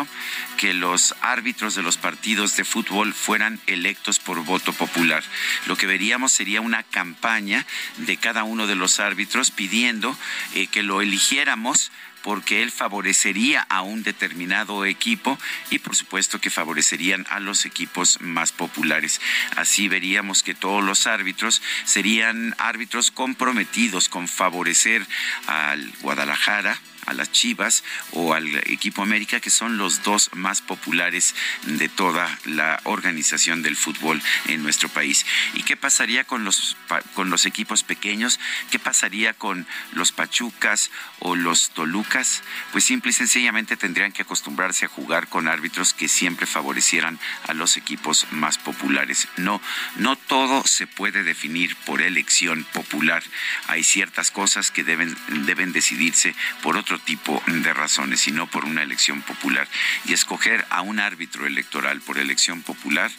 que 0.57 0.74
los 0.74 1.15
árbitros 1.22 1.76
de 1.76 1.84
los 1.84 1.98
partidos 1.98 2.57
de 2.57 2.65
fútbol 2.65 3.14
fueran 3.14 3.60
electos 3.68 4.19
por 4.19 4.44
voto 4.44 4.74
popular. 4.74 5.24
Lo 5.65 5.78
que 5.78 5.88
veríamos 5.88 6.34
sería 6.34 6.61
una 6.61 6.84
campaña 6.84 7.65
de 7.98 8.18
cada 8.18 8.44
uno 8.44 8.68
de 8.68 8.76
los 8.76 8.99
árbitros 8.99 9.52
pidiendo 9.52 10.18
eh, 10.53 10.68
que 10.68 10.84
lo 10.84 11.02
eligiéramos 11.02 11.91
porque 12.28 12.61
él 12.61 12.72
favorecería 12.72 13.65
a 13.69 13.84
un 13.84 14.03
determinado 14.03 14.84
equipo 14.84 15.40
y 15.69 15.80
por 15.80 15.95
supuesto 15.95 16.41
que 16.41 16.49
favorecerían 16.49 17.26
a 17.30 17.40
los 17.40 17.65
equipos 17.65 18.19
más 18.19 18.52
populares. 18.52 19.22
Así 19.56 19.88
veríamos 19.88 20.44
que 20.44 20.53
todos 20.53 20.84
los 20.84 21.07
árbitros 21.07 21.61
serían 21.86 22.53
árbitros 22.57 23.11
comprometidos 23.11 24.10
con 24.10 24.28
favorecer 24.28 25.07
al 25.48 25.90
Guadalajara, 26.02 26.78
a 27.08 27.14
las 27.14 27.32
Chivas 27.32 27.84
o 28.12 28.34
al 28.34 28.56
equipo 28.70 29.02
América, 29.02 29.40
que 29.40 29.50
son 29.50 29.78
los 29.78 30.04
dos 30.04 30.30
más 30.34 30.62
populares 30.62 31.34
de 31.64 31.90
toda 31.90 32.38
la 32.46 32.80
organización 32.84 33.64
del 33.64 33.76
fútbol 33.76 34.22
en 34.48 34.62
nuestro 34.62 34.90
país. 34.90 35.26
¿Y 35.54 35.64
qué 35.64 35.76
pasaría 35.76 36.26
con 36.26 36.44
los, 36.44 36.78
con 37.16 37.30
los 37.30 37.46
equipos 37.46 37.84
pequeños? 37.84 38.40
¿Qué 38.70 38.80
pasaría 38.80 39.34
con 39.34 39.66
los 39.94 40.12
Pachucas 40.12 40.92
o 41.20 41.36
los 41.36 41.72
Tolucas? 41.72 42.44
Pues 42.72 42.84
simple 42.84 43.12
y 43.12 43.14
sencillamente 43.14 43.78
tendrían 43.78 44.12
que 44.12 44.22
acostumbrarse 44.22 44.86
a 44.86 44.90
jugar 44.90 45.28
con 45.28 45.48
árbitros 45.48 45.94
que 45.94 46.08
siempre 46.08 46.46
favorecieran 46.46 47.20
a 47.48 47.54
los 47.54 47.78
equipos 47.78 48.28
más 48.32 48.58
populares. 48.58 49.28
No, 49.38 49.62
no 49.96 50.16
todo 50.16 50.66
se 50.68 50.88
puede 50.88 51.24
definir 51.24 51.76
por 51.78 52.02
elección 52.02 52.66
popular. 52.74 53.24
Hay 53.68 53.84
ciertas 53.84 54.32
cosas 54.32 54.72
que 54.72 54.84
deben, 54.84 55.16
deben 55.46 55.72
decidirse 55.72 56.36
por 56.62 56.78
tipo 56.99 57.41
de 57.48 57.74
razones, 57.74 58.22
sino 58.22 58.48
por 58.48 58.65
una 58.65 58.84
elección 58.84 59.22
popular. 59.22 59.68
Y 60.06 60.14
escoger 60.14 60.65
a 60.69 60.82
un 60.82 60.99
árbitro 60.99 61.45
electoral 61.45 62.02
por 62.02 62.18
elección 62.18 62.61
popular 62.61 63.11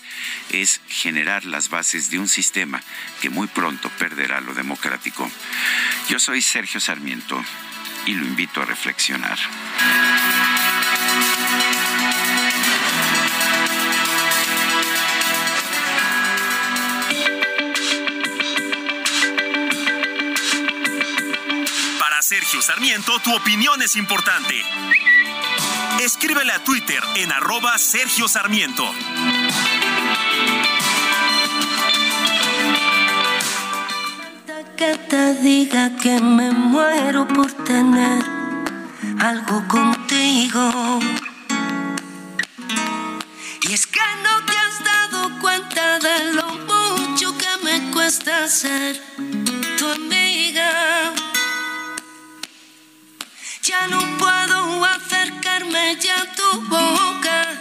es 0.51 0.81
generar 0.89 1.45
las 1.45 1.69
bases 1.69 2.11
de 2.11 2.19
un 2.19 2.29
sistema 2.29 2.83
que 3.21 3.31
muy 3.31 3.47
pronto 3.47 3.91
perderá 3.99 4.41
lo 4.41 4.55
democrático. 4.55 5.31
Yo 6.09 6.19
soy 6.19 6.43
Sergio 6.43 6.81
Sarmiento 6.81 7.43
y 8.07 8.15
lo 8.15 8.25
invito 8.25 8.63
a 8.63 8.65
reflexionar. 8.65 9.39
Sergio 22.29 22.61
Sarmiento, 22.61 23.19
tu 23.21 23.35
opinión 23.35 23.81
es 23.81 23.97
importante. 23.97 24.63
Escríbele 25.99 26.53
a 26.53 26.63
Twitter 26.63 27.03
en 27.17 27.33
arroba 27.33 27.79
Sergio 27.79 28.29
Sarmiento. 28.29 28.85
Que 34.77 34.95
te 35.09 35.35
diga 35.37 35.97
que 35.97 36.21
me 36.21 36.51
muero 36.51 37.27
por 37.27 37.51
tener 37.65 38.23
algo 39.21 39.67
contigo. 39.67 40.99
Y 43.63 43.73
es 43.73 43.87
que 43.87 44.01
no 44.23 44.45
te 44.45 44.59
has 44.59 44.85
dado 44.85 45.41
cuenta 45.41 45.99
de 45.99 46.35
lo 46.35 46.47
mucho 46.47 47.35
que 47.39 47.65
me 47.65 47.91
cuesta 47.91 48.47
ser 48.49 49.03
tu 49.79 49.89
amiga. 49.89 51.15
Ya 53.69 53.87
no 53.87 54.01
puedo 54.17 54.83
acercarme 54.83 55.99
ya 56.01 56.23
a 56.23 56.33
tu 56.35 56.61
boca 56.71 57.61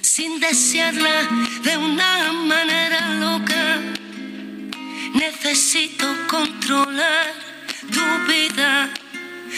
sin 0.00 0.40
desearla 0.40 1.28
de 1.62 1.76
una 1.76 2.32
manera 2.32 3.00
loca. 3.16 3.80
Necesito 5.12 6.06
controlar 6.26 7.34
tu 7.92 8.32
vida, 8.32 8.88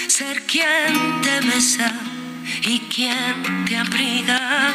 ser 0.08 0.42
quien 0.46 1.20
te 1.22 1.40
besa 1.46 1.92
y 2.62 2.80
quien 2.92 3.64
te 3.64 3.76
abriga. 3.76 4.74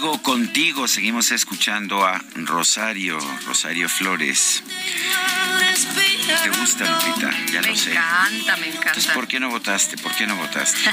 contigo, 0.00 0.88
seguimos 0.88 1.30
escuchando 1.30 2.02
a 2.02 2.24
Rosario, 2.34 3.18
Rosario 3.46 3.86
Flores. 3.86 4.62
¿Te 6.42 6.50
gusta, 6.50 6.84
Lupita? 6.84 7.30
Ya 7.52 7.60
me 7.62 7.68
lo 7.68 7.76
sé. 7.76 7.90
encanta, 7.90 8.56
me 8.56 8.68
encanta. 8.68 8.88
Entonces, 8.88 9.12
¿por 9.12 9.28
qué 9.28 9.40
no 9.40 9.50
votaste? 9.50 9.96
¿Por 9.98 10.14
qué 10.14 10.26
no 10.26 10.36
votaste? 10.36 10.78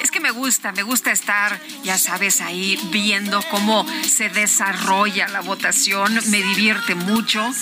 Es 0.00 0.10
que 0.10 0.20
me 0.20 0.30
gusta, 0.30 0.72
me 0.72 0.82
gusta 0.82 1.10
estar, 1.10 1.60
ya 1.82 1.98
sabes, 1.98 2.40
ahí 2.40 2.78
viendo 2.90 3.42
cómo 3.50 3.86
se 4.02 4.30
desarrolla 4.30 5.28
la 5.28 5.40
votación, 5.40 6.18
me 6.30 6.42
divierte 6.42 6.94
mucho 6.94 7.52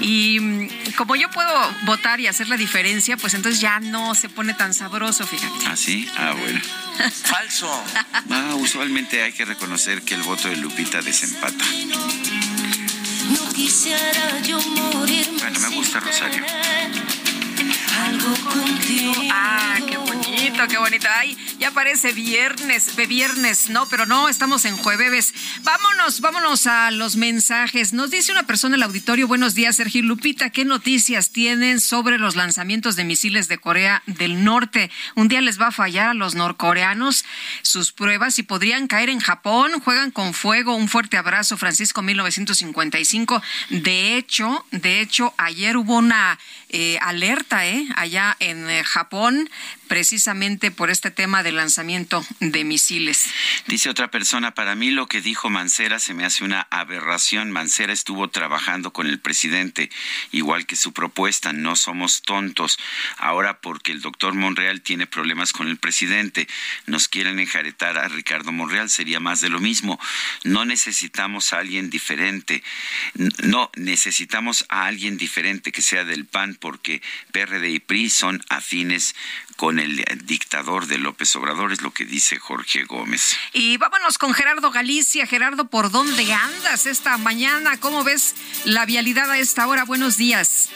y 0.00 0.38
mm, 0.38 0.68
como 0.96 1.16
yo 1.16 1.30
puedo 1.30 1.52
votar 1.82 2.20
y 2.20 2.28
hacer 2.28 2.48
la 2.48 2.56
diferencia, 2.56 3.16
pues 3.16 3.34
entonces 3.34 3.60
ya 3.60 3.80
no 3.80 4.14
se 4.14 4.28
pone 4.28 4.54
tan 4.54 4.74
sabroso, 4.74 5.26
fíjate. 5.26 5.66
¿Ah, 5.66 5.76
sí? 5.76 6.08
Ah, 6.16 6.34
bueno. 6.38 6.60
Falso. 7.24 7.84
Ah, 8.30 8.54
usualmente 8.56 9.22
hay 9.22 9.32
que 9.32 9.44
reconocer 9.44 10.02
que 10.02 10.14
el 10.14 10.22
voto 10.22 10.48
de 10.48 10.56
Lupita 10.56 11.00
desempata. 11.00 11.64
No 13.50 13.56
quisiera 13.56 14.40
yo 14.42 14.60
morir. 14.60 15.28
Bueno, 15.40 15.58
me 15.58 15.74
gusta 15.74 15.98
Rosario. 15.98 16.44
Algo 18.06 18.32
contigo. 18.48 19.12
Ah, 19.32 19.76
qué 19.88 19.98
bonito, 20.40 20.68
qué 20.68 20.78
bonito. 20.78 21.06
Ay, 21.14 21.36
ya 21.58 21.70
parece 21.70 22.12
viernes, 22.12 22.96
de 22.96 23.06
viernes, 23.06 23.68
no, 23.68 23.86
pero 23.90 24.06
no, 24.06 24.26
estamos 24.26 24.64
en 24.64 24.74
jueves. 24.74 25.34
Vámonos, 25.62 26.22
vámonos 26.22 26.66
a 26.66 26.90
los 26.90 27.16
mensajes. 27.16 27.92
Nos 27.92 28.10
dice 28.10 28.32
una 28.32 28.44
persona 28.46 28.76
en 28.76 28.80
el 28.80 28.86
auditorio, 28.86 29.28
buenos 29.28 29.54
días, 29.54 29.76
Sergio 29.76 30.02
Lupita, 30.02 30.48
¿qué 30.48 30.64
noticias 30.64 31.30
tienen 31.30 31.78
sobre 31.78 32.16
los 32.16 32.36
lanzamientos 32.36 32.96
de 32.96 33.04
misiles 33.04 33.48
de 33.48 33.58
Corea 33.58 34.02
del 34.06 34.42
Norte? 34.42 34.90
Un 35.14 35.28
día 35.28 35.42
les 35.42 35.60
va 35.60 35.66
a 35.66 35.72
fallar 35.72 36.08
a 36.08 36.14
los 36.14 36.34
norcoreanos 36.34 37.26
sus 37.60 37.92
pruebas 37.92 38.38
y 38.38 38.42
podrían 38.42 38.86
caer 38.86 39.10
en 39.10 39.20
Japón. 39.20 39.72
Juegan 39.80 40.10
con 40.10 40.32
fuego. 40.32 40.74
Un 40.74 40.88
fuerte 40.88 41.18
abrazo, 41.18 41.58
Francisco 41.58 42.00
1955. 42.00 43.42
De 43.68 44.16
hecho, 44.16 44.64
de 44.70 45.02
hecho, 45.02 45.34
ayer 45.36 45.76
hubo 45.76 45.98
una 45.98 46.38
eh, 46.70 46.98
alerta, 47.02 47.66
¿eh? 47.66 47.86
Allá 47.96 48.36
en 48.38 48.70
eh, 48.70 48.84
Japón, 48.84 49.50
precisamente 49.90 50.70
por 50.70 50.88
este 50.88 51.10
tema 51.10 51.42
de 51.42 51.50
lanzamiento 51.50 52.24
de 52.38 52.62
misiles. 52.62 53.24
Dice 53.66 53.90
otra 53.90 54.08
persona, 54.08 54.54
para 54.54 54.76
mí 54.76 54.92
lo 54.92 55.08
que 55.08 55.20
dijo 55.20 55.50
Mancera 55.50 55.98
se 55.98 56.14
me 56.14 56.24
hace 56.24 56.44
una 56.44 56.68
aberración. 56.70 57.50
Mancera 57.50 57.92
estuvo 57.92 58.28
trabajando 58.28 58.92
con 58.92 59.08
el 59.08 59.18
presidente, 59.18 59.90
igual 60.30 60.64
que 60.66 60.76
su 60.76 60.92
propuesta, 60.92 61.52
no 61.52 61.74
somos 61.74 62.22
tontos. 62.22 62.78
Ahora 63.18 63.60
porque 63.60 63.90
el 63.90 64.00
doctor 64.00 64.32
Monreal 64.34 64.80
tiene 64.80 65.08
problemas 65.08 65.52
con 65.52 65.66
el 65.66 65.76
presidente, 65.76 66.46
nos 66.86 67.08
quieren 67.08 67.40
enjaretar 67.40 67.98
a 67.98 68.06
Ricardo 68.06 68.52
Monreal, 68.52 68.90
sería 68.90 69.18
más 69.18 69.40
de 69.40 69.48
lo 69.48 69.58
mismo. 69.58 69.98
No 70.44 70.64
necesitamos 70.64 71.52
a 71.52 71.58
alguien 71.58 71.90
diferente, 71.90 72.62
no 73.42 73.72
necesitamos 73.74 74.66
a 74.68 74.86
alguien 74.86 75.18
diferente 75.18 75.72
que 75.72 75.82
sea 75.82 76.04
del 76.04 76.26
PAN 76.26 76.54
porque 76.54 77.02
PRD 77.32 77.70
y 77.70 77.80
PRI 77.80 78.08
son 78.08 78.40
afines 78.50 79.16
con 79.60 79.78
el 79.78 80.02
dictador 80.24 80.86
de 80.86 80.96
López 80.96 81.36
Obrador, 81.36 81.70
es 81.70 81.82
lo 81.82 81.90
que 81.90 82.06
dice 82.06 82.38
Jorge 82.38 82.84
Gómez. 82.84 83.38
Y 83.52 83.76
vámonos 83.76 84.16
con 84.16 84.32
Gerardo 84.32 84.70
Galicia. 84.70 85.26
Gerardo, 85.26 85.68
¿por 85.68 85.90
dónde 85.90 86.32
andas 86.32 86.86
esta 86.86 87.18
mañana? 87.18 87.78
¿Cómo 87.78 88.02
ves 88.02 88.34
la 88.64 88.86
vialidad 88.86 89.30
a 89.30 89.38
esta 89.38 89.66
hora? 89.66 89.84
Buenos 89.84 90.16
días. 90.16 90.70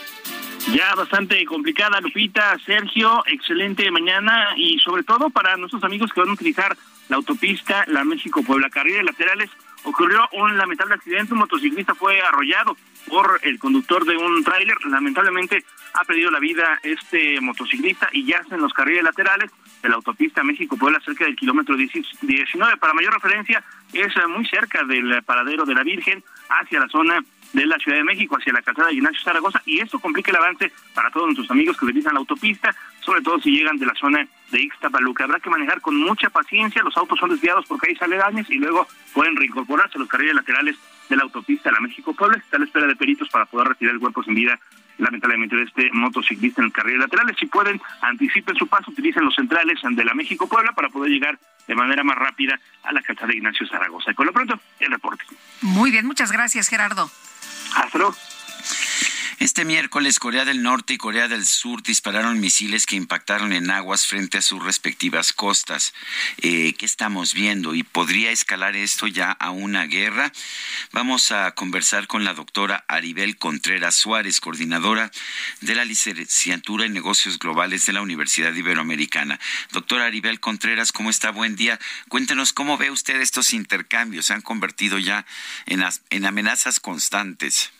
Ya 0.74 0.94
bastante 0.96 1.42
complicada, 1.46 1.98
Lupita, 2.02 2.58
Sergio, 2.66 3.24
excelente 3.24 3.90
mañana 3.90 4.48
y 4.54 4.78
sobre 4.80 5.02
todo 5.02 5.30
para 5.30 5.56
nuestros 5.56 5.82
amigos 5.82 6.12
que 6.12 6.20
van 6.20 6.28
a 6.28 6.34
utilizar 6.34 6.76
la 7.08 7.16
autopista, 7.16 7.86
la 7.88 8.04
México-Puebla, 8.04 8.68
carriles 8.68 9.04
laterales, 9.04 9.48
ocurrió 9.84 10.28
un 10.32 10.58
lamentable 10.58 10.92
accidente, 10.92 11.32
un 11.32 11.38
motociclista 11.38 11.94
fue 11.94 12.20
arrollado 12.20 12.76
por 13.06 13.40
el 13.42 13.58
conductor 13.58 14.04
de 14.04 14.16
un 14.16 14.42
tráiler. 14.44 14.76
Lamentablemente 14.86 15.64
ha 15.94 16.04
perdido 16.04 16.30
la 16.30 16.40
vida 16.40 16.78
este 16.82 17.40
motociclista 17.40 18.08
y 18.12 18.26
yace 18.26 18.54
en 18.54 18.60
los 18.60 18.72
carriles 18.72 19.04
laterales 19.04 19.50
de 19.82 19.88
la 19.88 19.96
autopista 19.96 20.42
México-Puebla 20.42 21.00
cerca 21.04 21.24
del 21.24 21.36
kilómetro 21.36 21.76
19. 21.76 22.76
Para 22.78 22.94
mayor 22.94 23.14
referencia, 23.14 23.62
es 23.92 24.12
muy 24.28 24.46
cerca 24.46 24.82
del 24.84 25.22
paradero 25.22 25.64
de 25.64 25.74
la 25.74 25.82
Virgen 25.82 26.22
hacia 26.48 26.80
la 26.80 26.88
zona 26.88 27.22
de 27.52 27.66
la 27.66 27.78
Ciudad 27.78 27.98
de 27.98 28.04
México 28.04 28.36
hacia 28.36 28.52
la 28.52 28.62
calzada 28.62 28.88
de 28.88 28.94
Ignacio 28.94 29.20
Zaragoza 29.22 29.62
y 29.64 29.80
esto 29.80 29.98
complica 30.00 30.30
el 30.32 30.36
avance 30.36 30.72
para 30.92 31.10
todos 31.10 31.26
nuestros 31.26 31.50
amigos 31.50 31.76
que 31.76 31.84
utilizan 31.84 32.14
la 32.14 32.20
autopista, 32.20 32.74
sobre 33.00 33.22
todo 33.22 33.38
si 33.40 33.50
llegan 33.52 33.76
de 33.76 33.86
la 33.86 33.94
zona 33.94 34.26
de 34.50 34.60
Ixtapaluca. 34.60 35.24
Habrá 35.24 35.38
que 35.38 35.50
manejar 35.50 35.80
con 35.80 35.96
mucha 35.96 36.30
paciencia, 36.30 36.82
los 36.82 36.96
autos 36.96 37.18
son 37.18 37.30
desviados 37.30 37.64
por 37.66 37.78
calles 37.78 38.02
aledañas 38.02 38.50
y 38.50 38.56
luego 38.56 38.88
pueden 39.12 39.36
reincorporarse 39.36 39.96
a 39.96 40.00
los 40.00 40.08
carriles 40.08 40.34
laterales 40.34 40.76
de 41.08 41.16
la 41.16 41.22
autopista 41.22 41.70
a 41.70 41.72
la 41.72 41.80
México-Puebla. 41.80 42.38
Está 42.38 42.56
a 42.56 42.60
la 42.60 42.66
espera 42.66 42.86
de 42.86 42.96
peritos 42.96 43.28
para 43.28 43.46
poder 43.46 43.68
retirar 43.68 43.94
el 43.94 44.00
cuerpo 44.00 44.22
sin 44.22 44.34
vida 44.34 44.58
lamentablemente 44.98 45.56
de 45.56 45.64
este 45.64 45.90
motociclista 45.92 46.60
en 46.60 46.66
el 46.66 46.72
carril 46.72 46.98
laterales. 46.98 47.36
Si 47.38 47.46
pueden, 47.46 47.80
anticipen 48.00 48.54
su 48.56 48.66
paso, 48.66 48.90
utilicen 48.90 49.24
los 49.24 49.34
centrales 49.34 49.80
de 49.82 50.04
la 50.04 50.14
México-Puebla 50.14 50.72
para 50.72 50.88
poder 50.88 51.10
llegar 51.10 51.38
de 51.66 51.74
manera 51.74 52.04
más 52.04 52.16
rápida 52.16 52.58
a 52.82 52.92
la 52.92 53.02
calzada 53.02 53.28
de 53.28 53.36
Ignacio 53.36 53.66
Zaragoza. 53.66 54.12
Y 54.12 54.14
con 54.14 54.26
lo 54.26 54.32
pronto, 54.32 54.58
el 54.80 54.90
reporte. 54.90 55.24
Muy 55.62 55.90
bien, 55.90 56.06
muchas 56.06 56.30
gracias, 56.30 56.68
Gerardo. 56.68 57.10
Hasta 57.74 57.98
Este 59.40 59.64
miércoles 59.64 60.20
Corea 60.20 60.44
del 60.44 60.62
Norte 60.62 60.94
y 60.94 60.96
Corea 60.96 61.26
del 61.26 61.44
Sur 61.44 61.82
dispararon 61.82 62.38
misiles 62.40 62.86
que 62.86 62.94
impactaron 62.94 63.52
en 63.52 63.70
aguas 63.70 64.06
frente 64.06 64.38
a 64.38 64.42
sus 64.42 64.62
respectivas 64.62 65.32
costas. 65.32 65.92
Eh, 66.40 66.74
¿Qué 66.78 66.86
estamos 66.86 67.34
viendo? 67.34 67.74
¿Y 67.74 67.82
podría 67.82 68.30
escalar 68.30 68.76
esto 68.76 69.08
ya 69.08 69.32
a 69.32 69.50
una 69.50 69.86
guerra? 69.86 70.32
Vamos 70.92 71.32
a 71.32 71.52
conversar 71.52 72.06
con 72.06 72.22
la 72.22 72.34
doctora 72.34 72.84
Aribel 72.86 73.36
Contreras 73.36 73.96
Suárez, 73.96 74.40
coordinadora 74.40 75.10
de 75.60 75.74
la 75.74 75.84
licenciatura 75.84 76.84
en 76.84 76.92
negocios 76.92 77.38
globales 77.38 77.86
de 77.86 77.92
la 77.92 78.02
Universidad 78.02 78.54
Iberoamericana. 78.54 79.40
Doctora 79.72 80.06
Aribel 80.06 80.38
Contreras, 80.38 80.92
¿cómo 80.92 81.10
está? 81.10 81.30
Buen 81.30 81.56
día. 81.56 81.80
Cuéntenos 82.08 82.52
cómo 82.52 82.78
ve 82.78 82.90
usted 82.90 83.20
estos 83.20 83.52
intercambios. 83.52 84.26
Se 84.26 84.32
han 84.32 84.42
convertido 84.42 84.98
ya 84.98 85.26
en, 85.66 85.84
en 86.10 86.26
amenazas 86.26 86.78
constantes. 86.78 87.72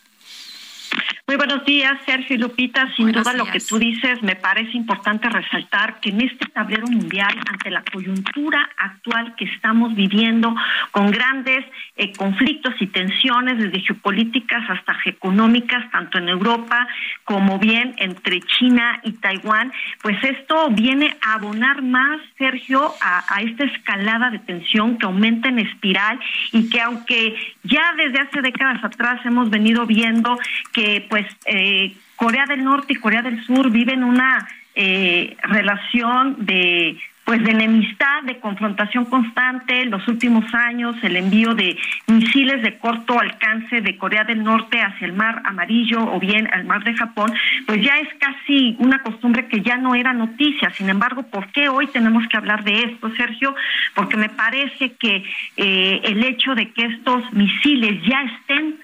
Muy 1.27 1.37
buenos 1.37 1.65
días, 1.65 1.99
Sergio 2.05 2.37
y 2.37 2.39
Lupita. 2.39 2.87
Sin 2.97 3.11
duda 3.11 3.33
lo 3.33 3.47
que 3.47 3.59
tú 3.59 3.79
dices 3.79 4.23
me 4.23 4.37
parece 4.37 4.77
importante 4.77 5.27
resaltar 5.31 5.99
que 6.01 6.11
en 6.11 6.21
este 6.21 6.45
tablero 6.51 6.87
mundial, 6.87 7.35
ante 7.51 7.71
la 7.71 7.83
coyuntura 7.91 8.69
actual 8.77 9.35
que 9.35 9.47
estamos 9.47 9.95
viviendo, 9.95 10.55
con 10.91 11.11
grandes 11.11 11.65
eh, 11.97 12.13
conflictos 12.13 12.75
y 12.79 12.89
tensiones 12.89 13.57
desde 13.57 13.81
geopolíticas 13.81 14.69
hasta 14.69 14.99
económicas, 15.07 15.91
tanto 15.91 16.19
en 16.19 16.29
Europa 16.29 16.87
como 17.25 17.59
bien 17.59 17.95
entre 17.97 18.43
China 18.43 19.01
y 19.03 19.13
Taiwán, 19.13 19.73
pues 20.03 20.23
esto 20.25 20.69
viene 20.73 21.17
a 21.23 21.35
abonar 21.35 21.81
más, 21.81 22.21
Sergio, 22.37 22.93
a, 23.01 23.25
a 23.35 23.41
esta 23.41 23.65
escalada 23.65 24.31
de 24.31 24.41
tensión 24.41 24.99
que 24.99 25.07
aumenta 25.07 25.49
en 25.49 25.61
espiral 25.61 26.21
y 26.53 26.69
que 26.69 26.83
aunque 26.83 27.35
ya 27.63 27.95
desde 27.97 28.21
hace 28.21 28.43
décadas 28.43 28.85
atrás 28.85 29.25
hemos 29.25 29.49
venido 29.49 29.87
viendo 29.87 30.39
que 30.75 31.07
pues 31.15 31.27
eh, 31.45 31.95
Corea 32.17 32.45
del 32.45 32.65
Norte 32.65 32.95
y 32.95 32.97
Corea 32.97 33.23
del 33.23 33.41
Sur 33.45 33.71
viven 33.71 34.03
una 34.03 34.49
eh, 34.75 35.37
relación 35.45 36.45
de 36.45 36.99
pues 37.25 37.41
de 37.45 37.53
enemistad, 37.53 38.25
de 38.25 38.41
confrontación 38.41 39.05
constante, 39.05 39.85
los 39.85 40.07
últimos 40.09 40.45
años 40.53 40.97
el 41.05 41.17
envío 41.17 41.55
de 41.55 41.79
misiles 42.09 42.63
de 42.63 42.79
corto 42.79 43.21
alcance 43.21 43.81
de 43.81 43.97
Corea 43.97 44.25
del 44.25 44.43
Norte 44.43 44.83
hacia 44.83 45.07
el 45.07 45.13
mar 45.13 45.41
amarillo 45.45 46.03
o 46.03 46.19
bien 46.19 46.49
al 46.53 46.65
mar 46.65 46.83
de 46.83 46.95
Japón, 46.95 47.33
pues 47.65 47.81
ya 47.81 47.97
es 48.01 48.09
casi 48.19 48.75
una 48.81 48.99
costumbre 48.99 49.47
que 49.47 49.61
ya 49.61 49.77
no 49.77 49.95
era 49.95 50.13
noticia. 50.13 50.71
Sin 50.71 50.89
embargo, 50.89 51.23
¿por 51.23 51.47
qué 51.53 51.69
hoy 51.69 51.87
tenemos 51.87 52.27
que 52.27 52.37
hablar 52.37 52.65
de 52.65 52.83
esto, 52.83 53.09
Sergio? 53.17 53.55
Porque 53.95 54.17
me 54.17 54.31
parece 54.31 54.95
que 54.95 55.25
eh, 55.57 56.01
el 56.03 56.25
hecho 56.25 56.57
de 56.57 56.73
que 56.73 56.87
estos 56.87 57.33
misiles 57.33 58.03
ya 58.05 58.21
estén 58.23 58.81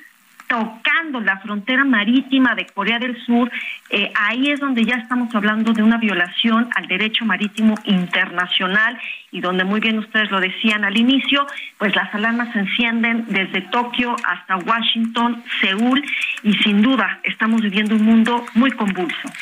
tocando 0.50 1.20
la 1.20 1.38
frontera 1.38 1.84
marítima 1.84 2.56
de 2.56 2.66
Corea 2.66 2.98
del 2.98 3.16
Sur, 3.24 3.48
eh, 3.88 4.12
ahí 4.16 4.50
es 4.50 4.58
donde 4.58 4.84
ya 4.84 4.96
estamos 4.96 5.32
hablando 5.32 5.72
de 5.72 5.84
una 5.84 5.96
violación 5.96 6.68
al 6.74 6.88
derecho 6.88 7.24
marítimo 7.24 7.76
internacional 7.84 8.98
y 9.30 9.40
donde 9.40 9.62
muy 9.62 9.78
bien 9.78 9.98
ustedes 9.98 10.28
lo 10.32 10.40
decían 10.40 10.84
al 10.84 10.98
inicio, 10.98 11.46
pues 11.78 11.94
las 11.94 12.12
alarmas 12.12 12.52
se 12.52 12.58
encienden 12.58 13.26
desde 13.28 13.60
Tokio 13.60 14.16
hasta 14.24 14.56
Washington, 14.56 15.44
Seúl 15.60 16.04
y 16.42 16.54
sin 16.54 16.82
duda 16.82 17.20
estamos 17.22 17.62
viviendo 17.62 17.94
un 17.94 18.02
mundo 18.02 18.44
muy 18.54 18.72
convulso. 18.72 19.32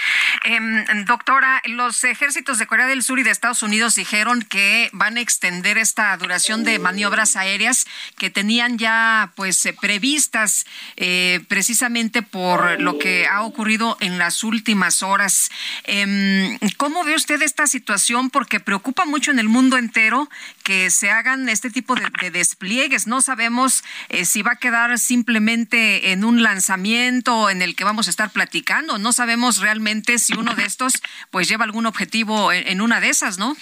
Em, 0.44 0.84
doctora, 1.06 1.62
los 1.64 2.04
ejércitos 2.04 2.58
de 2.58 2.66
Corea 2.66 2.86
del 2.86 3.02
Sur 3.02 3.18
y 3.18 3.22
de 3.22 3.30
Estados 3.30 3.62
Unidos 3.62 3.94
dijeron 3.94 4.42
que 4.42 4.90
van 4.92 5.16
a 5.16 5.20
extender 5.20 5.78
esta 5.78 6.14
duración 6.18 6.64
de 6.64 6.78
maniobras 6.78 7.36
aéreas 7.36 7.86
que 8.18 8.28
tenían 8.28 8.76
ya 8.76 9.32
pues 9.36 9.64
eh, 9.64 9.74
previstas 9.78 10.66
eh, 11.00 11.44
precisamente 11.46 12.22
por 12.22 12.80
lo 12.80 12.98
que 12.98 13.28
ha 13.28 13.42
ocurrido 13.42 13.96
en 14.00 14.18
las 14.18 14.42
últimas 14.42 15.04
horas. 15.04 15.48
Em, 15.84 16.58
¿Cómo 16.76 17.04
ve 17.04 17.14
usted 17.14 17.40
esta 17.40 17.68
situación? 17.68 18.30
Porque 18.30 18.58
preocupa 18.58 19.04
mucho 19.04 19.30
en 19.30 19.38
el 19.38 19.48
mundo 19.48 19.78
entero 19.78 20.28
que 20.64 20.90
se 20.90 21.12
hagan 21.12 21.48
este 21.48 21.70
tipo 21.70 21.94
de, 21.94 22.30
despliegues. 22.32 23.06
No 23.06 23.20
sabemos 23.20 23.84
eh, 24.08 24.24
si 24.24 24.42
va 24.42 24.52
a 24.52 24.56
quedar 24.56 24.98
simplemente 24.98 26.10
en 26.10 26.24
un 26.24 26.42
lanzamiento 26.42 27.48
en 27.48 27.62
el 27.62 27.76
que 27.76 27.84
vamos 27.84 28.08
a 28.08 28.10
estar 28.10 28.30
platicando. 28.30 28.98
No 28.98 29.12
sabemos 29.12 29.58
realmente 29.58 30.18
si 30.18 30.34
uno 30.34 30.56
de 30.56 30.64
estos 30.64 30.94
pues 31.30 31.48
lleva 31.48 31.64
algún 31.64 31.86
objetivo 31.86 32.52
en 32.52 32.80
una 32.80 33.00
de 33.00 33.10
esas, 33.10 33.38
¿no? 33.38 33.56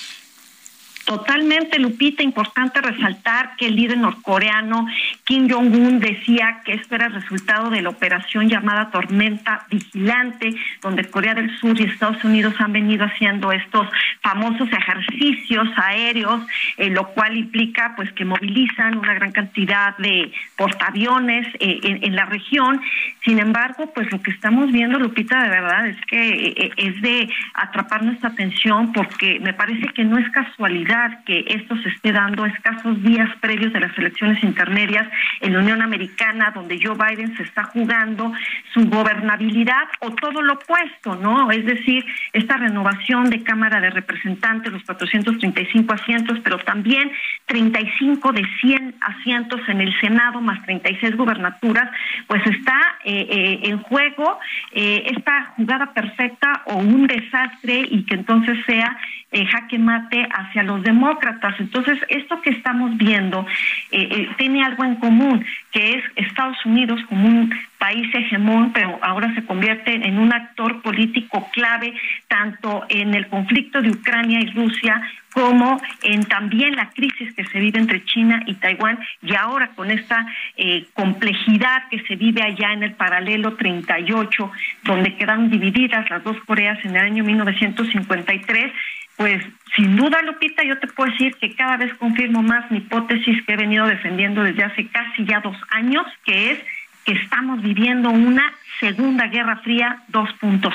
Totalmente, 1.06 1.78
Lupita, 1.78 2.24
importante 2.24 2.80
resaltar 2.80 3.54
que 3.56 3.68
el 3.68 3.76
líder 3.76 3.96
norcoreano 3.96 4.88
Kim 5.22 5.48
Jong-un 5.48 6.00
decía 6.00 6.62
que 6.64 6.72
esto 6.72 6.96
era 6.96 7.06
el 7.06 7.12
resultado 7.12 7.70
de 7.70 7.80
la 7.80 7.90
operación 7.90 8.48
llamada 8.48 8.90
Tormenta 8.90 9.66
Vigilante, 9.70 10.56
donde 10.82 11.08
Corea 11.08 11.34
del 11.34 11.56
Sur 11.58 11.80
y 11.80 11.84
Estados 11.84 12.24
Unidos 12.24 12.54
han 12.58 12.72
venido 12.72 13.04
haciendo 13.04 13.52
estos 13.52 13.86
famosos 14.20 14.68
ejercicios 14.72 15.68
aéreos, 15.76 16.42
eh, 16.76 16.90
lo 16.90 17.06
cual 17.10 17.36
implica 17.36 17.92
pues 17.94 18.10
que 18.12 18.24
movilizan 18.24 18.98
una 18.98 19.14
gran 19.14 19.30
cantidad 19.30 19.96
de 19.98 20.32
portaaviones 20.56 21.46
eh, 21.60 22.00
en, 22.02 22.16
la 22.16 22.24
región. 22.24 22.80
Sin 23.24 23.38
embargo, 23.38 23.92
pues 23.94 24.10
lo 24.10 24.20
que 24.20 24.32
estamos 24.32 24.72
viendo, 24.72 24.98
Lupita, 24.98 25.40
de 25.40 25.50
verdad 25.50 25.86
es 25.86 26.04
que 26.06 26.30
eh, 26.30 26.72
es 26.76 27.00
de 27.00 27.28
atrapar 27.54 28.02
nuestra 28.02 28.30
atención 28.30 28.92
porque 28.92 29.38
me 29.38 29.54
parece 29.54 29.86
que 29.94 30.02
no 30.02 30.18
es 30.18 30.28
casualidad 30.30 30.95
que 31.24 31.44
esto 31.48 31.76
se 31.82 31.88
esté 31.88 32.12
dando 32.12 32.46
escasos 32.46 33.02
días 33.02 33.28
previos 33.40 33.72
de 33.72 33.80
las 33.80 33.96
elecciones 33.98 34.42
intermedias 34.42 35.06
en 35.40 35.52
la 35.52 35.60
Unión 35.60 35.82
Americana, 35.82 36.52
donde 36.54 36.78
Joe 36.82 36.96
Biden 36.96 37.36
se 37.36 37.42
está 37.42 37.64
jugando 37.64 38.32
su 38.72 38.88
gobernabilidad 38.88 39.88
o 40.00 40.10
todo 40.10 40.42
lo 40.42 40.54
opuesto, 40.54 41.16
¿no? 41.16 41.50
Es 41.50 41.64
decir, 41.64 42.04
esta 42.32 42.56
renovación 42.56 43.30
de 43.30 43.42
Cámara 43.42 43.80
de 43.80 43.90
Representantes, 43.90 44.72
los 44.72 44.82
435 44.84 45.94
asientos, 45.94 46.38
pero 46.42 46.58
también 46.58 47.10
35 47.46 48.32
de 48.32 48.44
100 48.60 48.94
asientos 49.00 49.60
en 49.68 49.80
el 49.80 50.00
Senado, 50.00 50.40
más 50.40 50.62
36 50.64 51.16
gubernaturas, 51.16 51.90
pues 52.26 52.44
está 52.46 52.78
eh, 53.04 53.26
eh, 53.30 53.60
en 53.64 53.78
juego 53.78 54.38
eh, 54.72 55.04
esta 55.06 55.54
jugada 55.56 55.92
perfecta 55.92 56.62
o 56.66 56.76
un 56.76 57.06
desastre 57.06 57.86
y 57.90 58.04
que 58.04 58.14
entonces 58.14 58.58
sea 58.66 58.96
jaque 59.32 59.78
mate 59.78 60.26
hacia 60.30 60.62
los 60.62 60.82
demócratas. 60.82 61.54
Entonces, 61.58 61.98
esto 62.08 62.40
que 62.42 62.50
estamos 62.50 62.96
viendo 62.96 63.46
eh, 63.90 64.08
eh, 64.10 64.28
tiene 64.38 64.64
algo 64.64 64.84
en 64.84 64.96
común, 64.96 65.44
que 65.72 65.94
es 65.94 66.04
Estados 66.16 66.64
Unidos 66.64 67.00
como 67.08 67.28
un 67.28 67.52
país 67.78 68.12
hegemón, 68.14 68.72
pero 68.72 68.98
ahora 69.02 69.34
se 69.34 69.44
convierte 69.44 69.94
en 69.94 70.18
un 70.18 70.32
actor 70.32 70.82
político 70.82 71.48
clave 71.52 71.94
tanto 72.28 72.84
en 72.88 73.14
el 73.14 73.28
conflicto 73.28 73.82
de 73.82 73.90
Ucrania 73.90 74.40
y 74.40 74.50
Rusia 74.50 75.00
como 75.32 75.78
en 76.02 76.24
también 76.24 76.76
la 76.76 76.88
crisis 76.90 77.34
que 77.34 77.44
se 77.44 77.60
vive 77.60 77.78
entre 77.78 78.02
China 78.06 78.42
y 78.46 78.54
Taiwán. 78.54 78.98
Y 79.20 79.34
ahora 79.34 79.68
con 79.74 79.90
esta 79.90 80.26
eh, 80.56 80.86
complejidad 80.94 81.88
que 81.90 82.00
se 82.04 82.16
vive 82.16 82.42
allá 82.42 82.72
en 82.72 82.82
el 82.82 82.94
paralelo 82.94 83.54
38, 83.54 84.50
donde 84.84 85.14
quedan 85.16 85.50
divididas 85.50 86.08
las 86.08 86.24
dos 86.24 86.38
Coreas 86.46 86.82
en 86.84 86.96
el 86.96 87.02
año 87.02 87.24
1953 87.24 88.72
pues 89.16 89.42
sin 89.74 89.96
duda, 89.96 90.20
Lupita, 90.22 90.62
yo 90.62 90.78
te 90.78 90.86
puedo 90.88 91.10
decir 91.10 91.34
que 91.36 91.54
cada 91.54 91.78
vez 91.78 91.92
confirmo 91.94 92.42
más 92.42 92.70
mi 92.70 92.78
hipótesis 92.78 93.42
que 93.44 93.54
he 93.54 93.56
venido 93.56 93.86
defendiendo 93.86 94.42
desde 94.42 94.64
hace 94.64 94.86
casi 94.88 95.24
ya 95.24 95.40
dos 95.40 95.56
años, 95.70 96.06
que 96.24 96.52
es 96.52 96.58
que 97.06 97.12
estamos 97.12 97.62
viviendo 97.62 98.10
una 98.10 98.52
segunda 98.80 99.28
guerra 99.28 99.56
fría 99.62 100.02
2.0. 100.10 100.72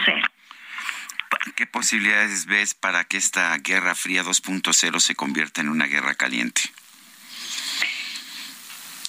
¿Qué 1.55 1.67
posibilidades 1.67 2.45
ves 2.45 2.73
para 2.73 3.03
que 3.03 3.17
esta 3.17 3.55
guerra 3.57 3.93
fría 3.95 4.23
2.0 4.23 4.99
se 4.99 5.15
convierta 5.15 5.61
en 5.61 5.69
una 5.69 5.85
guerra 5.85 6.15
caliente? 6.15 6.61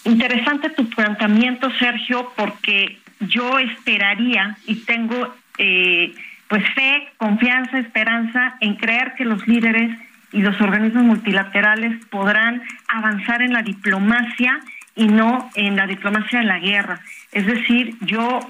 Interesante 0.04 0.70
tu 0.70 0.88
planteamiento, 0.90 1.70
Sergio, 1.78 2.32
porque 2.36 2.98
yo 3.20 3.58
esperaría 3.60 4.58
y 4.66 4.76
tengo 4.80 5.32
eh, 5.58 6.14
pues 6.48 6.64
fe, 6.74 7.08
confianza, 7.18 7.78
esperanza 7.78 8.56
en 8.60 8.74
creer 8.74 9.14
que 9.16 9.24
los 9.24 9.46
líderes 9.46 9.96
y 10.32 10.42
los 10.42 10.60
organismos 10.60 11.04
multilaterales 11.04 12.04
podrán 12.06 12.62
avanzar 12.88 13.42
en 13.42 13.52
la 13.52 13.62
diplomacia 13.62 14.60
y 14.94 15.06
no 15.06 15.50
en 15.54 15.76
la 15.76 15.86
diplomacia 15.86 16.40
de 16.40 16.44
la 16.44 16.58
guerra. 16.58 17.00
Es 17.32 17.46
decir, 17.46 17.94
yo, 18.00 18.40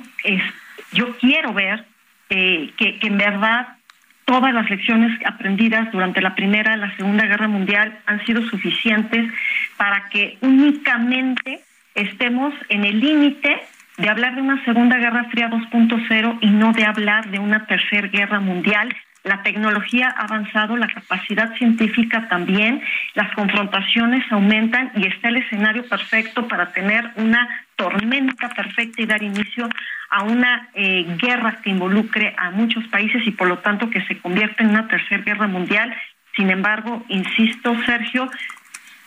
yo 0.93 1.17
quiero 1.19 1.53
ver 1.53 1.85
eh, 2.31 2.73
que, 2.77 2.99
que 2.99 3.07
en 3.07 3.19
verdad 3.19 3.77
todas 4.25 4.55
las 4.55 4.69
lecciones 4.71 5.19
aprendidas 5.27 5.91
durante 5.93 6.21
la 6.21 6.35
Primera 6.35 6.75
y 6.75 6.81
la 6.81 6.97
Segunda 6.97 7.27
Guerra 7.27 7.49
Mundial 7.49 7.99
han 8.07 8.25
sido 8.25 8.43
suficientes 8.49 9.31
para 9.77 10.09
que 10.09 10.39
únicamente 10.41 11.61
estemos 11.95 12.55
en 12.69 12.85
el 12.85 13.01
límite 13.01 13.61
de 13.99 14.09
hablar 14.09 14.35
de 14.35 14.41
una 14.41 14.65
Segunda 14.65 14.97
Guerra 14.97 15.25
Fría 15.31 15.51
2.0 15.51 16.39
y 16.41 16.51
no 16.51 16.73
de 16.73 16.85
hablar 16.85 17.31
de 17.31 17.39
una 17.39 17.67
Tercera 17.67 18.09
Guerra 18.09 18.41
Mundial 18.41 18.95
la 19.25 19.43
tecnología 19.43 20.13
ha 20.17 20.25
avanzado, 20.25 20.77
la 20.77 20.89
capacidad 20.89 21.55
científica 21.57 22.29
también, 22.29 22.83
las 23.15 23.33
confrontaciones 23.35 24.25
aumentan 24.33 24.91
y 24.97 25.07
está 25.07 25.29
el 25.29 25.37
escenario 25.37 25.87
perfecto 25.89 26.49
para 26.49 26.73
tener 26.73 27.09
una 27.17 27.49
tormenta 27.77 28.49
perfecta 28.49 29.01
y 29.01 29.07
dar 29.07 29.23
inicio 29.23 29.69
a 30.11 30.25
una 30.25 30.69
eh, 30.75 31.07
guerra 31.19 31.61
que 31.63 31.71
involucre 31.71 32.35
a 32.37 32.51
muchos 32.51 32.85
países 32.89 33.27
y 33.27 33.31
por 33.31 33.49
lo 33.49 33.59
tanto 33.59 33.91
que 33.91 34.05
se 34.07 34.19
convierta 34.19 34.65
en 34.65 34.71
una 34.71 34.89
tercera 34.89 35.23
guerra 35.23 35.47
mundial. 35.47 35.95
Sin 36.35 36.51
embargo, 36.51 37.05
insisto, 37.09 37.77
Sergio, 37.87 38.29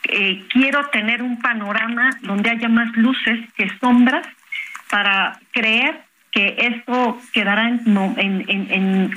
eh, 0.03 0.45
quiero 0.49 0.85
tener 0.87 1.21
un 1.21 1.39
panorama 1.41 2.11
donde 2.21 2.51
haya 2.51 2.69
más 2.69 2.95
luces 2.95 3.39
que 3.57 3.69
sombras 3.79 4.25
para 4.89 5.39
creer 5.51 5.99
que 6.31 6.55
esto 6.57 7.19
quedará 7.33 7.67
en, 7.69 8.45
en 8.47 9.11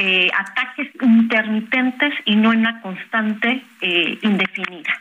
eh, 0.00 0.30
ataques 0.38 0.88
intermitentes 1.02 2.14
y 2.24 2.36
no 2.36 2.52
en 2.52 2.60
una 2.60 2.80
constante 2.80 3.64
eh, 3.80 4.16
indefinida. 4.22 4.96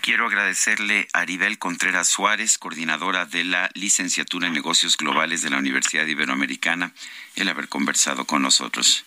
Quiero 0.00 0.26
agradecerle 0.26 1.06
a 1.12 1.20
Aribel 1.20 1.58
Contreras 1.58 2.08
Suárez, 2.08 2.58
coordinadora 2.58 3.24
de 3.24 3.44
la 3.44 3.70
licenciatura 3.74 4.48
en 4.48 4.54
negocios 4.54 4.96
globales 4.96 5.42
de 5.42 5.50
la 5.50 5.58
Universidad 5.58 6.06
Iberoamericana, 6.06 6.90
el 7.36 7.48
haber 7.48 7.68
conversado 7.68 8.24
con 8.24 8.42
nosotros. 8.42 9.04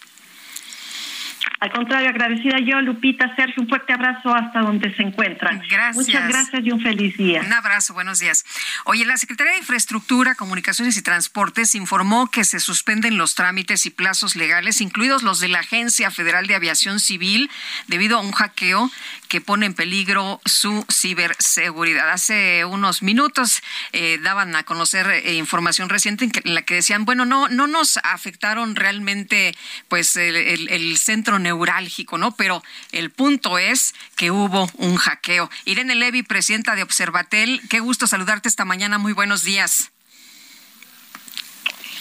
Al 1.61 1.71
contrario, 1.71 2.09
agradecida 2.09 2.57
yo, 2.57 2.81
Lupita, 2.81 3.35
Sergio, 3.35 3.61
un 3.61 3.69
fuerte 3.69 3.93
abrazo 3.93 4.33
hasta 4.33 4.61
donde 4.61 4.95
se 4.95 5.03
encuentran. 5.03 5.61
Gracias. 5.69 5.95
Muchas 5.95 6.27
gracias 6.27 6.65
y 6.65 6.71
un 6.71 6.81
feliz 6.81 7.15
día. 7.17 7.41
Un 7.45 7.53
abrazo, 7.53 7.93
buenos 7.93 8.17
días. 8.17 8.43
Oye, 8.85 9.05
la 9.05 9.15
Secretaría 9.15 9.53
de 9.53 9.59
Infraestructura, 9.59 10.33
Comunicaciones 10.33 10.97
y 10.97 11.03
Transportes 11.03 11.75
informó 11.75 12.31
que 12.31 12.45
se 12.45 12.59
suspenden 12.59 13.19
los 13.19 13.35
trámites 13.35 13.85
y 13.85 13.91
plazos 13.91 14.35
legales, 14.35 14.81
incluidos 14.81 15.21
los 15.21 15.39
de 15.39 15.49
la 15.49 15.59
Agencia 15.59 16.09
Federal 16.09 16.47
de 16.47 16.55
Aviación 16.55 16.99
Civil, 16.99 17.51
debido 17.85 18.17
a 18.17 18.21
un 18.21 18.31
hackeo 18.31 18.89
que 19.31 19.39
pone 19.39 19.65
en 19.65 19.73
peligro 19.73 20.41
su 20.43 20.85
ciberseguridad. 20.91 22.09
Hace 22.09 22.65
unos 22.65 23.01
minutos 23.01 23.61
eh, 23.93 24.19
daban 24.21 24.53
a 24.57 24.63
conocer 24.63 25.07
eh, 25.07 25.35
información 25.35 25.87
reciente 25.87 26.25
en, 26.25 26.53
la 26.53 26.63
que 26.63 26.75
decían, 26.75 27.05
bueno, 27.05 27.23
no, 27.23 27.47
no 27.47 27.65
nos 27.65 27.95
afectaron 28.03 28.75
realmente 28.75 29.55
pues 29.87 30.17
el, 30.17 30.97
centro 30.97 31.39
neurálgico, 31.39 32.17
¿no? 32.17 32.35
Pero 32.35 32.61
el 32.91 33.09
punto 33.09 33.57
es 33.57 33.95
que 34.17 34.31
hubo 34.31 34.69
un 34.75 34.97
hackeo. 34.97 35.49
Irene 35.63 35.95
Levy, 35.95 36.23
presidenta 36.23 36.75
de 36.75 36.83
Observatel, 36.83 37.61
qué 37.69 37.79
gusto 37.79 38.07
saludarte 38.07 38.49
esta 38.49 38.65
mañana. 38.65 38.97
Muy 38.97 39.13
buenos 39.13 39.43
días. 39.43 39.93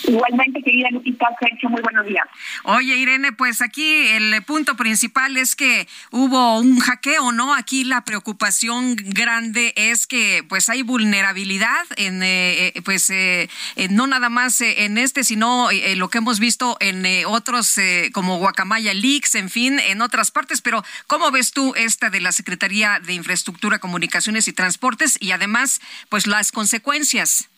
Igualmente, 0.04 0.62
querida 0.62 0.88
Lupita, 0.90 1.26
Sergio, 1.40 1.68
muy 1.68 1.82
buenos 1.82 2.06
días. 2.06 2.24
Oye, 2.64 2.96
Irene, 2.96 3.32
pues 3.32 3.60
aquí 3.60 4.06
el 4.08 4.42
punto 4.44 4.76
principal 4.76 5.36
es 5.36 5.56
que 5.56 5.86
hubo 6.10 6.58
un 6.58 6.78
hackeo, 6.78 7.32
¿no? 7.32 7.54
Aquí 7.54 7.84
la 7.84 8.04
preocupación 8.04 8.96
grande 8.96 9.72
es 9.76 10.06
que 10.06 10.44
pues 10.48 10.68
hay 10.68 10.82
vulnerabilidad 10.82 11.86
en, 11.96 12.22
eh, 12.22 12.68
eh, 12.68 12.82
pues, 12.82 13.10
eh, 13.10 13.48
no 13.90 14.06
nada 14.06 14.28
más 14.28 14.60
en 14.60 14.98
este, 14.98 15.24
sino 15.24 15.68
lo 15.96 16.08
que 16.08 16.18
hemos 16.18 16.40
visto 16.40 16.76
en 16.80 17.04
otros 17.26 17.76
como 18.12 18.38
Guacamaya 18.38 18.94
Leaks, 18.94 19.34
en 19.34 19.50
fin, 19.50 19.78
en 19.78 20.02
otras 20.02 20.30
partes. 20.30 20.60
Pero, 20.60 20.84
¿cómo 21.06 21.30
ves 21.30 21.52
tú 21.52 21.74
esta 21.76 22.10
de 22.10 22.20
la 22.20 22.32
Secretaría 22.32 23.00
de 23.00 23.14
Infraestructura, 23.14 23.78
Comunicaciones 23.78 24.48
y 24.48 24.52
Transportes 24.52 25.18
y 25.20 25.32
además, 25.32 25.80
pues 26.08 26.26
las 26.26 26.52
consecuencias? 26.52 27.48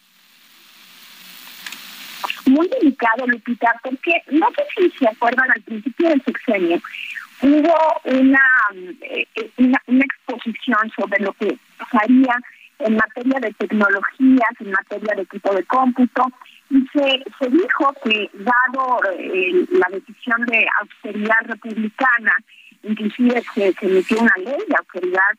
Muy 2.46 2.68
delicado, 2.68 3.26
Lupita, 3.26 3.74
porque 3.82 4.22
no 4.30 4.48
sé 4.50 4.62
si 4.76 4.90
se 4.98 5.08
acuerdan 5.08 5.50
al 5.50 5.62
principio 5.62 6.08
del 6.08 6.22
sexenio, 6.24 6.80
hubo 7.42 7.74
una, 8.04 8.40
eh, 9.00 9.26
una, 9.56 10.04
exposición 10.04 10.90
sobre 10.96 11.20
lo 11.20 11.32
que 11.34 11.56
pasaría 11.78 12.34
en 12.78 12.96
materia 12.96 13.38
de 13.40 13.52
tecnologías, 13.54 14.50
en 14.60 14.70
materia 14.70 15.14
de 15.16 15.22
equipo 15.22 15.54
de 15.54 15.64
cómputo, 15.64 16.26
y 16.70 16.86
se, 16.92 17.24
se 17.38 17.50
dijo 17.50 17.94
que 18.04 18.30
dado 18.34 19.00
eh, 19.18 19.66
la 19.70 19.88
decisión 19.90 20.44
de 20.46 20.66
austeridad 20.80 21.36
republicana, 21.44 22.32
inclusive 22.82 23.42
se, 23.54 23.72
se 23.74 23.86
emitió 23.86 24.18
una 24.20 24.34
ley 24.36 24.58
de 24.66 24.76
austeridad 24.78 25.32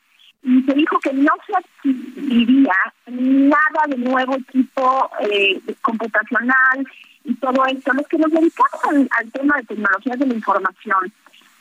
y 0.44 0.62
se 0.64 0.74
dijo 0.74 1.00
que 1.00 1.14
no 1.14 1.32
se 1.48 1.54
adquiriría 1.56 2.74
nada 3.08 3.88
de 3.88 3.98
nuevo 3.98 4.36
equipo 4.36 5.10
eh, 5.22 5.62
computacional 5.82 6.86
y 7.24 7.34
todo 7.36 7.66
esto. 7.66 7.94
Los 7.94 8.08
que 8.08 8.18
nos 8.18 8.32
dedicamos 8.32 9.10
al, 9.18 9.32
tema 9.32 9.58
de 9.58 9.64
tecnologías 9.64 10.20
de 10.20 10.28
la 10.28 10.34
información, 10.34 11.14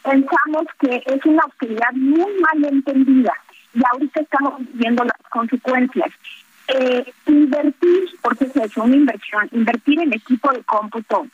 pensamos 0.03 0.67
que 0.81 1.03
es 1.07 1.25
una 1.25 1.43
austeridad 1.45 1.93
muy 1.93 2.33
mal 2.41 2.65
entendida 2.65 3.33
y 3.73 3.81
ahorita 3.93 4.21
estamos 4.21 4.55
viendo 4.73 5.05
las 5.05 5.31
consecuencias. 5.31 6.11
Eh, 6.69 7.13
invertir, 7.27 8.05
porque 8.21 8.45
es 8.45 8.57
eso, 8.57 8.83
una 8.83 8.97
inversión, 8.97 9.49
invertir 9.53 10.01
en 10.01 10.13
equipo 10.13 10.51
de 10.53 10.63
cómputo, 10.63 11.27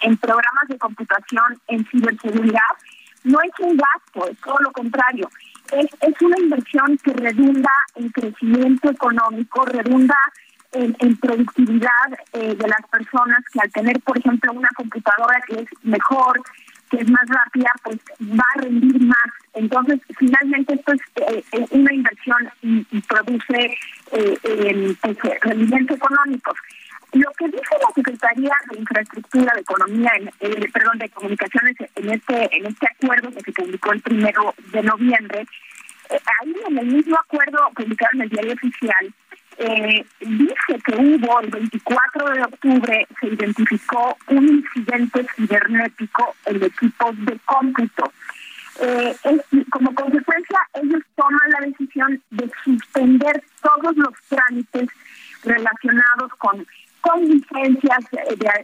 en 0.00 0.16
programas 0.16 0.68
de 0.68 0.78
computación, 0.78 1.58
en 1.68 1.86
ciberseguridad, 1.86 2.60
no 3.22 3.40
es 3.40 3.52
un 3.60 3.76
gasto, 3.76 4.28
es 4.28 4.38
todo 4.40 4.58
lo 4.58 4.72
contrario 4.72 5.28
es, 5.80 5.86
es 6.00 6.22
una 6.22 6.38
inversión 6.38 6.98
que 6.98 7.12
redunda 7.12 7.70
en 7.96 8.08
crecimiento 8.10 8.90
económico, 8.90 9.64
redunda 9.64 10.16
en, 10.74 11.16
productividad 11.16 11.88
eh, 12.32 12.54
de 12.54 12.68
las 12.68 12.86
personas 12.90 13.38
que 13.52 13.60
al 13.60 13.70
tener, 13.70 14.00
por 14.00 14.18
ejemplo, 14.18 14.52
una 14.52 14.68
computadora 14.74 15.40
que 15.46 15.60
es 15.60 15.68
mejor, 15.82 16.40
que 16.90 16.98
es 16.98 17.10
más 17.10 17.26
rápida, 17.28 17.70
pues 17.82 17.98
va 18.20 18.44
a 18.56 18.60
rendir 18.60 19.00
más. 19.02 19.32
Entonces, 19.54 20.00
finalmente 20.18 20.74
esto 20.74 20.92
es 20.92 21.00
eh, 21.16 21.44
eh, 21.52 21.66
una 21.70 21.92
inversión 21.92 22.50
y, 22.62 23.00
produce 23.02 23.76
pues, 25.00 25.16
rendimientos 25.42 25.96
económicos. 25.96 26.58
Lo 27.14 27.30
que 27.38 27.46
dice 27.46 27.76
la 27.80 27.94
Secretaría 27.94 28.52
de 28.70 28.78
Infraestructura, 28.80 29.52
de 29.54 29.60
Economía, 29.60 30.10
perdón, 30.72 30.98
de 30.98 31.08
Comunicaciones 31.10 31.76
en 31.94 32.10
este 32.10 32.56
en 32.56 32.66
este 32.66 32.86
acuerdo 32.90 33.30
que 33.30 33.40
se 33.40 33.52
publicó 33.52 33.92
el 33.92 34.00
primero 34.00 34.52
de 34.72 34.82
noviembre, 34.82 35.46
eh, 36.10 36.18
ahí 36.40 36.54
en 36.68 36.78
el 36.78 36.86
mismo 36.86 37.16
acuerdo 37.16 37.70
publicado 37.76 38.10
en 38.14 38.22
el 38.22 38.28
diario 38.30 38.54
oficial, 38.54 39.14
eh, 39.58 40.04
dice 40.18 40.80
que 40.84 40.96
hubo 40.96 41.40
el 41.40 41.50
24 41.50 42.30
de 42.30 42.42
octubre 42.42 43.06
se 43.20 43.26
identificó 43.28 44.16
un 44.26 44.48
incidente 44.48 45.24
cibernético 45.36 46.34
en 46.46 46.64
equipos 46.64 47.24
de 47.26 47.38
cómputo. 47.44 48.12
Eh, 48.80 49.14
como 49.70 49.94
consecuencia, 49.94 50.58
ellos 50.82 51.02
toman 51.14 51.50
la 51.50 51.66
decisión 51.68 52.20
de 52.30 52.50
suspender 52.64 53.40
todos 53.62 53.96
los 53.96 54.14
trámites 54.28 54.88
relacionados 55.44 56.32
con 56.38 56.66
con 57.04 57.20
licencias 57.22 57.98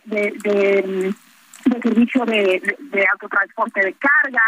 de, 0.06 0.32
de, 0.42 1.14
servicio 1.82 2.24
de, 2.24 3.06
autotransporte 3.12 3.80
de 3.80 3.94
carga, 3.94 4.42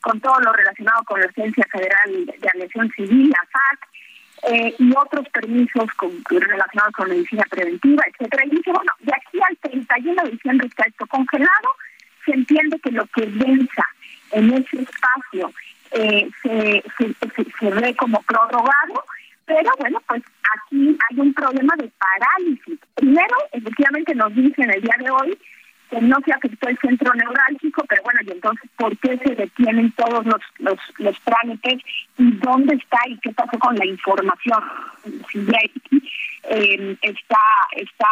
con 0.00 0.18
todo 0.20 0.40
lo 0.40 0.52
relacionado 0.52 1.04
con 1.04 1.20
la 1.20 1.26
Agencia 1.26 1.66
Federal 1.70 2.24
de 2.24 2.48
Aviación 2.48 2.90
Civil, 2.96 3.28
la 3.28 3.46
FAC, 3.50 3.88
eh, 4.50 4.74
y 4.78 4.92
otros 4.96 5.28
permisos 5.28 5.92
con, 5.96 6.10
relacionados 6.30 6.92
con 6.94 7.10
medicina 7.10 7.44
preventiva, 7.50 8.02
etcétera. 8.06 8.46
Y 8.46 8.50
dice, 8.50 8.72
bueno, 8.72 8.92
de 9.00 9.12
aquí 9.12 9.38
al 9.46 9.56
31 9.58 10.22
de 10.22 10.30
diciembre 10.30 10.66
está 10.66 10.84
esto 10.84 11.06
congelado, 11.06 11.68
se 12.24 12.32
entiende 12.32 12.78
que 12.80 12.92
lo 12.92 13.06
que 13.06 13.26
venza 13.26 13.86
en 14.32 14.54
ese 14.54 14.82
espacio 14.82 15.52
eh, 15.90 16.30
se, 16.42 16.82
se, 16.96 17.14
se 17.60 17.70
ve 17.70 17.94
como 17.94 18.22
prorrogado, 18.22 19.04
pero 19.46 19.70
bueno, 19.78 20.00
pues 20.06 20.22
aquí 20.56 20.96
hay 21.10 21.20
un 21.20 21.34
problema 21.34 21.74
de 21.76 21.90
parálisis. 21.98 22.78
Primero, 22.94 23.36
efectivamente 23.52 24.14
nos 24.14 24.34
dicen 24.34 24.70
el 24.70 24.82
día 24.82 24.94
de 24.98 25.10
hoy 25.10 25.38
que 25.90 26.00
no 26.00 26.16
se 26.24 26.32
afectó 26.32 26.68
el 26.68 26.78
centro 26.78 27.12
neurálgico, 27.14 27.84
pero 27.88 28.02
bueno, 28.02 28.20
y 28.24 28.30
entonces, 28.32 28.70
¿por 28.76 28.96
qué 28.98 29.18
se 29.18 29.34
detienen 29.34 29.92
todos 29.92 30.24
los, 30.24 30.40
los, 30.58 30.78
los 30.98 31.20
trámites? 31.20 31.82
¿Y 32.16 32.32
dónde 32.38 32.74
está 32.74 32.98
y 33.06 33.18
qué 33.18 33.32
pasó 33.32 33.58
con 33.58 33.76
la 33.76 33.86
información? 33.86 34.62
eh, 36.50 36.96
está 37.02 37.38
está 37.72 38.06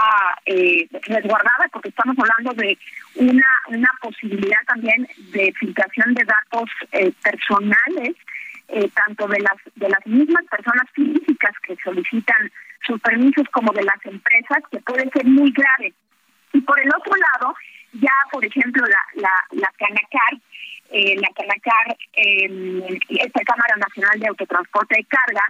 eh, 0.46 0.88
resguardada 1.06 1.68
porque 1.72 1.88
estamos 1.90 2.16
hablando 2.18 2.52
de 2.62 2.78
una 3.16 3.46
una 3.68 3.88
posibilidad 4.00 4.58
también 4.66 5.06
de 5.32 5.52
filtración 5.58 6.14
de 6.14 6.24
datos 6.24 6.70
eh, 6.92 7.12
personales 7.22 8.16
tanto 8.94 9.26
de 9.28 9.40
las 9.40 9.56
de 9.74 9.88
las 9.88 10.06
mismas 10.06 10.44
personas 10.50 10.88
físicas 10.94 11.52
que 11.66 11.76
solicitan 11.82 12.50
sus 12.86 13.00
permisos 13.00 13.46
como 13.52 13.72
de 13.72 13.84
las 13.84 14.04
empresas 14.04 14.58
que 14.70 14.80
puede 14.80 15.10
ser 15.10 15.26
muy 15.26 15.52
grave. 15.52 15.92
Y 16.52 16.60
por 16.62 16.80
el 16.80 16.88
otro 16.88 17.12
lado 17.14 17.54
ya 17.92 18.12
por 18.30 18.44
ejemplo 18.44 18.84
la 18.86 19.22
la, 19.22 19.60
la 19.60 19.72
Canacar 19.78 20.40
la 20.92 21.28
Canacar 21.34 21.96
esta 22.12 23.40
Cámara 23.44 23.76
Nacional 23.76 24.20
de 24.20 24.28
Autotransporte 24.28 24.96
de 24.96 25.04
Carga 25.04 25.44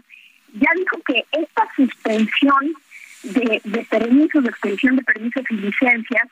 ya 0.55 0.69
dijo 0.77 0.99
que 1.07 1.25
esta 1.33 1.67
suspensión 1.75 2.75
de, 3.23 3.61
de 3.65 3.85
permisos, 3.85 4.43
de 4.43 4.51
expedición 4.51 4.97
de 4.97 5.03
permisos 5.03 5.45
y 5.51 5.55
licencias 5.55 6.29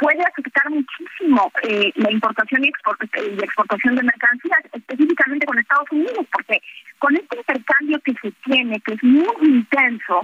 puede 0.00 0.22
afectar 0.24 0.68
muchísimo 0.70 1.52
eh, 1.62 1.92
la 1.94 2.10
importación 2.10 2.64
y, 2.64 2.68
exportación 2.68 3.94
de 3.94 4.02
mercancías, 4.02 4.60
específicamente 4.72 5.46
con 5.46 5.58
Estados 5.58 5.92
Unidos, 5.92 6.26
porque 6.32 6.60
con 6.98 7.14
este 7.14 7.36
intercambio 7.36 8.00
que 8.00 8.14
se 8.14 8.32
tiene, 8.44 8.80
que 8.80 8.94
es 8.94 9.02
muy 9.04 9.28
intenso, 9.42 10.22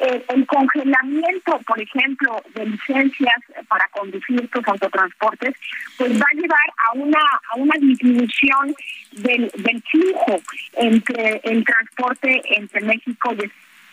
eh, 0.00 0.24
el 0.28 0.46
congelamiento, 0.46 1.60
por 1.66 1.80
ejemplo, 1.80 2.42
de 2.54 2.66
licencias 2.66 3.36
para 3.68 3.86
conducir 3.88 4.42
estos 4.42 4.66
autotransportes, 4.66 5.54
pues 5.96 6.20
va 6.20 6.26
a 6.28 6.36
llevar 6.36 6.68
a 6.88 6.92
una 6.94 7.20
a 7.50 7.56
una 7.56 7.74
disminución 7.78 8.74
del, 9.12 9.50
flujo 9.90 10.40
entre 10.78 11.40
el 11.44 11.64
transporte 11.64 12.42
entre 12.56 12.80
México 12.80 13.32
y 13.34 13.50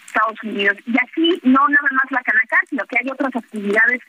Estados 0.07 0.41
Unidos. 0.43 0.77
Y 0.87 0.97
así, 0.97 1.39
no 1.43 1.67
nada 1.67 1.89
más 1.91 2.11
la 2.11 2.23
Canacar, 2.23 2.61
sino 2.67 2.85
que 2.85 2.97
hay 2.99 3.11
otras 3.11 3.35
actividades 3.35 4.01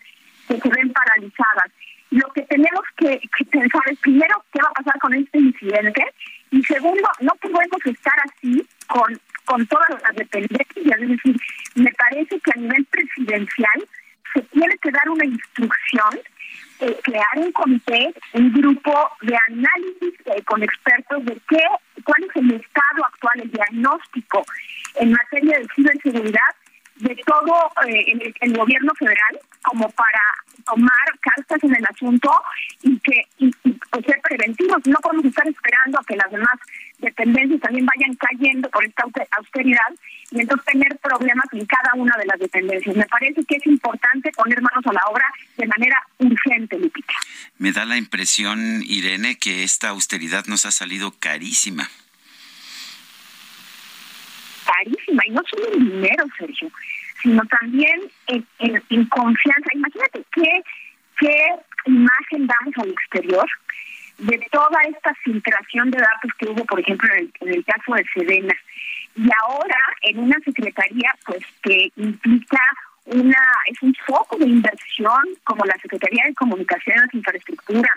que 0.50 0.60
se 0.60 0.68
ven 0.68 0.92
paralizadas. 0.92 1.70
Lo 2.10 2.26
que 2.32 2.42
tenemos 2.42 2.82
que, 2.96 3.20
pensar 3.50 3.82
es, 3.86 3.98
primero, 4.00 4.44
qué 4.52 4.60
va 4.60 4.68
a 4.68 4.82
pasar 4.82 4.98
con 5.00 5.14
este 5.14 5.38
incidente, 5.38 6.04
y 6.50 6.62
segundo, 6.64 7.08
no 7.20 7.32
podemos 7.36 7.86
estar 7.86 8.14
así 8.24 8.66
con 8.88 9.20
con 9.50 9.66
todas 9.66 9.90
las 10.02 10.14
dependencias. 10.14 11.00
Es 11.00 11.08
decir, 11.08 11.36
me 11.74 11.90
parece 11.92 12.38
que 12.38 12.52
a 12.54 12.60
nivel 12.60 12.84
presidencial 12.86 13.88
se 14.32 14.42
tiene 14.42 14.78
que 14.78 14.92
dar 14.92 15.08
una 15.08 15.24
instrucción, 15.24 16.20
eh, 16.78 16.96
crear 17.02 17.36
un 17.36 17.50
comité, 17.50 18.14
un 18.34 18.52
grupo 18.52 19.10
de 19.22 19.36
análisis 19.48 20.14
eh, 20.26 20.42
con 20.44 20.62
expertos 20.62 21.24
de 21.24 21.36
qué, 21.48 21.64
cuál 22.04 22.22
es 22.22 22.36
el 22.36 22.52
estado 22.52 23.04
actual, 23.06 23.40
el 23.42 23.50
diagnóstico 23.50 24.44
en 25.00 25.12
materia 25.12 25.58
de 25.58 25.66
ciberseguridad 25.74 26.54
de 26.96 27.16
todo 27.26 27.72
eh, 27.88 28.32
el, 28.40 28.56
gobierno 28.56 28.92
federal 28.94 29.40
como 29.62 29.90
para 29.90 30.20
tomar 30.70 31.18
cartas 31.20 31.62
en 31.64 31.74
el 31.74 31.84
asunto 31.84 32.30
y 32.82 32.98
que 33.00 33.26
y, 33.38 33.50
pues, 33.90 34.04
ser 34.06 34.20
preventivos. 34.22 34.78
No 34.86 34.98
podemos 35.02 35.24
estar 35.24 35.46
esperando 35.46 35.98
a 35.98 36.04
que 36.04 36.16
las 36.16 36.30
demás 36.30 36.58
dependencias 36.98 37.60
también 37.60 37.86
vayan 37.86 38.14
cayendo 38.16 38.68
por 38.70 38.84
esta 38.84 39.04
austeridad 39.38 39.90
y 40.30 40.40
entonces 40.40 40.64
tener 40.66 40.96
problemas 40.98 41.46
en 41.52 41.66
cada 41.66 41.94
una 41.94 42.16
de 42.18 42.26
las 42.26 42.38
dependencias. 42.38 42.96
Me 42.96 43.06
parece 43.06 43.44
que 43.44 43.56
es 43.56 43.66
importante 43.66 44.30
poner 44.32 44.60
manos 44.62 44.86
a 44.86 44.92
la 44.92 45.00
obra 45.10 45.24
de 45.56 45.66
manera 45.66 45.96
urgente, 46.18 46.78
Lupita. 46.78 47.14
Me 47.58 47.72
da 47.72 47.84
la 47.84 47.96
impresión, 47.96 48.82
Irene, 48.84 49.38
que 49.38 49.64
esta 49.64 49.88
austeridad 49.88 50.46
nos 50.46 50.66
ha 50.66 50.70
salido 50.70 51.12
carísima. 51.18 51.88
Carísima, 54.64 55.22
y 55.26 55.30
no 55.30 55.42
solo 55.50 55.72
en 55.74 55.90
dinero, 55.90 56.24
Sergio, 56.38 56.70
sino 57.22 57.42
también 57.46 58.00
en, 58.26 58.46
en 58.58 59.04
confianza. 59.06 59.68
Imagínate 59.74 60.24
qué, 60.32 60.62
qué 61.18 61.36
imagen 61.86 62.46
damos 62.46 62.74
al 62.78 62.90
exterior 62.90 63.46
de 64.20 64.38
toda 64.50 64.82
esta 64.88 65.14
filtración 65.24 65.90
de 65.90 65.98
datos 65.98 66.30
que 66.38 66.46
hubo, 66.46 66.64
por 66.64 66.80
ejemplo, 66.80 67.08
en 67.14 67.30
el, 67.40 67.64
caso 67.64 67.94
de 67.94 68.04
Sedena. 68.14 68.54
Y 69.16 69.28
ahora 69.42 69.78
en 70.02 70.18
una 70.18 70.36
secretaría, 70.44 71.14
pues 71.26 71.42
que 71.62 71.90
implica 71.96 72.60
una 73.06 73.42
es 73.66 73.82
un 73.82 73.94
foco 74.06 74.36
de 74.36 74.46
inversión 74.46 75.22
como 75.44 75.64
la 75.64 75.76
Secretaría 75.80 76.24
de 76.26 76.34
Comunicaciones, 76.34 77.12
Infraestructura, 77.12 77.90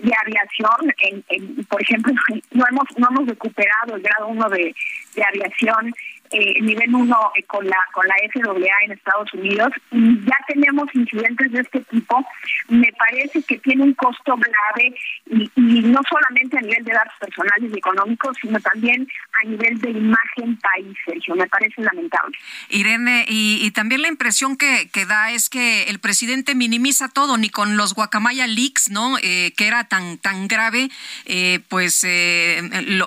de 0.00 0.12
aviación, 0.14 0.94
en, 1.28 1.64
por 1.66 1.82
ejemplo, 1.82 2.12
no 2.52 2.64
hemos 2.70 2.84
no 2.96 3.08
hemos 3.10 3.28
recuperado 3.28 3.96
el 3.96 4.02
grado 4.02 4.28
uno 4.28 4.48
de, 4.48 4.74
de 5.14 5.24
aviación 5.24 5.92
eh, 6.30 6.60
nivel 6.60 6.94
1 6.94 7.32
eh, 7.36 7.42
con 7.44 7.66
la 7.66 7.78
con 7.92 8.06
la 8.06 8.14
FAA 8.32 8.84
en 8.84 8.92
Estados 8.92 9.32
Unidos 9.34 9.72
y 9.90 10.20
ya 10.24 10.36
tenemos 10.46 10.86
incidentes 10.94 11.52
de 11.52 11.60
este 11.60 11.80
tipo, 11.90 12.24
me 12.68 12.92
parece 12.98 13.42
que 13.42 13.58
tiene 13.58 13.84
un 13.84 13.94
costo 13.94 14.36
grave 14.36 14.94
y, 15.26 15.50
no 15.56 16.00
solamente 16.08 16.58
a 16.58 16.60
nivel 16.60 16.84
de 16.84 16.92
datos 16.92 17.14
personales 17.20 17.70
y 17.72 17.78
económicos, 17.78 18.36
sino 18.40 18.60
también 18.60 19.06
a 19.42 19.48
nivel 19.48 19.78
de 19.80 19.90
imagen 19.90 20.56
país, 20.58 20.96
Sergio. 21.04 21.34
Me 21.34 21.46
parece 21.46 21.82
lamentable. 21.82 22.36
Irene, 22.68 23.24
y, 23.28 23.70
también 23.72 24.02
la 24.02 24.08
impresión 24.08 24.56
que, 24.56 24.88
que, 24.92 25.06
da 25.06 25.30
es 25.30 25.48
que 25.48 25.84
el 25.84 25.98
presidente 25.98 26.54
minimiza 26.54 27.08
todo, 27.08 27.36
ni 27.36 27.50
con 27.50 27.76
los 27.76 27.94
guacamaya 27.94 28.46
leaks, 28.46 28.90
¿no? 28.90 29.16
Eh, 29.22 29.52
que 29.56 29.66
era 29.66 29.84
tan, 29.84 30.18
tan 30.18 30.48
grave, 30.48 30.88
eh, 31.26 31.60
pues 31.68 32.06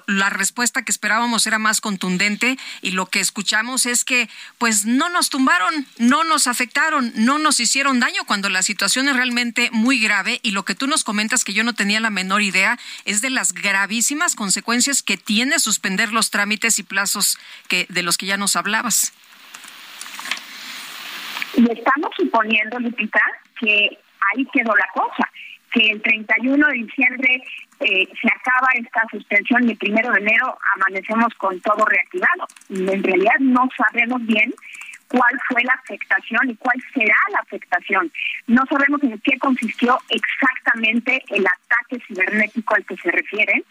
la 0.08 0.30
respuesta 0.30 0.84
que 0.84 0.92
esperábamos 0.92 1.46
era 1.48 1.60
más 1.60 1.82
contundente 1.82 2.58
y 2.82 2.92
lo 2.92 3.06
que 3.12 3.20
escuchamos 3.20 3.86
es 3.86 4.04
que 4.04 4.30
pues 4.58 4.86
no 4.86 5.10
nos 5.10 5.30
tumbaron, 5.30 5.86
no 6.00 6.24
nos 6.24 6.48
afectaron, 6.48 7.12
no 7.16 7.38
nos 7.38 7.60
hicieron 7.60 8.00
daño 8.00 8.24
cuando 8.26 8.50
la 8.50 8.64
situación 8.64 9.08
es 9.08 9.16
realmente 9.16 9.70
muy 9.72 10.00
grave 10.00 10.40
y 10.42 10.52
lo 10.52 10.64
que 10.64 10.74
tú 10.74 10.88
nos 10.88 11.04
comentas 11.04 11.44
que 11.44 11.54
yo 11.54 11.64
no 11.64 11.74
tenía 11.74 12.00
la 12.00 12.10
menor 12.10 12.42
idea 12.42 12.80
es 13.06 13.22
de 13.22 13.30
las 13.30 13.54
gravísimas 13.54 14.36
consecuencias 14.36 15.04
que 15.04 15.18
tiene 15.18 15.60
suspender 15.60 16.12
los 16.12 16.32
trámites 16.32 16.80
y 16.80 16.84
plazos 16.84 17.38
que 17.68 17.86
de 17.90 18.02
los 18.02 18.18
que 18.18 18.26
ya 18.26 18.38
nos 18.38 18.56
hablabas. 18.56 19.14
Y 21.56 21.70
estamos 21.70 22.12
suponiendo, 22.18 22.80
Lupita, 22.80 23.22
que 23.60 24.00
ahí 24.34 24.48
quedó 24.54 24.74
la 24.76 24.88
cosa, 24.94 25.30
que 25.72 25.92
el 25.92 26.02
31 26.02 26.68
de 26.68 26.74
diciembre 26.74 27.44
eh, 27.80 28.08
se 28.22 28.28
acaba 28.28 28.68
esta 28.76 29.02
suspensión 29.10 29.68
y 29.68 29.72
el 29.72 29.78
primero 29.78 30.12
de 30.12 30.20
enero 30.20 30.58
amanecemos 30.76 31.34
con 31.36 31.60
todo 31.62 31.86
reactivado. 31.86 32.48
En 32.70 33.04
realidad 33.04 33.36
no 33.40 33.68
sabemos 33.76 34.26
bien 34.26 34.54
cuál 35.08 35.40
fue 35.48 35.64
la 35.64 35.74
afectación 35.74 36.50
y 36.50 36.56
cuál 36.56 36.78
será 36.94 37.16
la 37.32 37.40
afectación. 37.40 38.12
No 38.48 38.64
sabemos 38.70 39.04
en 39.04 39.20
qué 39.20 39.38
consistió 39.40 39.98
exactamente 40.10 41.24
el 41.30 41.46
ataque 41.46 42.04
cibernético 42.08 42.76
al 42.76 42.86
que 42.86 42.96
se 42.98 43.12
refiere. 43.12 43.64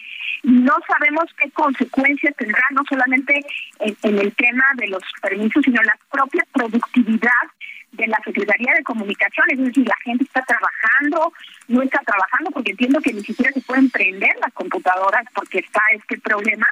No 0.43 0.77
sabemos 0.87 1.25
qué 1.39 1.51
consecuencias 1.51 2.35
tendrá 2.37 2.63
no 2.73 2.83
solamente 2.89 3.41
en 3.79 4.19
el 4.19 4.35
tema 4.35 4.65
de 4.77 4.89
los 4.89 5.03
permisos, 5.23 5.63
sino 5.65 5.83
la 5.83 5.97
propia 6.11 6.45
productividad 6.53 7.47
de 7.93 8.07
la 8.07 8.21
Secretaría 8.25 8.73
de 8.75 8.85
Comunicaciones, 8.85 9.59
es 9.59 9.67
decir, 9.67 9.87
la 9.87 9.97
gente 10.05 10.25
está 10.25 10.43
trabajando, 10.43 11.33
no 11.69 11.83
está 11.83 11.99
trabajando 12.01 12.51
porque 12.51 12.71
entiendo 12.71 13.01
que 13.01 13.13
ni 13.13 13.23
siquiera 13.23 13.53
se 13.53 13.61
pueden 13.63 13.91
prender 13.91 14.37
las 14.41 14.53
computadoras 14.53 15.25
porque 15.35 15.59
está 15.59 15.81
este 15.93 16.19
problema. 16.19 16.67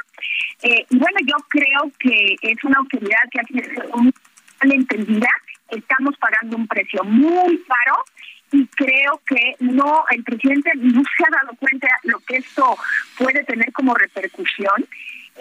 Eh, 0.63 0.87
y 0.89 0.99
bueno, 0.99 1.19
yo 1.27 1.37
creo 1.49 1.91
que 1.99 2.37
es 2.41 2.65
una 2.65 2.79
autoridad 2.79 3.23
que 3.31 3.41
ha 3.41 3.45
sido 3.45 3.97
mal 3.97 4.73
entendida, 4.73 5.29
estamos 5.69 6.17
pagando 6.19 6.57
un 6.57 6.67
precio 6.67 7.03
muy 7.05 7.63
caro 7.65 8.05
y 8.51 8.67
creo 8.69 9.21
que 9.27 9.57
no 9.61 10.05
el 10.11 10.25
presidente 10.25 10.71
no 10.77 11.03
se 11.03 11.25
ha 11.27 11.43
dado 11.43 11.55
cuenta 11.59 11.89
lo 12.05 12.19
que 12.21 12.37
esto 12.37 12.77
puede 13.19 13.45
tener 13.45 13.71
como 13.73 13.95
repercusión 13.95 14.87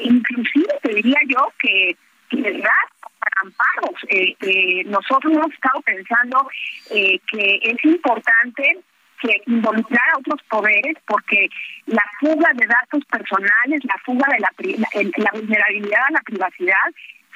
inclusive 0.02 0.68
te 0.82 0.94
diría 0.94 1.20
yo 1.28 1.52
que, 1.60 1.96
que 2.30 2.42
verdad 2.42 2.70
amparos. 3.44 4.00
Eh, 4.10 4.36
eh, 4.42 4.84
nosotros 4.86 5.34
hemos 5.34 5.54
estado 5.54 5.82
pensando 5.82 6.50
eh, 6.92 7.20
que 7.32 7.60
es 7.64 7.86
importante 7.86 8.80
que 9.22 9.42
involucrar 9.48 10.04
a 10.14 10.20
otros 10.20 10.42
poderes 10.50 10.96
porque 11.08 11.50
la 11.88 12.04
fuga 12.20 12.52
de 12.54 12.68
datos 12.68 13.04
personales, 13.06 13.84
la 13.84 13.98
fuga 14.06 14.28
de 14.32 14.40
la, 14.40 14.52
la, 15.18 15.32
vulnerabilidad 15.34 16.04
a 16.08 16.12
la 16.12 16.22
privacidad 16.22 16.88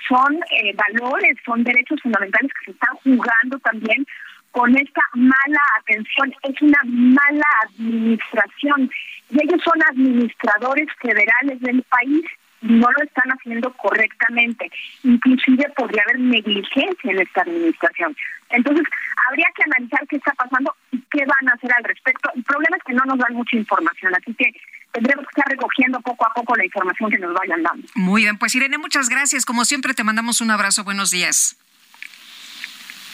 son 0.08 0.40
valores, 0.76 1.38
son 1.44 1.64
derechos 1.64 2.00
fundamentales 2.02 2.52
que 2.54 2.66
se 2.66 2.72
están 2.72 2.96
jugando 3.04 3.58
también 3.64 4.06
con 4.52 4.76
esta 4.78 5.02
mala 5.14 5.62
atención, 5.80 6.34
es 6.44 6.62
una 6.62 6.80
mala 6.84 7.46
administración. 7.70 8.92
Y 9.30 9.42
ellos 9.42 9.62
son 9.64 9.82
administradores 9.90 10.88
federales 11.02 11.60
del 11.62 11.82
país 11.84 12.26
no 12.62 12.92
lo 12.92 13.04
están 13.04 13.30
haciendo 13.32 13.72
correctamente. 13.74 14.72
Inclusive 15.04 15.70
podría 15.76 16.04
haber 16.04 16.20
negligencia 16.20 17.12
en 17.12 17.20
esta 17.20 17.42
administración. 17.42 18.16
Entonces, 18.50 18.86
habría 19.30 19.48
que 19.56 19.64
analizar 19.64 20.08
qué 20.08 20.18
está 20.18 20.34
pasando 20.34 20.76
y 20.92 21.00
qué 21.12 21.26
van 21.26 21.50
a 21.50 21.54
hacer 21.54 21.72
al 21.74 21.84
respecto. 21.84 22.30
El 22.36 22.44
problema 22.44 22.78
es 22.78 22.84
que 22.84 22.94
no 22.94 23.04
nos 23.06 23.18
dan 23.18 23.34
mucha 23.34 23.58
información, 23.58 24.14
así 24.16 24.34
que 24.34 24.54
tendremos 24.92 25.26
que 25.26 25.40
estar 25.40 25.52
recogiendo 25.52 26.00
poco 26.02 26.26
a 26.26 26.34
poco 26.34 26.56
la 26.56 26.66
información 26.66 27.10
que 27.10 27.18
nos 27.18 27.34
vayan 27.34 27.64
dando. 27.64 27.88
Muy 27.96 28.24
bien, 28.24 28.38
pues 28.38 28.54
Irene, 28.56 28.78
muchas 28.78 29.10
gracias. 29.10 29.46
Como 29.46 29.66
siempre, 29.66 29.94
te 29.94 30.04
mandamos 30.04 30.42
un 30.42 30.52
abrazo. 30.52 30.84
Buenos 30.84 31.12
días. 31.12 31.58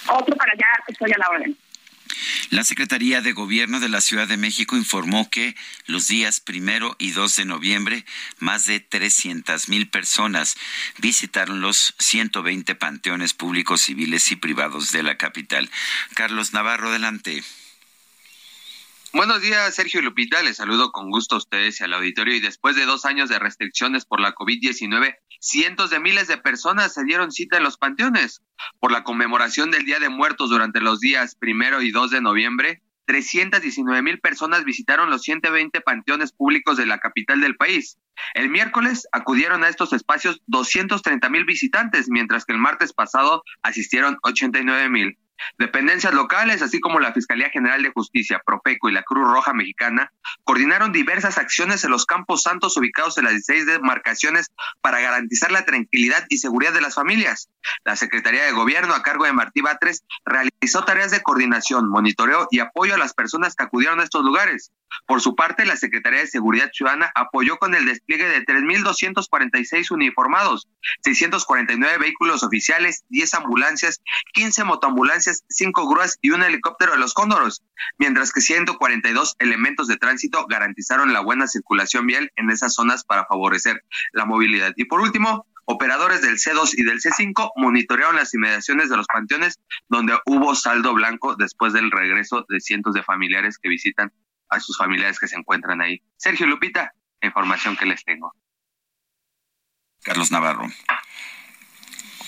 otro 0.10 0.36
para 0.36 0.54
allá, 0.54 0.68
estoy 0.88 1.12
a 1.12 1.18
la 1.18 1.30
orden. 1.30 1.58
La 2.50 2.64
Secretaría 2.64 3.22
de 3.22 3.34
Gobierno 3.34 3.80
de 3.80 3.90
la 3.90 4.02
Ciudad 4.02 4.28
de 4.28 4.38
México 4.38 4.78
informó 4.78 5.30
que 5.30 5.56
los 5.86 6.08
días 6.08 6.40
primero 6.40 6.96
y 7.00 7.12
2 7.12 7.36
de 7.36 7.46
noviembre, 7.46 8.06
más 8.40 8.66
de 8.66 8.80
300 8.80 9.70
mil 9.70 9.90
personas 9.90 10.56
visitaron 10.98 11.62
los 11.62 11.94
120 12.00 12.76
panteones 12.76 13.34
públicos, 13.34 13.82
civiles 13.82 14.32
y 14.32 14.36
privados 14.36 14.92
de 14.92 15.04
la 15.04 15.18
capital. 15.18 15.70
Carlos 16.14 16.54
Navarro, 16.54 16.90
adelante. 16.90 17.44
Buenos 19.14 19.42
días, 19.42 19.74
Sergio 19.74 20.02
Lupita. 20.02 20.44
Les 20.44 20.58
saludo 20.58 20.92
con 20.92 21.10
gusto 21.10 21.36
a 21.36 21.38
ustedes 21.38 21.80
y 21.80 21.84
al 21.84 21.94
auditorio. 21.94 22.36
Y 22.36 22.42
después 22.42 22.76
de 22.76 22.86
dos 22.86 23.06
años 23.06 23.30
de 23.30 23.40
restricciones 23.40 24.06
por 24.06 24.20
la 24.20 24.36
COVID-19, 24.36 25.16
cientos 25.40 25.90
de 25.90 26.00
miles 26.02 26.28
de 26.28 26.38
personas 26.38 26.94
se 26.94 27.06
dieron 27.06 27.32
cita 27.32 27.56
en 27.56 27.64
los 27.64 27.78
panteones. 27.78 28.42
Por 28.80 28.92
la 28.92 29.06
conmemoración 29.06 29.72
del 29.72 29.86
Día 29.86 30.00
de 30.00 30.10
Muertos 30.10 30.50
durante 30.50 30.82
los 30.82 31.00
días 31.00 31.36
primero 31.36 31.82
y 31.82 31.92
2 31.92 32.12
de 32.12 32.22
noviembre, 32.22 32.84
319 33.06 34.02
mil 34.02 34.20
personas 34.20 34.66
visitaron 34.66 35.10
los 35.10 35.22
120 35.22 35.80
panteones 35.80 36.34
públicos 36.34 36.76
de 36.76 36.86
la 36.86 37.00
capital 37.00 37.40
del 37.40 37.56
país. 37.56 37.98
El 38.34 38.50
miércoles 38.50 39.08
acudieron 39.14 39.64
a 39.64 39.70
estos 39.70 39.94
espacios 39.94 40.42
230 40.48 41.30
mil 41.30 41.46
visitantes, 41.46 42.10
mientras 42.10 42.44
que 42.44 42.52
el 42.52 42.60
martes 42.60 42.92
pasado 42.92 43.44
asistieron 43.64 44.18
89 44.24 44.90
mil. 44.90 45.18
Dependencias 45.58 46.14
locales, 46.14 46.62
así 46.62 46.80
como 46.80 47.00
la 47.00 47.14
Fiscalía 47.14 47.50
General 47.50 47.82
de 47.82 47.92
Justicia, 47.92 48.42
Profeco 48.46 48.90
y 48.90 48.94
la 48.94 49.04
Cruz 49.04 49.28
Roja 49.28 49.54
Mexicana, 49.54 50.12
coordinaron 50.44 50.92
diversas 50.92 51.38
acciones 51.38 51.84
en 51.84 51.92
los 51.92 52.06
campos 52.06 52.44
santos 52.44 52.78
ubicados 52.78 53.18
en 53.18 53.26
las 53.26 53.34
16 53.34 53.66
demarcaciones 53.66 54.52
para 54.82 55.00
garantizar 55.00 55.52
la 55.52 55.66
tranquilidad 55.66 56.26
y 56.30 56.38
seguridad 56.38 56.74
de 56.74 56.82
las 56.82 56.96
familias. 56.96 57.50
La 57.84 57.96
Secretaría 57.96 58.44
de 58.44 58.52
Gobierno, 58.52 58.94
a 58.94 59.04
cargo 59.04 59.26
de 59.26 59.34
Martí 59.34 59.62
Batres, 59.62 60.04
realizó 60.26 60.84
tareas 60.86 61.12
de 61.12 61.22
coordinación, 61.22 61.90
monitoreo 61.90 62.48
y 62.52 62.60
apoyo 62.60 62.96
a 62.96 62.98
las 62.98 63.14
personas 63.14 63.56
que 63.56 63.64
acudieron 63.64 64.00
a 64.00 64.04
estos 64.04 64.24
lugares. 64.24 64.72
Por 65.06 65.22
su 65.22 65.36
parte, 65.36 65.66
la 65.66 65.76
Secretaría 65.76 66.22
de 66.22 66.28
Seguridad 66.28 66.72
Ciudadana 66.74 67.12
apoyó 67.16 67.58
con 67.58 67.76
el 67.76 67.86
despliegue 67.86 68.28
de 68.28 68.46
3.246 68.46 69.92
uniformados, 69.92 70.68
649 71.04 71.98
vehículos 71.98 72.44
oficiales, 72.44 73.04
10 73.10 73.34
ambulancias, 73.36 74.02
15 74.34 74.64
motoambulancias, 74.64 75.44
5 75.50 75.90
grúas 75.90 76.18
y 76.22 76.32
un 76.32 76.44
helicóptero 76.44 76.94
de 76.94 77.00
los 77.00 77.14
cóndoros, 77.14 77.64
mientras 77.98 78.32
que 78.32 78.42
142 78.42 79.36
elementos 79.40 79.88
de 79.88 79.98
tránsito 79.98 80.46
garantizaron 80.48 81.14
la 81.14 81.22
buena 81.22 81.48
circulación 81.48 82.08
vial 82.08 82.32
en 82.36 82.50
esas 82.50 82.74
zonas 82.74 83.04
para 83.04 83.26
favorecer 83.26 83.84
la 84.14 84.26
movilidad. 84.26 84.74
Y 84.76 84.86
por 84.86 85.02
último, 85.02 85.46
operadores 85.68 86.22
del 86.22 86.38
C2 86.38 86.72
y 86.78 86.84
del 86.84 87.00
C5 87.00 87.52
monitorearon 87.58 88.16
las 88.16 88.34
inmediaciones 88.34 88.90
de 88.90 88.98
los 88.98 89.06
panteones 89.06 89.60
donde 89.90 90.18
hubo 90.26 90.56
saldo 90.56 90.94
blanco 90.94 91.36
después 91.36 91.74
del 91.74 91.92
regreso 91.92 92.46
de 92.48 92.62
cientos 92.62 92.94
de 92.94 93.04
familiares 93.04 93.58
que 93.58 93.70
visitan 93.70 94.12
a 94.50 94.62
sus 94.62 94.78
familiares 94.78 95.20
que 95.20 95.28
se 95.28 95.36
encuentran 95.36 95.82
ahí. 95.82 96.02
Sergio 96.16 96.48
Lupita, 96.48 96.94
información 97.22 97.76
que 97.76 97.86
les 97.86 98.04
tengo. 98.04 98.34
Carlos 100.04 100.32
Navarro. 100.32 100.68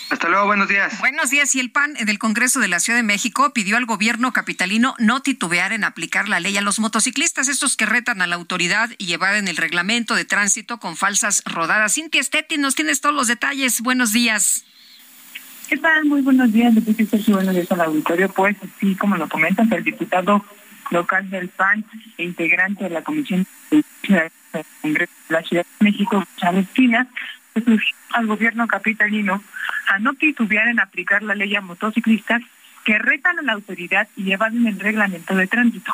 Hasta 0.10 0.28
luego, 0.28 0.48
buenos 0.48 0.68
días. 0.68 1.00
Buenos 1.00 1.30
días. 1.30 1.54
Y 1.56 1.60
el 1.60 1.72
PAN 1.72 1.94
del 1.94 2.18
Congreso 2.18 2.60
de 2.60 2.68
la 2.68 2.80
Ciudad 2.80 2.98
de 2.98 3.04
México 3.04 3.54
pidió 3.54 3.78
al 3.78 3.86
gobierno 3.86 4.34
capitalino 4.34 4.96
no 4.98 5.22
titubear 5.22 5.72
en 5.72 5.84
aplicar 5.84 6.28
la 6.28 6.40
ley 6.40 6.58
a 6.58 6.62
los 6.62 6.80
motociclistas, 6.80 7.48
estos 7.48 7.78
que 7.78 7.86
retan 7.86 8.22
a 8.22 8.28
la 8.28 8.36
autoridad 8.36 8.90
y 8.98 9.14
evaden 9.14 9.48
el 9.48 9.58
reglamento 9.58 10.16
de 10.16 10.26
tránsito 10.26 10.80
con 10.80 10.98
falsas 10.98 11.44
rodadas. 11.46 11.94
Cintia 11.94 12.22
Estetti, 12.22 12.58
nos 12.58 12.74
tienes 12.74 13.02
todos 13.02 13.14
los 13.14 13.28
detalles. 13.28 13.82
Buenos 13.82 14.12
días. 14.12 14.66
¿Qué 15.70 15.78
tal? 15.78 16.06
Muy 16.06 16.22
buenos 16.22 16.52
días, 16.52 16.74
Sergio. 17.10 17.36
Buenos 17.36 17.54
días 17.54 17.72
al 17.72 17.82
auditorio. 17.82 18.30
Pues, 18.30 18.58
sí, 18.80 18.96
como 18.96 19.16
lo 19.16 19.30
comentas, 19.30 19.72
el 19.72 19.84
diputado 19.84 20.44
local 20.90 21.30
del 21.30 21.50
PAN 21.50 21.86
e 22.18 22.24
integrante 22.24 22.86
de 22.86 22.90
la 22.90 23.04
Comisión 23.04 23.46
de 23.70 23.84
Congreso 24.82 25.14
de 25.30 25.34
la 25.36 25.44
Ciudad 25.44 25.66
de 25.80 25.86
México, 25.86 26.26
Chávez 26.38 26.68
Pinas, 26.74 27.08
al 28.14 28.28
gobierno 28.28 28.68
capitalino 28.68 29.44
a 29.88 30.00
no 30.00 30.14
titubear 30.14 30.68
en 30.68 30.80
aplicar 30.80 31.24
la 31.24 31.36
ley 31.36 31.56
a 31.56 31.62
motociclistas 31.62 32.42
que 32.86 32.98
retan 32.98 33.40
a 33.40 33.42
la 33.42 33.54
autoridad 33.54 34.08
y 34.16 34.32
evaden 34.32 34.66
el 34.68 34.80
reglamento 34.80 35.36
de 35.36 35.48
tránsito. 35.48 35.94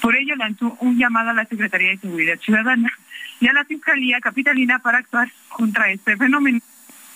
Por 0.00 0.16
ello 0.16 0.36
lanzó 0.36 0.76
un 0.80 0.98
llamado 0.98 1.30
a 1.30 1.34
la 1.34 1.44
Secretaría 1.46 1.90
de 1.90 1.98
Seguridad 1.98 2.38
Ciudadana 2.38 2.92
y 3.40 3.48
a 3.48 3.52
la 3.52 3.64
Fiscalía 3.64 4.20
Capitalina 4.20 4.78
para 4.78 4.98
actuar 4.98 5.30
contra 5.48 5.90
este 5.90 6.16
fenómeno 6.16 6.60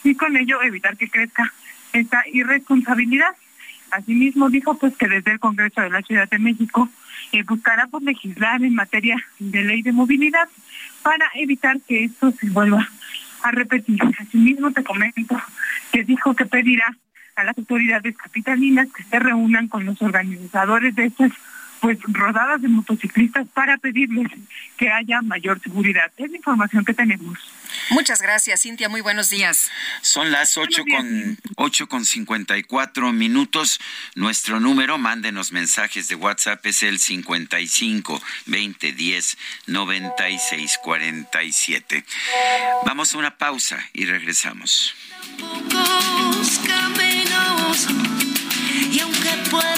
y 0.04 0.14
con 0.14 0.36
ello 0.36 0.62
evitar 0.62 0.96
que 0.96 1.10
crezca 1.10 1.52
esta 1.92 2.24
irresponsabilidad. 2.32 3.34
Asimismo 3.90 4.50
dijo 4.50 4.78
pues 4.78 4.96
que 4.96 5.08
desde 5.08 5.32
el 5.32 5.40
Congreso 5.40 5.80
de 5.80 5.90
la 5.90 6.02
Ciudad 6.02 6.28
de 6.28 6.38
México 6.38 6.88
eh, 7.32 7.42
buscará 7.42 7.86
por 7.86 8.02
legislar 8.02 8.62
en 8.62 8.74
materia 8.74 9.16
de 9.38 9.64
ley 9.64 9.82
de 9.82 9.92
movilidad 9.92 10.48
para 11.02 11.30
evitar 11.34 11.80
que 11.86 12.04
esto 12.04 12.30
se 12.32 12.50
vuelva 12.50 12.88
a 13.48 13.52
repetir. 13.52 14.00
Asimismo 14.18 14.72
te 14.72 14.84
comento 14.84 15.40
que 15.92 16.04
dijo 16.04 16.34
que 16.34 16.46
pedirá 16.46 16.96
a 17.36 17.44
las 17.44 17.56
autoridades 17.56 18.16
capitalinas 18.16 18.88
que 18.92 19.04
se 19.04 19.18
reúnan 19.18 19.68
con 19.68 19.84
los 19.84 20.00
organizadores 20.02 20.94
de 20.94 21.06
estas 21.06 21.32
pues 21.80 21.98
rodadas 22.08 22.60
de 22.62 22.68
motociclistas 22.68 23.46
para 23.54 23.76
pedirles 23.78 24.28
que 24.76 24.90
haya 24.90 25.22
mayor 25.22 25.60
seguridad. 25.60 26.10
Es 26.16 26.30
la 26.30 26.36
información 26.36 26.84
que 26.84 26.94
tenemos. 26.94 27.38
Muchas 27.90 28.22
gracias, 28.22 28.62
Cintia. 28.62 28.88
Muy 28.88 29.00
buenos 29.00 29.30
días. 29.30 29.70
Son 30.02 30.30
las 30.30 30.56
ocho 30.56 30.82
con 30.84 31.38
ocho 31.56 31.88
con 31.88 32.04
cincuenta 32.04 32.56
y 32.56 32.62
cuatro 32.62 33.12
minutos. 33.12 33.80
Nuestro 34.14 34.60
número, 34.60 34.98
mándenos 34.98 35.52
mensajes 35.52 36.08
de 36.08 36.14
WhatsApp 36.14 36.64
es 36.66 36.82
el 36.82 36.98
55 36.98 38.20
20 38.46 38.92
10 38.92 39.38
96 39.66 40.78
47. 40.82 42.04
Vamos 42.84 43.14
a 43.14 43.18
una 43.18 43.36
pausa 43.36 43.78
y 43.92 44.04
regresamos. 44.04 44.94
y 48.90 49.00
aunque 49.00 49.50
pueda 49.50 49.77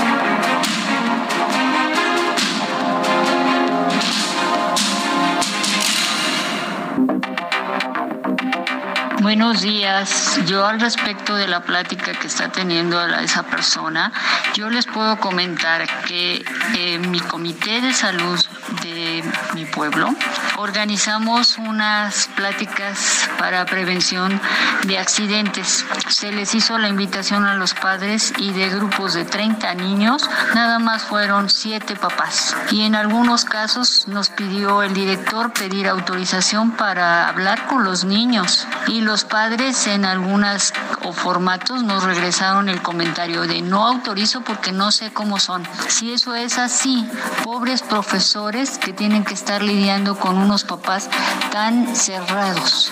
Buenos 9.21 9.61
días. 9.61 10.39
Yo 10.47 10.65
al 10.65 10.79
respecto 10.79 11.35
de 11.35 11.47
la 11.47 11.61
plática 11.61 12.11
que 12.11 12.25
está 12.25 12.49
teniendo 12.49 12.99
esa 13.17 13.43
persona, 13.43 14.11
yo 14.55 14.67
les 14.71 14.87
puedo 14.87 15.19
comentar 15.19 15.87
que 16.05 16.43
eh, 16.75 16.97
mi 16.97 17.19
comité 17.19 17.81
de 17.81 17.93
salud 17.93 18.39
de 18.81 19.23
mi 19.53 19.65
pueblo 19.65 20.09
organizamos 20.57 21.57
unas 21.57 22.29
pláticas 22.35 23.29
para 23.37 23.65
prevención 23.65 24.39
de 24.83 24.97
accidentes. 24.97 25.85
Se 26.07 26.31
les 26.31 26.53
hizo 26.55 26.77
la 26.77 26.87
invitación 26.87 27.45
a 27.45 27.55
los 27.55 27.73
padres 27.73 28.33
y 28.37 28.53
de 28.53 28.69
grupos 28.69 29.13
de 29.13 29.25
30 29.25 29.73
niños, 29.75 30.29
nada 30.53 30.79
más 30.79 31.03
fueron 31.03 31.49
7 31.49 31.95
papás. 31.95 32.55
Y 32.71 32.85
en 32.85 32.95
algunos 32.95 33.45
casos 33.45 34.07
nos 34.07 34.29
pidió 34.29 34.83
el 34.83 34.93
director 34.93 35.51
pedir 35.51 35.87
autorización 35.87 36.71
para 36.71 37.27
hablar 37.27 37.67
con 37.67 37.83
los 37.83 38.03
niños. 38.05 38.67
Y 38.87 39.01
los 39.01 39.20
padres 39.25 39.87
en 39.87 40.05
algunos 40.05 40.73
formatos 41.13 41.83
nos 41.83 42.03
regresaron 42.03 42.69
el 42.69 42.81
comentario 42.81 43.47
de 43.47 43.61
no 43.61 43.87
autorizo 43.87 44.41
porque 44.41 44.71
no 44.71 44.91
sé 44.91 45.11
cómo 45.11 45.39
son. 45.39 45.67
Si 45.87 46.13
eso 46.13 46.35
es 46.35 46.57
así, 46.57 47.07
pobres 47.43 47.81
profesores 47.81 48.77
que 48.77 48.93
tienen 48.93 49.23
que 49.23 49.33
estar 49.33 49.61
lidiando 49.61 50.17
con 50.17 50.37
unos 50.37 50.63
papás 50.63 51.09
tan 51.51 51.95
cerrados. 51.95 52.91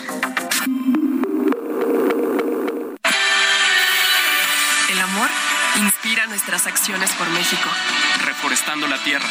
El 4.89 5.01
amor 5.01 5.29
inspira 5.77 6.27
nuestras 6.27 6.67
acciones 6.67 7.11
por 7.11 7.29
México. 7.29 7.69
Reforestando 8.25 8.87
la 8.87 8.97
tierra, 9.03 9.27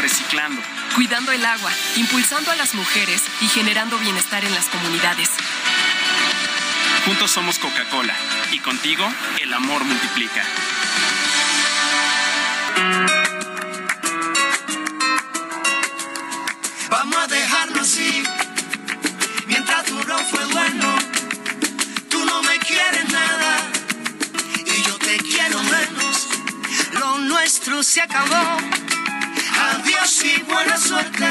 reciclando, 0.00 0.60
cuidando 0.94 1.32
el 1.32 1.44
agua, 1.44 1.70
impulsando 1.96 2.50
a 2.50 2.56
las 2.56 2.74
mujeres 2.74 3.22
y 3.40 3.48
generando 3.48 3.98
bienestar 3.98 4.44
en 4.44 4.54
las 4.54 4.66
comunidades. 4.66 5.30
Juntos 7.04 7.32
somos 7.32 7.58
Coca-Cola 7.58 8.14
y 8.52 8.60
contigo 8.60 9.04
el 9.40 9.52
amor 9.52 9.82
multiplica. 9.82 10.44
Vamos 16.88 17.16
a 17.16 17.26
dejarlo 17.26 17.80
así. 17.80 18.22
Mientras 19.48 19.86
duró 19.86 20.16
fue 20.18 20.44
bueno. 20.46 20.94
Tú 22.08 22.24
no 22.24 22.40
me 22.44 22.56
quieres 22.60 23.08
nada. 23.10 23.56
Y 24.64 24.82
yo 24.82 24.96
te 24.98 25.16
quiero 25.18 25.60
menos. 25.64 26.28
Lo 27.00 27.18
nuestro 27.18 27.82
se 27.82 28.00
acabó. 28.02 28.58
Adiós 29.72 30.24
y 30.24 30.40
buena 30.42 30.78
suerte. 30.78 31.28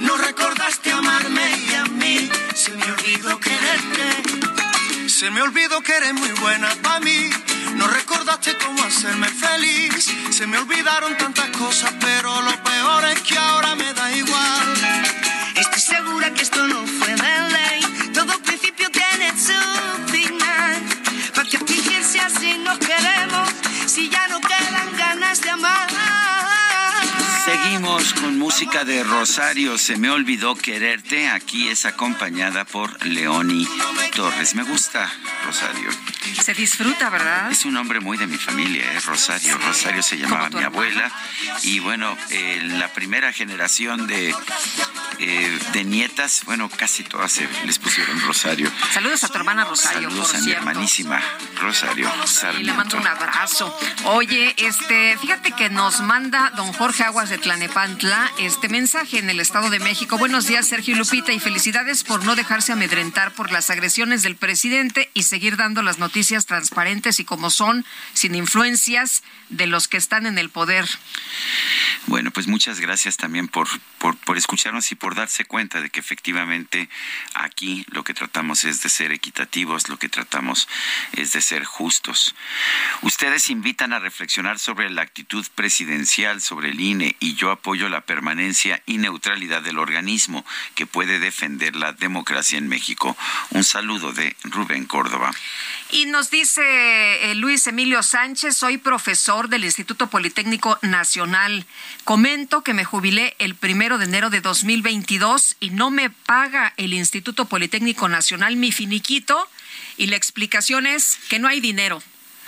No 0.00 0.16
recordaste 0.16 0.90
amarme 0.90 1.50
y 1.70 1.74
a 1.74 1.84
mí 1.84 2.30
se 2.54 2.70
me 2.72 2.84
olvidó 2.84 3.38
quererte. 3.38 4.53
Se 5.14 5.30
me 5.30 5.42
olvidó 5.42 5.80
que 5.80 5.96
eres 5.96 6.12
muy 6.12 6.32
buena 6.40 6.68
para 6.82 6.98
mí. 6.98 7.30
No 7.76 7.86
recordaste 7.86 8.58
cómo 8.58 8.82
hacerme 8.82 9.28
feliz. 9.28 10.12
Se 10.30 10.44
me 10.48 10.58
olvidaron 10.58 11.16
tantas 11.16 11.50
cosas, 11.50 11.94
pero 12.00 12.42
lo 12.42 12.64
peor 12.64 13.04
es 13.04 13.20
que 13.20 13.38
ahora 13.38 13.76
me 13.76 13.94
da 13.94 14.10
igual. 14.10 14.74
Estoy 15.54 15.80
segura 15.80 16.34
que 16.34 16.42
esto 16.42 16.66
no 16.66 16.84
fue 16.84 17.14
de 17.14 17.40
ley. 17.54 18.10
Todo 18.12 18.36
principio 18.42 18.90
tiene 18.90 19.30
su 19.38 20.10
final. 20.10 20.82
¿Para 21.32 21.48
qué 21.48 21.58
fingirse 21.58 22.18
así 22.18 22.58
nos 22.58 22.78
queremos? 22.78 23.48
Si 23.86 24.10
ya 24.10 24.26
no 24.26 24.40
quedan 24.40 24.96
ganas 24.96 25.40
de 25.40 25.50
amar. 25.50 25.73
Seguimos 27.74 28.14
con 28.14 28.38
música 28.38 28.84
de 28.84 29.02
Rosario, 29.02 29.76
se 29.78 29.96
me 29.96 30.08
olvidó 30.08 30.54
quererte. 30.54 31.26
Aquí 31.26 31.66
es 31.70 31.86
acompañada 31.86 32.64
por 32.64 33.04
Leoni 33.04 33.66
Torres. 34.14 34.54
Me 34.54 34.62
gusta 34.62 35.12
Rosario. 35.44 35.90
Se 36.42 36.54
disfruta, 36.54 37.10
¿verdad? 37.10 37.50
Es 37.50 37.64
un 37.64 37.74
nombre 37.74 38.00
muy 38.00 38.16
de 38.16 38.26
mi 38.26 38.36
familia, 38.38 38.92
¿eh? 38.92 39.00
Rosario. 39.00 39.56
Rosario 39.58 40.02
se 40.02 40.16
llamaba 40.18 40.48
mi 40.50 40.62
abuela. 40.62 41.10
Y 41.62 41.78
bueno, 41.80 42.16
eh, 42.30 42.60
la 42.78 42.92
primera 42.92 43.32
generación 43.32 44.06
de, 44.06 44.34
eh, 45.18 45.58
de 45.72 45.84
nietas, 45.84 46.42
bueno, 46.44 46.68
casi 46.68 47.04
todas 47.04 47.32
se 47.32 47.48
les 47.64 47.78
pusieron 47.78 48.20
Rosario. 48.22 48.70
Saludos 48.92 49.24
a 49.24 49.28
tu 49.28 49.38
hermana 49.38 49.64
Rosario. 49.64 50.08
Saludos 50.10 50.32
por 50.32 50.40
a 50.40 50.42
mi 50.42 50.52
hermanísima 50.52 51.20
Rosario 51.60 52.10
Y 52.16 52.20
le 52.20 52.26
Sarmiento. 52.26 52.74
mando 52.74 52.96
un 52.98 53.06
abrazo. 53.06 53.78
Oye, 54.04 54.54
este, 54.58 55.16
fíjate 55.18 55.52
que 55.52 55.70
nos 55.70 56.00
manda 56.00 56.50
don 56.56 56.72
Jorge 56.72 57.04
Aguas 57.04 57.28
de 57.28 57.38
Tlanepantla 57.38 58.30
este 58.38 58.68
mensaje 58.68 59.18
en 59.18 59.30
el 59.30 59.40
Estado 59.40 59.70
de 59.70 59.78
México. 59.78 60.18
Buenos 60.18 60.46
días, 60.46 60.66
Sergio 60.66 60.94
y 60.94 60.98
Lupita, 60.98 61.32
y 61.32 61.40
felicidades 61.40 62.04
por 62.04 62.24
no 62.24 62.34
dejarse 62.34 62.72
amedrentar 62.72 63.32
por 63.32 63.52
las 63.52 63.70
agresiones 63.70 64.22
del 64.22 64.36
presidente 64.36 65.10
y 65.14 65.24
seguir 65.24 65.56
dando 65.56 65.82
las 65.82 65.98
noticias 65.98 66.13
transparentes 66.46 67.18
y 67.18 67.24
como 67.24 67.50
son, 67.50 67.84
sin 68.12 68.34
influencias 68.34 69.22
de 69.48 69.66
los 69.66 69.88
que 69.88 69.96
están 69.96 70.26
en 70.26 70.38
el 70.38 70.48
poder. 70.48 70.88
Bueno, 72.06 72.30
pues 72.30 72.46
muchas 72.46 72.80
gracias 72.80 73.16
también 73.16 73.48
por, 73.48 73.66
por, 73.98 74.16
por 74.18 74.36
escucharnos 74.36 74.92
y 74.92 74.94
por 74.94 75.14
darse 75.14 75.44
cuenta 75.44 75.80
de 75.80 75.90
que 75.90 76.00
efectivamente 76.00 76.88
aquí 77.34 77.84
lo 77.88 78.04
que 78.04 78.14
tratamos 78.14 78.64
es 78.64 78.82
de 78.82 78.88
ser 78.90 79.10
equitativos, 79.10 79.88
lo 79.88 79.98
que 79.98 80.08
tratamos 80.08 80.68
es 81.12 81.32
de 81.32 81.40
ser 81.40 81.64
justos. 81.64 82.34
Ustedes 83.02 83.50
invitan 83.50 83.92
a 83.92 83.98
reflexionar 83.98 84.58
sobre 84.58 84.90
la 84.90 85.02
actitud 85.02 85.44
presidencial, 85.54 86.40
sobre 86.40 86.70
el 86.70 86.80
INE, 86.80 87.16
y 87.20 87.34
yo 87.34 87.50
apoyo 87.50 87.88
la 87.88 88.02
permanencia 88.02 88.82
y 88.86 88.98
neutralidad 88.98 89.62
del 89.62 89.78
organismo 89.78 90.44
que 90.74 90.86
puede 90.86 91.18
defender 91.18 91.74
la 91.74 91.92
democracia 91.92 92.58
en 92.58 92.68
México. 92.68 93.16
Un 93.50 93.64
saludo 93.64 94.12
de 94.12 94.36
Rubén 94.44 94.84
Córdoba. 94.84 95.32
Y 95.94 96.06
nos 96.06 96.28
dice 96.28 96.60
eh, 97.30 97.36
Luis 97.36 97.68
Emilio 97.68 98.02
Sánchez, 98.02 98.56
soy 98.56 98.78
profesor 98.78 99.48
del 99.48 99.62
Instituto 99.62 100.10
Politécnico 100.10 100.76
Nacional. 100.82 101.66
Comento 102.02 102.64
que 102.64 102.74
me 102.74 102.84
jubilé 102.84 103.36
el 103.38 103.54
primero 103.54 103.96
de 103.96 104.06
enero 104.06 104.28
de 104.28 104.40
2022 104.40 105.54
y 105.60 105.70
no 105.70 105.92
me 105.92 106.10
paga 106.10 106.74
el 106.78 106.94
Instituto 106.94 107.44
Politécnico 107.44 108.08
Nacional 108.08 108.56
mi 108.56 108.72
finiquito. 108.72 109.48
Y 109.96 110.08
la 110.08 110.16
explicación 110.16 110.88
es 110.88 111.16
que 111.28 111.38
no 111.38 111.46
hay 111.46 111.60
dinero, 111.60 112.02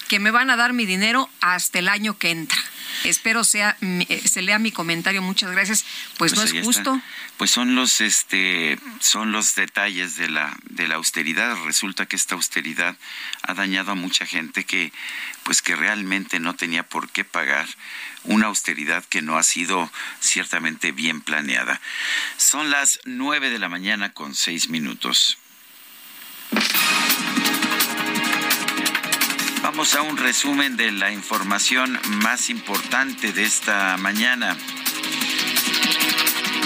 que 0.09 0.18
me 0.18 0.32
van 0.32 0.51
a 0.51 0.56
dar 0.56 0.73
mi 0.73 0.85
dinero 0.85 1.31
hasta 1.40 1.78
el 1.78 1.89
año 1.89 2.18
que 2.18 2.32
entra. 2.32 2.59
Espero 3.05 3.44
sea 3.44 3.77
eh, 3.81 4.23
se 4.27 4.43
lea 4.43 4.59
mi 4.59 4.73
comentario. 4.73 5.23
Muchas 5.23 5.51
gracias. 5.51 5.85
Pues, 6.18 6.35
no 6.35 6.40
ahí 6.40 6.48
es 6.48 6.55
está. 6.55 6.64
justo. 6.64 7.01
Pues 7.36 7.51
son 7.51 7.74
los 7.74 8.01
este 8.01 8.78
son 9.01 9.32
los 9.32 9.55
detalles 9.55 10.16
de 10.16 10.28
la 10.28 10.56
de 10.64 10.89
la 10.89 10.97
austeridad. 10.97 11.56
Resulta 11.64 12.06
que 12.06 12.16
esta 12.16 12.35
austeridad 12.35 12.97
ha 13.43 13.55
dañado 13.55 13.93
a 13.93 13.94
mucha 13.94 14.27
gente 14.27 14.64
que 14.64 14.93
pues 15.43 15.62
que 15.62 15.77
realmente 15.77 16.40
no 16.40 16.55
tenía 16.55 16.82
por 16.82 17.10
qué 17.10 17.24
pagar 17.24 17.66
una 18.24 18.47
austeridad 18.47 19.05
que 19.05 19.23
no 19.23 19.36
ha 19.36 19.43
sido 19.43 19.90
ciertamente 20.20 20.93
bien 20.93 21.20
planeada. 21.20 21.81
Son 22.36 22.70
las 22.70 23.01
nueve 23.05 23.51
de 23.51 23.59
la 23.59 23.68
mañana 23.68 24.12
con 24.12 24.35
seis 24.35 24.68
minutos. 24.68 25.39
Vamos 29.76 29.94
a 29.94 30.00
un 30.00 30.16
resumen 30.16 30.78
de 30.78 30.90
la 30.90 31.12
información 31.12 32.00
más 32.22 32.48
importante 32.48 33.34
de 33.34 33.44
esta 33.44 33.98
mañana. 33.98 34.56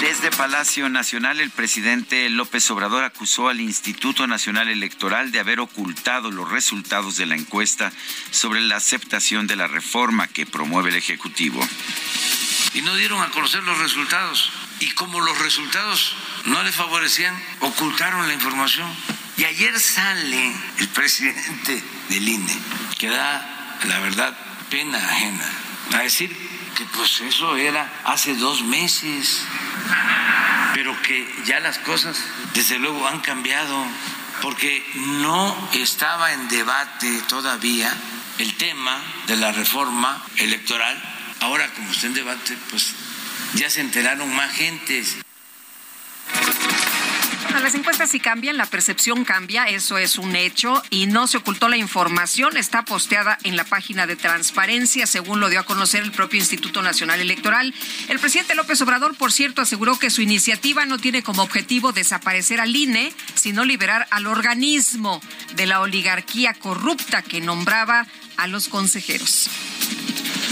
Desde 0.01 0.31
Palacio 0.31 0.89
Nacional, 0.89 1.41
el 1.41 1.51
presidente 1.51 2.31
López 2.31 2.71
Obrador 2.71 3.03
acusó 3.03 3.49
al 3.49 3.61
Instituto 3.61 4.29
Nacional 4.29 4.69
Electoral 4.69 5.33
de 5.33 5.41
haber 5.41 5.59
ocultado 5.59 6.31
los 6.31 6.53
resultados 6.53 7.17
de 7.17 7.27
la 7.27 7.35
encuesta 7.35 7.93
sobre 8.31 8.61
la 8.61 8.77
aceptación 8.77 9.49
de 9.49 9.57
la 9.57 9.67
reforma 9.67 10.29
que 10.29 10.47
promueve 10.47 10.91
el 10.91 10.95
Ejecutivo. 10.95 11.67
y 12.75 12.83
no 12.83 12.95
dieron 12.95 13.21
a 13.21 13.31
conocer 13.31 13.65
los 13.65 13.77
resultados. 13.79 14.53
Y 14.79 14.89
como 14.93 15.21
los 15.21 15.37
resultados 15.41 16.15
no 16.45 16.63
les 16.63 16.77
favorecían, 16.77 17.35
ocultaron 17.59 18.29
la 18.29 18.35
información. 18.35 18.89
Y 19.41 19.45
ayer 19.47 19.81
sale 19.81 20.53
el 20.81 20.89
presidente 20.89 21.83
del 22.11 22.29
INE, 22.29 22.59
que 22.99 23.09
da, 23.09 23.79
la 23.85 23.99
verdad, 24.01 24.37
pena 24.69 24.99
ajena, 24.99 25.51
a 25.95 26.03
decir 26.03 26.29
que 26.77 26.85
pues 26.85 27.23
eso 27.23 27.57
era 27.57 27.91
hace 28.05 28.35
dos 28.35 28.63
meses, 28.65 29.41
pero 30.75 30.95
que 31.01 31.27
ya 31.47 31.59
las 31.61 31.79
cosas 31.79 32.19
desde 32.53 32.79
luego 32.79 33.09
han 33.09 33.21
cambiado, 33.21 33.83
porque 34.43 34.85
no 34.95 35.71
estaba 35.73 36.35
en 36.35 36.47
debate 36.51 37.23
todavía 37.27 37.91
el 38.37 38.55
tema 38.59 39.03
de 39.27 39.37
la 39.39 39.53
reforma 39.53 40.23
electoral. 40.37 41.03
Ahora, 41.41 41.67
como 41.73 41.91
está 41.91 42.09
en 42.09 42.13
debate, 42.15 42.59
pues 42.69 42.93
ya 43.55 43.71
se 43.71 43.81
enteraron 43.81 44.35
más 44.35 44.53
gentes. 44.53 45.17
Las 47.59 47.75
encuestas 47.75 48.11
sí 48.11 48.19
cambian, 48.19 48.57
la 48.57 48.67
percepción 48.67 49.25
cambia, 49.25 49.67
eso 49.67 49.97
es 49.97 50.19
un 50.19 50.35
hecho 50.35 50.83
y 50.91 51.07
no 51.07 51.27
se 51.29 51.37
ocultó 51.37 51.69
la 51.69 51.77
información, 51.77 52.57
está 52.57 52.85
posteada 52.85 53.39
en 53.45 53.57
la 53.57 53.65
página 53.65 54.09
de 54.09 54.17
transparencia, 54.17 55.07
según 55.07 55.39
lo 55.39 55.49
dio 55.49 55.61
a 55.61 55.65
conocer 55.65 56.03
el 56.03 56.11
propio 56.11 56.41
Instituto 56.41 56.83
Nacional 56.83 57.21
Electoral. 57.21 57.73
El 58.09 58.19
presidente 58.19 58.57
López 58.57 58.81
Obrador, 58.81 59.15
por 59.17 59.31
cierto, 59.31 59.63
aseguró 59.63 59.99
que 59.99 60.11
su 60.11 60.21
iniciativa 60.21 60.85
no 60.85 60.99
tiene 60.99 61.23
como 61.23 61.43
objetivo 61.43 61.93
desaparecer 61.93 62.61
al 62.61 62.75
INE, 62.75 63.13
sino 63.35 63.65
liberar 63.65 64.09
al 64.11 64.27
organismo 64.27 65.23
de 65.55 65.67
la 65.67 65.81
oligarquía 65.81 66.55
corrupta 66.55 67.23
que 67.23 67.41
nombraba 67.41 68.07
a 68.37 68.49
los 68.49 68.69
consejeros. 68.69 69.49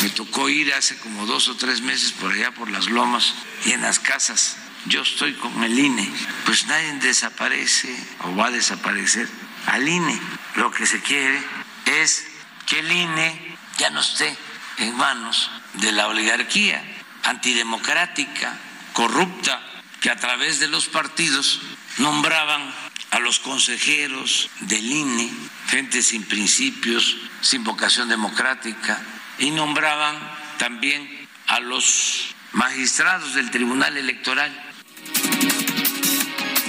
Me 0.03 0.11
tocó 0.11 0.49
ir 0.49 0.73
hace 0.73 0.97
como 0.99 1.27
dos 1.27 1.49
o 1.49 1.57
tres 1.57 1.81
meses 1.81 2.13
por 2.13 2.33
allá 2.33 2.53
por 2.53 2.71
las 2.71 2.87
lomas 2.87 3.35
y 3.65 3.73
en 3.73 3.83
las 3.83 3.99
casas 3.99 4.57
yo 4.87 5.03
estoy 5.03 5.35
con 5.35 5.63
el 5.63 5.79
INE. 5.79 6.11
Pues 6.45 6.67
nadie 6.67 6.93
desaparece 6.95 7.95
o 8.25 8.35
va 8.37 8.47
a 8.47 8.51
desaparecer 8.51 9.29
al 9.67 9.89
INE. 9.89 10.19
Lo 10.57 10.71
que 10.71 10.87
se 10.87 11.01
quiere 11.01 11.43
es 11.85 12.27
que 12.67 12.81
el 12.81 12.91
INE 12.91 13.57
ya 13.79 13.91
no 13.91 14.01
esté 14.01 14.37
en 14.79 14.97
manos 14.97 15.51
de 15.75 15.93
la 15.93 16.09
oligarquía 16.09 16.83
antidemocrática, 17.25 18.57
corrupta, 18.93 19.61
que 20.01 20.11
a 20.11 20.17
través 20.17 20.61
de 20.61 20.69
los 20.69 20.87
partidos 20.87 21.61
nombraban 21.99 22.73
a 23.11 23.19
los 23.19 23.39
consejeros 23.39 24.51
del 24.61 24.85
INE, 24.85 25.31
gente 25.69 26.03
sin 26.03 26.25
principios, 26.25 27.17
sin 27.41 27.65
vocación 27.65 28.09
democrática, 28.09 29.01
y 29.39 29.51
nombraban 29.51 30.17
también 30.59 31.29
a 31.47 31.61
los 31.61 32.35
magistrados 32.53 33.35
del 33.35 33.51
Tribunal 33.51 33.97
Electoral 33.97 34.68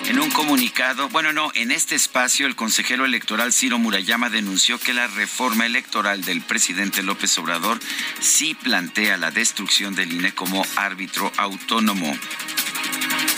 en 0.09 0.19
un 0.19 0.31
comunicado, 0.31 1.07
bueno, 1.09 1.31
no, 1.33 1.51
en 1.53 1.71
este 1.71 1.93
espacio 1.93 2.47
el 2.47 2.55
consejero 2.55 3.05
electoral 3.05 3.53
Ciro 3.53 3.77
Murayama 3.77 4.29
denunció 4.29 4.79
que 4.79 4.93
la 4.93 5.05
reforma 5.05 5.67
electoral 5.67 6.23
del 6.25 6.41
presidente 6.41 7.03
López 7.03 7.37
Obrador 7.37 7.77
sí 8.19 8.55
plantea 8.55 9.17
la 9.17 9.29
destrucción 9.29 9.93
del 9.93 10.11
INE 10.11 10.33
como 10.33 10.65
árbitro 10.77 11.31
autónomo. 11.37 12.17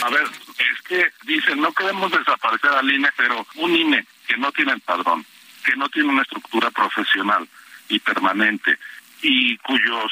A 0.02 0.10
ver, 0.10 0.24
es 0.24 0.82
que 0.88 1.12
dicen, 1.24 1.60
no 1.60 1.74
queremos 1.74 2.10
desaparecer 2.10 2.72
al 2.72 2.90
INE, 2.90 3.10
pero 3.18 3.46
un 3.56 3.76
INE 3.76 4.06
que 4.26 4.38
no 4.38 4.50
tiene 4.54 4.72
el 4.72 4.80
padrón, 4.80 5.26
que 5.66 5.76
no 5.76 5.90
tiene 5.90 6.08
una 6.08 6.22
estructura 6.22 6.72
profesional 6.72 7.48
y 7.90 8.00
permanente 8.00 8.80
y 9.22 9.58
cuyos 9.58 10.12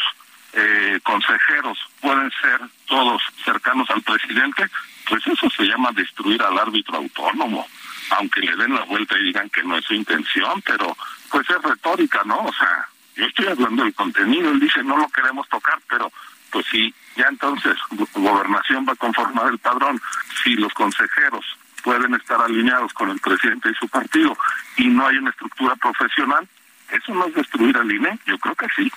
eh, 0.51 0.99
consejeros 1.03 1.77
pueden 2.01 2.29
ser 2.41 2.59
todos 2.85 3.21
cercanos 3.45 3.89
al 3.91 4.01
presidente, 4.01 4.65
pues 5.09 5.25
eso 5.25 5.49
se 5.49 5.63
llama 5.63 5.89
destruir 5.93 6.41
al 6.43 6.57
árbitro 6.57 6.97
autónomo, 6.97 7.67
aunque 8.11 8.41
le 8.41 8.55
den 8.55 8.75
la 8.75 8.83
vuelta 8.83 9.17
y 9.17 9.23
digan 9.23 9.49
que 9.49 9.63
no 9.63 9.75
es 9.75 9.85
su 9.85 9.95
intención, 9.95 10.61
pero 10.61 10.95
pues 11.31 11.49
es 11.49 11.61
retórica, 11.61 12.21
¿no? 12.25 12.37
O 12.43 12.53
sea, 12.53 12.87
yo 13.15 13.25
estoy 13.25 13.47
hablando 13.47 13.83
del 13.83 13.93
contenido, 13.93 14.51
él 14.51 14.59
dice 14.59 14.83
no 14.83 14.97
lo 14.97 15.09
queremos 15.09 15.49
tocar, 15.49 15.79
pero 15.89 16.11
pues 16.51 16.65
sí, 16.71 16.93
ya 17.15 17.25
entonces 17.27 17.75
gobernación 18.13 18.85
va 18.87 18.93
a 18.93 18.97
conformar 18.97 19.51
el 19.51 19.57
padrón, 19.57 19.99
si 20.43 20.55
los 20.55 20.73
consejeros 20.73 21.45
pueden 21.83 22.13
estar 22.13 22.39
alineados 22.41 22.93
con 22.93 23.09
el 23.09 23.19
presidente 23.19 23.69
y 23.69 23.75
su 23.75 23.87
partido 23.87 24.37
y 24.77 24.87
no 24.87 25.07
hay 25.07 25.17
una 25.17 25.31
estructura 25.31 25.75
profesional, 25.75 26.47
¿eso 26.91 27.13
no 27.13 27.25
es 27.25 27.33
destruir 27.33 27.77
al 27.77 27.91
INE? 27.91 28.19
Yo 28.25 28.37
creo 28.37 28.55
que 28.55 28.67
sí. 28.75 28.91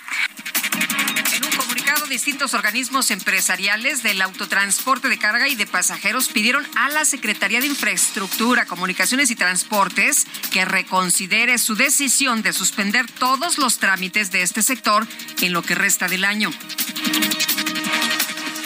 Distintos 2.08 2.52
organismos 2.54 3.10
empresariales 3.10 4.02
del 4.02 4.20
autotransporte 4.22 5.08
de 5.08 5.18
carga 5.18 5.48
y 5.48 5.54
de 5.54 5.66
pasajeros 5.66 6.28
pidieron 6.28 6.66
a 6.76 6.88
la 6.88 7.04
Secretaría 7.04 7.60
de 7.60 7.66
Infraestructura, 7.66 8.66
Comunicaciones 8.66 9.30
y 9.30 9.36
Transportes 9.36 10.26
que 10.50 10.64
reconsidere 10.64 11.58
su 11.58 11.74
decisión 11.74 12.42
de 12.42 12.52
suspender 12.52 13.10
todos 13.10 13.58
los 13.58 13.78
trámites 13.78 14.30
de 14.30 14.42
este 14.42 14.62
sector 14.62 15.06
en 15.40 15.52
lo 15.52 15.62
que 15.62 15.74
resta 15.74 16.08
del 16.08 16.24
año. 16.24 16.50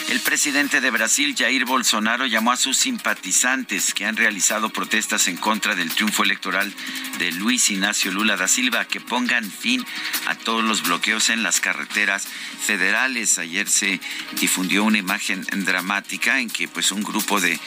El 0.09 0.21
presidente 0.21 0.79
de 0.79 0.89
Brasil, 0.89 1.35
Jair 1.37 1.65
Bolsonaro, 1.65 2.25
llamó 2.27 2.53
a 2.53 2.57
sus 2.57 2.77
simpatizantes 2.77 3.93
que 3.93 4.05
han 4.05 4.15
realizado 4.15 4.69
protestas 4.69 5.27
en 5.27 5.35
contra 5.35 5.75
del 5.75 5.93
triunfo 5.93 6.23
electoral 6.23 6.73
de 7.19 7.33
Luis 7.33 7.69
Ignacio 7.71 8.11
Lula 8.11 8.37
da 8.37 8.47
Silva 8.47 8.85
que 8.85 9.01
pongan 9.01 9.51
fin 9.51 9.85
a 10.27 10.35
todos 10.35 10.63
los 10.63 10.83
bloqueos 10.83 11.29
en 11.29 11.43
las 11.43 11.59
carreteras 11.59 12.25
federales. 12.65 13.37
Ayer 13.37 13.67
se 13.67 13.99
difundió 14.39 14.85
una 14.85 14.97
imagen 14.97 15.45
dramática 15.65 16.39
en 16.39 16.49
que 16.49 16.69
pues 16.69 16.93
un 16.93 17.03
grupo 17.03 17.41
de, 17.41 17.59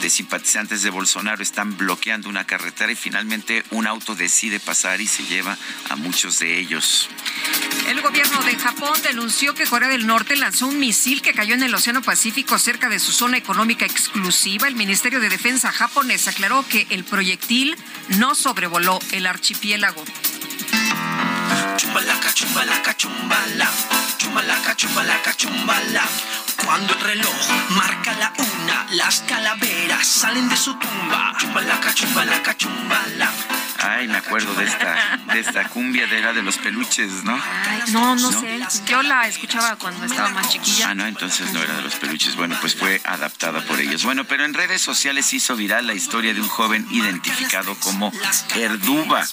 de 0.00 0.10
simpatizantes 0.10 0.82
de 0.82 0.90
Bolsonaro 0.90 1.44
están 1.44 1.76
bloqueando 1.76 2.28
una 2.28 2.44
carretera 2.44 2.90
y 2.90 2.96
finalmente 2.96 3.62
un 3.70 3.86
auto 3.86 4.16
decide 4.16 4.58
pasar 4.58 5.00
y 5.00 5.06
se 5.06 5.24
lleva 5.26 5.56
a 5.90 5.94
muchos 5.94 6.40
de 6.40 6.58
ellos. 6.58 7.08
El 7.88 8.00
gobierno 8.00 8.42
de 8.42 8.56
Japón 8.56 8.98
denunció 9.02 9.54
que 9.54 9.66
Corea 9.66 9.88
del 9.88 10.06
Norte 10.06 10.34
lanzó 10.36 10.66
un 10.66 10.80
misil 10.80 11.22
que 11.22 11.34
cayó 11.34 11.54
en 11.54 11.62
el 11.62 11.74
Pacífico 11.84 12.58
cerca 12.58 12.88
de 12.88 12.98
su 12.98 13.12
zona 13.12 13.36
económica 13.36 13.84
exclusiva. 13.84 14.68
El 14.68 14.74
Ministerio 14.74 15.20
de 15.20 15.28
Defensa 15.28 15.70
japonés 15.70 16.26
aclaró 16.28 16.66
que 16.66 16.86
el 16.88 17.04
proyectil 17.04 17.76
no 18.16 18.34
sobrevoló 18.34 18.98
el 19.12 19.26
archipiélago. 19.26 20.02
Chumbalaca, 21.76 22.32
chumbalaca, 22.32 22.96
chumbala. 22.96 23.70
Chumbalaca, 24.16 24.74
chumbalaca, 24.76 25.36
chumbala. 25.36 26.08
Cuando 26.64 26.94
el 26.94 27.00
reloj 27.00 27.50
marca 27.76 28.14
la 28.14 28.32
una, 28.38 28.86
las 28.92 29.20
calaveras 29.20 30.06
salen 30.06 30.48
de 30.48 30.56
su 30.56 30.74
tumba. 30.78 31.34
Chumbalaca, 31.38 31.92
chumbalaca, 31.92 32.56
chumbala. 32.56 33.30
Ay, 33.84 34.08
me 34.08 34.16
acuerdo 34.16 34.54
de 34.54 34.64
esta, 34.64 35.20
de 35.32 35.40
esta 35.40 35.68
cumbia 35.68 36.06
de 36.06 36.20
la 36.20 36.32
de 36.32 36.42
los 36.42 36.56
peluches, 36.58 37.24
¿no? 37.24 37.38
no, 37.92 38.16
no, 38.16 38.32
sé. 38.32 38.60
Yo 38.86 39.02
la 39.02 39.28
escuchaba 39.28 39.76
cuando 39.76 40.06
estaba 40.06 40.30
más 40.30 40.48
chiquilla. 40.48 40.90
Ah, 40.90 40.94
no, 40.94 41.06
entonces 41.06 41.52
no 41.52 41.62
era 41.62 41.74
de 41.74 41.82
los 41.82 41.94
peluches. 41.96 42.36
Bueno, 42.36 42.56
pues 42.60 42.74
fue 42.74 43.00
adaptada 43.04 43.60
por 43.66 43.80
ellos. 43.80 44.04
Bueno, 44.04 44.24
pero 44.24 44.44
en 44.44 44.54
redes 44.54 44.80
sociales 44.80 45.32
hizo 45.32 45.54
viral 45.56 45.86
la 45.86 45.94
historia 45.94 46.32
de 46.32 46.40
un 46.40 46.48
joven 46.48 46.86
identificado 46.90 47.74
como 47.76 48.12
Erduba, 48.54 49.26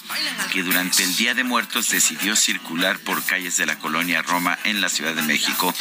que 0.52 0.62
durante 0.62 1.02
el 1.02 1.16
Día 1.16 1.34
de 1.34 1.44
Muertos 1.44 1.88
decidió 1.88 2.36
circular 2.36 2.98
por 2.98 3.24
calles 3.24 3.56
de 3.56 3.66
la 3.66 3.78
colonia 3.78 4.22
Roma 4.22 4.58
en 4.64 4.80
la 4.80 4.88
Ciudad 4.88 5.14
de 5.14 5.22
México 5.22 5.74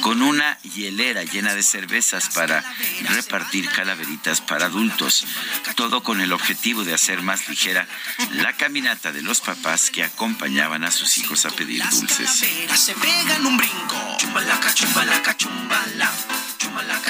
con 0.00 0.22
una 0.22 0.58
hielera 0.62 1.24
llena 1.24 1.54
de 1.54 1.62
cervezas 1.62 2.28
para 2.30 2.64
repartir 3.10 3.68
calaveritas 3.70 4.40
para 4.40 4.66
adultos. 4.66 5.26
Todo 5.74 6.02
con 6.02 6.20
el 6.20 6.32
objetivo 6.32 6.84
de 6.84 6.94
hacer 6.94 7.22
más 7.22 7.48
ligera 7.48 7.86
la 8.32 8.52
caminata 8.52 9.12
de 9.12 9.22
los 9.22 9.40
papás 9.40 9.90
que 9.90 10.04
acompañaban 10.04 10.84
a 10.84 10.90
sus 10.90 11.16
hijos 11.18 11.46
a 11.46 11.50
pedir 11.50 11.82
dulces. 11.90 12.30
Se 12.30 12.94
pegan 12.94 13.46
un 13.46 13.56
brinco. 13.56 14.16
Chumbalaca, 14.18 14.74
chumbalaca, 14.74 15.36
chumbala. 15.36 16.10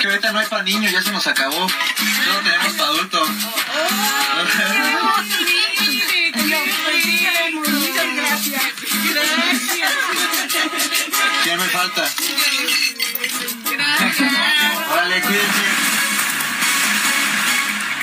Que 0.01 0.09
ahorita 0.09 0.32
no 0.32 0.40
hay 0.40 0.47
para 0.47 0.62
niños, 0.62 0.93
ya 0.93 1.02
se 1.02 1.12
nos 1.12 1.26
acabó. 1.26 1.68
Solo 1.68 2.40
tenemos 2.43 2.72
para 2.74 2.90
adultos. 2.90 3.28
¿Quién 11.44 11.59
me 11.59 11.66
falta? 11.66 12.09
Gracias. 13.70 14.32
Vale, 14.89 15.20
cuídense. 15.22 15.62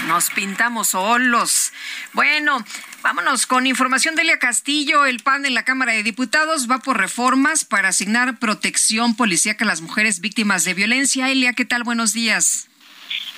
Nos 0.07 0.30
pintamos 0.30 0.90
solos. 0.90 1.73
Bueno, 2.14 2.64
vámonos 3.02 3.48
con 3.48 3.68
información 3.68 4.15
de 4.15 4.22
Elia 4.22 4.40
Castillo. 4.40 5.06
El 5.06 5.19
PAN 5.19 5.45
en 5.45 5.53
la 5.53 5.64
Cámara 5.64 5.94
de 5.94 6.03
Diputados 6.03 6.69
va 6.69 6.80
por 6.80 6.98
reformas 6.98 7.65
para 7.65 7.90
asignar 7.90 8.38
protección 8.40 9.15
policíaca 9.15 9.65
a 9.65 9.68
las 9.68 9.82
mujeres 9.82 10.22
víctimas 10.22 10.64
de 10.65 10.73
violencia. 10.73 11.30
Elia, 11.30 11.53
¿qué 11.53 11.65
tal? 11.65 11.84
Buenos 11.84 12.14
días. 12.14 12.69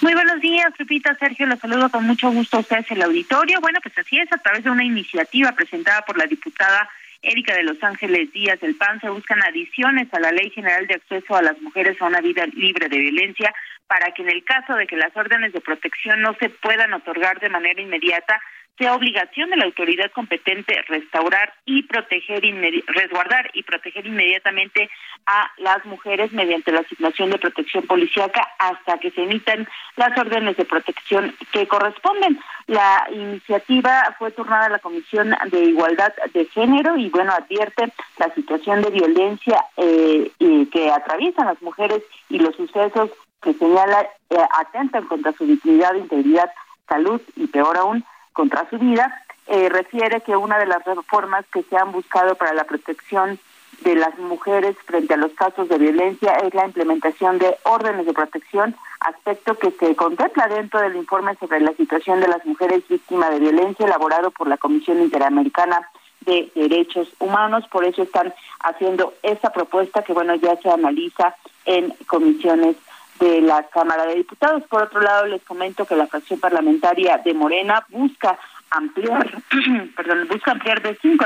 Muy 0.02 0.14
buenos 0.14 0.42
días, 0.42 0.68
Lupita. 0.78 1.16
Sergio, 1.16 1.46
los 1.46 1.60
saludo 1.60 1.90
con 1.90 2.06
mucho 2.06 2.30
gusto 2.32 2.58
a 2.58 2.60
ustedes 2.60 2.90
el 2.92 3.02
auditorio. 3.02 3.62
Bueno, 3.62 3.80
pues 3.82 3.98
así 3.98 4.18
es, 4.20 4.32
a 4.32 4.38
través 4.38 4.64
de 4.64 4.70
una 4.70 4.84
iniciativa 4.84 5.52
presentada 5.54 6.02
por 6.04 6.18
la 6.18 6.26
diputada 6.26 6.90
Erika 7.22 7.56
de 7.56 7.64
Los 7.64 7.82
Ángeles 7.82 8.34
Díaz 8.34 8.60
del 8.60 8.76
PAN 8.76 9.00
se 9.00 9.10
buscan 9.10 9.42
adiciones 9.44 10.14
a 10.14 10.20
la 10.20 10.32
Ley 10.32 10.50
General 10.50 10.86
de 10.88 10.96
Acceso 10.96 11.36
a 11.36 11.42
las 11.42 11.60
Mujeres 11.62 12.00
a 12.02 12.06
una 12.06 12.20
Vida 12.20 12.46
Libre 12.48 12.90
de 12.90 12.98
Violencia 12.98 13.54
para 13.88 14.12
que 14.12 14.24
en 14.24 14.30
el 14.30 14.44
caso 14.44 14.76
de 14.76 14.88
que 14.88 14.98
las 14.98 15.16
órdenes 15.16 15.54
de 15.54 15.62
protección 15.62 16.22
no 16.22 16.36
se 16.36 16.50
puedan 16.50 16.94
otorgar 16.94 17.40
de 17.40 17.50
manera 17.50 17.82
inmediata, 17.82 18.42
sea 18.78 18.96
obligación 18.96 19.50
de 19.50 19.58
la 19.58 19.66
autoridad 19.66 20.12
competente 20.12 20.82
restaurar 20.88 21.54
y 21.66 21.84
proteger, 21.84 22.42
resguardar 22.88 23.52
y 23.54 23.64
proteger 23.64 24.06
inmediatamente 24.06 24.90
a 25.28 25.52
las 25.58 25.86
mujeres 25.86 26.32
mediante 26.34 26.72
la 26.72 26.80
asignación 26.80 27.30
de 27.30 27.38
protección 27.38 27.86
policíaca 27.86 28.48
hasta 28.58 28.98
que 28.98 29.12
se 29.12 29.24
emitan 29.24 29.68
las 29.96 30.18
órdenes 30.18 30.58
de 30.58 30.66
protección 30.66 31.36
que 31.52 31.68
corresponden. 31.68 32.40
La 32.68 33.08
iniciativa 33.12 34.16
fue 34.18 34.32
turnada 34.32 34.66
a 34.66 34.70
la 34.70 34.80
Comisión 34.80 35.36
de 35.52 35.60
Igualdad 35.66 36.14
de 36.34 36.46
Género 36.46 36.98
y, 36.98 37.10
bueno, 37.10 37.32
advierte 37.32 37.92
la 38.18 38.34
situación 38.34 38.82
de 38.82 38.90
violencia 38.90 39.64
eh, 39.78 40.32
que 40.72 40.92
atraviesan 40.92 41.46
las 41.46 41.62
mujeres 41.62 42.02
y 42.30 42.40
los 42.40 42.56
sucesos 42.56 43.12
que 43.42 43.54
señala 43.54 44.08
eh, 44.30 44.38
atentan 44.60 45.06
contra 45.06 45.34
su 45.34 45.46
dignidad, 45.46 45.94
integridad, 45.96 46.50
salud 46.88 47.22
y 47.36 47.48
peor 47.48 47.78
aún 47.78 48.04
contra 48.34 48.70
su 48.70 48.78
vida, 48.78 49.24
eh, 49.48 49.70
refiere 49.70 50.22
que 50.22 50.36
una 50.36 50.58
de 50.58 50.66
las 50.66 50.84
reformas 50.86 51.46
que 51.52 51.64
se 51.64 51.78
han 51.78 51.92
buscado 51.92 52.36
para 52.36 52.54
la 52.54 52.64
protección 52.64 53.40
de 53.84 53.96
las 53.96 54.18
mujeres 54.18 54.76
frente 54.86 55.14
a 55.14 55.18
los 55.18 55.34
casos 55.34 55.68
de 55.68 55.78
violencia 55.78 56.34
es 56.36 56.54
la 56.54 56.66
implementación 56.66 57.40
de 57.40 57.58
órdenes 57.64 58.06
de 58.06 58.14
protección, 58.14 58.76
aspecto 59.02 59.56
que 59.56 59.72
se 59.72 59.96
contempla 59.96 60.48
dentro 60.48 60.80
del 60.80 60.96
informe 60.96 61.36
sobre 61.36 61.60
la 61.60 61.74
situación 61.74 62.22
de 62.22 62.28
las 62.28 62.46
mujeres 62.46 62.88
víctimas 62.88 63.32
de 63.32 63.40
violencia 63.40 63.86
elaborado 63.86 64.32
por 64.32 64.48
la 64.48 64.58
Comisión 64.58 65.02
Interamericana 65.02 65.90
de 66.22 66.50
Derechos 66.56 67.10
Humanos. 67.20 67.66
Por 67.70 67.84
eso 67.84 68.04
están 68.04 68.34
haciendo 68.62 69.14
esta 69.24 69.52
propuesta 69.52 70.04
que, 70.04 70.14
bueno, 70.14 70.36
ya 70.36 70.56
se 70.58 70.70
analiza 70.70 71.36
en 71.66 71.94
comisiones 72.08 72.78
de 73.20 73.42
la 73.42 73.64
Cámara 73.70 74.06
de 74.06 74.16
Diputados. 74.16 74.64
Por 74.64 74.84
otro 74.84 75.02
lado, 75.02 75.26
les 75.26 75.44
comento 75.44 75.86
que 75.86 75.96
la 75.96 76.08
fracción 76.08 76.40
parlamentaria 76.40 77.18
de 77.18 77.34
Morena 77.34 77.86
busca 77.90 78.38
ampliar, 78.74 79.30
perdón, 79.96 80.28
busca 80.28 80.52
ampliar 80.52 80.82
de 80.82 80.98
cinco, 81.02 81.26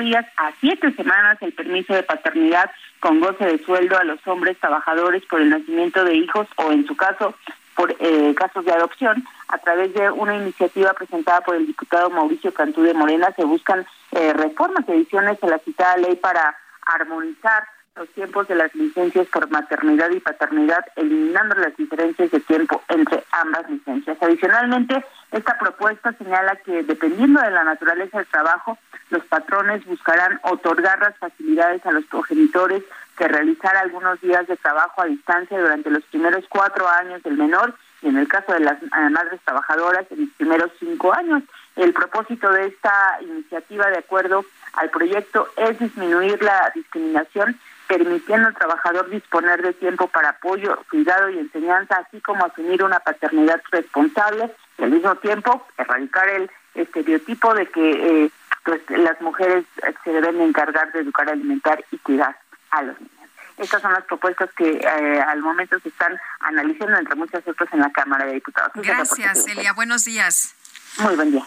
días 0.00 0.26
a 0.36 0.52
siete 0.60 0.92
semanas 0.92 1.38
el 1.40 1.52
permiso 1.52 1.94
de 1.94 2.02
paternidad 2.02 2.70
con 3.00 3.20
goce 3.20 3.44
de 3.44 3.58
sueldo 3.58 3.98
a 3.98 4.04
los 4.04 4.24
hombres 4.26 4.58
trabajadores 4.58 5.24
por 5.26 5.40
el 5.40 5.50
nacimiento 5.50 6.04
de 6.04 6.14
hijos 6.14 6.46
o, 6.56 6.70
en 6.72 6.86
su 6.86 6.96
caso, 6.96 7.34
por 7.74 7.94
eh, 7.98 8.34
casos 8.34 8.64
de 8.64 8.72
adopción. 8.72 9.24
A 9.48 9.58
través 9.58 9.92
de 9.94 10.10
una 10.10 10.36
iniciativa 10.36 10.92
presentada 10.94 11.40
por 11.42 11.56
el 11.56 11.66
diputado 11.66 12.10
Mauricio 12.10 12.52
Cantú 12.54 12.82
de 12.82 12.94
Morena 12.94 13.32
se 13.36 13.44
buscan 13.44 13.86
eh, 14.12 14.32
reformas, 14.32 14.88
ediciones 14.88 15.42
a 15.42 15.46
la 15.46 15.58
citada 15.58 15.96
ley 15.98 16.16
para 16.16 16.56
armonizar 16.86 17.64
los 17.96 18.08
tiempos 18.10 18.46
de 18.48 18.54
las 18.54 18.74
licencias 18.74 19.26
por 19.28 19.50
maternidad 19.50 20.10
y 20.10 20.20
paternidad, 20.20 20.84
eliminando 20.96 21.54
las 21.56 21.76
diferencias 21.76 22.30
de 22.30 22.40
tiempo 22.40 22.82
entre 22.88 23.24
ambas 23.32 23.68
licencias. 23.70 24.18
Adicionalmente, 24.20 25.04
esta 25.32 25.58
propuesta 25.58 26.12
señala 26.12 26.56
que 26.56 26.82
dependiendo 26.82 27.40
de 27.40 27.50
la 27.50 27.64
naturaleza 27.64 28.18
del 28.18 28.26
trabajo, 28.26 28.78
los 29.10 29.24
patrones 29.24 29.84
buscarán 29.86 30.38
otorgar 30.42 30.98
las 31.00 31.16
facilidades 31.18 31.84
a 31.86 31.92
los 31.92 32.04
progenitores 32.06 32.82
que 33.16 33.28
realizar 33.28 33.76
algunos 33.76 34.20
días 34.20 34.46
de 34.46 34.56
trabajo 34.56 35.00
a 35.00 35.06
distancia 35.06 35.58
durante 35.58 35.90
los 35.90 36.04
primeros 36.04 36.44
cuatro 36.48 36.88
años 36.88 37.22
del 37.22 37.36
menor 37.36 37.74
y 38.02 38.08
en 38.08 38.18
el 38.18 38.28
caso 38.28 38.52
de 38.52 38.60
las 38.60 38.82
eh, 38.82 39.10
madres 39.10 39.40
trabajadoras 39.44 40.06
en 40.10 40.20
los 40.20 40.30
primeros 40.36 40.70
cinco 40.78 41.14
años. 41.14 41.42
El 41.76 41.92
propósito 41.92 42.50
de 42.52 42.66
esta 42.66 43.18
iniciativa, 43.22 43.88
de 43.88 43.98
acuerdo 43.98 44.44
al 44.74 44.90
proyecto, 44.90 45.48
es 45.56 45.78
disminuir 45.78 46.42
la 46.42 46.70
discriminación 46.74 47.58
permitiendo 47.86 48.48
al 48.48 48.54
trabajador 48.54 49.08
disponer 49.10 49.62
de 49.62 49.72
tiempo 49.72 50.08
para 50.08 50.30
apoyo, 50.30 50.82
cuidado 50.90 51.30
y 51.30 51.38
enseñanza, 51.38 51.96
así 51.96 52.20
como 52.20 52.44
asumir 52.44 52.82
una 52.82 53.00
paternidad 53.00 53.62
responsable 53.70 54.52
y 54.78 54.82
al 54.84 54.90
mismo 54.90 55.14
tiempo 55.16 55.66
erradicar 55.78 56.28
el 56.28 56.50
estereotipo 56.74 57.54
de 57.54 57.66
que 57.66 58.24
eh, 58.24 58.30
pues, 58.64 58.80
las 58.88 59.20
mujeres 59.20 59.64
se 60.04 60.10
deben 60.10 60.40
encargar 60.40 60.92
de 60.92 61.00
educar, 61.00 61.28
alimentar 61.28 61.84
y 61.90 61.98
cuidar 61.98 62.36
a 62.70 62.82
los 62.82 63.00
niños. 63.00 63.12
Estas 63.58 63.80
son 63.80 63.92
las 63.92 64.04
propuestas 64.04 64.50
que 64.54 64.70
eh, 64.70 65.20
al 65.20 65.40
momento 65.40 65.78
se 65.80 65.88
están 65.88 66.14
analizando, 66.40 66.98
entre 66.98 67.14
muchas 67.14 67.46
otras, 67.48 67.72
en 67.72 67.80
la 67.80 67.90
Cámara 67.90 68.26
de 68.26 68.34
Diputados. 68.34 68.72
Gracias, 68.74 69.44
Celia. 69.44 69.72
Buenos 69.72 70.04
días. 70.04 70.54
Muy 70.98 71.16
buen 71.16 71.32
día. 71.32 71.46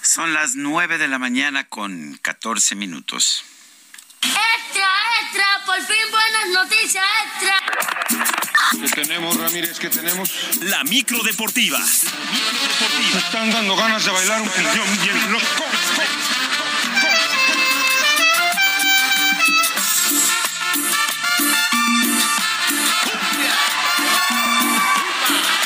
Son 0.00 0.32
las 0.34 0.56
nueve 0.56 0.98
de 0.98 1.06
la 1.06 1.18
mañana 1.18 1.68
con 1.68 2.18
catorce 2.20 2.74
minutos. 2.74 3.44
Extra, 4.26 4.88
extra, 5.22 5.46
por 5.64 5.76
fin 5.76 6.10
buenas 6.10 6.48
noticias, 6.52 7.04
extra. 7.26 7.62
¿Qué 8.80 9.02
tenemos, 9.02 9.36
Ramírez? 9.36 9.78
¿Qué 9.78 9.88
tenemos? 9.90 10.30
La 10.62 10.84
micro 10.84 11.22
deportiva. 11.22 11.78
Me 13.12 13.18
están 13.18 13.50
dando 13.50 13.76
ganas 13.76 14.04
de 14.04 14.10
bailar 14.10 14.42
un 14.42 14.48
canción 14.48 14.86
bien 15.02 15.32
loco. 15.32 15.44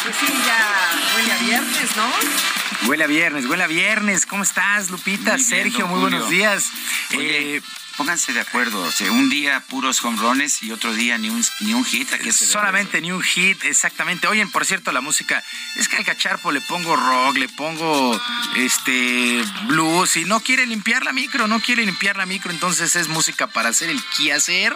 Pues 0.02 0.16
sí, 0.16 0.26
ya 0.46 0.92
huele 1.16 1.32
a 1.32 1.36
viernes, 1.38 1.96
¿no? 1.96 2.88
Huele 2.88 3.04
a 3.04 3.06
viernes, 3.06 3.46
huele 3.46 3.64
a 3.64 3.66
viernes. 3.66 4.26
¿Cómo 4.26 4.42
estás, 4.42 4.90
Lupita? 4.90 5.38
Sergio, 5.38 5.86
muy 5.86 6.00
buenos 6.00 6.28
días. 6.30 6.70
Eh, 7.12 7.60
pónganse 8.01 8.32
de 8.32 8.40
acuerdo. 8.40 8.81
O 8.81 8.90
sea, 8.90 9.12
un 9.12 9.28
día 9.28 9.60
puros 9.68 10.02
home 10.02 10.18
runs 10.18 10.62
y 10.62 10.72
otro 10.72 10.94
día 10.94 11.18
ni 11.18 11.28
un, 11.28 11.44
ni 11.60 11.74
un 11.74 11.85
hit. 11.85 12.10
Aquí 12.14 12.32
Solamente 12.32 12.98
ni 13.02 13.12
un 13.12 13.20
hit, 13.22 13.62
exactamente. 13.64 14.27
Oyen, 14.27 14.51
por 14.51 14.64
cierto, 14.64 14.90
la 14.90 15.02
música. 15.02 15.44
Es 15.77 15.86
que 15.86 15.98
al 15.98 16.06
cacharpo 16.06 16.51
le 16.51 16.62
pongo 16.62 16.97
rock, 16.97 17.36
le 17.36 17.51
pongo 17.51 18.18
este 18.56 19.44
blues 19.66 20.16
y 20.16 20.24
no 20.24 20.40
quiere 20.40 20.64
limpiar 20.64 21.05
la 21.05 21.12
micro, 21.12 21.47
no 21.47 21.60
quiere 21.60 21.85
limpiar 21.85 22.16
la 22.16 22.24
micro. 22.24 22.51
Entonces 22.51 22.97
es 22.97 23.09
música 23.09 23.48
para 23.48 23.68
hacer 23.68 23.90
el 23.90 24.02
quehacer. 24.16 24.74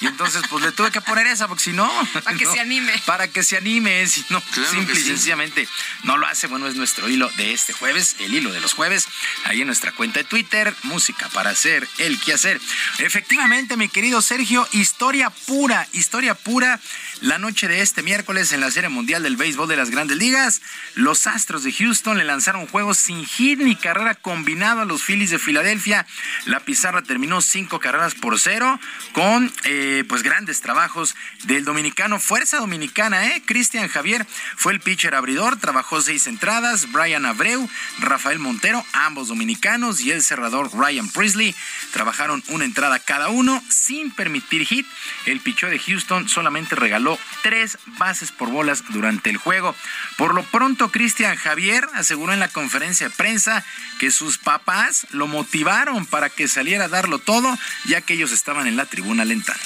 Y 0.00 0.06
entonces, 0.06 0.42
pues 0.48 0.62
le 0.62 0.70
tuve 0.70 0.92
que 0.92 1.00
poner 1.00 1.26
esa, 1.26 1.48
porque 1.48 1.64
si 1.64 1.72
no. 1.72 1.90
Para 2.22 2.36
que 2.36 2.46
se 2.46 2.60
anime. 2.60 2.92
Para 3.04 3.26
que 3.26 3.42
se 3.42 3.56
anime. 3.56 4.06
Si 4.06 4.24
no, 4.28 4.40
simple 4.70 4.94
y 5.00 5.02
sencillamente 5.02 5.66
no 6.04 6.16
lo 6.16 6.28
hace. 6.28 6.46
Bueno, 6.46 6.68
es 6.68 6.76
nuestro 6.76 7.08
hilo 7.08 7.28
de 7.36 7.52
este 7.52 7.72
jueves, 7.72 8.14
el 8.20 8.32
hilo 8.32 8.52
de 8.52 8.60
los 8.60 8.74
jueves. 8.74 9.08
Ahí 9.46 9.62
en 9.62 9.66
nuestra 9.66 9.90
cuenta 9.90 10.20
de 10.20 10.24
Twitter, 10.24 10.72
música 10.84 11.28
para 11.30 11.50
hacer 11.50 11.88
el 11.98 12.20
quehacer. 12.20 12.59
Efectivamente, 12.98 13.76
mi 13.76 13.88
querido 13.88 14.20
Sergio, 14.22 14.66
historia 14.72 15.30
pura, 15.30 15.86
historia 15.92 16.34
pura. 16.34 16.80
La 17.20 17.38
noche 17.38 17.68
de 17.68 17.82
este 17.82 18.02
miércoles 18.02 18.52
en 18.52 18.60
la 18.60 18.70
Serie 18.70 18.88
Mundial 18.88 19.22
del 19.22 19.36
Béisbol 19.36 19.68
de 19.68 19.76
las 19.76 19.90
Grandes 19.90 20.16
Ligas, 20.16 20.62
los 20.94 21.26
Astros 21.26 21.62
de 21.62 21.72
Houston 21.72 22.16
le 22.16 22.24
lanzaron 22.24 22.66
juegos 22.66 22.96
sin 22.96 23.26
hit 23.26 23.58
ni 23.58 23.76
carrera 23.76 24.14
combinado 24.14 24.80
a 24.80 24.84
los 24.86 25.02
Phillies 25.02 25.30
de 25.30 25.38
Filadelfia. 25.38 26.06
La 26.46 26.60
pizarra 26.60 27.02
terminó 27.02 27.42
cinco 27.42 27.78
carreras 27.78 28.14
por 28.14 28.40
cero 28.40 28.80
con 29.12 29.52
eh, 29.64 30.04
pues 30.08 30.22
grandes 30.22 30.62
trabajos 30.62 31.14
del 31.44 31.64
dominicano 31.64 32.18
Fuerza 32.18 32.58
Dominicana, 32.58 33.26
¿eh? 33.28 33.42
Cristian 33.44 33.88
Javier 33.88 34.26
fue 34.56 34.72
el 34.72 34.80
pitcher 34.80 35.14
abridor, 35.14 35.58
trabajó 35.58 36.00
seis 36.00 36.26
entradas. 36.26 36.90
Brian 36.90 37.26
Abreu, 37.26 37.68
Rafael 37.98 38.38
Montero, 38.38 38.84
ambos 38.92 39.28
dominicanos 39.28 40.00
y 40.00 40.10
el 40.10 40.22
cerrador 40.22 40.70
Ryan 40.74 41.08
Priestley 41.10 41.54
trabajaron 41.92 42.42
una 42.50 42.64
entrada 42.64 42.98
cada 42.98 43.28
uno 43.28 43.62
sin 43.68 44.10
permitir 44.10 44.66
hit. 44.66 44.86
El 45.26 45.40
pichó 45.40 45.68
de 45.68 45.78
Houston 45.78 46.28
solamente 46.28 46.76
regaló 46.76 47.18
tres 47.42 47.78
bases 47.98 48.32
por 48.32 48.50
bolas 48.50 48.84
durante 48.90 49.30
el 49.30 49.36
juego. 49.36 49.74
Por 50.16 50.34
lo 50.34 50.42
pronto, 50.42 50.90
Cristian 50.90 51.36
Javier 51.36 51.86
aseguró 51.94 52.32
en 52.32 52.40
la 52.40 52.48
conferencia 52.48 53.08
de 53.08 53.14
prensa 53.14 53.64
que 53.98 54.10
sus 54.10 54.38
papás 54.38 55.06
lo 55.10 55.26
motivaron 55.26 56.06
para 56.06 56.28
que 56.30 56.48
saliera 56.48 56.84
a 56.84 56.88
darlo 56.88 57.18
todo, 57.18 57.56
ya 57.86 58.00
que 58.00 58.14
ellos 58.14 58.32
estaban 58.32 58.66
en 58.66 58.76
la 58.76 58.86
tribuna 58.86 59.22
alentando. 59.22 59.64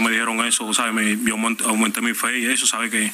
Me 0.00 0.10
dijeron 0.10 0.44
eso, 0.44 0.72
¿sabe? 0.74 0.92
Me, 0.92 1.18
yo 1.24 1.36
aumenté 1.66 2.00
mi 2.00 2.14
fe 2.14 2.38
y 2.38 2.46
eso, 2.46 2.66
sabe 2.66 2.90
que 2.90 3.12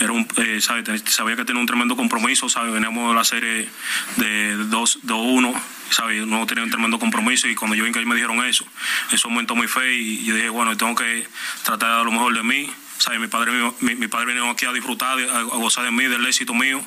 era 0.00 0.12
un, 0.12 0.26
eh, 0.36 0.60
sabía 0.60 1.36
que 1.36 1.44
tenía 1.44 1.60
un 1.60 1.66
tremendo 1.66 1.96
compromiso, 1.96 2.48
sabe, 2.48 2.70
veníamos 2.70 3.10
de 3.10 3.14
la 3.14 3.24
serie 3.24 3.68
de 4.16 4.56
2-1, 4.56 5.54
sabe, 5.90 6.26
no 6.26 6.46
tenía 6.46 6.64
un 6.64 6.70
tremendo 6.70 6.98
compromiso 6.98 7.48
y 7.48 7.54
cuando 7.54 7.76
yo 7.76 7.84
vi 7.84 7.92
que 7.92 8.04
me 8.04 8.14
dijeron 8.14 8.44
eso, 8.44 8.66
eso 9.10 9.28
aumentó 9.28 9.54
mi 9.56 9.66
fe 9.66 9.94
y 9.94 10.24
yo 10.24 10.34
dije, 10.34 10.48
bueno, 10.48 10.76
tengo 10.76 10.94
que 10.94 11.26
tratar 11.64 11.88
de 11.88 11.94
dar 11.96 12.04
lo 12.04 12.12
mejor 12.12 12.34
de 12.34 12.42
mí. 12.42 12.70
¿sabe? 12.98 13.18
Mi 13.18 13.26
padre, 13.26 13.50
mi, 13.80 14.06
padre 14.06 14.32
vino 14.32 14.48
aquí 14.48 14.64
a 14.64 14.72
disfrutar, 14.72 15.18
a, 15.18 15.42
gozar 15.42 15.84
de 15.84 15.90
mí, 15.90 16.04
del 16.04 16.24
éxito 16.24 16.54
mío. 16.54 16.80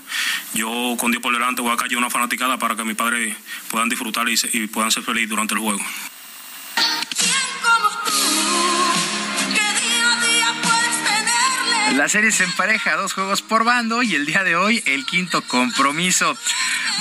Yo, 0.53 0.95
con 0.97 1.11
Dios 1.11 1.21
por 1.21 1.33
delante, 1.33 1.61
voy 1.61 1.73
a 1.73 1.75
caer 1.75 1.97
una 1.97 2.09
fanaticada 2.09 2.57
para 2.57 2.77
que 2.77 2.85
mi 2.85 2.93
padre 2.93 3.35
puedan 3.69 3.89
disfrutar 3.89 4.29
y, 4.29 4.35
y 4.53 4.67
puedan 4.67 4.91
ser 4.91 5.03
felices 5.03 5.29
durante 5.29 5.55
el 5.55 5.59
juego. 5.59 5.83
La 11.95 12.09
serie 12.09 12.29
se 12.33 12.43
empareja, 12.43 12.97
dos 12.97 13.13
juegos 13.13 13.41
por 13.41 13.63
bando 13.63 14.03
y 14.03 14.15
el 14.15 14.25
día 14.25 14.43
de 14.43 14.57
hoy 14.57 14.83
el 14.85 15.05
quinto 15.05 15.41
compromiso. 15.47 16.37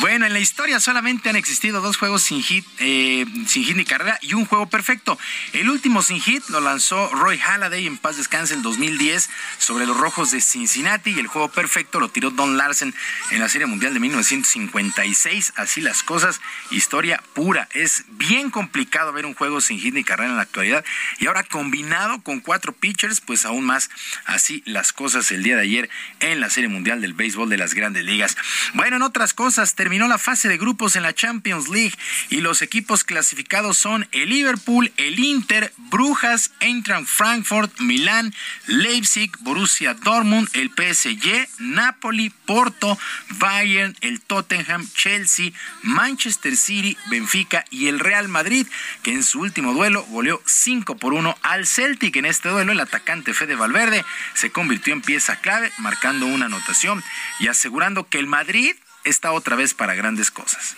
Bueno, 0.01 0.25
en 0.25 0.33
la 0.33 0.39
historia 0.39 0.79
solamente 0.79 1.29
han 1.29 1.37
existido 1.37 1.81
dos 1.81 1.97
juegos 1.97 2.23
sin 2.23 2.43
hit, 2.43 2.65
eh, 2.79 3.27
sin 3.47 3.65
hit 3.65 3.77
ni 3.77 3.85
carrera 3.85 4.19
y 4.23 4.35
un 4.35 4.45
juego 4.45 4.69
perfecto. 4.69 5.19
El 5.53 5.69
último 5.69 6.03
sin 6.03 6.21
hit 6.21 6.49
lo 6.49 6.61
lanzó 6.61 7.09
Roy 7.11 7.39
Halladay 7.39 7.87
en 7.87 7.99
paz 7.99 8.17
descanse 8.17 8.55
en 8.55 8.63
2010 8.63 9.31
sobre 9.59 9.87
los 9.87 9.97
Rojos 9.97 10.31
de 10.31 10.41
Cincinnati 10.41 11.11
y 11.11 11.19
el 11.19 11.27
juego 11.27 11.49
perfecto 11.49 11.99
lo 11.99 12.09
tiró 12.09 12.31
Don 12.31 12.57
Larsen 12.57 12.95
en 13.31 13.41
la 13.41 13.49
Serie 13.49 13.67
Mundial 13.67 13.95
de 13.95 14.01
1956. 14.01 15.55
Así 15.57 15.81
las 15.81 16.05
cosas, 16.05 16.41
historia 16.71 17.21
pura. 17.35 17.69
Es 17.73 18.05
bien 18.11 18.51
complicado 18.51 19.13
ver 19.13 19.27
un 19.27 19.35
juego 19.35 19.61
sin 19.61 19.81
hit 19.81 19.95
ni 19.95 20.05
carrera 20.05 20.31
en 20.31 20.37
la 20.37 20.43
actualidad 20.43 20.85
y 21.19 21.27
ahora 21.27 21.43
combinado 21.43 22.23
con 22.23 22.41
cuatro 22.41 22.73
pitchers, 22.73 23.21
pues 23.21 23.45
aún 23.45 23.65
más 23.65 23.91
así 24.27 24.63
las 24.67 24.84
cosas 24.93 25.31
el 25.33 25.43
día 25.43 25.57
de 25.57 25.63
ayer 25.63 25.91
en 26.21 26.41
la 26.41 26.51
Serie 26.51 26.69
Mundial 26.69 27.01
del 27.01 27.15
Béisbol 27.15 27.49
de 27.49 27.57
las 27.57 27.75
Grandes 27.75 28.05
Ligas. 28.05 28.37
Bueno, 28.75 28.97
en 28.97 29.03
otras 29.03 29.35
cosas, 29.35 29.75
terminó 29.75 30.09
la 30.09 30.19
fase 30.19 30.49
de 30.49 30.59
grupos 30.59 30.97
en 30.97 31.03
la 31.03 31.15
Champions 31.15 31.69
League 31.69 31.95
y 32.31 32.41
los 32.41 32.63
equipos 32.63 33.05
clasificados 33.05 33.79
son 33.79 34.07
el 34.13 34.29
Liverpool, 34.29 34.93
el 34.97 35.19
Inter, 35.19 35.73
Brujas, 35.77 36.53
Eintracht 36.61 37.07
Frankfurt, 37.07 37.81
Milán, 37.81 38.35
Leipzig, 38.67 39.31
Borussia 39.41 39.95
Dortmund, 39.95 40.49
el 40.53 40.71
PSG, 40.71 41.49
Napoli, 41.59 42.31
Porto, 42.31 42.99
Bayern, 43.39 43.97
el 44.01 44.21
Tottenham, 44.21 44.87
Chelsea, 44.95 45.53
Manchester 45.83 46.57
City, 46.57 46.97
Benfica 47.07 47.65
y 47.71 47.89
el 47.89 48.01
Real 48.01 48.29
Madrid, 48.29 48.67
que 49.03 49.13
en 49.13 49.23
su 49.23 49.41
último 49.41 49.73
duelo 49.73 50.05
goleó 50.05 50.43
5 50.45 50.97
por 50.97 51.15
1 51.15 51.37
al 51.43 51.67
Celtic. 51.67 52.17
En 52.17 52.27
este 52.27 52.49
duelo 52.49 52.73
el 52.73 52.81
atacante 52.81 53.35
Fede 53.35 53.55
Valverde 53.55 54.05
se 54.35 54.51
convirtió 54.51 54.74
en 54.87 55.01
pieza 55.03 55.37
clave, 55.37 55.73
marcando 55.79 56.27
una 56.27 56.47
anotación 56.47 57.03
y 57.39 57.49
asegurando 57.49 58.09
que 58.09 58.19
el 58.19 58.27
Madrid 58.27 58.75
está 59.05 59.33
otra 59.33 59.57
vez 59.57 59.75
para 59.75 59.95
grandes 59.95 60.31
cosas. 60.31 60.77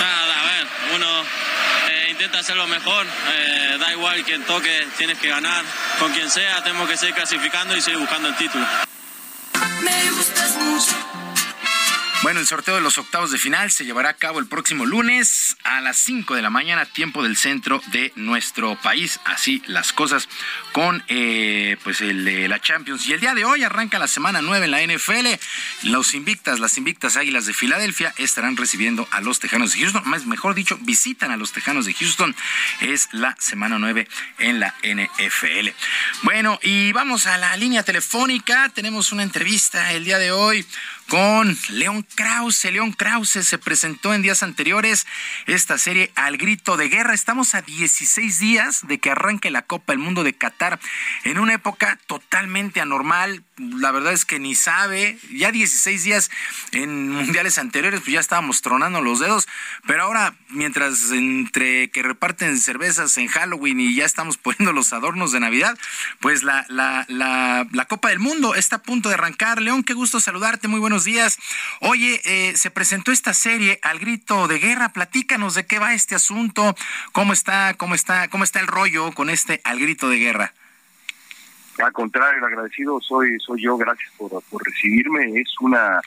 Nada, 0.00 0.40
a 0.40 0.44
ver, 0.44 0.66
uno 0.94 1.22
eh, 1.90 2.08
intenta 2.10 2.38
hacerlo 2.38 2.66
mejor, 2.66 3.06
eh, 3.06 3.76
da 3.78 3.92
igual 3.92 4.24
quien 4.24 4.42
toque, 4.44 4.86
tienes 4.96 5.18
que 5.18 5.28
ganar, 5.28 5.64
con 5.98 6.12
quien 6.12 6.30
sea, 6.30 6.62
tenemos 6.62 6.88
que 6.88 6.96
seguir 6.96 7.14
clasificando 7.14 7.76
y 7.76 7.80
seguir 7.80 7.98
buscando 8.00 8.28
el 8.28 8.36
título. 8.36 8.66
Me 9.82 10.10
gustas 10.10 10.56
mucho. 10.56 11.31
Bueno, 12.22 12.38
el 12.38 12.46
sorteo 12.46 12.76
de 12.76 12.80
los 12.80 12.98
octavos 12.98 13.32
de 13.32 13.38
final 13.38 13.72
se 13.72 13.84
llevará 13.84 14.10
a 14.10 14.14
cabo 14.14 14.38
el 14.38 14.46
próximo 14.46 14.86
lunes 14.86 15.56
a 15.64 15.80
las 15.80 15.96
5 15.96 16.36
de 16.36 16.42
la 16.42 16.50
mañana, 16.50 16.86
tiempo 16.86 17.24
del 17.24 17.36
centro 17.36 17.82
de 17.88 18.12
nuestro 18.14 18.80
país. 18.80 19.18
Así 19.24 19.60
las 19.66 19.92
cosas 19.92 20.28
con 20.70 21.02
eh, 21.08 21.76
pues 21.82 22.00
la 22.00 22.60
Champions. 22.60 23.08
Y 23.08 23.12
el 23.12 23.18
día 23.18 23.34
de 23.34 23.44
hoy 23.44 23.64
arranca 23.64 23.98
la 23.98 24.06
semana 24.06 24.40
9 24.40 24.66
en 24.66 24.70
la 24.70 24.82
NFL. 24.86 25.26
Los 25.82 26.14
invictas, 26.14 26.60
las 26.60 26.78
invictas 26.78 27.16
Águilas 27.16 27.46
de 27.46 27.54
Filadelfia 27.54 28.14
estarán 28.16 28.56
recibiendo 28.56 29.08
a 29.10 29.20
los 29.20 29.40
Tejanos 29.40 29.72
de 29.72 29.80
Houston. 29.80 30.02
Más, 30.04 30.24
mejor 30.24 30.54
dicho, 30.54 30.78
visitan 30.80 31.32
a 31.32 31.36
los 31.36 31.50
Tejanos 31.50 31.86
de 31.86 31.94
Houston. 31.94 32.36
Es 32.82 33.08
la 33.10 33.34
semana 33.40 33.80
9 33.80 34.06
en 34.38 34.60
la 34.60 34.76
NFL. 34.84 35.70
Bueno, 36.22 36.60
y 36.62 36.92
vamos 36.92 37.26
a 37.26 37.36
la 37.36 37.56
línea 37.56 37.82
telefónica. 37.82 38.68
Tenemos 38.68 39.10
una 39.10 39.24
entrevista 39.24 39.92
el 39.92 40.04
día 40.04 40.18
de 40.18 40.30
hoy 40.30 40.64
con 41.08 41.56
León 41.70 42.06
Krause. 42.14 42.70
León 42.72 42.92
Krause 42.92 43.44
se 43.44 43.58
presentó 43.58 44.14
en 44.14 44.22
días 44.22 44.42
anteriores 44.42 45.06
esta 45.46 45.78
serie 45.78 46.10
Al 46.14 46.36
Grito 46.36 46.76
de 46.76 46.88
Guerra. 46.88 47.14
Estamos 47.14 47.54
a 47.54 47.62
16 47.62 48.38
días 48.38 48.86
de 48.86 48.98
que 48.98 49.10
arranque 49.10 49.50
la 49.50 49.62
Copa 49.62 49.92
del 49.92 49.98
Mundo 49.98 50.24
de 50.24 50.32
Qatar 50.32 50.80
en 51.24 51.38
una 51.38 51.54
época 51.54 51.98
totalmente 52.06 52.80
anormal. 52.80 53.44
La 53.56 53.92
verdad 53.92 54.12
es 54.12 54.24
que 54.24 54.38
ni 54.38 54.54
sabe, 54.54 55.18
ya 55.30 55.52
16 55.52 56.04
días 56.04 56.30
en 56.72 57.10
mundiales 57.10 57.58
anteriores, 57.58 58.00
pues 58.00 58.12
ya 58.12 58.20
estábamos 58.20 58.62
tronando 58.62 59.00
los 59.00 59.20
dedos, 59.20 59.48
pero 59.86 60.02
ahora 60.02 60.34
mientras 60.48 61.10
entre 61.10 61.90
que 61.90 62.02
reparten 62.02 62.58
cervezas 62.58 63.16
en 63.18 63.28
Halloween 63.28 63.80
y 63.80 63.94
ya 63.94 64.04
estamos 64.04 64.38
poniendo 64.38 64.72
los 64.72 64.92
adornos 64.92 65.32
de 65.32 65.40
Navidad, 65.40 65.78
pues 66.20 66.42
la, 66.42 66.64
la, 66.68 67.06
la, 67.08 67.84
Copa 67.86 68.08
del 68.08 68.20
Mundo 68.20 68.54
está 68.54 68.76
a 68.76 68.82
punto 68.82 69.08
de 69.08 69.16
arrancar. 69.16 69.60
León, 69.60 69.82
qué 69.82 69.92
gusto 69.92 70.20
saludarte, 70.20 70.68
muy 70.68 70.80
buenos 70.92 71.04
días. 71.04 71.38
Oye, 71.80 72.20
eh, 72.26 72.54
se 72.54 72.70
presentó 72.70 73.12
esta 73.12 73.32
serie 73.32 73.78
al 73.80 73.98
grito 73.98 74.46
de 74.46 74.58
guerra. 74.58 74.90
Platícanos 74.90 75.54
de 75.54 75.64
qué 75.64 75.78
va 75.78 75.94
este 75.94 76.14
asunto, 76.14 76.74
cómo 77.12 77.32
está, 77.32 77.72
cómo 77.78 77.94
está, 77.94 78.28
cómo 78.28 78.44
está 78.44 78.60
el 78.60 78.66
rollo 78.66 79.10
con 79.12 79.30
este 79.30 79.62
al 79.64 79.78
grito 79.78 80.10
de 80.10 80.18
guerra. 80.18 80.52
Al 81.78 81.94
contrario, 81.94 82.44
agradecido 82.44 83.00
soy 83.00 83.40
soy 83.40 83.62
yo. 83.62 83.78
Gracias 83.78 84.12
por 84.18 84.42
recibirme. 84.66 85.40
Es 85.40 85.54
una 85.60 86.02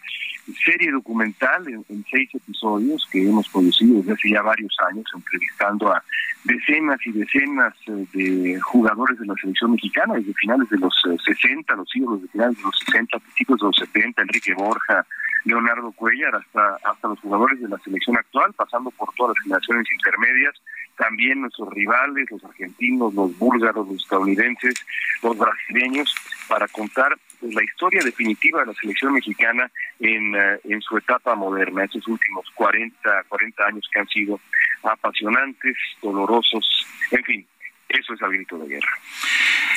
serie 0.53 0.91
documental 0.91 1.67
en, 1.67 2.05
seis 2.09 2.29
episodios 2.33 3.07
que 3.11 3.27
hemos 3.27 3.47
producido 3.49 3.97
desde 3.97 4.13
hace 4.13 4.29
ya 4.29 4.41
varios 4.41 4.75
años, 4.89 5.05
entrevistando 5.13 5.91
a 5.91 6.03
decenas 6.43 6.99
y 7.05 7.11
decenas 7.11 7.73
eh, 7.87 8.05
de 8.13 8.59
jugadores 8.61 9.17
de 9.19 9.25
la 9.25 9.33
selección 9.35 9.71
mexicana 9.71 10.13
desde 10.15 10.33
finales 10.33 10.69
de 10.69 10.77
los 10.77 10.93
60, 11.25 11.73
eh, 11.73 11.77
los 11.77 11.89
siglos 11.89 12.21
de 12.21 12.27
finales 12.29 12.57
de 12.57 12.63
los 12.63 12.79
60, 12.85 13.19
principios 13.19 13.59
de 13.59 13.65
los 13.65 13.75
70, 13.77 14.21
Enrique 14.21 14.53
Borja, 14.53 15.05
Leonardo 15.45 15.91
Cuellar, 15.91 16.35
hasta, 16.35 16.75
hasta 16.83 17.07
los 17.07 17.19
jugadores 17.19 17.61
de 17.61 17.69
la 17.69 17.77
selección 17.79 18.17
actual, 18.17 18.53
pasando 18.53 18.91
por 18.91 19.13
todas 19.15 19.35
las 19.35 19.43
generaciones 19.43 19.87
intermedias, 19.91 20.55
también 20.97 21.41
nuestros 21.41 21.69
rivales, 21.73 22.29
los 22.31 22.43
argentinos, 22.43 23.13
los 23.13 23.37
búlgaros, 23.37 23.87
los 23.87 24.01
estadounidenses, 24.01 24.73
los 25.21 25.37
brasileños, 25.37 26.13
para 26.47 26.67
contar 26.69 27.15
la 27.51 27.63
historia 27.63 28.01
definitiva 28.03 28.61
de 28.61 28.67
la 28.67 28.73
selección 28.73 29.13
mexicana 29.13 29.69
en, 29.99 30.35
uh, 30.35 30.59
en 30.63 30.81
su 30.81 30.97
etapa 30.97 31.35
moderna, 31.35 31.83
esos 31.85 32.07
últimos 32.07 32.45
40, 32.55 33.23
40 33.27 33.65
años 33.65 33.89
que 33.91 33.99
han 33.99 34.07
sido 34.07 34.39
apasionantes, 34.83 35.75
dolorosos, 36.01 36.85
en 37.11 37.23
fin, 37.23 37.47
eso 37.89 38.13
es 38.13 38.21
el 38.21 38.29
grito 38.31 38.57
de 38.57 38.67
guerra. 38.67 38.97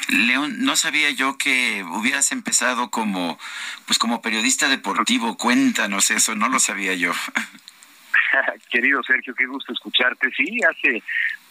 León, 0.08 0.64
no 0.64 0.76
sabía 0.76 1.10
yo 1.10 1.36
que 1.36 1.84
hubieras 1.84 2.32
empezado 2.32 2.90
como, 2.90 3.38
pues 3.86 3.98
como 3.98 4.22
periodista 4.22 4.68
deportivo. 4.68 5.36
Cuéntanos 5.36 6.10
eso, 6.10 6.34
no 6.34 6.48
lo 6.48 6.58
sabía 6.58 6.94
yo. 6.94 7.12
Querido 8.70 9.02
Sergio, 9.02 9.34
qué 9.34 9.46
gusto 9.46 9.72
escucharte. 9.72 10.30
Sí, 10.36 10.58
hace 10.62 11.02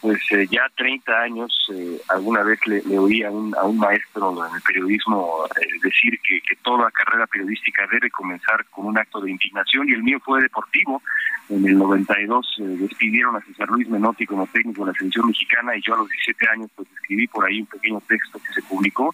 pues 0.02 0.19
eh, 0.32 0.48
ya 0.49 0.69
30 0.76 1.11
años, 1.11 1.69
eh, 1.74 1.99
alguna 2.10 2.44
vez 2.44 2.60
le, 2.68 2.82
le 2.84 2.99
oí 2.99 3.24
a 3.24 3.32
un, 3.32 3.56
a 3.56 3.64
un, 3.64 3.78
maestro 3.78 4.32
en 4.45 4.56
el 4.56 4.61
periodismo 4.61 5.45
eh, 5.60 5.68
decir 5.82 6.19
que, 6.28 6.40
que, 6.41 6.56
toda 6.57 6.91
carrera 6.91 7.26
periodística 7.28 7.88
debe 7.91 8.10
comenzar 8.11 8.64
con 8.65 8.86
un 8.86 8.98
acto 8.98 9.22
de 9.22 9.32
indignación 9.32 9.88
y 9.90 9.94
el 9.94 10.03
mío 10.03 10.19
fue 10.24 10.41
deportivo. 10.41 11.02
En 11.49 11.65
el 11.65 11.78
92 11.78 12.56
despidieron 12.57 13.38
a 13.38 13.41
César 13.41 13.69
Luis 13.69 13.88
Menotti 13.88 14.26
como 14.26 14.45
técnico 14.48 14.86
de 14.86 14.91
la 14.91 14.98
selección 14.98 15.28
mexicana 15.28 15.76
y 15.76 15.82
yo 15.82 15.94
a 15.94 15.98
los 15.98 16.10
17 16.10 16.49
años 16.49 16.69
pues 16.76 16.90
escribí 16.94 17.26
por 17.28 17.45
ahí 17.45 17.61
un 17.61 17.68
pequeño 17.68 18.02
texto 18.02 18.40
que 18.40 18.53
se 18.53 18.61
publicó 18.64 19.14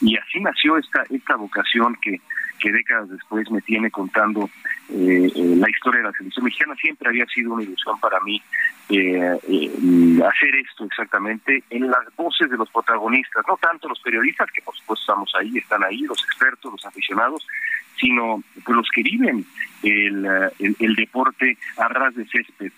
y 0.00 0.16
así 0.16 0.40
nació 0.40 0.78
esta, 0.78 1.04
esta 1.10 1.36
vocación 1.36 1.94
que 2.00 2.20
que 2.64 2.72
décadas 2.72 3.10
después 3.10 3.50
me 3.50 3.60
tiene 3.60 3.90
contando 3.90 4.48
eh, 4.88 5.30
eh, 5.34 5.56
la 5.56 5.68
historia 5.68 5.98
de 5.98 6.06
la 6.06 6.12
selección 6.12 6.46
mexicana. 6.46 6.74
Siempre 6.76 7.10
había 7.10 7.26
sido 7.26 7.52
una 7.52 7.62
ilusión 7.62 8.00
para 8.00 8.18
mí 8.20 8.40
eh, 8.88 9.38
eh, 9.46 10.22
hacer 10.26 10.54
esto 10.56 10.86
exactamente 10.86 11.62
en 11.68 11.90
las 11.90 12.04
voces 12.16 12.48
de 12.48 12.56
los 12.56 12.70
protagonistas, 12.70 13.44
no 13.46 13.58
tanto 13.58 13.86
los 13.86 14.00
periodistas, 14.00 14.50
que 14.50 14.62
por 14.62 14.74
supuesto 14.74 15.02
estamos 15.02 15.30
ahí, 15.38 15.58
están 15.58 15.84
ahí, 15.84 16.00
los 16.02 16.24
expertos, 16.24 16.72
los 16.72 16.86
aficionados, 16.86 17.46
sino 18.00 18.42
los 18.66 18.88
que 18.94 19.02
viven 19.02 19.44
el, 19.82 20.26
el, 20.58 20.94
deporte 20.94 21.58
a 21.76 21.88
ras 21.88 22.14
de 22.14 22.26
césped. 22.26 22.72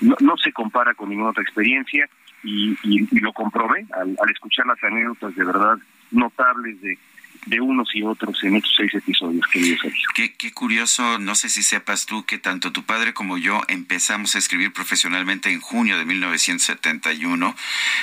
No, 0.00 0.16
no, 0.20 0.36
se 0.38 0.52
compara 0.52 0.94
con 0.94 1.10
ninguna 1.10 1.30
otra 1.30 1.42
experiencia 1.42 2.08
y, 2.42 2.72
y, 2.82 3.08
y 3.10 3.20
lo 3.20 3.34
comprobé 3.34 3.84
al, 3.92 4.16
al 4.20 4.30
escuchar 4.30 4.64
las 4.66 4.82
anécdotas 4.82 5.36
de 5.36 5.44
verdad 5.44 5.76
notables 6.10 6.80
de 6.80 6.98
de 7.46 7.60
unos 7.60 7.94
y 7.94 8.02
otros 8.02 8.42
en 8.44 8.56
estos 8.56 8.72
seis 8.76 8.94
episodios, 8.94 9.44
querido 9.48 9.76
Sergio. 9.80 10.08
Qué, 10.14 10.34
qué 10.34 10.52
curioso, 10.52 11.18
no 11.18 11.34
sé 11.34 11.48
si 11.48 11.62
sepas 11.62 12.06
tú 12.06 12.24
que 12.24 12.38
tanto 12.38 12.72
tu 12.72 12.84
padre 12.84 13.14
como 13.14 13.36
yo 13.38 13.60
empezamos 13.68 14.34
a 14.34 14.38
escribir 14.38 14.72
profesionalmente 14.72 15.50
en 15.50 15.60
junio 15.60 15.98
de 15.98 16.04
1971, 16.04 17.56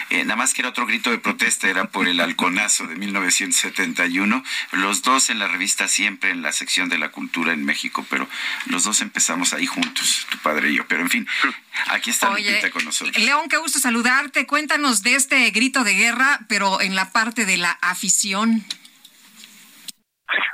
eh, 0.09 0.23
nada 0.23 0.35
más 0.35 0.53
que 0.53 0.61
era 0.61 0.69
otro 0.69 0.85
grito 0.85 1.09
de 1.11 1.19
protesta, 1.19 1.69
era 1.69 1.85
por 1.85 2.07
el 2.07 2.19
halconazo 2.19 2.87
de 2.87 2.95
1971, 2.95 4.43
los 4.73 5.03
dos 5.03 5.29
en 5.29 5.39
la 5.39 5.47
revista 5.47 5.87
siempre 5.87 6.31
en 6.31 6.41
la 6.41 6.51
sección 6.51 6.89
de 6.89 6.97
la 6.97 7.09
cultura 7.09 7.53
en 7.53 7.63
México, 7.63 8.05
pero 8.09 8.27
los 8.65 8.83
dos 8.83 9.01
empezamos 9.01 9.53
ahí 9.53 9.65
juntos, 9.65 10.27
tu 10.29 10.37
padre 10.39 10.71
y 10.71 10.75
yo, 10.75 10.87
pero 10.87 11.01
en 11.01 11.09
fin, 11.09 11.27
aquí 11.87 12.09
está 12.09 12.29
Oye, 12.31 12.49
Lupita 12.49 12.71
con 12.71 12.83
nosotros. 12.83 13.17
León, 13.23 13.47
qué 13.49 13.57
gusto 13.57 13.79
saludarte, 13.79 14.45
cuéntanos 14.45 15.01
de 15.01 15.15
este 15.15 15.49
grito 15.51 15.83
de 15.83 15.93
guerra, 15.93 16.41
pero 16.49 16.81
en 16.81 16.95
la 16.95 17.11
parte 17.11 17.45
de 17.45 17.57
la 17.57 17.71
afición. 17.81 18.65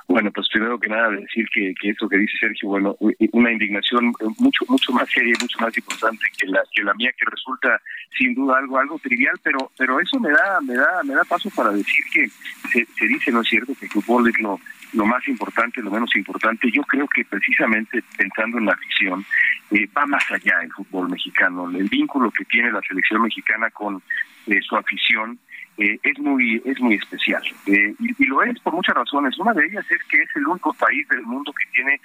Bueno, 0.08 0.32
pues 0.32 0.48
primero 0.52 0.80
que 0.80 0.90
nada 0.90 1.10
decir 1.10 1.48
que, 1.54 1.74
que 1.80 1.90
eso 1.90 2.08
que 2.08 2.18
dice 2.18 2.38
Sergio, 2.40 2.70
bueno, 2.70 2.96
una 3.32 3.52
indignación 3.52 4.14
mucho 4.38 4.66
mucho 4.68 4.94
más 4.94 5.10
seria 5.10 5.34
y 5.38 5.42
mucho 5.42 5.60
más 5.60 5.78
importante 5.78 6.26
que 6.38 6.48
la 6.48 6.62
que 6.74 6.84
la 6.84 6.94
mía 6.94 7.12
que 7.18 7.26
resulta 7.26 7.82
sin 8.18 8.34
duda 8.36 8.58
algo 8.58 8.78
algo 8.78 9.00
trivial, 9.00 9.36
pero 9.44 9.72
pero 9.78 10.00
eso 10.00 10.20
me 10.20 10.30
da 10.30 10.60
me 10.62 10.76
da 10.76 11.04
me 11.04 11.16
da 11.16 11.24
paso 11.24 11.50
para 11.56 11.72
decir 11.72 12.06
que 12.14 12.28
se, 12.70 12.86
se 12.86 13.08
dice 13.08 13.32
no 13.32 13.42
es 13.42 13.48
cierto 13.48 13.74
que 13.80 13.86
el 13.86 13.92
fútbol 13.92 14.30
es 14.30 14.40
lo 14.40 14.60
lo 14.94 15.06
más 15.06 15.28
importante, 15.28 15.82
lo 15.82 15.92
menos 15.92 16.16
importante. 16.16 16.72
Yo 16.72 16.82
creo 16.84 17.08
que 17.08 17.26
precisamente 17.26 18.04
pensando 18.18 18.58
en 18.58 18.66
la 18.66 18.74
afición, 18.74 19.26
eh, 19.72 19.88
va 19.96 20.06
más 20.06 20.24
allá 20.32 20.62
el 20.64 20.72
fútbol 20.72 21.10
mexicano. 21.10 21.70
El 21.70 21.90
vínculo 21.90 22.32
que 22.32 22.46
tiene 22.46 22.72
la 22.72 22.82
selección 22.88 23.22
mexicana 23.22 23.70
con 23.72 24.02
eh, 24.48 24.62
su 24.62 24.76
afición 24.76 25.38
eh, 25.78 26.00
es 26.04 26.20
muy 26.20 26.62
es 26.66 26.80
muy 26.80 26.96
especial. 26.96 27.44
Eh, 27.68 27.94
y, 28.00 28.26
lo 28.26 28.44
es 28.44 28.60
por 28.60 28.74
muchas 28.74 28.96
razones. 28.96 29.38
Una 29.38 29.54
de 29.54 29.66
ellas 29.66 29.86
es 29.90 30.04
que 30.06 30.22
es 30.22 30.30
el 30.36 30.48
único 30.48 30.74
país 30.74 31.08
del 31.10 31.24
mundo 31.24 31.54
que 31.54 31.66
tiene 31.74 32.00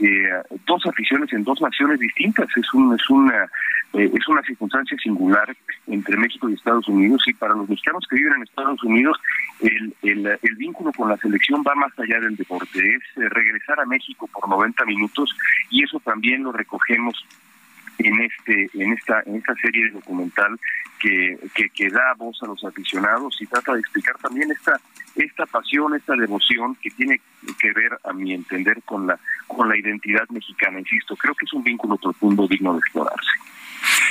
eh, 0.00 0.42
dos 0.66 0.84
aficiones 0.86 1.32
en 1.32 1.44
dos 1.44 1.60
naciones 1.60 2.00
distintas. 2.00 2.48
Es 2.56 2.74
un 2.74 2.94
es 2.94 3.10
una 3.10 3.48
eh, 3.94 4.10
es 4.12 4.26
una 4.26 4.42
circunstancia 4.42 4.96
singular 4.98 5.54
entre 5.86 6.16
México 6.16 6.48
y 6.48 6.54
Estados 6.54 6.88
Unidos. 6.88 7.22
Y 7.26 7.34
para 7.34 7.54
los 7.54 7.68
mexicanos 7.68 8.04
que 8.08 8.16
viven 8.16 8.32
en 8.34 8.42
Estados 8.42 8.82
Unidos 8.82 9.18
el, 9.60 9.94
el, 10.02 10.26
el, 10.26 10.56
vínculo 10.56 10.92
con 10.92 11.08
la 11.08 11.16
selección 11.18 11.62
va 11.66 11.74
más 11.74 11.92
allá 11.98 12.18
del 12.20 12.36
deporte, 12.36 12.78
es 12.78 13.02
eh, 13.16 13.28
regresar 13.28 13.78
a 13.80 13.86
México 13.86 14.28
por 14.32 14.48
90 14.48 14.84
minutos 14.86 15.30
y 15.70 15.84
eso 15.84 16.00
también 16.00 16.42
lo 16.42 16.52
recogemos 16.52 17.24
en 18.04 18.20
este 18.20 18.70
en 18.74 18.92
esta 18.92 19.22
en 19.26 19.36
esta 19.36 19.54
serie 19.56 19.90
documental 19.90 20.58
que, 20.98 21.36
que, 21.54 21.68
que, 21.70 21.90
da 21.90 22.14
voz 22.16 22.40
a 22.42 22.46
los 22.46 22.62
aficionados 22.64 23.36
y 23.40 23.46
trata 23.46 23.74
de 23.74 23.80
explicar 23.80 24.16
también 24.18 24.50
esta 24.50 24.80
esta 25.16 25.46
pasión 25.46 25.94
esta 25.94 26.14
devoción 26.14 26.76
que 26.76 26.90
tiene 26.90 27.20
que 27.58 27.72
ver 27.72 27.98
a 28.04 28.12
mi 28.12 28.32
entender 28.32 28.82
con 28.84 29.06
la 29.06 29.18
con 29.46 29.68
la 29.68 29.76
identidad 29.76 30.28
mexicana 30.30 30.78
insisto. 30.78 31.16
Creo 31.16 31.34
que 31.34 31.44
es 31.44 31.52
un 31.52 31.62
vínculo 31.62 31.96
profundo 31.96 32.46
digno 32.46 32.72
de 32.74 32.78
explorarse 32.78 33.30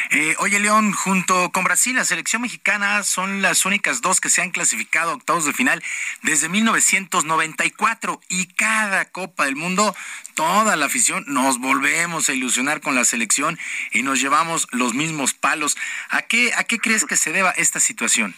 eh, 0.09 0.35
oye, 0.39 0.59
León, 0.59 0.91
junto 0.91 1.51
con 1.51 1.63
Brasil, 1.63 1.95
la 1.95 2.05
selección 2.05 2.41
mexicana 2.41 3.03
son 3.03 3.41
las 3.41 3.65
únicas 3.65 4.01
dos 4.01 4.19
que 4.19 4.29
se 4.29 4.41
han 4.41 4.51
clasificado 4.51 5.11
a 5.11 5.15
octavos 5.15 5.45
de 5.45 5.53
final 5.53 5.83
desde 6.23 6.49
1994 6.49 8.19
y 8.29 8.47
cada 8.47 9.05
Copa 9.05 9.45
del 9.45 9.55
Mundo, 9.55 9.95
toda 10.35 10.75
la 10.75 10.87
afición 10.87 11.23
nos 11.27 11.59
volvemos 11.59 12.29
a 12.29 12.33
ilusionar 12.33 12.81
con 12.81 12.95
la 12.95 13.05
selección 13.05 13.57
y 13.91 14.03
nos 14.03 14.19
llevamos 14.19 14.67
los 14.71 14.93
mismos 14.93 15.33
palos. 15.33 15.77
¿A 16.09 16.23
qué, 16.23 16.51
a 16.55 16.63
qué 16.63 16.79
crees 16.79 17.05
que 17.05 17.17
se 17.17 17.31
deba 17.31 17.51
esta 17.51 17.79
situación? 17.79 18.33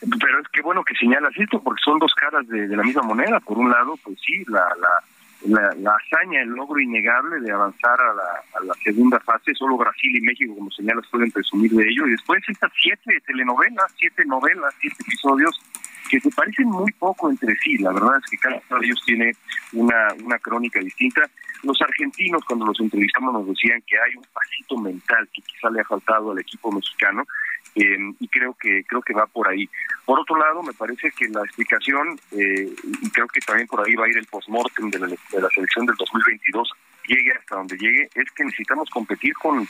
Pero 0.00 0.40
es 0.40 0.48
que 0.52 0.62
bueno 0.62 0.84
que 0.84 0.94
señalas 0.94 1.32
esto, 1.36 1.62
porque 1.62 1.82
son 1.84 1.98
dos 1.98 2.14
caras 2.14 2.46
de, 2.48 2.68
de 2.68 2.76
la 2.76 2.82
misma 2.82 3.02
moneda. 3.02 3.40
Por 3.40 3.58
un 3.58 3.70
lado, 3.70 3.96
pues 4.02 4.16
sí, 4.24 4.44
la, 4.46 4.60
la 4.80 5.02
la, 5.46 5.74
la, 5.76 5.94
hazaña, 5.96 6.42
el 6.42 6.50
logro 6.50 6.80
innegable 6.80 7.40
de 7.40 7.52
avanzar 7.52 7.98
a 8.00 8.60
la, 8.64 8.74
segunda 8.82 9.20
fase. 9.20 9.54
Solo 9.54 9.76
Brasil 9.76 10.16
y 10.16 10.20
México, 10.20 10.54
como 10.54 10.70
señalas, 10.70 11.06
pueden 11.10 11.30
presumir 11.30 11.70
de 11.72 11.88
ello. 11.88 12.06
Y 12.06 12.12
después 12.12 12.42
estas 12.48 12.72
siete 12.80 13.20
telenovelas, 13.26 13.92
siete 13.96 14.24
novelas, 14.24 14.74
siete 14.80 14.96
episodios 15.00 15.58
que 16.10 16.20
se 16.20 16.30
parecen 16.30 16.68
muy 16.68 16.90
poco 16.92 17.30
entre 17.30 17.54
sí. 17.56 17.78
La 17.78 17.92
verdad 17.92 18.18
es 18.22 18.30
que 18.30 18.38
cada 18.38 18.60
uno 18.70 18.80
de 18.80 18.86
ellos 18.86 19.02
tiene 19.04 19.32
una, 19.72 20.08
una 20.24 20.38
crónica 20.38 20.80
distinta. 20.80 21.22
Los 21.62 21.80
argentinos, 21.82 22.44
cuando 22.44 22.66
los 22.66 22.80
entrevistamos, 22.80 23.32
nos 23.32 23.46
decían 23.48 23.82
que 23.86 23.96
hay 23.98 24.16
un 24.16 24.24
pasito 24.32 24.78
mental 24.78 25.28
que 25.32 25.42
quizá 25.42 25.70
le 25.70 25.80
ha 25.80 25.84
faltado 25.84 26.32
al 26.32 26.38
equipo 26.38 26.72
mexicano 26.72 27.24
y 27.78 28.28
creo 28.28 28.54
que 28.54 28.84
creo 28.84 29.02
que 29.02 29.14
va 29.14 29.26
por 29.26 29.48
ahí. 29.48 29.68
Por 30.04 30.18
otro 30.18 30.36
lado, 30.36 30.62
me 30.62 30.72
parece 30.72 31.10
que 31.12 31.28
la 31.28 31.42
explicación, 31.42 32.18
eh, 32.32 32.68
y 33.02 33.10
creo 33.10 33.26
que 33.28 33.40
también 33.40 33.68
por 33.68 33.86
ahí 33.86 33.94
va 33.94 34.06
a 34.06 34.08
ir 34.08 34.18
el 34.18 34.26
postmortem 34.26 34.90
de 34.90 34.98
de 34.98 35.40
la 35.40 35.48
selección 35.50 35.86
del 35.86 35.96
2022, 35.96 36.72
llegue 37.06 37.32
hasta 37.32 37.56
donde 37.56 37.76
llegue, 37.76 38.08
es 38.14 38.30
que 38.32 38.44
necesitamos 38.44 38.88
competir 38.90 39.34
con 39.34 39.66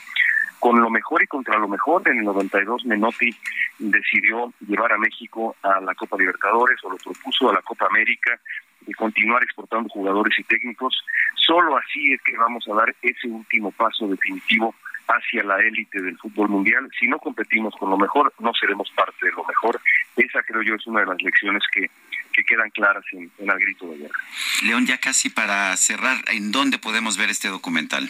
con 0.59 0.79
lo 0.81 0.89
mejor 0.89 1.23
y 1.23 1.27
contra 1.27 1.57
lo 1.57 1.67
mejor. 1.67 2.07
En 2.07 2.19
el 2.19 2.25
92 2.25 2.85
Menotti 2.85 3.29
decidió 3.79 4.53
llevar 4.67 4.91
a 4.91 4.97
México 4.97 5.55
a 5.63 5.79
la 5.79 5.95
Copa 5.95 6.17
Libertadores 6.17 6.77
o 6.83 6.91
lo 6.91 6.97
propuso 6.97 7.49
a 7.49 7.53
la 7.53 7.61
Copa 7.61 7.87
América 7.87 8.39
y 8.85 8.93
continuar 8.93 9.41
exportando 9.43 9.89
jugadores 9.89 10.37
y 10.37 10.43
técnicos. 10.43 10.95
Solo 11.35 11.77
así 11.77 12.13
es 12.13 12.21
que 12.23 12.37
vamos 12.37 12.67
a 12.67 12.75
dar 12.75 12.93
ese 13.01 13.27
último 13.27 13.71
paso 13.71 14.07
definitivo 14.07 14.75
hacia 15.09 15.43
la 15.43 15.59
élite 15.59 16.01
del 16.01 16.17
fútbol 16.17 16.49
mundial. 16.49 16.89
Si 16.99 17.07
no 17.07 17.17
competimos 17.19 17.73
con 17.75 17.89
lo 17.89 17.97
mejor, 17.97 18.31
no 18.39 18.51
seremos 18.53 18.89
parte 18.91 19.25
de 19.25 19.31
lo 19.31 19.43
mejor. 19.43 19.81
Esa 20.15 20.41
creo 20.43 20.61
yo 20.61 20.75
es 20.75 20.85
una 20.87 21.01
de 21.01 21.07
las 21.07 21.21
lecciones 21.21 21.63
que, 21.71 21.89
que 22.31 22.43
quedan 22.43 22.69
claras 22.69 23.03
en, 23.11 23.31
en 23.39 23.49
el 23.49 23.59
grito 23.59 23.89
de 23.89 23.97
guerra. 23.97 24.19
León, 24.63 24.85
ya 24.85 24.97
casi 24.99 25.29
para 25.29 25.75
cerrar, 25.77 26.17
¿en 26.31 26.51
dónde 26.51 26.77
podemos 26.77 27.17
ver 27.17 27.29
este 27.29 27.47
documental? 27.47 28.07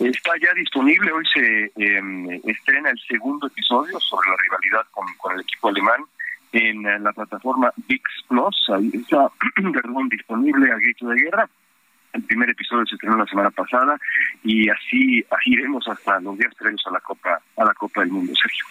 Está 0.00 0.32
ya 0.40 0.52
disponible, 0.54 1.12
hoy 1.12 1.24
se 1.32 1.64
eh, 1.76 2.40
estrena 2.44 2.90
el 2.90 2.98
segundo 3.06 3.46
episodio 3.46 4.00
sobre 4.00 4.30
la 4.30 4.36
rivalidad 4.36 4.86
con, 4.92 5.06
con 5.18 5.34
el 5.34 5.42
equipo 5.42 5.68
alemán 5.68 6.00
en 6.52 6.82
la 6.82 7.12
plataforma 7.12 7.72
VIX 7.86 8.02
Plus, 8.28 8.70
ahí 8.74 8.90
está, 8.94 9.30
perdón, 9.72 10.08
disponible 10.08 10.72
a 10.72 10.76
grito 10.76 11.06
de 11.08 11.20
guerra. 11.20 11.48
El 12.12 12.22
primer 12.22 12.50
episodio 12.50 12.86
se 12.86 12.94
estrenó 12.94 13.16
la 13.16 13.26
semana 13.26 13.50
pasada 13.50 13.98
y 14.42 14.68
así, 14.68 15.24
así 15.30 15.52
iremos 15.52 15.86
hasta 15.88 16.20
los 16.20 16.36
días 16.38 16.54
previos 16.54 16.82
a 16.86 16.90
la 16.90 17.00
Copa 17.00 17.40
a 17.56 17.64
la 17.64 17.74
Copa 17.74 18.00
del 18.00 18.10
Mundo, 18.10 18.32
Sergio. 18.40 18.64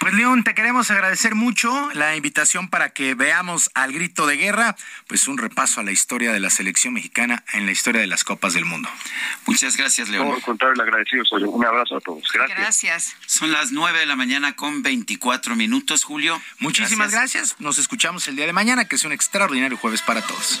Pues 0.00 0.14
León, 0.14 0.44
te 0.44 0.54
queremos 0.54 0.90
agradecer 0.90 1.34
mucho 1.34 1.90
la 1.94 2.16
invitación 2.16 2.68
para 2.68 2.90
que 2.90 3.14
veamos 3.14 3.70
al 3.74 3.92
grito 3.92 4.26
de 4.26 4.36
guerra, 4.36 4.76
pues 5.06 5.28
un 5.28 5.38
repaso 5.38 5.80
a 5.80 5.84
la 5.84 5.92
historia 5.92 6.32
de 6.32 6.40
la 6.40 6.50
selección 6.50 6.94
mexicana 6.94 7.44
en 7.52 7.66
la 7.66 7.72
historia 7.72 8.00
de 8.00 8.06
las 8.06 8.24
Copas 8.24 8.54
del 8.54 8.64
Mundo. 8.64 8.88
Muchas 9.46 9.76
gracias, 9.76 10.08
León. 10.08 10.28
Por 10.28 10.42
contrario, 10.42 10.74
el 10.74 10.80
agradecido 10.80 11.24
soy 11.24 11.42
yo. 11.42 11.50
Un 11.50 11.64
abrazo 11.64 11.96
a 11.96 12.00
todos. 12.00 12.24
Gracias. 12.32 12.58
Gracias. 12.58 13.16
Son 13.26 13.50
las 13.52 13.72
nueve 13.72 14.00
de 14.00 14.06
la 14.06 14.16
mañana 14.16 14.54
con 14.54 14.82
24 14.82 15.56
minutos, 15.56 16.04
Julio. 16.04 16.40
Muchísimas 16.58 17.10
gracias. 17.10 17.42
gracias. 17.42 17.60
Nos 17.60 17.78
escuchamos 17.78 18.26
el 18.28 18.36
día 18.36 18.46
de 18.46 18.52
mañana, 18.52 18.86
que 18.86 18.96
es 18.96 19.04
un 19.04 19.12
extraordinario 19.12 19.76
jueves 19.76 20.02
para 20.02 20.22
todos. 20.22 20.60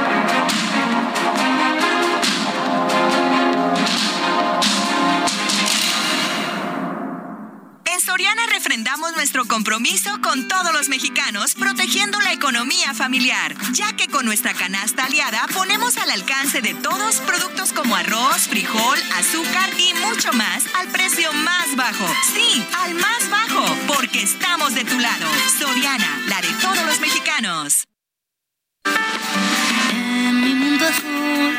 Soriana 8.11 8.45
refrendamos 8.47 9.13
nuestro 9.13 9.45
compromiso 9.45 10.09
con 10.21 10.49
todos 10.49 10.73
los 10.73 10.89
mexicanos 10.89 11.55
protegiendo 11.55 12.19
la 12.19 12.33
economía 12.33 12.93
familiar, 12.93 13.55
ya 13.71 13.95
que 13.95 14.09
con 14.09 14.25
nuestra 14.25 14.53
canasta 14.53 15.05
aliada 15.05 15.47
ponemos 15.53 15.95
al 15.95 16.11
alcance 16.11 16.61
de 16.61 16.73
todos 16.73 17.21
productos 17.21 17.71
como 17.71 17.95
arroz, 17.95 18.49
frijol, 18.49 18.99
azúcar 19.17 19.69
y 19.79 19.93
mucho 20.05 20.33
más 20.33 20.65
al 20.75 20.89
precio 20.89 21.31
más 21.31 21.73
bajo. 21.77 22.05
Sí, 22.33 22.61
al 22.83 22.95
más 22.95 23.29
bajo, 23.29 23.63
porque 23.87 24.23
estamos 24.23 24.75
de 24.75 24.83
tu 24.83 24.99
lado. 24.99 25.25
Soriana, 25.57 26.19
la 26.27 26.41
de 26.41 26.49
todos 26.55 26.85
los 26.85 26.99
mexicanos. 26.99 27.87
En 29.93 30.41
mi 30.41 30.53
mundo 30.53 30.85
azul, 30.85 31.57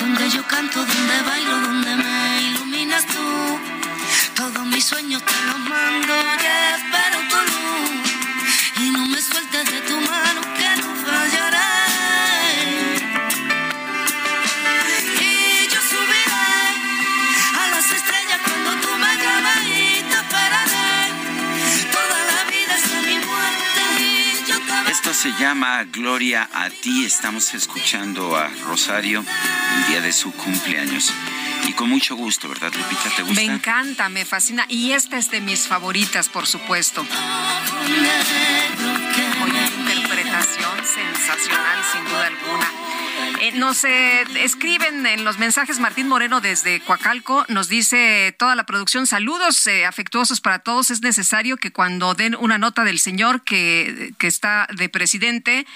donde 0.00 0.30
yo 0.30 0.48
canto, 0.48 0.78
donde 0.78 1.22
bailo, 1.26 1.60
donde 1.60 1.96
me 1.96 2.42
iluminas 2.42 3.04
tú. 3.04 3.23
Mis 4.74 4.86
sueños 4.86 5.22
te 5.22 5.32
los 5.46 5.58
mando 5.60 6.12
y 6.12 6.46
espero 6.74 7.18
tu 7.30 7.36
luz. 7.36 7.93
Se 25.24 25.32
llama 25.42 25.84
Gloria 25.84 26.50
a 26.52 26.68
ti. 26.68 27.06
Estamos 27.06 27.54
escuchando 27.54 28.36
a 28.36 28.50
Rosario 28.66 29.24
el 29.78 29.86
día 29.86 30.02
de 30.02 30.12
su 30.12 30.30
cumpleaños. 30.32 31.10
Y 31.66 31.72
con 31.72 31.88
mucho 31.88 32.14
gusto, 32.14 32.46
¿verdad, 32.46 32.70
Lupita? 32.74 33.08
¿Te 33.16 33.22
gusta? 33.22 33.40
Me 33.40 33.46
encanta, 33.46 34.10
me 34.10 34.26
fascina. 34.26 34.66
Y 34.68 34.92
esta 34.92 35.16
es 35.16 35.30
de 35.30 35.40
mis 35.40 35.66
favoritas, 35.66 36.28
por 36.28 36.46
supuesto. 36.46 37.06
Oye, 39.44 39.83
interpretación 40.34 40.84
sensacional, 40.84 41.78
sin 41.92 42.04
duda 42.04 42.26
alguna. 42.26 42.72
Eh, 43.40 43.52
nos 43.52 43.84
eh, 43.84 44.24
escriben 44.40 45.06
en 45.06 45.24
los 45.24 45.38
mensajes 45.38 45.78
Martín 45.78 46.08
Moreno 46.08 46.40
desde 46.40 46.80
Coacalco, 46.80 47.44
nos 47.48 47.68
dice 47.68 48.34
toda 48.38 48.56
la 48.56 48.64
producción, 48.64 49.06
saludos 49.06 49.66
eh, 49.66 49.86
afectuosos 49.86 50.40
para 50.40 50.60
todos. 50.60 50.90
Es 50.90 51.02
necesario 51.02 51.56
que 51.56 51.72
cuando 51.72 52.14
den 52.14 52.34
una 52.34 52.58
nota 52.58 52.84
del 52.84 52.98
señor 52.98 53.42
que, 53.42 54.12
que 54.18 54.26
está 54.26 54.66
de 54.76 54.88
presidente, 54.88 55.66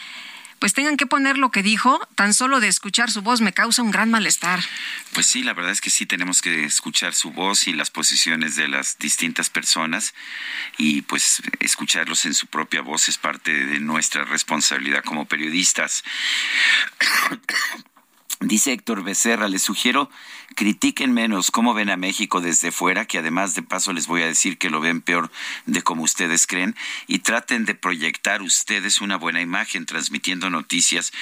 pues 0.58 0.74
tengan 0.74 0.96
que 0.96 1.06
poner 1.06 1.38
lo 1.38 1.50
que 1.50 1.62
dijo, 1.62 2.00
tan 2.14 2.34
solo 2.34 2.60
de 2.60 2.68
escuchar 2.68 3.10
su 3.10 3.22
voz 3.22 3.40
me 3.40 3.52
causa 3.52 3.82
un 3.82 3.90
gran 3.90 4.10
malestar. 4.10 4.60
Pues 5.12 5.26
sí, 5.26 5.42
la 5.42 5.54
verdad 5.54 5.72
es 5.72 5.80
que 5.80 5.90
sí 5.90 6.06
tenemos 6.06 6.42
que 6.42 6.64
escuchar 6.64 7.14
su 7.14 7.30
voz 7.30 7.68
y 7.68 7.72
las 7.72 7.90
posiciones 7.90 8.56
de 8.56 8.68
las 8.68 8.98
distintas 8.98 9.50
personas 9.50 10.14
y 10.76 11.02
pues 11.02 11.42
escucharlos 11.60 12.24
en 12.26 12.34
su 12.34 12.46
propia 12.46 12.82
voz 12.82 13.08
es 13.08 13.18
parte 13.18 13.52
de 13.52 13.80
nuestra 13.80 14.24
responsabilidad 14.24 15.04
como 15.04 15.26
periodistas. 15.26 16.02
Dice 18.40 18.72
Héctor 18.72 19.02
Becerra, 19.02 19.48
les 19.48 19.62
sugiero 19.62 20.10
critiquen 20.54 21.12
menos 21.12 21.50
cómo 21.50 21.74
ven 21.74 21.90
a 21.90 21.96
México 21.96 22.40
desde 22.40 22.70
fuera, 22.70 23.04
que 23.04 23.18
además 23.18 23.56
de 23.56 23.62
paso 23.62 23.92
les 23.92 24.06
voy 24.06 24.22
a 24.22 24.26
decir 24.26 24.58
que 24.58 24.70
lo 24.70 24.80
ven 24.80 25.00
peor 25.00 25.30
de 25.66 25.82
como 25.82 26.04
ustedes 26.04 26.46
creen, 26.46 26.76
y 27.08 27.18
traten 27.18 27.64
de 27.64 27.74
proyectar 27.74 28.40
ustedes 28.42 29.00
una 29.00 29.16
buena 29.16 29.40
imagen 29.40 29.86
transmitiendo 29.86 30.50
noticias 30.50 31.12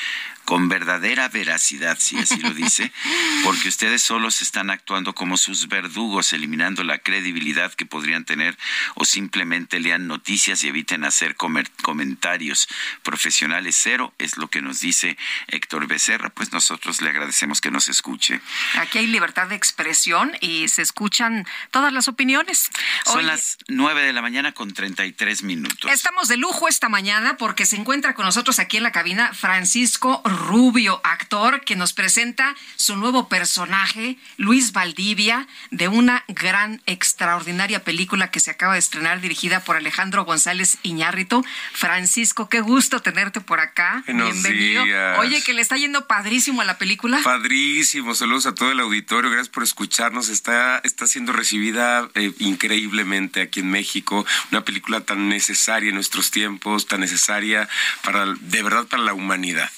con 0.46 0.68
verdadera 0.68 1.28
veracidad, 1.28 1.98
si 1.98 2.16
así 2.16 2.38
lo 2.38 2.50
dice, 2.50 2.92
porque 3.44 3.68
ustedes 3.68 4.00
solos 4.00 4.40
están 4.40 4.70
actuando 4.70 5.12
como 5.12 5.36
sus 5.36 5.68
verdugos, 5.68 6.32
eliminando 6.32 6.84
la 6.84 6.98
credibilidad 6.98 7.74
que 7.74 7.84
podrían 7.84 8.24
tener 8.24 8.56
o 8.94 9.04
simplemente 9.04 9.80
lean 9.80 10.06
noticias 10.06 10.62
y 10.62 10.68
eviten 10.68 11.04
hacer 11.04 11.36
comentarios 11.36 12.68
profesionales. 13.02 13.76
Cero 13.78 14.14
es 14.18 14.36
lo 14.36 14.48
que 14.48 14.62
nos 14.62 14.80
dice 14.80 15.18
Héctor 15.48 15.88
Becerra, 15.88 16.30
pues 16.30 16.52
nosotros 16.52 17.02
le 17.02 17.10
agradecemos 17.10 17.60
que 17.60 17.72
nos 17.72 17.88
escuche. 17.88 18.40
Aquí 18.78 18.98
hay 18.98 19.08
libertad 19.08 19.48
de 19.48 19.56
expresión 19.56 20.32
y 20.40 20.68
se 20.68 20.82
escuchan 20.82 21.44
todas 21.72 21.92
las 21.92 22.06
opiniones. 22.06 22.70
Son 23.04 23.26
las 23.26 23.58
nueve 23.66 24.02
de 24.02 24.12
la 24.12 24.22
mañana 24.22 24.52
con 24.52 24.72
treinta 24.72 25.04
y 25.04 25.12
tres 25.12 25.42
minutos. 25.42 25.90
Estamos 25.90 26.28
de 26.28 26.36
lujo 26.36 26.68
esta 26.68 26.88
mañana 26.88 27.36
porque 27.36 27.66
se 27.66 27.74
encuentra 27.74 28.14
con 28.14 28.24
nosotros 28.24 28.60
aquí 28.60 28.76
en 28.76 28.84
la 28.84 28.92
cabina 28.92 29.34
Francisco 29.34 30.22
Rubio, 30.36 31.00
actor 31.04 31.62
que 31.62 31.76
nos 31.76 31.92
presenta 31.92 32.54
su 32.76 32.96
nuevo 32.96 33.28
personaje, 33.28 34.18
Luis 34.36 34.72
Valdivia, 34.72 35.46
de 35.70 35.88
una 35.88 36.24
gran, 36.28 36.82
extraordinaria 36.86 37.82
película 37.82 38.30
que 38.30 38.40
se 38.40 38.50
acaba 38.50 38.74
de 38.74 38.78
estrenar 38.78 39.20
dirigida 39.20 39.60
por 39.60 39.76
Alejandro 39.76 40.24
González 40.24 40.78
Iñárritu. 40.82 41.44
Francisco, 41.72 42.48
qué 42.48 42.60
gusto 42.60 43.00
tenerte 43.00 43.40
por 43.40 43.60
acá. 43.60 44.04
Bienvenido. 44.06 44.84
Oye, 45.18 45.42
que 45.42 45.54
le 45.54 45.62
está 45.62 45.76
yendo 45.76 46.06
padrísimo 46.06 46.60
a 46.60 46.64
la 46.64 46.78
película. 46.78 47.20
Padrísimo. 47.22 48.14
Saludos 48.14 48.46
a 48.46 48.54
todo 48.54 48.70
el 48.70 48.80
auditorio. 48.80 49.30
Gracias 49.30 49.48
por 49.48 49.62
escucharnos. 49.62 50.28
Está, 50.28 50.78
está 50.84 51.06
siendo 51.06 51.32
recibida 51.32 52.08
eh, 52.14 52.32
increíblemente 52.38 53.42
aquí 53.42 53.60
en 53.60 53.70
México. 53.70 54.26
Una 54.50 54.64
película 54.64 55.00
tan 55.00 55.28
necesaria 55.28 55.88
en 55.88 55.94
nuestros 55.94 56.30
tiempos, 56.30 56.86
tan 56.86 57.00
necesaria 57.00 57.68
para, 58.02 58.26
de 58.26 58.62
verdad, 58.62 58.86
para 58.86 59.02
la 59.02 59.14
humanidad. 59.14 59.70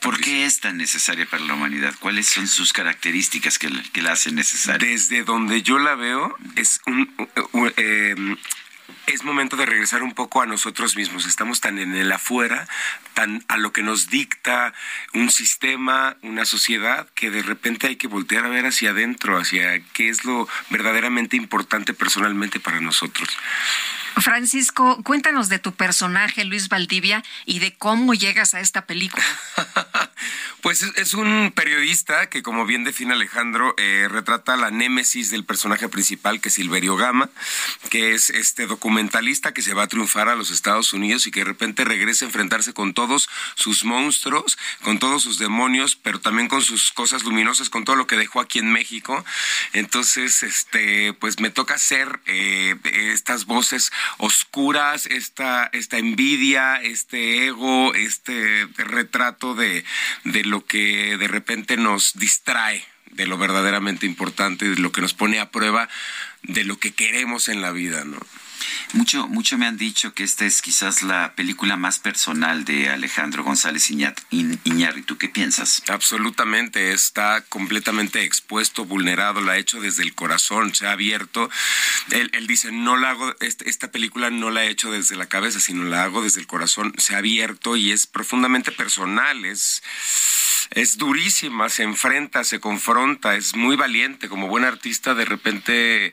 ¿Por, 0.00 0.20
qué 0.20 0.44
es 0.44 0.60
tan 0.60 0.76
necesaria 0.76 1.26
para 1.26 1.44
la 1.44 1.54
humanidad? 1.54 1.94
¿Cuáles 1.98 2.26
son 2.28 2.46
sus 2.46 2.72
características 2.72 3.58
que, 3.58 3.70
la 4.00 4.12
hacen 4.12 4.34
necesaria? 4.34 4.88
Desde 4.88 5.24
donde 5.24 5.62
yo 5.62 5.78
la 5.78 5.94
veo, 5.94 6.36
es 6.56 6.80
un, 6.86 7.12
em, 7.76 8.36
es 9.06 9.24
momento 9.24 9.56
de 9.56 9.66
regresar 9.66 10.02
un 10.02 10.12
poco 10.12 10.42
a 10.42 10.46
nosotros 10.46 10.96
mismos. 10.96 11.26
Estamos 11.26 11.60
tan 11.60 11.78
en 11.78 11.94
el 11.94 12.12
afuera, 12.12 12.68
tan 13.14 13.44
a 13.48 13.56
lo 13.56 13.72
que 13.72 13.82
nos 13.82 14.10
dicta 14.10 14.74
un 15.12 15.30
sistema, 15.30 16.16
una 16.22 16.44
sociedad, 16.44 17.08
que 17.14 17.30
de 17.30 17.42
repente 17.42 17.88
hay 17.88 17.96
que 17.96 18.08
voltear 18.08 18.44
a 18.44 18.48
ver 18.48 18.66
hacia 18.66 18.90
adentro, 18.90 19.38
hacia 19.38 19.80
qué 19.92 20.08
es 20.08 20.24
lo 20.24 20.48
verdaderamente 20.70 21.36
importante 21.36 21.94
personalmente 21.94 22.60
para 22.60 22.80
nosotros. 22.80 23.28
Francisco, 24.20 25.02
cuéntanos 25.02 25.48
de 25.48 25.58
tu 25.58 25.72
personaje, 25.72 26.44
Luis 26.44 26.68
Valdivia, 26.68 27.22
y 27.46 27.58
de 27.58 27.74
cómo 27.74 28.14
llegas 28.14 28.54
a 28.54 28.60
esta 28.60 28.86
película. 28.86 29.24
pues 30.62 30.82
es, 30.82 31.14
un 31.14 31.52
periodista 31.54 32.30
que, 32.30 32.44
como 32.44 32.64
bien 32.64 32.84
define 32.84 33.14
Alejandro, 33.14 33.74
eh, 33.78 34.06
retrata 34.08 34.56
la 34.56 34.70
némesis 34.70 35.28
del 35.30 35.44
personaje 35.44 35.88
principal, 35.88 36.40
que 36.40 36.50
es 36.50 36.54
Silverio 36.54 36.96
Gama, 36.96 37.30
que 37.90 38.14
es 38.14 38.30
este 38.30 38.66
documentalista 38.66 39.52
que 39.52 39.60
se 39.60 39.74
va 39.74 39.82
a 39.82 39.88
triunfar 39.88 40.28
a 40.28 40.36
los 40.36 40.52
Estados 40.52 40.92
Unidos 40.92 41.26
y 41.26 41.32
que 41.32 41.40
de 41.40 41.46
repente 41.46 41.84
regresa 41.84 42.24
a 42.24 42.28
enfrentarse 42.28 42.72
con 42.72 42.94
todos 42.94 43.28
sus 43.56 43.84
monstruos, 43.84 44.56
con 44.82 45.00
todos 45.00 45.24
sus 45.24 45.40
demonios, 45.40 45.96
pero 45.96 46.20
también 46.20 46.46
con 46.46 46.62
sus 46.62 46.92
cosas 46.92 47.24
luminosas, 47.24 47.68
con 47.68 47.84
todo 47.84 47.96
lo 47.96 48.06
que 48.06 48.16
dejó 48.16 48.40
aquí 48.40 48.60
en 48.60 48.70
México. 48.70 49.24
Entonces, 49.72 50.44
este, 50.44 51.12
pues 51.14 51.40
me 51.40 51.50
toca 51.50 51.74
hacer 51.74 52.20
eh, 52.26 52.76
estas 52.84 53.46
voces 53.46 53.90
oscuras, 54.18 55.06
esta, 55.06 55.68
esta 55.72 55.98
envidia, 55.98 56.80
este 56.80 57.46
ego, 57.46 57.94
este 57.94 58.68
retrato 58.76 59.56
de, 59.56 59.84
de 60.22 60.51
lo 60.52 60.66
que 60.66 61.16
de 61.16 61.28
repente 61.28 61.78
nos 61.78 62.12
distrae 62.12 62.84
de 63.10 63.26
lo 63.26 63.38
verdaderamente 63.38 64.04
importante, 64.04 64.68
de 64.68 64.76
lo 64.76 64.92
que 64.92 65.00
nos 65.00 65.14
pone 65.14 65.40
a 65.40 65.50
prueba 65.50 65.88
de 66.42 66.64
lo 66.64 66.78
que 66.78 66.92
queremos 66.92 67.48
en 67.48 67.62
la 67.62 67.72
vida, 67.72 68.04
¿no? 68.04 68.18
Mucho, 68.94 69.26
mucho 69.26 69.56
me 69.56 69.66
han 69.66 69.78
dicho 69.78 70.12
que 70.12 70.22
esta 70.22 70.44
es 70.44 70.60
quizás 70.60 71.02
la 71.02 71.34
película 71.34 71.76
más 71.76 71.98
personal 71.98 72.64
de 72.64 72.90
Alejandro 72.90 73.42
González 73.42 73.90
Iñárritu. 73.90 75.16
¿Qué 75.16 75.28
piensas? 75.28 75.82
Absolutamente, 75.88 76.92
está 76.92 77.40
completamente 77.48 78.22
expuesto, 78.24 78.84
vulnerado, 78.84 79.40
la 79.40 79.52
ha 79.52 79.58
hecho 79.58 79.80
desde 79.80 80.02
el 80.02 80.14
corazón, 80.14 80.74
se 80.74 80.86
ha 80.86 80.92
abierto. 80.92 81.50
Él, 82.10 82.46
dice, 82.46 82.70
no 82.70 82.96
la 82.96 83.10
hago, 83.10 83.34
esta 83.40 83.90
película 83.90 84.30
no 84.30 84.50
la 84.50 84.64
he 84.64 84.70
hecho 84.70 84.90
desde 84.90 85.16
la 85.16 85.26
cabeza, 85.26 85.60
sino 85.60 85.84
la 85.84 86.04
hago 86.04 86.22
desde 86.22 86.40
el 86.40 86.46
corazón, 86.46 86.92
se 86.98 87.14
ha 87.14 87.18
abierto 87.18 87.76
y 87.76 87.92
es 87.92 88.06
profundamente 88.06 88.72
personal, 88.72 89.44
es 89.44 89.82
es 90.74 90.96
durísima, 90.96 91.68
se 91.68 91.82
enfrenta, 91.82 92.44
se 92.44 92.60
confronta, 92.60 93.34
es 93.34 93.54
muy 93.54 93.76
valiente, 93.76 94.28
como 94.28 94.48
buen 94.48 94.64
artista 94.64 95.14
de 95.14 95.24
repente 95.24 96.12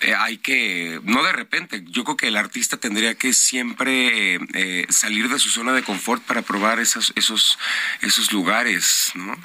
eh, 0.00 0.14
hay 0.16 0.38
que, 0.38 1.00
no 1.04 1.22
de 1.22 1.32
repente, 1.32 1.84
yo 1.86 2.04
creo 2.04 2.16
que 2.16 2.28
el 2.28 2.36
artista 2.36 2.78
tendría 2.78 3.14
que 3.14 3.34
siempre 3.34 4.36
eh, 4.54 4.86
salir 4.88 5.28
de 5.28 5.38
su 5.38 5.50
zona 5.50 5.72
de 5.72 5.82
confort 5.82 6.22
para 6.22 6.40
probar 6.40 6.80
esos, 6.80 7.12
esos, 7.16 7.58
esos 8.00 8.32
lugares, 8.32 9.12
¿no? 9.14 9.36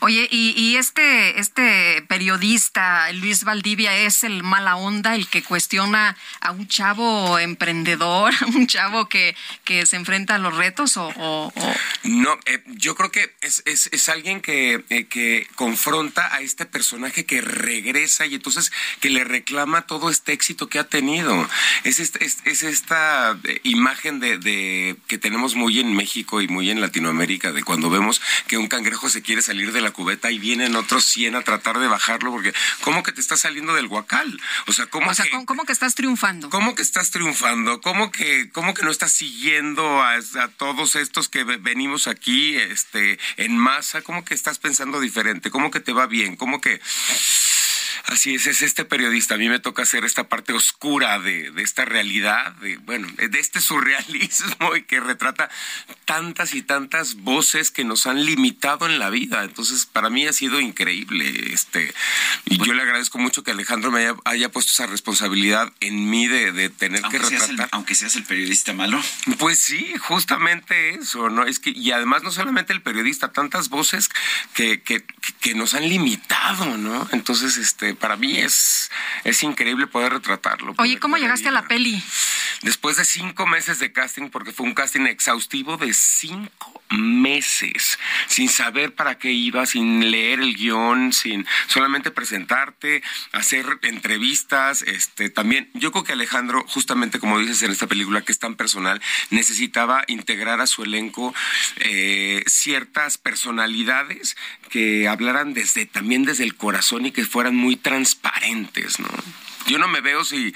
Oye, 0.00 0.28
y, 0.30 0.52
y 0.56 0.76
este, 0.76 1.38
este 1.38 2.02
periodista, 2.08 3.12
Luis 3.12 3.44
Valdivia, 3.44 3.96
es 3.96 4.24
el 4.24 4.42
mala 4.42 4.76
onda, 4.76 5.14
el 5.14 5.28
que 5.28 5.42
cuestiona 5.42 6.16
a 6.40 6.50
un 6.50 6.66
chavo 6.66 7.38
emprendedor, 7.38 8.34
un 8.54 8.66
chavo 8.66 9.08
que, 9.08 9.36
que 9.64 9.86
se 9.86 9.96
enfrenta 9.96 10.34
a 10.34 10.38
los 10.38 10.56
retos 10.56 10.96
o... 10.96 11.52
No, 12.02 12.38
eh, 12.46 12.62
yo 12.66 12.96
creo 12.96 13.12
que 13.12 13.34
es, 13.42 13.62
es, 13.66 13.88
es 13.92 14.08
alguien 14.08 14.40
que, 14.40 14.84
que 15.08 15.46
confronta 15.54 16.34
a 16.34 16.40
este 16.40 16.66
personaje 16.66 17.26
que 17.26 17.40
regresa 17.40 18.26
y 18.26 18.34
entonces 18.34 18.72
que 19.00 19.10
le 19.10 19.22
reclama 19.24 19.82
todo 19.82 19.99
este 20.08 20.32
éxito 20.32 20.68
que 20.68 20.78
ha 20.78 20.84
tenido. 20.84 21.48
Es, 21.84 21.98
es, 21.98 22.62
esta 22.62 23.38
eh, 23.44 23.60
imagen 23.64 24.20
de, 24.20 24.96
que 25.06 25.18
tenemos 25.18 25.54
muy 25.54 25.80
en 25.80 25.94
México 25.94 26.40
y 26.40 26.48
muy 26.48 26.70
en 26.70 26.80
Latinoamérica, 26.80 27.52
de 27.52 27.62
cuando 27.62 27.90
vemos 27.90 28.22
que 28.46 28.56
un 28.56 28.68
cangrejo 28.68 29.08
se 29.08 29.22
quiere 29.22 29.42
salir 29.42 29.72
de 29.72 29.80
la 29.80 29.90
cubeta 29.90 30.30
y 30.30 30.38
vienen 30.38 30.76
otros 30.76 31.04
100 31.04 31.36
a 31.36 31.42
tratar 31.42 31.78
de 31.78 31.88
bajarlo, 31.88 32.30
porque 32.30 32.54
¿cómo 32.80 33.02
que 33.02 33.12
te 33.12 33.20
estás 33.20 33.40
saliendo 33.40 33.74
del 33.74 33.88
guacal? 33.88 34.40
O 34.66 34.72
sea, 34.72 34.86
¿cómo, 34.86 35.10
que, 35.10 35.44
¿cómo, 35.44 35.64
que 35.64 35.72
estás 35.72 35.94
triunfando? 35.94 36.48
¿Cómo 36.48 36.74
que 36.74 36.82
estás 36.82 37.10
triunfando? 37.10 37.80
¿Cómo 37.80 38.10
que, 38.10 38.50
cómo 38.52 38.74
que 38.74 38.82
no 38.82 38.90
estás 38.90 39.12
siguiendo 39.12 40.02
a, 40.02 40.14
a 40.14 40.48
todos 40.56 40.96
estos 40.96 41.28
que 41.28 41.44
venimos 41.44 42.06
aquí 42.06 42.56
este, 42.56 43.18
en 43.36 43.58
masa? 43.58 44.02
¿Cómo 44.02 44.24
que 44.24 44.34
estás 44.34 44.58
pensando 44.58 45.00
diferente? 45.00 45.50
¿Cómo 45.50 45.70
que 45.70 45.80
te 45.80 45.92
va 45.92 46.06
bien? 46.06 46.36
¿Cómo 46.36 46.60
que... 46.60 46.80
Así 48.06 48.34
es, 48.34 48.46
es 48.46 48.62
este 48.62 48.84
periodista. 48.84 49.34
A 49.34 49.38
mí 49.38 49.48
me 49.48 49.58
toca 49.58 49.82
hacer 49.82 50.04
esta 50.04 50.28
parte 50.28 50.52
oscura 50.52 51.18
de, 51.18 51.50
de 51.50 51.62
esta 51.62 51.84
realidad, 51.84 52.52
de, 52.56 52.76
bueno, 52.78 53.08
de 53.16 53.38
este 53.38 53.60
surrealismo 53.60 54.76
y 54.76 54.82
que 54.82 55.00
retrata 55.00 55.50
tantas 56.04 56.54
y 56.54 56.62
tantas 56.62 57.14
voces 57.16 57.70
que 57.70 57.84
nos 57.84 58.06
han 58.06 58.24
limitado 58.24 58.86
en 58.86 58.98
la 58.98 59.10
vida. 59.10 59.44
Entonces, 59.44 59.86
para 59.86 60.10
mí 60.10 60.26
ha 60.26 60.32
sido 60.32 60.60
increíble. 60.60 61.52
Este, 61.52 61.92
y 62.46 62.58
yo 62.58 62.74
le 62.74 62.82
agradezco 62.82 63.18
mucho 63.18 63.42
que 63.42 63.52
Alejandro 63.52 63.90
me 63.90 64.12
haya, 64.24 64.48
puesto 64.50 64.72
esa 64.72 64.86
responsabilidad 64.86 65.72
en 65.80 66.10
mí 66.10 66.26
de, 66.26 66.52
de 66.52 66.70
tener 66.70 67.02
que 67.02 67.18
retratar. 67.18 67.68
aunque 67.72 67.94
seas 67.94 68.16
el 68.16 68.24
periodista 68.24 68.72
malo. 68.72 69.00
Pues 69.38 69.58
sí, 69.58 69.92
justamente 69.98 70.94
eso, 70.94 71.30
¿no? 71.30 71.44
Es 71.44 71.58
que, 71.58 71.70
y 71.70 71.92
además 71.92 72.22
no 72.22 72.32
solamente 72.32 72.72
el 72.72 72.82
periodista, 72.82 73.32
tantas 73.32 73.68
voces 73.68 74.10
que, 74.54 74.82
que, 74.82 75.04
que 75.40 75.54
nos 75.54 75.74
han 75.74 75.88
limitado, 75.88 76.76
¿no? 76.76 77.08
Entonces, 77.12 77.56
este 77.56 77.89
para 77.94 78.16
mí 78.16 78.38
es, 78.38 78.90
es 79.24 79.42
increíble 79.42 79.86
poder 79.86 80.12
retratarlo. 80.12 80.74
Oye, 80.78 80.98
¿cómo 80.98 81.16
llegaste 81.16 81.48
a 81.48 81.52
la 81.52 81.66
peli? 81.66 82.02
Después 82.62 82.96
de 82.96 83.04
cinco 83.04 83.46
meses 83.46 83.78
de 83.78 83.92
casting, 83.92 84.28
porque 84.28 84.52
fue 84.52 84.66
un 84.66 84.74
casting 84.74 85.06
exhaustivo 85.06 85.78
de 85.78 85.94
cinco 85.94 86.82
meses, 86.90 87.98
sin 88.26 88.48
saber 88.48 88.94
para 88.94 89.16
qué 89.16 89.32
iba, 89.32 89.64
sin 89.64 90.10
leer 90.10 90.40
el 90.40 90.56
guion, 90.56 91.12
sin 91.12 91.46
solamente 91.68 92.10
presentarte, 92.10 93.02
hacer 93.32 93.78
entrevistas, 93.82 94.82
este, 94.82 95.30
también, 95.30 95.70
yo 95.74 95.92
creo 95.92 96.04
que 96.04 96.12
Alejandro, 96.12 96.64
justamente 96.68 97.18
como 97.18 97.38
dices 97.38 97.62
en 97.62 97.70
esta 97.70 97.86
película 97.86 98.22
que 98.22 98.32
es 98.32 98.38
tan 98.38 98.56
personal, 98.56 99.00
necesitaba 99.30 100.04
integrar 100.08 100.60
a 100.60 100.66
su 100.66 100.82
elenco 100.82 101.34
eh, 101.76 102.42
ciertas 102.46 103.18
personalidades 103.18 104.36
que 104.68 105.08
hablaran 105.08 105.54
desde, 105.54 105.86
también 105.86 106.24
desde 106.24 106.44
el 106.44 106.56
corazón 106.56 107.06
y 107.06 107.12
que 107.12 107.24
fueran 107.24 107.56
muy 107.56 107.76
transparentes, 107.82 108.98
¿no? 109.00 109.08
yo 109.66 109.78
no 109.78 109.88
me 109.88 110.00
veo 110.00 110.24
si 110.24 110.54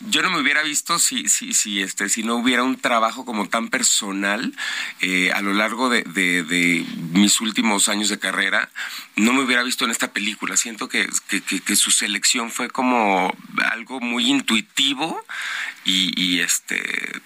yo 0.00 0.22
no 0.22 0.30
me 0.30 0.40
hubiera 0.40 0.62
visto 0.62 0.98
si 0.98 1.28
si 1.28 1.52
si 1.52 1.82
este 1.82 2.08
si 2.08 2.22
no 2.22 2.36
hubiera 2.36 2.62
un 2.62 2.80
trabajo 2.80 3.24
como 3.24 3.48
tan 3.48 3.68
personal 3.68 4.54
eh, 5.00 5.30
a 5.32 5.42
lo 5.42 5.52
largo 5.52 5.88
de, 5.90 6.02
de, 6.02 6.84
mis 7.12 7.40
últimos 7.40 7.88
años 7.88 8.08
de 8.08 8.18
carrera 8.18 8.70
no 9.16 9.32
me 9.32 9.42
hubiera 9.42 9.62
visto 9.62 9.84
en 9.84 9.90
esta 9.90 10.12
película 10.12 10.56
siento 10.56 10.88
que, 10.88 11.08
que, 11.28 11.76
su 11.76 11.90
selección 11.90 12.50
fue 12.50 12.70
como 12.70 13.34
algo 13.70 14.00
muy 14.00 14.30
intuitivo 14.30 15.22
y, 15.84 16.18
y 16.20 16.40
este 16.40 17.20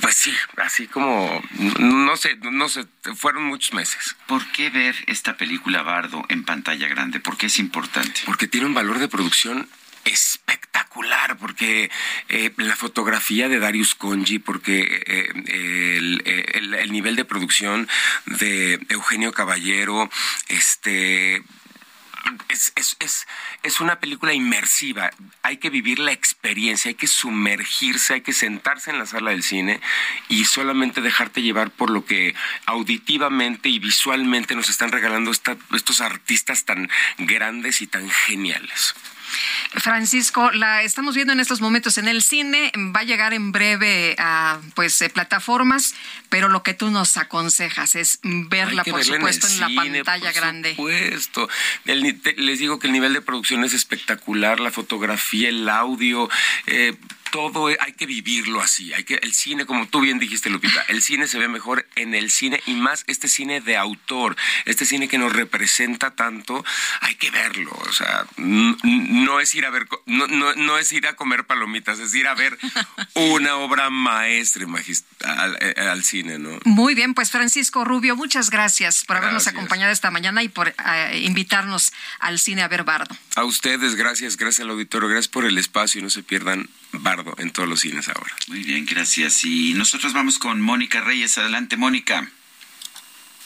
pues 0.00 0.16
sí, 0.16 0.34
así 0.56 0.86
como, 0.86 1.42
no 1.78 2.16
sé, 2.16 2.36
no 2.36 2.68
sé, 2.68 2.86
fueron 3.14 3.44
muchos 3.44 3.72
meses. 3.72 4.16
¿Por 4.26 4.44
qué 4.52 4.70
ver 4.70 4.96
esta 5.06 5.36
película 5.36 5.82
Bardo 5.82 6.24
en 6.28 6.44
pantalla 6.44 6.88
grande? 6.88 7.20
¿Por 7.20 7.36
qué 7.36 7.46
es 7.46 7.58
importante? 7.58 8.20
Porque 8.26 8.48
tiene 8.48 8.66
un 8.66 8.74
valor 8.74 8.98
de 8.98 9.08
producción 9.08 9.68
espectacular 10.04 11.36
porque 11.38 11.90
eh, 12.28 12.52
la 12.56 12.76
fotografía 12.76 13.48
de 13.48 13.58
Darius 13.58 13.94
Conji, 13.94 14.38
porque 14.38 15.02
eh, 15.06 15.98
el, 15.98 16.92
nivel 16.92 17.16
de 17.16 17.24
producción 17.24 17.88
de 18.24 18.80
Eugenio 18.88 19.32
Caballero, 19.32 20.08
este 20.48 21.42
es, 22.48 22.72
es, 22.76 22.96
es, 23.00 23.26
es, 23.62 23.80
una 23.80 24.00
película 24.00 24.32
inmersiva. 24.32 25.10
Hay 25.42 25.58
que 25.58 25.70
vivir 25.70 25.98
la 25.98 26.12
experiencia, 26.12 26.88
hay 26.88 26.94
que 26.94 27.06
sumergirse, 27.06 28.14
hay 28.14 28.20
que 28.20 28.32
sentarse 28.32 28.90
en 28.90 28.98
la 28.98 29.06
sala 29.06 29.30
del 29.30 29.42
cine 29.42 29.80
y 30.28 30.44
solamente 30.44 31.00
dejarte 31.00 31.42
llevar 31.42 31.70
por 31.70 31.90
lo 31.90 32.04
que 32.04 32.34
auditivamente 32.66 33.68
y 33.68 33.78
visualmente 33.78 34.54
nos 34.54 34.68
están 34.68 34.92
regalando 34.92 35.30
estos 35.30 36.00
artistas 36.00 36.64
tan 36.64 36.88
grandes 37.18 37.80
y 37.80 37.86
tan 37.86 38.08
geniales. 38.08 38.94
Francisco, 39.72 40.50
la 40.52 40.82
estamos 40.82 41.14
viendo 41.14 41.32
en 41.32 41.40
estos 41.40 41.60
momentos 41.60 41.98
en 41.98 42.08
el 42.08 42.22
cine, 42.22 42.72
va 42.94 43.00
a 43.00 43.04
llegar 43.04 43.34
en 43.34 43.52
breve 43.52 44.16
a 44.18 44.58
pues 44.74 45.00
eh, 45.02 45.10
plataformas, 45.10 45.94
pero 46.28 46.48
lo 46.48 46.62
que 46.62 46.74
tú 46.74 46.90
nos 46.90 47.16
aconsejas 47.16 47.94
es 47.94 48.18
verla, 48.22 48.84
por 48.84 49.04
supuesto, 49.04 49.46
en, 49.46 49.60
la 49.60 49.68
pantalla 49.74 50.32
grande. 50.32 50.74
Por 50.74 50.92
supuesto. 50.92 51.48
les 51.84 52.58
digo 52.58 52.78
que 52.78 52.86
el 52.86 52.92
nivel 52.92 53.12
de 53.12 53.20
producción 53.20 53.64
es 53.64 53.74
espectacular, 53.74 54.60
la 54.60 54.70
fotografía, 54.70 55.48
el 55.48 55.68
audio, 55.68 56.28
eh, 56.66 56.94
todo 57.36 57.66
hay 57.66 57.92
que 57.92 58.06
vivirlo 58.06 58.60
así. 58.60 58.92
Hay 58.92 59.04
que 59.04 59.16
el 59.16 59.32
cine, 59.34 59.66
como 59.66 59.86
tú 59.86 60.00
bien 60.00 60.18
dijiste, 60.18 60.50
Lupita, 60.50 60.82
el 60.88 61.02
cine 61.02 61.26
se 61.26 61.38
ve 61.38 61.48
mejor 61.48 61.86
en 61.94 62.14
el 62.14 62.30
cine 62.30 62.62
y 62.66 62.74
más 62.74 63.04
este 63.06 63.28
cine 63.28 63.60
de 63.60 63.76
autor, 63.76 64.36
este 64.64 64.86
cine 64.86 65.08
que 65.08 65.18
nos 65.18 65.32
representa 65.32 66.14
tanto, 66.14 66.64
hay 67.00 67.14
que 67.16 67.30
verlo. 67.30 67.72
O 67.88 67.92
sea, 67.92 68.26
no 68.36 69.40
es 69.40 69.54
ir 69.54 69.66
a 69.66 69.70
ver, 69.70 69.86
no, 70.06 70.26
no, 70.26 70.78
es 70.78 70.92
ir 70.92 71.06
a 71.06 71.16
comer 71.16 71.44
palomitas, 71.44 71.98
es 71.98 72.14
ir 72.14 72.26
a 72.26 72.34
ver 72.34 72.58
una 73.14 73.56
obra 73.56 73.90
maestra 73.90 74.66
al, 75.24 75.58
eh, 75.60 75.74
al, 75.78 76.04
cine, 76.04 76.38
¿no? 76.38 76.58
Muy 76.64 76.94
bien, 76.94 77.14
pues 77.14 77.30
Francisco 77.30 77.84
Rubio, 77.84 78.16
muchas 78.16 78.50
gracias 78.50 79.04
por 79.04 79.16
habernos 79.16 79.46
acompañado 79.46 79.92
esta 79.92 80.10
mañana 80.10 80.42
y 80.42 80.48
por 80.48 80.68
eh, 80.68 81.20
invitarnos 81.24 81.92
al 82.20 82.38
cine 82.38 82.62
a 82.62 82.68
ver 82.68 82.84
Bardo. 82.84 83.14
A 83.34 83.44
ustedes, 83.44 83.94
gracias, 83.94 84.36
gracias 84.36 84.64
al 84.64 84.70
auditorio, 84.70 85.08
gracias 85.08 85.28
por 85.28 85.44
el 85.44 85.58
espacio 85.58 86.00
y 86.00 86.04
no 86.04 86.10
se 86.10 86.22
pierdan 86.22 86.68
Bardo 86.92 87.25
en 87.38 87.50
todos 87.50 87.68
los 87.68 87.80
cines 87.80 88.08
ahora. 88.08 88.34
Muy 88.48 88.62
bien, 88.62 88.86
gracias. 88.86 89.44
Y 89.44 89.74
nosotros 89.74 90.12
vamos 90.12 90.38
con 90.38 90.60
Mónica 90.60 91.00
Reyes. 91.00 91.38
Adelante, 91.38 91.76
Mónica. 91.76 92.30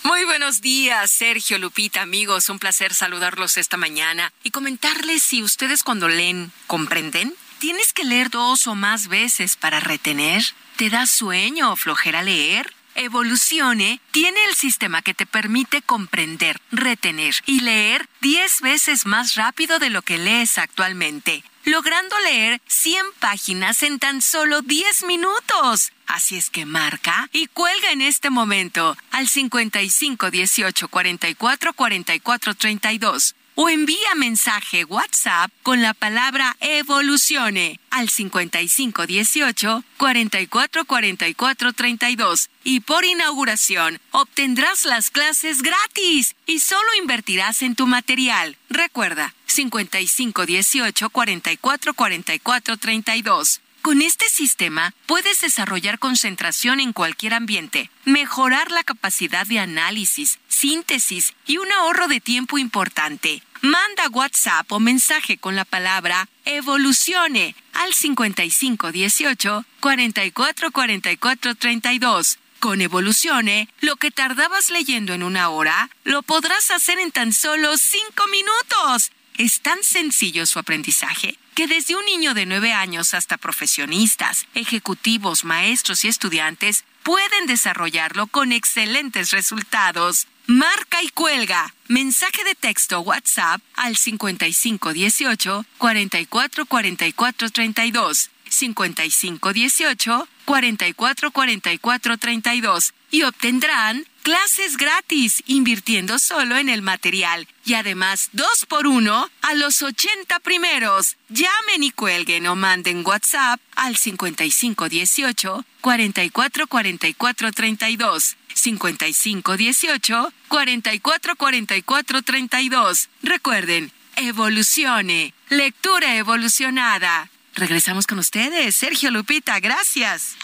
Muy 0.03 0.25
buenos 0.25 0.63
días, 0.63 1.11
Sergio, 1.11 1.59
Lupita, 1.59 2.01
amigos. 2.01 2.49
Un 2.49 2.59
placer 2.59 2.95
saludarlos 2.95 3.59
esta 3.59 3.77
mañana 3.77 4.33
y 4.43 4.51
comentarles 4.51 5.23
si 5.23 5.43
ustedes 5.43 5.83
cuando 5.83 6.09
leen 6.09 6.53
comprenden. 6.67 7.35
¿Tienes 7.59 7.93
que 7.93 8.05
leer 8.05 8.31
dos 8.31 8.67
o 8.67 8.75
más 8.75 9.09
veces 9.09 9.57
para 9.57 9.81
retener? 9.81 10.43
¿Te 10.77 10.89
da 10.89 11.07
sueño 11.07 11.73
o 11.73 11.77
flojera 11.77 12.23
leer? 12.23 12.73
Evolucione 12.95 14.01
tiene 14.11 14.43
el 14.49 14.55
sistema 14.55 15.03
que 15.03 15.15
te 15.15 15.27
permite 15.27 15.83
comprender, 15.83 16.61
retener 16.73 17.35
y 17.47 17.61
leer 17.61 18.09
10 18.23 18.63
veces 18.63 19.07
más 19.07 19.35
rápido 19.35 19.79
de 19.79 19.91
lo 19.91 20.03
que 20.03 20.19
lees 20.19 20.57
actualmente 20.59 21.45
logrando 21.65 22.19
leer 22.21 22.61
100 22.67 23.05
páginas 23.21 23.83
en 23.83 23.99
tan 23.99 24.23
solo 24.23 24.63
10 24.63 25.05
minutos. 25.05 25.93
Así 26.07 26.37
es 26.37 26.51
que 26.51 26.67
marca 26.67 27.29
y 27.33 27.47
cuelga 27.47 27.93
en 27.93 28.03
este 28.03 28.31
momento 28.31 28.97
al 29.11 29.29
55 29.29 30.31
18 30.31 30.89
44 30.89 31.73
44 31.73 32.55
32 32.55 33.35
o 33.55 33.69
envía 33.69 34.15
mensaje 34.17 34.85
WhatsApp 34.85 35.51
con 35.63 35.83
la 35.83 35.95
palabra 35.95 36.57
evolucione 36.61 37.81
al 37.91 38.09
5518 38.09 39.85
44 39.97 40.85
44 40.85 41.73
32 41.73 42.51
y 42.65 42.81
por 42.81 43.05
inauguración 43.05 44.01
obtendrás 44.11 44.85
las 44.85 45.11
clases 45.11 45.63
gratis 45.63 46.37
y 46.47 46.61
solo 46.61 46.89
invertirás 46.99 47.63
en 47.63 47.75
tu 47.75 47.87
material. 47.87 48.57
Recuerda 48.69 49.35
5518 49.47 51.11
44 51.11 51.95
44 51.95 52.77
32. 52.77 53.61
Con 53.83 54.03
este 54.03 54.29
sistema 54.29 54.93
puedes 55.07 55.41
desarrollar 55.41 55.99
concentración 55.99 56.81
en 56.81 56.93
cualquier 56.93 57.33
ambiente, 57.33 57.91
mejorar 58.05 58.71
la 58.71 58.85
capacidad 58.85 59.47
de 59.47 59.59
análisis, 59.59 60.39
síntesis 60.49 61.35
y 61.47 61.57
un 61.57 61.73
ahorro 61.73 62.07
de 62.07 62.21
tiempo 62.21 62.59
importante. 62.59 63.43
Manda 63.63 64.09
WhatsApp 64.11 64.71
o 64.71 64.81
mensaje 64.81 65.39
con 65.39 65.57
la 65.57 65.65
palabra 65.65 66.29
evolucione 66.45 67.55
al 67.73 67.95
5518 67.95 69.65
44 69.81 70.71
44 70.71 71.55
32. 71.55 72.39
Con 72.59 72.83
Evolucione, 72.83 73.71
lo 73.81 73.97
que 73.97 74.11
tardabas 74.11 74.69
leyendo 74.69 75.15
en 75.15 75.23
una 75.23 75.49
hora, 75.49 75.89
lo 76.05 76.21
podrás 76.21 76.71
hacer 76.71 76.99
en 76.99 77.11
tan 77.11 77.33
solo 77.33 77.79
cinco 77.79 78.27
minutos. 78.27 79.11
Es 79.39 79.63
tan 79.63 79.83
sencillo 79.83 80.45
su 80.45 80.59
aprendizaje 80.59 81.40
que 81.55 81.67
desde 81.67 81.95
un 81.95 82.05
niño 82.05 82.35
de 82.35 82.47
nueve 82.47 82.73
años 82.73 83.15
hasta 83.15 83.37
profesionistas, 83.37 84.47
ejecutivos, 84.55 85.45
maestros 85.45 86.05
y 86.05 86.09
estudiantes 86.09 86.85
pueden 87.03 87.47
desarrollarlo 87.47 88.27
con 88.27 88.53
excelentes 88.53 89.31
resultados. 89.31 90.27
Marca 90.47 91.03
y 91.03 91.09
cuelga. 91.11 91.75
Mensaje 91.89 92.45
de 92.45 92.55
texto 92.55 93.01
WhatsApp 93.01 93.61
al 93.75 93.97
5518 93.97 95.65
44 95.79 96.67
44 96.67 97.51
32. 97.51 98.31
5518 98.49 100.29
44 100.45 101.31
44 101.31 102.19
32 102.19 102.95
y 103.11 103.23
obtendrán 103.23 104.05
clases 104.23 104.77
gratis 104.77 105.43
invirtiendo 105.47 106.19
solo 106.19 106.57
en 106.57 106.69
el 106.69 106.83
material 106.83 107.47
y 107.65 107.75
además 107.75 108.31
dos 108.33 108.67
por 108.67 108.87
uno 108.87 109.31
a 109.43 109.55
los 109.55 109.83
80 109.83 110.41
primeros. 110.41 111.17
Llamen 111.29 111.83
y 111.83 111.91
cuelguen 111.91 112.47
o 112.47 112.57
manden 112.57 113.07
WhatsApp 113.07 113.61
al 113.77 113.97
5518 113.97 115.65
44 115.81 116.67
44 116.67 117.53
32. 117.53 118.37
5518 118.55 120.33
44 120.49 121.37
44 121.37 122.23
32. 122.23 123.09
Recuerden, 123.23 123.93
evolucione. 124.17 125.35
Lectura 125.49 126.17
evolucionada. 126.17 127.31
Regresamos 127.55 128.07
con 128.07 128.19
ustedes. 128.19 128.77
Sergio 128.77 129.11
Lupita, 129.11 129.59
gracias. 129.61 130.37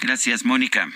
Gracias, 0.00 0.44
Mónica. 0.44 0.88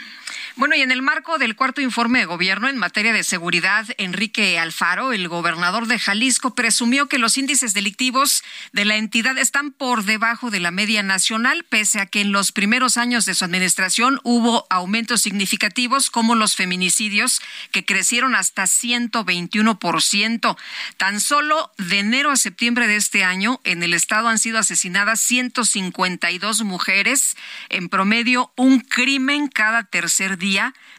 Bueno, 0.56 0.76
y 0.76 0.82
en 0.82 0.92
el 0.92 1.02
marco 1.02 1.38
del 1.38 1.56
cuarto 1.56 1.80
informe 1.80 2.20
de 2.20 2.26
gobierno 2.26 2.68
en 2.68 2.78
materia 2.78 3.12
de 3.12 3.24
seguridad, 3.24 3.88
Enrique 3.98 4.56
Alfaro, 4.56 5.12
el 5.12 5.26
gobernador 5.26 5.88
de 5.88 5.98
Jalisco, 5.98 6.54
presumió 6.54 7.08
que 7.08 7.18
los 7.18 7.36
índices 7.36 7.74
delictivos 7.74 8.44
de 8.72 8.84
la 8.84 8.94
entidad 8.94 9.36
están 9.36 9.72
por 9.72 10.04
debajo 10.04 10.52
de 10.52 10.60
la 10.60 10.70
media 10.70 11.02
nacional, 11.02 11.64
pese 11.68 11.98
a 11.98 12.06
que 12.06 12.20
en 12.20 12.30
los 12.30 12.52
primeros 12.52 12.96
años 12.98 13.24
de 13.24 13.34
su 13.34 13.44
administración 13.44 14.20
hubo 14.22 14.64
aumentos 14.70 15.22
significativos 15.22 16.08
como 16.08 16.36
los 16.36 16.54
feminicidios, 16.54 17.42
que 17.72 17.84
crecieron 17.84 18.36
hasta 18.36 18.62
121%. 18.62 20.56
Tan 20.98 21.20
solo 21.20 21.72
de 21.78 21.98
enero 21.98 22.30
a 22.30 22.36
septiembre 22.36 22.86
de 22.86 22.94
este 22.94 23.24
año, 23.24 23.60
en 23.64 23.82
el 23.82 23.92
estado 23.92 24.28
han 24.28 24.38
sido 24.38 24.60
asesinadas 24.60 25.20
152 25.20 26.62
mujeres, 26.62 27.36
en 27.70 27.88
promedio 27.88 28.52
un 28.54 28.78
crimen 28.78 29.48
cada 29.48 29.82
tercer 29.82 30.38
día 30.38 30.43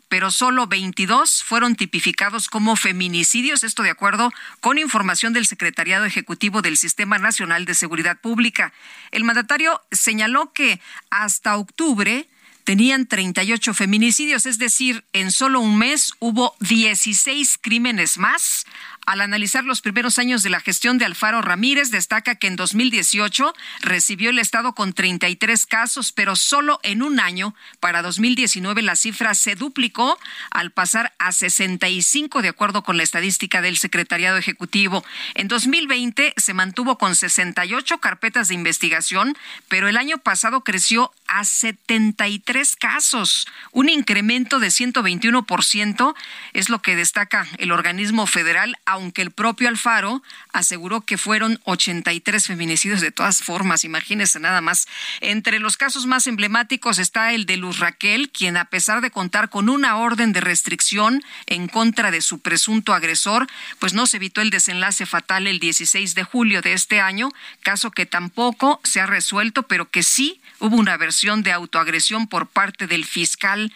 pero 0.10 0.32
solo 0.32 0.68
22 0.68 1.44
fueron 1.44 1.76
tipificados 1.76 2.48
como 2.48 2.76
feminicidios, 2.76 3.64
esto 3.64 3.84
de 3.84 3.90
acuerdo 3.90 4.32
con 4.60 4.78
información 4.78 5.34
del 5.34 5.46
Secretariado 5.46 6.06
Ejecutivo 6.06 6.62
del 6.62 6.78
Sistema 6.78 7.18
Nacional 7.18 7.66
de 7.66 7.74
Seguridad 7.74 8.20
Pública. 8.20 8.74
El 9.12 9.24
mandatario 9.24 9.82
señaló 9.92 10.54
que 10.54 10.80
hasta 11.10 11.58
octubre 11.58 12.28
tenían 12.64 13.06
38 13.06 13.74
feminicidios, 13.74 14.46
es 14.46 14.58
decir, 14.58 15.06
en 15.14 15.32
solo 15.32 15.60
un 15.60 15.78
mes 15.78 16.14
hubo 16.20 16.56
16 16.62 17.60
crímenes 17.62 18.18
más, 18.18 18.66
al 19.06 19.22
analizar 19.22 19.64
los 19.64 19.82
primeros 19.82 20.20
años 20.20 20.44
de 20.44 20.50
la 20.50 20.60
gestión 20.60 20.98
de 20.98 21.06
Alfaro 21.06 21.42
Ramírez, 21.42 21.92
destaca 21.92 22.36
que 22.36 22.48
en 22.48 22.56
2018 22.56 23.54
recibió 23.82 24.30
el 24.30 24.40
Estado 24.40 24.74
con 24.74 24.94
33 24.94 25.66
casos, 25.66 26.12
pero 26.12 26.36
solo 26.36 26.80
en 26.84 27.04
un 27.04 27.20
año, 27.20 27.56
para 27.80 28.02
2019, 28.02 28.82
la 28.82 28.96
cifra 28.96 29.36
se 29.36 29.56
duplicó 29.56 30.18
al 30.52 30.72
pasar 30.72 31.14
a 31.20 31.32
65, 31.32 32.42
de 32.42 32.50
acuerdo 32.50 32.84
con 32.84 32.98
la 32.98 33.04
estadística 33.04 33.62
del 33.62 33.78
Secretariado 33.78 34.38
Ejecutivo. 34.38 35.04
En 35.34 35.48
2020 35.48 36.34
se 36.38 36.54
mantuvo 36.54 36.98
con 36.98 37.16
68 37.16 38.00
carpetas 38.00 38.48
de 38.48 38.56
investigación, 38.56 39.38
pero 39.68 39.88
el 39.88 39.98
año 39.98 40.18
pasado 40.18 40.62
creció 40.62 41.12
a 41.28 41.44
73 41.44 42.76
casos, 42.76 43.48
un 43.72 43.90
incremento 43.90 44.60
de 44.60 44.68
121%, 44.68 46.16
es 46.54 46.70
lo 46.70 46.82
que 46.82 46.96
destaca 46.96 47.48
el 47.58 47.72
organismo 47.72 48.28
federal 48.28 48.78
aunque 48.96 49.22
el 49.22 49.32
propio 49.32 49.70
Alfaro 49.70 50.24
aseguró 50.52 51.02
que 51.02 51.18
fueron 51.18 51.60
83 51.66 52.48
feminicidios 52.48 53.02
de 53.02 53.12
todas 53.12 53.44
formas, 53.44 53.84
imagínense 53.84 54.40
nada 54.40 54.62
más. 54.62 54.88
Entre 55.22 55.60
los 55.60 55.78
casos 55.78 56.06
más 56.06 56.28
emblemáticos 56.28 56.98
está 56.98 57.34
el 57.34 57.46
de 57.46 57.58
Luz 57.58 57.80
Raquel, 57.80 58.30
quien 58.32 58.58
a 58.58 58.66
pesar 58.66 59.02
de 59.02 59.12
contar 59.12 59.50
con 59.50 59.70
una 59.70 59.98
orden 59.98 60.34
de 60.34 60.42
restricción 60.42 61.22
en 61.46 61.68
contra 61.68 62.10
de 62.10 62.22
su 62.22 62.40
presunto 62.40 62.94
agresor, 62.94 63.48
pues 63.80 63.94
no 63.94 64.08
se 64.08 64.18
evitó 64.18 64.42
el 64.42 64.50
desenlace 64.50 65.06
fatal 65.06 65.48
el 65.48 65.60
16 65.60 66.16
de 66.16 66.24
julio 66.24 66.62
de 66.62 66.74
este 66.74 67.02
año, 67.02 67.30
caso 67.62 67.92
que 67.92 68.06
tampoco 68.06 68.80
se 68.84 69.02
ha 69.02 69.06
resuelto, 69.06 69.64
pero 69.64 69.90
que 69.90 70.04
sí 70.04 70.42
hubo 70.60 70.78
una 70.78 70.98
versión 70.98 71.44
de 71.44 71.52
autoagresión 71.52 72.28
por 72.28 72.48
parte 72.48 72.88
del 72.88 73.06
fiscal 73.06 73.72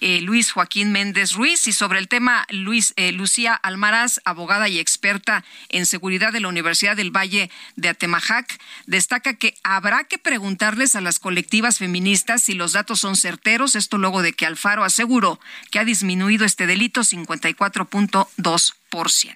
eh, 0.00 0.20
Luis 0.20 0.52
Joaquín 0.52 0.92
Méndez 0.92 1.32
Ruiz 1.32 1.66
y 1.66 1.72
sobre 1.72 1.98
el 1.98 2.08
tema 2.08 2.46
Luis 2.50 2.92
eh, 2.96 3.12
Lucía 3.12 3.54
Almaraz, 3.54 4.20
abogada 4.24 4.68
y 4.68 4.78
experta 4.78 5.44
en 5.68 5.86
seguridad 5.86 6.32
de 6.32 6.40
la 6.40 6.48
Universidad 6.48 6.96
del 6.96 7.10
Valle 7.10 7.50
de 7.76 7.88
Atemajac, 7.88 8.60
destaca 8.86 9.34
que 9.34 9.54
habrá 9.62 10.04
que 10.04 10.18
preguntarles 10.18 10.96
a 10.96 11.00
las 11.00 11.18
colectivas 11.18 11.78
feministas 11.78 12.42
si 12.42 12.52
los 12.54 12.72
datos 12.72 13.00
son 13.00 13.16
certeros, 13.16 13.76
esto 13.76 13.98
luego 13.98 14.22
de 14.22 14.32
que 14.32 14.46
Alfaro 14.46 14.84
aseguró 14.84 15.38
que 15.70 15.78
ha 15.78 15.84
disminuido 15.84 16.44
este 16.44 16.66
delito 16.66 17.02
54.2%. 17.02 19.34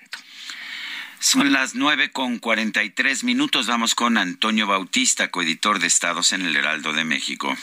Son 1.21 1.53
las 1.53 1.75
nueve 1.75 2.11
con 2.11 2.39
cuarenta 2.39 2.85
y 2.85 2.91
tres 2.91 3.25
minutos. 3.25 3.67
Vamos 3.67 3.97
con 3.97 4.19
Antonio 4.19 4.69
Bautista, 4.69 5.29
coeditor 5.29 5.81
de 5.81 5.89
Estados 5.89 6.33
en 6.33 6.43
el 6.43 6.55
Heraldo 6.55 6.93
de 6.93 7.05
México. 7.05 7.57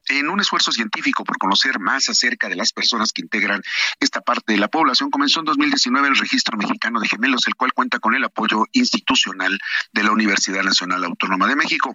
En 0.08 0.28
un 0.28 0.40
esfuerzo 0.40 0.70
científico 0.70 1.24
por 1.24 1.38
conocer 1.38 1.80
más 1.80 2.10
acerca 2.10 2.50
de 2.50 2.56
las 2.56 2.74
personas 2.74 3.14
que 3.14 3.22
integran 3.22 3.62
esta 4.00 4.20
parte 4.20 4.52
de 4.52 4.58
la 4.58 4.68
población, 4.68 5.10
comenzó 5.10 5.40
en 5.40 5.46
2019 5.46 6.08
el 6.08 6.16
Registro 6.16 6.58
Mexicano 6.58 7.00
de 7.00 7.08
Gemelos 7.08 7.37
el 7.46 7.54
cual 7.54 7.72
cuenta 7.72 7.98
con 7.98 8.14
el 8.14 8.24
apoyo 8.24 8.64
institucional 8.72 9.58
de 9.92 10.02
la 10.02 10.12
Universidad 10.12 10.62
Nacional 10.62 11.04
Autónoma 11.04 11.46
de 11.46 11.56
México. 11.56 11.94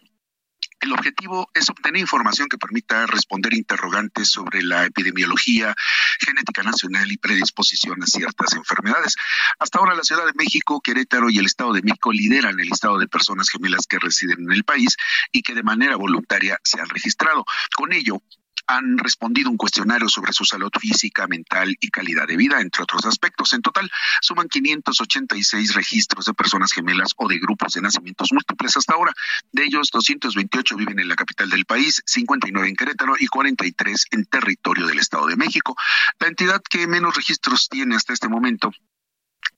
El 0.83 0.91
objetivo 0.91 1.49
es 1.53 1.69
obtener 1.69 2.01
información 2.01 2.49
que 2.49 2.57
permita 2.57 3.05
responder 3.05 3.53
interrogantes 3.53 4.29
sobre 4.29 4.61
la 4.61 4.83
epidemiología, 4.83 5.73
genética 6.19 6.61
nacional 6.61 7.09
y 7.09 7.17
predisposición 7.17 8.03
a 8.03 8.05
ciertas 8.05 8.53
enfermedades. 8.53 9.15
Hasta 9.59 9.79
ahora 9.79 9.95
la 9.95 10.03
Ciudad 10.03 10.25
de 10.25 10.33
México, 10.35 10.81
Querétaro 10.81 11.29
y 11.29 11.37
el 11.37 11.45
Estado 11.45 11.71
de 11.71 11.83
México 11.83 12.11
lideran 12.11 12.59
el 12.59 12.67
listado 12.67 12.97
de 12.97 13.07
personas 13.07 13.49
gemelas 13.49 13.87
que 13.87 13.97
residen 13.97 14.41
en 14.41 14.51
el 14.51 14.65
país 14.65 14.97
y 15.31 15.41
que 15.41 15.53
de 15.53 15.63
manera 15.63 15.95
voluntaria 15.95 16.59
se 16.65 16.81
han 16.81 16.89
registrado. 16.89 17.45
Con 17.77 17.93
ello, 17.93 18.21
han 18.67 18.97
respondido 18.97 19.49
un 19.49 19.57
cuestionario 19.57 20.07
sobre 20.09 20.33
su 20.33 20.45
salud 20.45 20.71
física, 20.79 21.27
mental 21.27 21.75
y 21.79 21.89
calidad 21.89 22.27
de 22.27 22.37
vida, 22.37 22.61
entre 22.61 22.83
otros 22.83 23.05
aspectos. 23.05 23.53
En 23.53 23.61
total, 23.61 23.89
suman 24.21 24.47
586 24.47 25.73
registros 25.73 26.25
de 26.25 26.33
personas 26.33 26.71
gemelas 26.71 27.11
o 27.17 27.27
de 27.27 27.39
grupos 27.39 27.73
de 27.73 27.81
nacimientos 27.81 28.29
múltiples 28.31 28.77
hasta 28.77 28.93
ahora. 28.93 29.13
De 29.51 29.65
ellos, 29.65 29.89
228 29.91 30.75
viven 30.77 30.99
en 30.99 31.07
la 31.07 31.15
capital 31.15 31.49
del 31.49 31.65
país, 31.65 32.01
59 32.05 32.67
en 32.67 32.75
Querétaro 32.75 33.15
y 33.19 33.27
43 33.27 34.05
en 34.11 34.25
territorio 34.25 34.87
del 34.87 34.99
Estado 34.99 35.27
de 35.27 35.35
México. 35.35 35.75
La 36.19 36.27
entidad 36.27 36.61
que 36.61 36.87
menos 36.87 37.15
registros 37.15 37.69
tiene 37.69 37.95
hasta 37.95 38.13
este 38.13 38.29
momento 38.29 38.71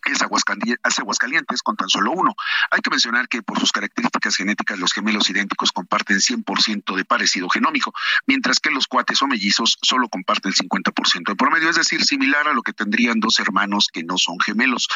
es 0.06 0.22
Aguascalientes 0.22 1.62
con 1.62 1.76
tan 1.76 1.90
solo 1.90 2.12
uno. 2.12 2.36
Hay 2.72 2.82
que 2.82 2.90
mencionar 2.90 3.28
que 3.28 3.42
por 3.42 3.60
sus 3.60 3.72
características 3.72 4.36
genéticas 4.36 4.80
los 4.80 4.94
gemelos 4.94 5.30
idénticos 5.30 5.72
comparten 5.72 6.18
100% 6.18 6.96
de 6.96 7.06
parecido 7.06 7.50
genómico, 7.50 7.94
mientras 8.26 8.60
que 8.60 8.70
los 8.70 8.88
cuates 8.88 9.22
o 9.22 9.28
mellizos 9.28 9.78
solo 9.82 10.10
comparten 10.10 10.54
50% 10.54 11.30
de 11.30 11.36
promedio, 11.36 11.70
es 11.70 11.76
decir, 11.76 12.04
similar 12.04 12.48
a 12.48 12.54
lo 12.54 12.62
que 12.62 12.74
tendrían 12.74 13.20
dos 13.20 13.40
hermanos 13.40 13.90
que 13.92 14.04
no 14.04 14.18
son 14.18 14.40
gemelos. 14.40 14.88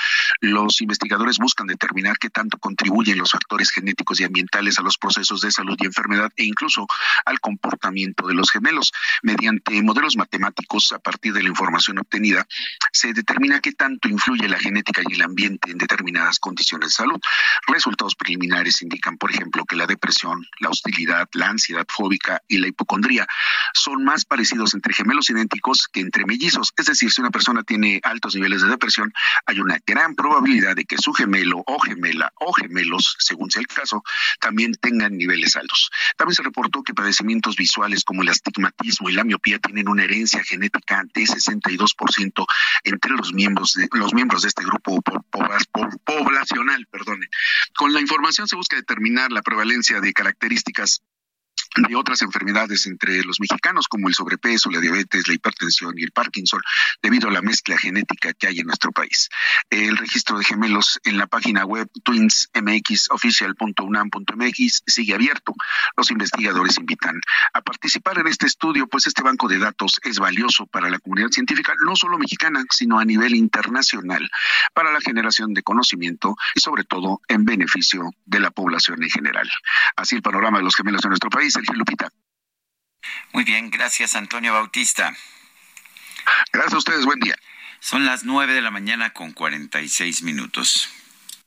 Los 0.41 0.81
investigadores 0.81 1.37
buscan 1.37 1.67
determinar 1.67 2.17
qué 2.19 2.29
tanto 2.29 2.57
contribuyen 2.57 3.17
los 3.17 3.31
factores 3.31 3.71
genéticos 3.71 4.19
y 4.19 4.23
ambientales 4.23 4.79
a 4.79 4.83
los 4.83 4.97
procesos 4.97 5.41
de 5.41 5.51
salud 5.51 5.77
y 5.79 5.85
enfermedad 5.85 6.31
e 6.35 6.43
incluso 6.43 6.87
al 7.25 7.39
comportamiento 7.39 8.27
de 8.27 8.33
los 8.33 8.51
gemelos. 8.51 8.91
Mediante 9.23 9.81
modelos 9.81 10.17
matemáticos, 10.17 10.91
a 10.91 10.99
partir 10.99 11.33
de 11.33 11.43
la 11.43 11.49
información 11.49 11.99
obtenida, 11.99 12.47
se 12.91 13.13
determina 13.13 13.59
qué 13.59 13.71
tanto 13.71 14.07
influye 14.07 14.47
la 14.47 14.59
genética 14.59 14.98
y 15.07 15.13
el 15.13 15.21
ambiente 15.21 15.71
en 15.71 15.77
determinadas 15.77 16.39
condiciones 16.39 16.89
de 16.89 16.93
salud. 16.93 17.19
Resultados 17.67 18.15
preliminares 18.15 18.81
indican, 18.81 19.17
por 19.17 19.31
ejemplo, 19.31 19.65
que 19.65 19.75
la 19.75 19.87
depresión, 19.87 20.45
la 20.59 20.69
hostilidad, 20.69 21.29
la 21.33 21.47
ansiedad 21.47 21.85
fóbica 21.87 22.41
y 22.47 22.57
la 22.57 22.67
hipocondría 22.67 23.27
son 23.73 24.03
más 24.03 24.25
parecidos 24.25 24.73
entre 24.73 24.93
gemelos 24.93 25.29
idénticos 25.29 25.87
que 25.87 26.01
entre 26.01 26.25
mellizos. 26.25 26.73
Es 26.77 26.85
decir, 26.87 27.11
si 27.11 27.21
una 27.21 27.31
persona 27.31 27.63
tiene 27.63 27.99
altos 28.03 28.35
niveles 28.35 28.61
de 28.61 28.69
depresión, 28.69 29.13
hay 29.45 29.59
una 29.59 29.79
gran 29.85 30.15
probabilidad 30.15 30.75
de 30.75 30.85
que 30.85 30.97
su 30.97 31.13
gemelo 31.13 31.63
o 31.65 31.79
gemela 31.79 32.33
o 32.39 32.53
gemelos, 32.53 33.15
según 33.19 33.51
sea 33.51 33.61
el 33.61 33.67
caso, 33.67 34.03
también 34.39 34.73
tengan 34.75 35.17
niveles 35.17 35.55
altos. 35.55 35.91
También 36.17 36.35
se 36.35 36.43
reportó 36.43 36.83
que 36.83 36.93
padecimientos 36.93 37.55
visuales 37.55 38.03
como 38.03 38.21
el 38.21 38.29
astigmatismo 38.29 39.09
y 39.09 39.13
la 39.13 39.23
miopía 39.23 39.59
tienen 39.59 39.87
una 39.87 40.03
herencia 40.03 40.43
genética 40.43 41.03
de 41.13 41.23
62% 41.23 42.45
entre 42.83 43.11
los 43.11 43.33
miembros 43.33 43.77
los 43.91 44.13
miembros 44.13 44.43
de 44.43 44.47
este 44.47 44.63
grupo 44.63 44.78
poblacional, 44.79 46.85
perdone. 46.87 47.27
Con 47.75 47.93
la 47.93 48.01
información 48.01 48.47
se 48.47 48.55
busca 48.55 48.75
determinar 48.75 49.31
la 49.31 49.41
prevalencia 49.41 50.01
de 50.01 50.13
características 50.13 51.01
de 51.75 51.95
otras 51.95 52.21
enfermedades 52.21 52.85
entre 52.87 53.23
los 53.23 53.39
mexicanos 53.39 53.87
como 53.87 54.07
el 54.07 54.15
sobrepeso, 54.15 54.69
la 54.69 54.79
diabetes, 54.79 55.27
la 55.27 55.33
hipertensión 55.33 55.93
y 55.97 56.03
el 56.03 56.11
Parkinson 56.11 56.61
debido 57.01 57.29
a 57.29 57.31
la 57.31 57.41
mezcla 57.41 57.77
genética 57.77 58.33
que 58.33 58.47
hay 58.47 58.59
en 58.59 58.67
nuestro 58.67 58.91
país. 58.91 59.29
El 59.69 59.97
registro 59.97 60.37
de 60.37 60.43
gemelos 60.43 60.99
en 61.03 61.17
la 61.17 61.27
página 61.27 61.65
web 61.65 61.89
twinsmxofficial.unam.mx 62.03 64.83
sigue 64.85 65.13
abierto. 65.13 65.53
Los 65.95 66.11
investigadores 66.11 66.77
invitan 66.77 67.21
a 67.53 67.61
participar 67.61 68.19
en 68.19 68.27
este 68.27 68.47
estudio, 68.47 68.87
pues 68.87 69.07
este 69.07 69.21
banco 69.21 69.47
de 69.47 69.59
datos 69.59 70.01
es 70.03 70.19
valioso 70.19 70.65
para 70.65 70.89
la 70.89 70.99
comunidad 70.99 71.29
científica, 71.29 71.73
no 71.85 71.95
solo 71.95 72.17
mexicana, 72.17 72.65
sino 72.69 72.99
a 72.99 73.05
nivel 73.05 73.35
internacional, 73.35 74.29
para 74.73 74.91
la 74.91 74.99
generación 75.01 75.53
de 75.53 75.63
conocimiento 75.63 76.35
y 76.55 76.59
sobre 76.59 76.83
todo 76.83 77.21
en 77.27 77.45
beneficio 77.45 78.11
de 78.25 78.39
la 78.39 78.51
población 78.51 79.03
en 79.03 79.09
general. 79.09 79.49
Así 79.95 80.15
el 80.15 80.21
panorama 80.21 80.57
de 80.57 80.63
los 80.63 80.75
gemelos 80.75 81.03
en 81.03 81.09
nuestro 81.09 81.29
país. 81.29 81.55
Sergio 81.59 81.73
Lupita. 81.75 82.09
Muy 83.33 83.43
bien, 83.43 83.69
gracias 83.69 84.15
Antonio 84.15 84.53
Bautista. 84.53 85.13
Gracias 86.53 86.73
a 86.73 86.77
ustedes, 86.77 87.05
buen 87.05 87.19
día. 87.19 87.35
Son 87.81 88.05
las 88.05 88.23
nueve 88.23 88.53
de 88.53 88.61
la 88.61 88.71
mañana 88.71 89.11
con 89.11 89.33
cuarenta 89.33 89.81
y 89.81 89.89
seis 89.89 90.21
minutos. 90.21 90.89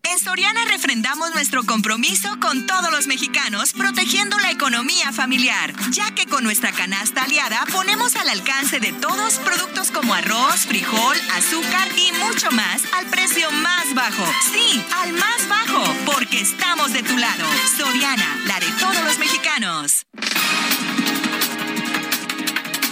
En 0.05 0.19
Soriana 0.19 0.65
refrendamos 0.65 1.33
nuestro 1.33 1.65
compromiso 1.65 2.29
con 2.41 2.67
todos 2.67 2.91
los 2.91 3.07
mexicanos, 3.07 3.73
protegiendo 3.73 4.37
la 4.41 4.51
economía 4.51 5.13
familiar, 5.13 5.73
ya 5.91 6.13
que 6.13 6.27
con 6.27 6.43
nuestra 6.43 6.73
canasta 6.73 7.23
aliada 7.23 7.65
ponemos 7.73 8.17
al 8.17 8.29
alcance 8.29 8.81
de 8.81 8.93
todos 8.93 9.35
productos 9.35 9.93
como 9.93 10.13
arroz, 10.13 10.67
frijol, 10.67 11.17
azúcar 11.37 11.89
y 11.97 12.13
mucho 12.25 12.51
más 12.51 12.83
al 12.95 13.07
precio 13.07 13.51
más 13.53 13.95
bajo. 13.95 14.25
Sí, 14.53 14.83
al 15.03 15.13
más 15.13 15.49
bajo, 15.49 15.85
porque 16.05 16.41
estamos 16.41 16.93
de 16.93 17.05
tu 17.05 17.17
lado. 17.17 17.47
Soriana, 17.77 18.41
la 18.47 18.59
de 18.59 18.71
todos 18.81 19.05
los 19.05 19.19
mexicanos. 19.19 20.07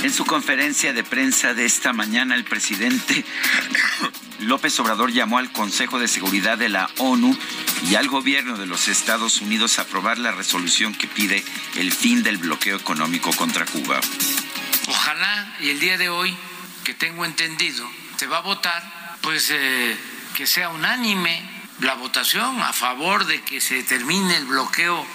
En 0.02 0.14
su 0.14 0.24
conferencia 0.24 0.94
de 0.94 1.04
prensa 1.04 1.52
de 1.52 1.66
esta 1.66 1.92
mañana, 1.92 2.34
el 2.34 2.44
presidente 2.44 3.22
López 4.40 4.80
Obrador 4.80 5.12
llamó 5.12 5.36
al 5.36 5.52
Consejo 5.52 5.98
de 5.98 6.08
Seguridad 6.08 6.56
de 6.56 6.70
la 6.70 6.88
ONU 6.96 7.36
y 7.86 7.96
al 7.96 8.08
gobierno 8.08 8.56
de 8.56 8.64
los 8.66 8.88
Estados 8.88 9.42
Unidos 9.42 9.78
a 9.78 9.82
aprobar 9.82 10.18
la 10.18 10.32
resolución 10.32 10.94
que 10.94 11.06
pide 11.06 11.44
el 11.76 11.92
fin 11.92 12.22
del 12.22 12.38
bloqueo 12.38 12.78
económico 12.78 13.30
contra 13.32 13.66
Cuba. 13.66 14.00
Ojalá 14.88 15.56
y 15.60 15.68
el 15.68 15.80
día 15.80 15.98
de 15.98 16.08
hoy, 16.08 16.34
que 16.82 16.94
tengo 16.94 17.26
entendido, 17.26 17.86
se 18.16 18.26
va 18.26 18.38
a 18.38 18.42
votar, 18.42 19.18
pues 19.20 19.50
eh, 19.50 19.96
que 20.34 20.46
sea 20.46 20.70
unánime 20.70 21.42
la 21.80 21.92
votación 21.94 22.62
a 22.62 22.72
favor 22.72 23.26
de 23.26 23.42
que 23.42 23.60
se 23.60 23.82
termine 23.82 24.36
el 24.36 24.46
bloqueo 24.46 25.06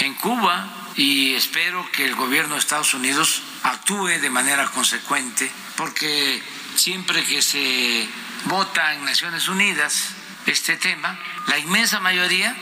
en 0.00 0.14
Cuba 0.14 0.90
y 0.96 1.34
espero 1.34 1.88
que 1.92 2.06
el 2.06 2.16
gobierno 2.16 2.54
de 2.54 2.60
Estados 2.60 2.92
Unidos 2.94 3.42
actúe 3.62 4.18
de 4.20 4.30
manera 4.30 4.66
consecuente 4.70 5.50
porque 5.76 6.42
siempre 6.76 7.24
que 7.24 7.42
se 7.42 8.08
vota 8.44 8.94
en 8.94 9.04
Naciones 9.04 9.48
Unidas 9.48 10.10
este 10.46 10.76
tema, 10.76 11.18
la 11.46 11.58
inmensa 11.58 12.00
mayoría 12.00 12.54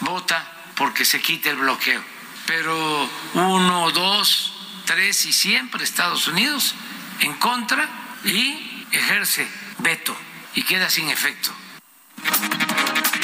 vota 0.00 0.44
porque 0.74 1.04
se 1.04 1.20
quite 1.20 1.50
el 1.50 1.56
bloqueo. 1.56 2.02
Pero 2.46 3.10
uno, 3.34 3.90
dos, 3.90 4.54
tres 4.86 5.26
y 5.26 5.32
siempre 5.32 5.84
Estados 5.84 6.28
Unidos 6.28 6.74
en 7.20 7.34
contra 7.34 7.88
y 8.24 8.86
ejerce 8.90 9.46
veto 9.78 10.16
y 10.54 10.62
queda 10.62 10.88
sin 10.88 11.08
efecto. 11.10 11.52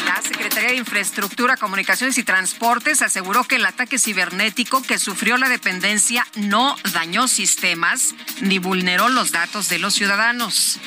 La 0.04 0.22
Secretaría 0.22 0.70
de 0.70 0.76
Infraestructura, 0.76 1.56
Comunicaciones 1.56 2.18
y 2.18 2.24
Transportes 2.24 3.02
aseguró 3.02 3.44
que 3.44 3.56
el 3.56 3.66
ataque 3.66 3.98
cibernético 3.98 4.82
que 4.82 4.98
sufrió 4.98 5.36
la 5.36 5.48
dependencia 5.48 6.26
no 6.36 6.76
dañó 6.92 7.28
sistemas 7.28 8.14
ni 8.40 8.58
vulneró 8.58 9.08
los 9.08 9.32
datos 9.32 9.68
de 9.68 9.78
los 9.78 9.94
ciudadanos. 9.94 10.78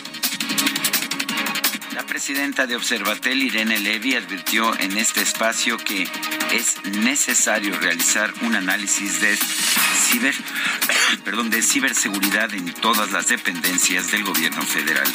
La 1.97 2.05
presidenta 2.05 2.67
de 2.67 2.75
Observatel, 2.75 3.41
Irene 3.41 3.79
Levy, 3.79 4.13
advirtió 4.13 4.77
en 4.79 4.95
este 4.97 5.21
espacio 5.21 5.77
que 5.77 6.07
es 6.53 6.75
necesario 6.85 7.75
realizar 7.79 8.31
un 8.41 8.55
análisis 8.55 9.19
de 9.19 9.35
ciber, 9.35 10.35
perdón, 11.25 11.49
de 11.49 11.63
ciberseguridad 11.63 12.53
en 12.53 12.71
todas 12.73 13.11
las 13.11 13.27
dependencias 13.29 14.11
del 14.11 14.23
gobierno 14.23 14.61
federal. 14.61 15.07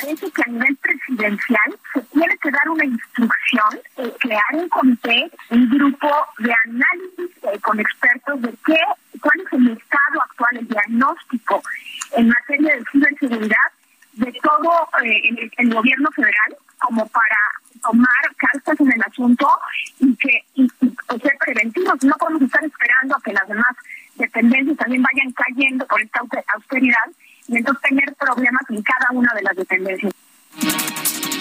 Parece 0.00 0.30
que 0.30 0.42
a 0.42 0.50
nivel 0.50 0.76
presidencial 0.76 1.78
se 1.92 2.00
tiene 2.02 2.36
que 2.38 2.50
dar 2.50 2.68
una 2.70 2.84
instrucción, 2.84 3.80
eh, 3.98 4.12
crear 4.18 4.54
un 4.54 4.68
comité, 4.68 5.30
un 5.50 5.68
grupo 5.68 6.08
de 6.38 6.54
análisis 6.64 7.36
eh, 7.42 7.58
con 7.60 7.78
expertos 7.78 8.40
de 8.40 8.54
qué, 8.64 8.78
cuál 9.20 9.40
es 9.40 9.52
el 9.52 9.68
estado 9.72 10.22
actual, 10.22 10.56
el 10.58 10.68
diagnóstico 10.68 11.62
en 12.16 12.28
materia 12.28 12.76
de 12.76 12.84
ciberseguridad 12.90 13.70
de 14.14 14.32
todo 14.42 14.88
eh, 15.04 15.50
el, 15.58 15.74
gobierno 15.74 16.10
federal 16.12 16.56
como 16.78 17.06
para 17.08 17.38
tomar 17.82 18.34
cartas 18.36 18.80
en 18.80 18.92
el 18.92 19.02
asunto 19.02 19.48
y 19.98 20.16
que 20.16 20.44
y, 20.54 20.68
ser 20.68 21.36
preventivos. 21.44 22.02
No 22.02 22.14
podemos 22.18 22.42
estar 22.42 22.64
esperando 22.64 23.16
a 23.16 23.20
que 23.22 23.32
las 23.32 23.48
demás 23.48 23.76
dependencias 24.14 24.78
también 24.78 25.02
vayan 25.02 25.32
cayendo 25.32 25.86
por 25.86 26.00
esta 26.00 26.20
austeridad 26.54 27.10
y 27.50 27.56
entonces 27.56 27.82
tener 27.82 28.14
problemas 28.14 28.62
en 28.68 28.82
cada 28.82 29.08
una 29.12 29.34
de 29.34 29.42
las 29.42 29.56
dependencias. 29.56 30.12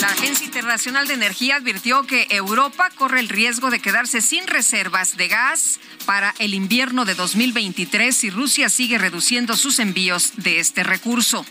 La 0.01 0.07
Agencia 0.07 0.45
Internacional 0.45 1.07
de 1.07 1.13
Energía 1.13 1.57
advirtió 1.57 2.03
que 2.03 2.27
Europa 2.29 2.89
corre 2.95 3.19
el 3.19 3.29
riesgo 3.29 3.69
de 3.69 3.79
quedarse 3.79 4.21
sin 4.21 4.47
reservas 4.47 5.17
de 5.17 5.27
gas 5.27 5.79
para 6.05 6.33
el 6.39 6.53
invierno 6.53 7.05
de 7.05 7.15
2023 7.15 8.15
si 8.15 8.29
Rusia 8.29 8.69
sigue 8.69 8.97
reduciendo 8.97 9.55
sus 9.55 9.77
envíos 9.79 10.33
de 10.38 10.59
este 10.59 10.83
recurso. 10.83 11.45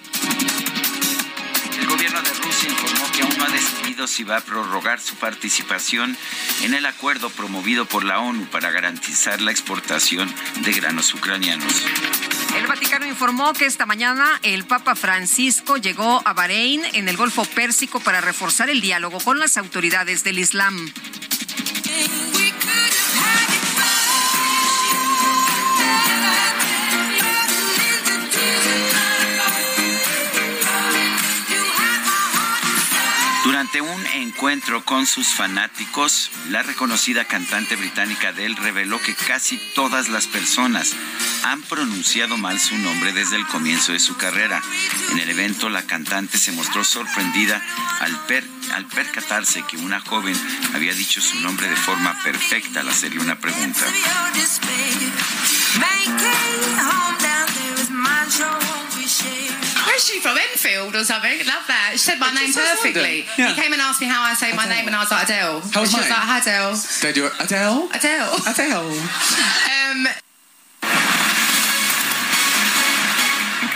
El 1.79 1.87
gobierno 1.87 2.21
de 2.23 2.31
Rusia 2.31 2.71
informó 2.71 3.13
que 3.13 3.23
aún 3.23 3.39
no 3.39 3.45
ha 3.45 3.51
decidido 3.51 4.07
si 4.07 4.25
va 4.25 4.39
a 4.39 4.41
prorrogar 4.41 4.99
su 4.99 5.15
participación 5.17 6.17
en 6.63 6.75
el 6.75 6.87
acuerdo 6.87 7.31
promovido 7.31 7.85
por 7.85 8.03
la 8.03 8.19
ONU 8.21 8.47
para 8.47 8.71
garantizar 8.71 9.41
la 9.41 9.51
exportación 9.51 10.33
de 10.63 10.73
granos 10.73 11.15
ucranianos. 11.15 11.85
El 12.57 12.67
Vaticano 12.67 13.07
informó 13.07 13.53
que 13.53 13.67
esta 13.67 13.87
mañana 13.87 14.41
el 14.43 14.65
Papa 14.65 14.95
Francisco 14.95 15.77
llegó 15.77 16.23
a 16.25 16.33
Bahrein 16.33 16.83
en 16.93 17.09
el 17.09 17.17
Golfo 17.17 17.45
Pérsico 17.45 18.01
para 18.01 18.21
reforzar 18.21 18.71
el 18.71 18.81
diálogo 18.81 19.19
con 19.21 19.39
las 19.39 19.57
autoridades 19.57 20.25
del 20.25 20.39
Islam. 20.39 20.93
Durante 33.59 33.81
un 33.81 34.07
encuentro 34.15 34.85
con 34.85 35.05
sus 35.05 35.35
fanáticos, 35.35 36.31
la 36.51 36.63
reconocida 36.63 37.25
cantante 37.25 37.75
británica 37.75 38.29
Adele 38.29 38.55
reveló 38.55 39.03
que 39.03 39.17
casi 39.17 39.59
todas 39.75 40.09
las 40.09 40.29
personas 40.29 40.95
han 41.43 41.61
pronunciado 41.63 42.37
mal 42.37 42.61
su 42.61 42.79
nombre 42.79 43.13
desde 43.13 43.35
el 43.35 43.45
comienzo 43.49 43.91
de 43.91 43.99
su 43.99 44.17
carrera. 44.17 44.63
En 45.11 45.19
el 45.19 45.29
evento, 45.29 45.71
la 45.71 45.83
cantante 45.83 46.39
se 46.39 46.53
mostró 46.53 46.85
sorprendida 46.85 47.61
al, 47.99 48.17
al 48.75 48.87
percatarse 48.87 49.65
que 49.65 49.77
una 49.77 49.99
joven 50.03 50.41
había 50.73 50.95
dicho 50.95 51.21
su 51.21 51.41
nombre 51.41 51.69
de 51.69 51.75
forma 51.75 52.17
perfecta 52.23 52.79
al 52.79 52.89
hacerle 52.89 53.19
una 53.19 53.41
pregunta. 53.41 53.85
Where's 59.87 60.07
she 60.07 60.21
from? 60.21 60.37
Enfield 60.39 60.95
or 60.95 61.05
something? 61.05 61.39
Love 61.47 61.67
that. 61.67 61.91
She 61.93 61.99
said 61.99 62.19
my 62.19 62.33
name 62.33 62.53
perfectly. 62.53 63.25
Yeah. 63.37 63.55
He 63.55 63.61
came 63.61 63.73
and 63.73 63.81
asked 63.81 64.01
me 64.01 64.07
how 64.07 64.23
I 64.23 64.35
say 64.35 64.53
my 64.55 64.69
name, 64.69 64.87
and 64.87 64.95
I 64.95 65.01
was 65.01 65.11
like 65.11 65.25
Adele. 65.25 65.61
How 65.61 65.81
was 65.81 65.91
and 65.91 65.91
she 65.91 65.97
was 65.99 66.11
mine? 66.11 66.29
like 66.29 66.43
Adele. 66.43 66.77
Did 67.03 67.17
you 67.17 67.31
Adele? 67.41 67.89
Adele. 67.95 68.37
Adele. 68.47 68.93
Um, 68.93 70.07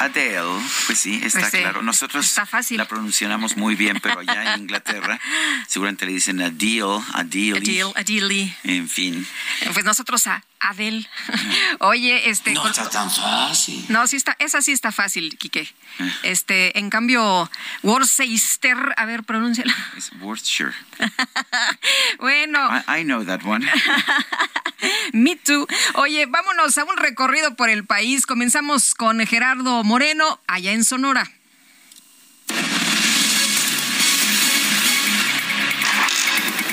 Adele, 0.03 0.61
pues 0.87 0.99
sí, 0.99 1.21
está 1.23 1.41
Pues 1.41 1.53
sí, 1.53 1.59
claro. 1.59 1.83
Nosotros 1.83 2.35
la 2.71 2.89
pronunciamos 2.89 3.57
muy 3.57 3.77
bien, 3.77 4.01
pero 4.03 4.19
allá 4.19 4.55
en 4.55 4.63
Inglaterra 4.63 5.21
seguramente 5.69 6.07
le 6.07 6.13
dicen 6.13 6.41
Adele, 6.43 7.01
Adele. 7.15 7.59
Adele, 7.59 7.93
Adele. 7.95 8.57
En 8.65 8.89
fin. 8.89 9.27
Pues 9.73 9.85
nosotros 9.85 10.27
a 10.27 10.43
Adel. 10.63 11.09
Oye, 11.81 12.31
este. 12.31 12.53
No 12.55 12.67
está 12.69 12.89
tan 12.89 13.11
fácil. 13.11 13.85
No, 13.89 14.07
sí 14.07 14.17
está, 14.17 14.37
esa 14.39 14.63
sí 14.63 14.73
está 14.73 14.93
fácil, 14.93 15.37
Quique. 15.37 15.73
Este, 16.23 16.79
en 16.79 16.89
cambio, 16.89 17.51
Worcester, 17.83 18.95
a 18.97 19.05
ver, 19.05 19.25
pronúnciala. 19.25 19.75
Es 19.97 20.11
Worcestershire. 20.21 20.75
Bueno. 22.19 22.59
I, 22.89 23.01
I 23.01 23.05
know 23.05 23.25
that 23.25 23.43
one. 23.45 23.67
Me 25.13 25.37
too. 25.37 25.67
Oye, 25.95 26.27
vámonos 26.27 26.79
a 26.79 26.85
un 26.85 26.97
recorrido 26.97 27.57
por 27.57 27.69
el 27.69 27.85
país. 27.85 28.27
Comenzamos 28.27 28.95
con 28.95 29.25
Gerardo 29.27 29.83
Moreno, 29.85 30.41
allá 30.47 30.73
en 30.73 30.85
Sonora. 30.85 31.31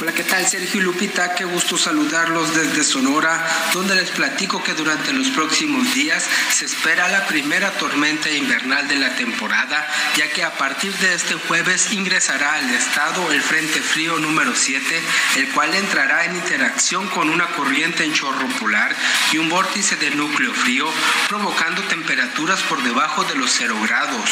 Hola, 0.02 0.14
¿qué 0.14 0.24
tal 0.24 0.48
Sergio 0.48 0.80
y 0.80 0.84
Lupita? 0.86 1.36
Qué 1.36 1.44
gusto 1.44 1.78
saludarlos 1.78 2.56
desde 2.56 2.86
Sonora, 2.86 3.46
donde 3.74 3.96
les 3.96 4.12
platico 4.12 4.64
que 4.64 4.74
durante 4.74 5.12
los 5.12 5.28
próximos 5.32 5.94
días 5.94 6.26
se 6.54 6.64
espera 6.64 7.10
la 7.10 7.28
primera 7.28 7.72
tormenta 7.72 8.32
invernal 8.32 8.88
de 8.88 8.96
la 8.96 9.14
temporada, 9.16 9.86
ya 10.16 10.30
que 10.32 10.46
a 10.46 10.54
partir 10.54 10.94
de 11.00 11.16
este 11.16 11.36
jueves 11.36 11.92
ingresará 11.92 12.54
al 12.54 12.70
estado 12.70 13.30
el 13.34 13.42
Frente 13.42 13.82
Frío 13.82 14.18
número 14.20 14.56
7, 14.56 15.02
el 15.36 15.50
cual 15.50 15.76
entrará 15.76 16.24
en 16.24 16.36
interacción 16.38 17.06
con 17.10 17.30
una 17.30 17.48
corriente 17.48 18.06
en 18.06 18.14
chorro 18.14 18.48
polar 18.58 18.96
y 19.34 19.38
un 19.38 19.50
vórtice 19.50 19.98
de 19.98 20.12
núcleo 20.12 20.54
frío, 20.54 20.90
provocando 21.28 21.84
temperaturas 21.84 22.62
por 22.64 22.82
debajo 22.84 23.26
de 23.26 23.36
los 23.36 23.52
0 23.52 23.76
grados. 23.84 24.30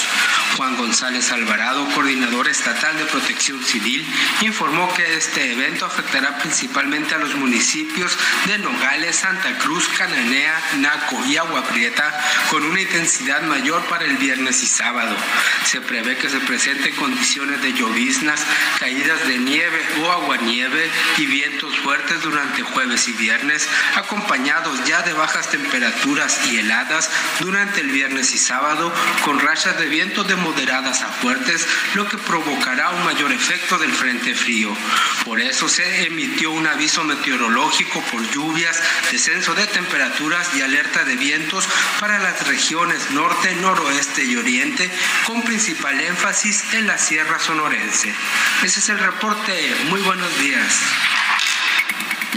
Juan 0.56 0.77
González 0.77 1.32
Alvarado, 1.32 1.85
coordinador 1.93 2.48
estatal 2.48 2.98
de 2.98 3.06
protección 3.06 3.64
civil, 3.64 4.08
informó 4.42 4.92
que 4.93 5.17
este 5.17 5.51
evento 5.51 5.85
afectará 5.85 6.38
principalmente 6.40 7.16
a 7.16 7.19
los 7.19 7.35
municipios 7.35 8.17
de 8.45 8.58
Nogales, 8.59 9.16
Santa 9.16 9.58
Cruz, 9.58 9.88
Cananea, 9.98 10.59
Naco 10.77 11.24
y 11.26 11.38
Agua 11.38 11.64
Prieta, 11.66 12.17
con 12.50 12.64
una 12.64 12.82
intensidad 12.82 13.42
mayor 13.43 13.84
para 13.85 14.06
el 14.06 14.17
viernes 14.17 14.64
y 14.64 14.67
sábado. 14.67 15.16
Se 15.66 15.82
prevé 15.82 16.17
que 16.17 16.30
se 16.30 16.40
presenten 16.40 16.95
condiciones 16.95 17.61
de 17.61 17.74
lloviznas, 17.74 18.45
caídas 18.80 19.27
de 19.27 19.38
nieve 19.38 19.85
o 20.01 20.11
aguanieve 20.11 20.90
y 21.17 21.26
vientos 21.26 21.76
fuertes 21.80 22.22
durante 22.22 22.64
jueves 22.64 23.08
y 23.08 23.14
viernes, 23.14 23.67
acompañados 23.95 24.84
ya 24.85 25.01
de 25.01 25.14
bajas 25.14 25.50
temperaturas 25.50 26.40
y 26.48 26.58
heladas 26.58 27.09
durante 27.40 27.82
el 27.82 27.90
viernes 27.90 28.34
y 28.34 28.38
sábado, 28.38 28.93
con 29.24 29.40
rachas 29.40 29.77
de 29.77 29.88
viento 29.88 30.24
de 30.24 30.36
moderadas 30.38 31.01
a 31.01 31.09
fuertes, 31.09 31.67
lo 31.93 32.07
que 32.07 32.17
provocará 32.17 32.91
un 32.91 33.03
mayor 33.06 33.32
efecto 33.32 33.77
del 33.77 33.91
frente 33.91 34.35
frío. 34.35 34.75
Por 35.25 35.40
eso 35.40 35.67
se 35.67 36.06
emitió 36.06 36.51
un 36.51 36.67
aviso 36.67 37.03
meteorológico 37.03 38.01
por 38.11 38.22
lluvias, 38.32 38.82
descenso 39.11 39.53
de 39.56 39.67
temperaturas 39.67 40.56
y 40.56 40.61
alerta 40.61 41.03
de 41.03 41.16
vientos 41.16 41.67
para 41.99 42.19
las 42.19 42.48
regiones 42.48 43.11
norte, 43.11 43.56
noroeste 43.56 44.24
y 44.24 44.35
oriente, 44.35 44.90
con 45.25 45.41
principal 45.43 45.99
énfasis 45.99 46.74
en 46.74 46.88
la 46.88 46.98
Sierra 46.98 47.40
Sonorense. 47.40 48.14
Ese 48.64 48.80
es 48.80 48.90
el 48.90 48.99
reporte. 48.99 49.75
Muy 49.90 50.01
buenos 50.01 50.38
días. 50.40 50.82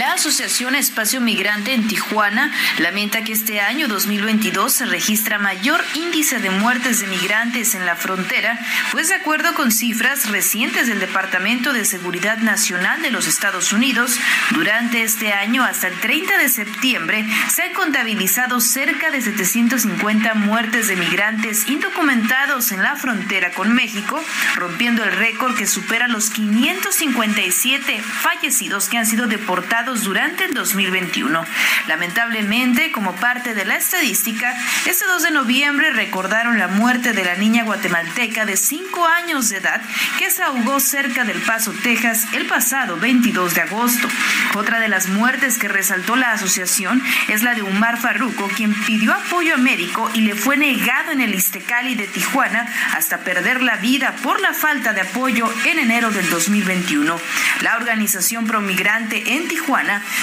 La 0.00 0.14
Asociación 0.14 0.76
Espacio 0.76 1.20
Migrante 1.20 1.74
en 1.74 1.86
Tijuana 1.86 2.50
lamenta 2.78 3.22
que 3.22 3.34
este 3.34 3.60
año 3.60 3.86
2022 3.86 4.72
se 4.72 4.86
registra 4.86 5.38
mayor 5.38 5.84
índice 5.92 6.38
de 6.38 6.48
muertes 6.48 7.00
de 7.00 7.06
migrantes 7.06 7.74
en 7.74 7.84
la 7.84 7.96
frontera, 7.96 8.58
pues 8.92 9.08
de 9.08 9.16
acuerdo 9.16 9.52
con 9.52 9.70
cifras 9.70 10.30
recientes 10.30 10.86
del 10.86 11.00
Departamento 11.00 11.74
de 11.74 11.84
Seguridad 11.84 12.38
Nacional 12.38 13.02
de 13.02 13.10
los 13.10 13.26
Estados 13.26 13.74
Unidos, 13.74 14.16
durante 14.52 15.02
este 15.02 15.34
año 15.34 15.64
hasta 15.64 15.88
el 15.88 16.00
30 16.00 16.38
de 16.38 16.48
septiembre 16.48 17.26
se 17.50 17.64
han 17.64 17.74
contabilizado 17.74 18.58
cerca 18.62 19.10
de 19.10 19.20
750 19.20 20.32
muertes 20.32 20.88
de 20.88 20.96
migrantes 20.96 21.68
indocumentados 21.68 22.72
en 22.72 22.82
la 22.82 22.96
frontera 22.96 23.50
con 23.50 23.74
México, 23.74 24.18
rompiendo 24.54 25.04
el 25.04 25.12
récord 25.12 25.54
que 25.58 25.66
supera 25.66 26.08
los 26.08 26.30
557 26.30 28.00
fallecidos 28.00 28.88
que 28.88 28.96
han 28.96 29.04
sido 29.04 29.26
deportados 29.26 29.89
durante 29.96 30.44
el 30.44 30.54
2021. 30.54 31.44
Lamentablemente, 31.88 32.92
como 32.92 33.14
parte 33.16 33.54
de 33.54 33.64
la 33.64 33.76
estadística, 33.76 34.54
este 34.86 35.04
2 35.06 35.22
de 35.24 35.30
noviembre 35.32 35.90
recordaron 35.90 36.58
la 36.58 36.68
muerte 36.68 37.12
de 37.12 37.24
la 37.24 37.34
niña 37.34 37.64
guatemalteca 37.64 38.46
de 38.46 38.56
5 38.56 39.06
años 39.06 39.48
de 39.48 39.58
edad 39.58 39.82
que 40.18 40.30
se 40.30 40.42
ahogó 40.42 40.78
cerca 40.78 41.24
del 41.24 41.40
Paso, 41.42 41.72
Texas, 41.82 42.26
el 42.32 42.46
pasado 42.46 42.96
22 42.96 43.54
de 43.54 43.62
agosto. 43.62 44.08
Otra 44.54 44.78
de 44.78 44.88
las 44.88 45.08
muertes 45.08 45.58
que 45.58 45.68
resaltó 45.68 46.14
la 46.16 46.32
asociación 46.32 47.02
es 47.28 47.42
la 47.42 47.54
de 47.54 47.62
Umar 47.62 47.98
Farruco, 47.98 48.48
quien 48.48 48.74
pidió 48.84 49.12
apoyo 49.12 49.58
médico 49.58 50.10
y 50.14 50.20
le 50.20 50.34
fue 50.34 50.56
negado 50.56 51.10
en 51.12 51.20
el 51.20 51.34
Istecali 51.34 51.96
de 51.96 52.06
Tijuana 52.06 52.66
hasta 52.94 53.18
perder 53.18 53.62
la 53.62 53.76
vida 53.76 54.14
por 54.22 54.40
la 54.40 54.54
falta 54.54 54.92
de 54.92 55.00
apoyo 55.00 55.52
en 55.64 55.78
enero 55.78 56.10
del 56.10 56.28
2021. 56.30 57.18
La 57.62 57.76
organización 57.76 58.46
promigrante 58.46 59.34
en 59.34 59.48
Tijuana 59.48 59.69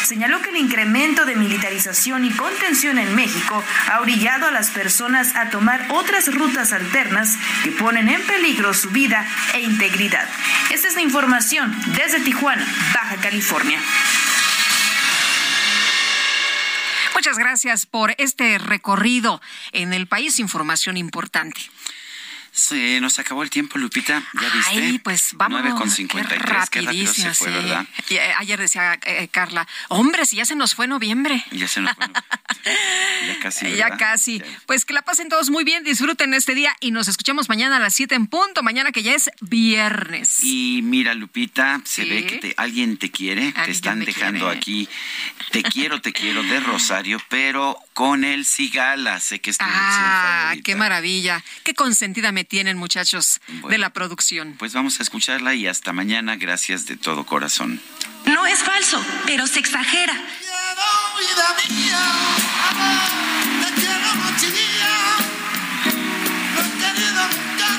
señaló 0.04 0.42
que 0.42 0.50
el 0.50 0.58
incremento 0.58 1.26
de 1.26 1.36
militarización 1.36 2.26
y 2.26 2.32
contención 2.32 2.98
en 2.98 3.16
México 3.16 3.64
ha 3.90 4.00
orillado 4.02 4.48
a 4.48 4.52
las 4.52 4.70
personas 4.72 5.36
a 5.36 5.50
tomar 5.50 5.88
otras 5.90 6.34
rutas 6.34 6.74
alternas 6.74 7.38
que 7.64 7.72
ponen 7.72 8.10
en 8.10 8.22
peligro 8.24 8.74
su 8.74 8.90
vida 8.90 9.26
e 9.54 9.62
integridad. 9.62 10.28
Esta 10.72 10.88
es 10.88 10.96
la 10.96 11.02
información 11.02 11.76
desde 11.96 12.20
Tijuana, 12.20 12.66
Baja 12.94 13.16
California. 13.18 13.80
Muchas 17.14 17.38
gracias 17.38 17.86
por 17.86 18.14
este 18.18 18.58
recorrido 18.58 19.42
en 19.72 19.94
el 19.94 20.08
país. 20.08 20.40
Información 20.40 20.98
importante. 20.98 21.60
Se 22.58 23.00
nos 23.02 23.20
acabó 23.20 23.44
el 23.44 23.52
tiempo, 23.52 23.78
Lupita. 23.78 24.24
¿Ya 24.34 24.50
viste? 24.50 24.80
Ay, 24.80 24.98
pues 24.98 25.30
vamos. 25.36 25.62
9 25.62 25.78
con 25.78 25.92
53. 25.92 26.70
Qué, 26.72 26.82
rápido 26.82 27.14
se 27.14 27.32
fue, 27.36 27.52
¿verdad? 27.52 27.86
Y, 28.10 28.16
eh, 28.16 28.34
ayer 28.36 28.60
decía 28.60 29.00
eh, 29.06 29.28
Carla, 29.28 29.68
hombre, 29.90 30.26
si 30.26 30.38
ya 30.38 30.46
se 30.46 30.56
nos 30.56 30.74
fue 30.74 30.88
noviembre. 30.88 31.46
Ya 31.52 31.68
se 31.68 31.82
nos 31.82 31.96
fue. 31.96 32.08
ya 33.28 33.40
casi. 33.44 33.66
¿verdad? 33.66 33.78
Ya 33.78 33.98
casi. 33.98 34.42
Pues 34.66 34.86
que 34.86 34.94
la 34.96 35.04
pasen 35.04 35.30
todos 35.30 35.52
muy 35.52 35.66
bien, 35.66 35.84
disfruten 35.84 36.34
este 36.34 36.56
día 36.56 36.76
y 36.80 36.90
nos 36.90 37.08
escuchamos 37.08 37.48
mañana 37.48 37.78
a 37.78 37.80
las 37.80 37.94
7 37.94 38.16
en 38.16 38.26
punto. 38.26 38.64
Mañana 38.64 38.92
que 38.92 39.04
ya 39.04 39.14
es 39.14 39.30
viernes. 39.40 40.44
Y 40.44 40.82
mira, 40.82 41.14
Lupita, 41.14 41.80
se 41.86 42.06
ve 42.06 42.26
que 42.26 42.38
te, 42.38 42.54
alguien 42.58 42.98
te 42.98 43.12
quiere. 43.12 43.52
Te 43.52 43.70
están 43.70 44.00
dejando 44.00 44.46
quiere. 44.46 44.58
aquí. 44.58 44.90
Te 45.52 45.62
quiero, 45.62 46.02
te 46.02 46.12
quiero 46.12 46.42
de 46.42 46.60
Rosario, 46.60 47.22
pero 47.30 47.78
con 47.94 48.24
el 48.24 48.46
Cigala. 48.46 49.20
Sé 49.20 49.42
que 49.42 49.52
es 49.52 49.60
tu 49.60 49.64
versión 49.64 49.84
Ah, 49.84 50.56
qué 50.64 50.76
maravilla. 50.76 51.44
Qué 51.64 51.76
consentida 51.76 52.32
me 52.32 52.47
tienen, 52.48 52.78
muchachos 52.78 53.40
de 53.70 53.78
la 53.78 53.92
producción. 53.92 54.56
Pues 54.58 54.74
vamos 54.74 55.00
a 55.00 55.04
escucharla 55.04 55.54
y 55.56 55.68
hasta 55.68 55.94
mañana. 55.94 56.36
Gracias 56.36 56.86
de 56.86 56.98
todo 56.98 57.26
corazón. 57.26 57.82
No 58.26 58.46
es 58.46 58.60
falso, 58.60 59.04
pero 59.26 59.48
se 59.48 59.60
exagera. 59.60 60.14
vida 60.14 61.56
mía, 61.70 62.00
te 63.62 63.82
quiero 63.82 64.16
noche 64.16 64.48
y 64.48 64.52
día, 64.52 64.94
no 66.54 66.62
he 66.62 66.70
querido 66.82 67.24
nunca, 67.36 67.70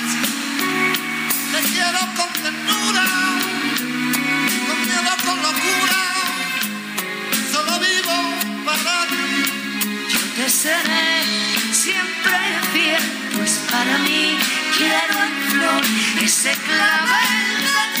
te 1.51 1.59
quiero 1.69 1.99
con 2.15 2.33
ternura, 2.43 3.05
con 4.67 4.79
miedo, 4.85 5.13
con 5.25 5.37
locura, 5.41 6.01
solo 7.51 7.79
vivo 7.79 8.17
para 8.65 9.07
ti. 9.07 9.43
Yo 10.09 10.19
te 10.35 10.49
seré 10.49 11.23
siempre 11.73 12.68
pues 13.49 13.71
para 13.71 13.97
mí 13.99 14.37
quiero 14.77 15.23
en 15.23 15.51
flor 15.51 15.83
ese 16.21 16.51
clavel 16.51 17.98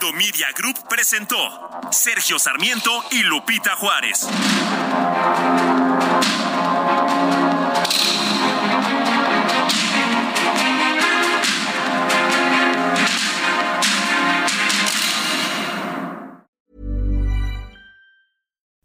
Heraldo 0.00 0.16
Media 0.16 0.46
Group 0.54 0.88
presentó 0.88 1.36
Sergio 1.90 2.38
Sarmiento 2.38 3.02
y 3.12 3.22
Lupita 3.24 3.74
Juárez. 3.76 4.26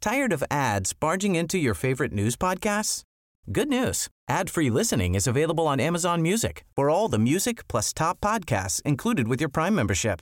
Tired 0.01 0.33
of 0.33 0.43
ads 0.51 0.93
barging 0.93 1.35
into 1.35 1.57
your 1.57 1.73
favorite 1.73 2.11
news 2.11 2.35
podcasts? 2.35 3.03
Good 3.51 3.69
news. 3.69 4.09
Ad-free 4.27 4.69
listening 4.69 5.15
is 5.15 5.27
available 5.27 5.67
on 5.67 5.79
Amazon 5.79 6.21
Music 6.21 6.63
for 6.75 6.89
all 6.89 7.07
the 7.07 7.19
music 7.19 7.67
plus 7.67 7.93
top 7.93 8.19
podcasts 8.21 8.81
included 8.83 9.27
with 9.27 9.39
your 9.39 9.49
Prime 9.49 9.75
membership. 9.75 10.21